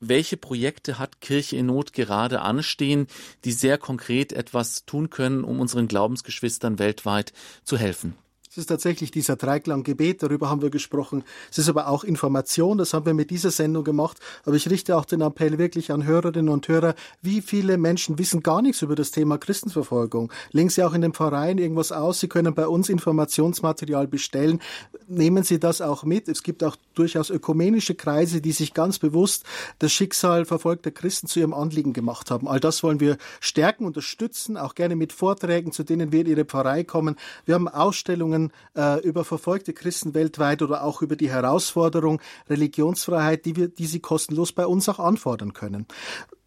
Welche 0.00 0.36
Projekte 0.36 0.98
hat 0.98 1.20
Kirche 1.20 1.56
in 1.56 1.66
Not 1.66 1.92
gerade 1.92 2.40
anstehen, 2.40 3.08
die 3.44 3.52
sehr 3.52 3.78
konkret 3.78 4.32
etwas 4.32 4.84
tun 4.84 5.10
können, 5.10 5.42
um 5.44 5.60
unseren 5.60 5.88
Glaubensgeschwistern 5.88 6.78
weltweit 6.78 7.32
zu 7.64 7.76
helfen? 7.76 8.14
Es 8.58 8.62
ist 8.62 8.70
tatsächlich 8.70 9.12
dieser 9.12 9.36
Dreiklang 9.36 9.84
Gebet, 9.84 10.20
darüber 10.20 10.50
haben 10.50 10.62
wir 10.62 10.70
gesprochen. 10.70 11.22
Es 11.48 11.58
ist 11.58 11.68
aber 11.68 11.86
auch 11.86 12.02
Information, 12.02 12.76
das 12.76 12.92
haben 12.92 13.06
wir 13.06 13.14
mit 13.14 13.30
dieser 13.30 13.52
Sendung 13.52 13.84
gemacht. 13.84 14.18
Aber 14.44 14.56
ich 14.56 14.68
richte 14.68 14.96
auch 14.96 15.04
den 15.04 15.20
Appell 15.20 15.58
wirklich 15.58 15.92
an 15.92 16.04
Hörerinnen 16.04 16.48
und 16.48 16.66
Hörer, 16.66 16.96
wie 17.22 17.40
viele 17.40 17.78
Menschen 17.78 18.18
wissen 18.18 18.42
gar 18.42 18.60
nichts 18.60 18.82
über 18.82 18.96
das 18.96 19.12
Thema 19.12 19.38
Christenverfolgung. 19.38 20.32
Legen 20.50 20.70
Sie 20.70 20.82
auch 20.82 20.92
in 20.92 21.02
den 21.02 21.14
Pfarreien 21.14 21.58
irgendwas 21.58 21.92
aus. 21.92 22.18
Sie 22.18 22.26
können 22.26 22.52
bei 22.52 22.66
uns 22.66 22.88
Informationsmaterial 22.88 24.08
bestellen. 24.08 24.58
Nehmen 25.06 25.44
Sie 25.44 25.60
das 25.60 25.80
auch 25.80 26.02
mit. 26.02 26.26
Es 26.26 26.42
gibt 26.42 26.64
auch 26.64 26.74
durchaus 26.94 27.30
ökumenische 27.30 27.94
Kreise, 27.94 28.40
die 28.40 28.50
sich 28.50 28.74
ganz 28.74 28.98
bewusst 28.98 29.44
das 29.78 29.92
Schicksal 29.92 30.46
verfolgter 30.46 30.90
Christen 30.90 31.28
zu 31.28 31.38
ihrem 31.38 31.54
Anliegen 31.54 31.92
gemacht 31.92 32.32
haben. 32.32 32.48
All 32.48 32.58
das 32.58 32.82
wollen 32.82 32.98
wir 32.98 33.18
stärken, 33.38 33.84
unterstützen, 33.84 34.56
auch 34.56 34.74
gerne 34.74 34.96
mit 34.96 35.12
Vorträgen, 35.12 35.70
zu 35.70 35.84
denen 35.84 36.10
wir 36.10 36.22
in 36.22 36.26
Ihre 36.26 36.44
Pfarrei 36.44 36.82
kommen. 36.82 37.14
Wir 37.44 37.54
haben 37.54 37.68
Ausstellungen 37.68 38.47
äh, 38.76 39.00
über 39.00 39.24
verfolgte 39.24 39.72
Christen 39.72 40.14
weltweit 40.14 40.62
oder 40.62 40.84
auch 40.84 41.02
über 41.02 41.16
die 41.16 41.30
Herausforderung 41.30 42.20
Religionsfreiheit, 42.48 43.44
die 43.44 43.56
wir, 43.56 43.68
die 43.68 43.86
sie 43.86 44.00
kostenlos 44.00 44.52
bei 44.52 44.66
uns 44.66 44.88
auch 44.88 44.98
anfordern 44.98 45.52
können. 45.52 45.86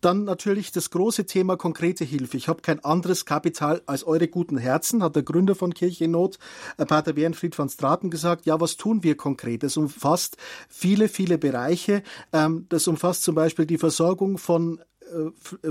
Dann 0.02 0.24
natürlich 0.24 0.72
das 0.72 0.90
große 0.90 1.28
Thema 1.28 1.58
konkrete 1.58 2.04
Hilfe. 2.04 2.36
Ich 2.36 2.48
habe 2.48 2.64
kein 2.64 2.84
anderes 2.84 3.26
Kapital 3.26 3.84
als 3.86 4.04
eure 4.04 4.28
guten 4.28 4.58
Herzen, 4.58 5.04
hat 5.04 5.16
der 5.16 5.22
Gründer 5.22 5.54
von 5.54 5.76
Kirche 5.76 6.06
in 6.06 6.12
Not, 6.12 6.40
äh, 6.78 6.86
Pater 6.86 7.14
Bernfried 7.14 7.54
von 7.56 7.70
Straten, 7.70 8.10
gesagt. 8.10 8.48
Ja, 8.48 8.60
was 8.60 8.78
tun 8.78 9.04
wir 9.04 9.16
konkret? 9.16 9.62
Das 9.62 9.78
umfasst 9.78 10.38
viele, 10.70 11.08
viele 11.08 11.38
Bereiche. 11.38 12.02
Ähm, 12.34 12.66
das 12.70 12.88
umfasst 12.88 13.24
zum 13.24 13.36
Beispiel 13.36 13.68
die 13.68 13.78
Versorgung 13.78 14.40
von 14.40 14.82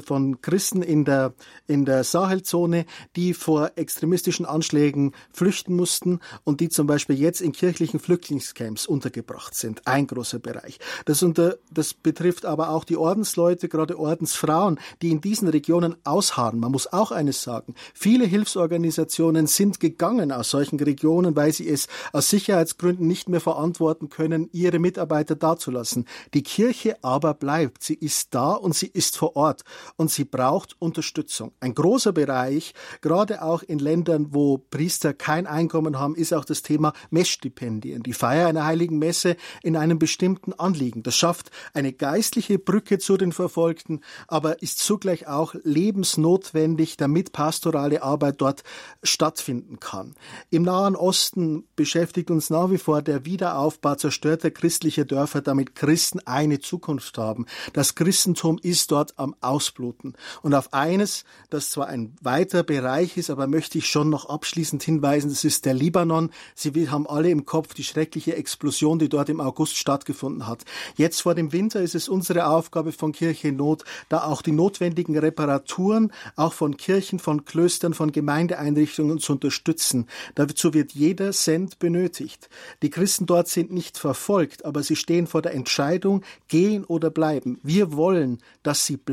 von 0.04 0.40
Christen 0.40 0.82
in 0.82 1.04
der, 1.04 1.34
in 1.66 1.84
der 1.84 2.04
Sahelzone, 2.04 2.86
die 3.16 3.34
vor 3.34 3.72
extremistischen 3.76 4.46
Anschlägen 4.46 5.12
flüchten 5.32 5.74
mussten 5.74 6.20
und 6.44 6.60
die 6.60 6.68
zum 6.68 6.86
Beispiel 6.86 7.18
jetzt 7.18 7.40
in 7.40 7.52
kirchlichen 7.52 8.00
Flüchtlingscamps 8.00 8.86
untergebracht 8.86 9.54
sind. 9.54 9.86
Ein 9.86 10.06
großer 10.06 10.38
Bereich. 10.38 10.78
Das, 11.04 11.22
unter, 11.22 11.56
das 11.70 11.94
betrifft 11.94 12.44
aber 12.44 12.70
auch 12.70 12.84
die 12.84 12.96
Ordensleute, 12.96 13.68
gerade 13.68 13.98
Ordensfrauen, 13.98 14.78
die 15.02 15.10
in 15.10 15.20
diesen 15.20 15.48
Regionen 15.48 15.96
ausharren. 16.04 16.60
Man 16.60 16.72
muss 16.72 16.92
auch 16.92 17.12
eines 17.12 17.42
sagen. 17.42 17.74
Viele 17.94 18.26
Hilfsorganisationen 18.26 19.46
sind 19.46 19.80
gegangen 19.80 20.32
aus 20.32 20.50
solchen 20.50 20.78
Regionen, 20.80 21.36
weil 21.36 21.52
sie 21.52 21.68
es 21.68 21.88
aus 22.12 22.28
Sicherheitsgründen 22.28 23.06
nicht 23.06 23.28
mehr 23.28 23.40
verantworten 23.40 24.08
können, 24.08 24.48
ihre 24.52 24.78
Mitarbeiter 24.78 25.34
dazulassen. 25.34 26.06
Die 26.34 26.42
Kirche 26.42 26.96
aber 27.02 27.34
bleibt. 27.34 27.82
Sie 27.82 27.94
ist 27.94 28.34
da 28.34 28.52
und 28.52 28.74
sie 28.74 28.86
ist 28.86 29.16
vor 29.16 29.29
Ort 29.36 29.62
und 29.96 30.10
sie 30.10 30.24
braucht 30.24 30.76
Unterstützung. 30.78 31.52
Ein 31.60 31.74
großer 31.74 32.12
Bereich, 32.12 32.74
gerade 33.00 33.42
auch 33.42 33.62
in 33.62 33.78
Ländern, 33.78 34.28
wo 34.30 34.58
Priester 34.58 35.14
kein 35.14 35.46
Einkommen 35.46 35.98
haben, 35.98 36.14
ist 36.14 36.32
auch 36.32 36.44
das 36.44 36.62
Thema 36.62 36.92
Messstipendien, 37.10 38.02
die 38.02 38.12
Feier 38.12 38.48
einer 38.48 38.64
heiligen 38.64 38.98
Messe 38.98 39.36
in 39.62 39.76
einem 39.76 39.98
bestimmten 39.98 40.52
Anliegen. 40.52 41.02
Das 41.02 41.16
schafft 41.16 41.50
eine 41.74 41.92
geistliche 41.92 42.58
Brücke 42.58 42.98
zu 42.98 43.16
den 43.16 43.32
Verfolgten, 43.32 44.00
aber 44.28 44.62
ist 44.62 44.78
zugleich 44.78 45.26
auch 45.26 45.54
lebensnotwendig, 45.62 46.96
damit 46.96 47.32
pastorale 47.32 48.02
Arbeit 48.02 48.40
dort 48.40 48.62
stattfinden 49.02 49.80
kann. 49.80 50.14
Im 50.50 50.62
Nahen 50.62 50.96
Osten 50.96 51.64
beschäftigt 51.76 52.30
uns 52.30 52.50
nach 52.50 52.70
wie 52.70 52.78
vor 52.78 53.02
der 53.02 53.24
Wiederaufbau 53.24 53.94
zerstörter 53.94 54.50
christlicher 54.50 55.04
Dörfer, 55.04 55.40
damit 55.40 55.74
Christen 55.74 56.20
eine 56.26 56.58
Zukunft 56.58 57.18
haben. 57.18 57.46
Das 57.72 57.94
Christentum 57.94 58.58
ist 58.62 58.90
dort 58.90 59.18
am 59.20 59.36
Ausbluten. 59.40 60.14
Und 60.42 60.54
auf 60.54 60.72
eines, 60.72 61.24
das 61.50 61.70
zwar 61.70 61.88
ein 61.88 62.14
weiter 62.20 62.62
Bereich 62.62 63.16
ist, 63.16 63.30
aber 63.30 63.46
möchte 63.46 63.78
ich 63.78 63.88
schon 63.88 64.10
noch 64.10 64.28
abschließend 64.28 64.82
hinweisen, 64.82 65.28
das 65.28 65.44
ist 65.44 65.64
der 65.66 65.74
Libanon. 65.74 66.30
Sie 66.54 66.88
haben 66.90 67.06
alle 67.06 67.30
im 67.30 67.44
Kopf 67.44 67.74
die 67.74 67.84
schreckliche 67.84 68.34
Explosion, 68.34 68.98
die 68.98 69.08
dort 69.08 69.28
im 69.28 69.40
August 69.40 69.76
stattgefunden 69.76 70.46
hat. 70.46 70.64
Jetzt 70.96 71.22
vor 71.22 71.34
dem 71.34 71.52
Winter 71.52 71.80
ist 71.80 71.94
es 71.94 72.08
unsere 72.08 72.46
Aufgabe 72.46 72.92
von 72.92 73.12
Kirche 73.12 73.48
in 73.48 73.56
Not, 73.56 73.84
da 74.08 74.24
auch 74.24 74.42
die 74.42 74.52
notwendigen 74.52 75.16
Reparaturen, 75.16 76.12
auch 76.36 76.54
von 76.54 76.76
Kirchen, 76.76 77.18
von 77.18 77.44
Klöstern, 77.44 77.94
von 77.94 78.12
Gemeindeeinrichtungen 78.12 79.18
zu 79.18 79.32
unterstützen. 79.32 80.06
Dazu 80.34 80.72
wird 80.72 80.92
jeder 80.92 81.32
Cent 81.32 81.78
benötigt. 81.78 82.48
Die 82.82 82.90
Christen 82.90 83.26
dort 83.26 83.48
sind 83.48 83.70
nicht 83.70 83.98
verfolgt, 83.98 84.64
aber 84.64 84.82
sie 84.82 84.96
stehen 84.96 85.26
vor 85.26 85.42
der 85.42 85.54
Entscheidung, 85.54 86.22
gehen 86.48 86.84
oder 86.84 87.10
bleiben. 87.10 87.58
Wir 87.62 87.92
wollen, 87.92 88.38
dass 88.62 88.86
sie 88.86 88.96
bleiben, 88.96 89.09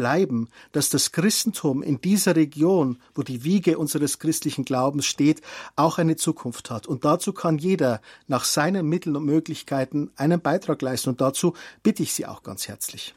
dass 0.71 0.89
das 0.89 1.11
Christentum 1.11 1.83
in 1.83 2.01
dieser 2.01 2.35
Region, 2.35 2.99
wo 3.15 3.23
die 3.23 3.43
Wiege 3.43 3.77
unseres 3.77 4.19
christlichen 4.19 4.65
Glaubens 4.65 5.05
steht, 5.05 5.41
auch 5.75 5.97
eine 5.97 6.15
Zukunft 6.15 6.69
hat. 6.69 6.87
Und 6.87 7.05
dazu 7.05 7.33
kann 7.33 7.57
jeder 7.57 8.01
nach 8.27 8.43
seinen 8.43 8.87
Mitteln 8.87 9.15
und 9.15 9.25
Möglichkeiten 9.25 10.11
einen 10.15 10.41
Beitrag 10.41 10.81
leisten. 10.81 11.09
Und 11.09 11.21
dazu 11.21 11.53
bitte 11.83 12.03
ich 12.03 12.13
Sie 12.13 12.25
auch 12.25 12.43
ganz 12.43 12.67
herzlich. 12.67 13.15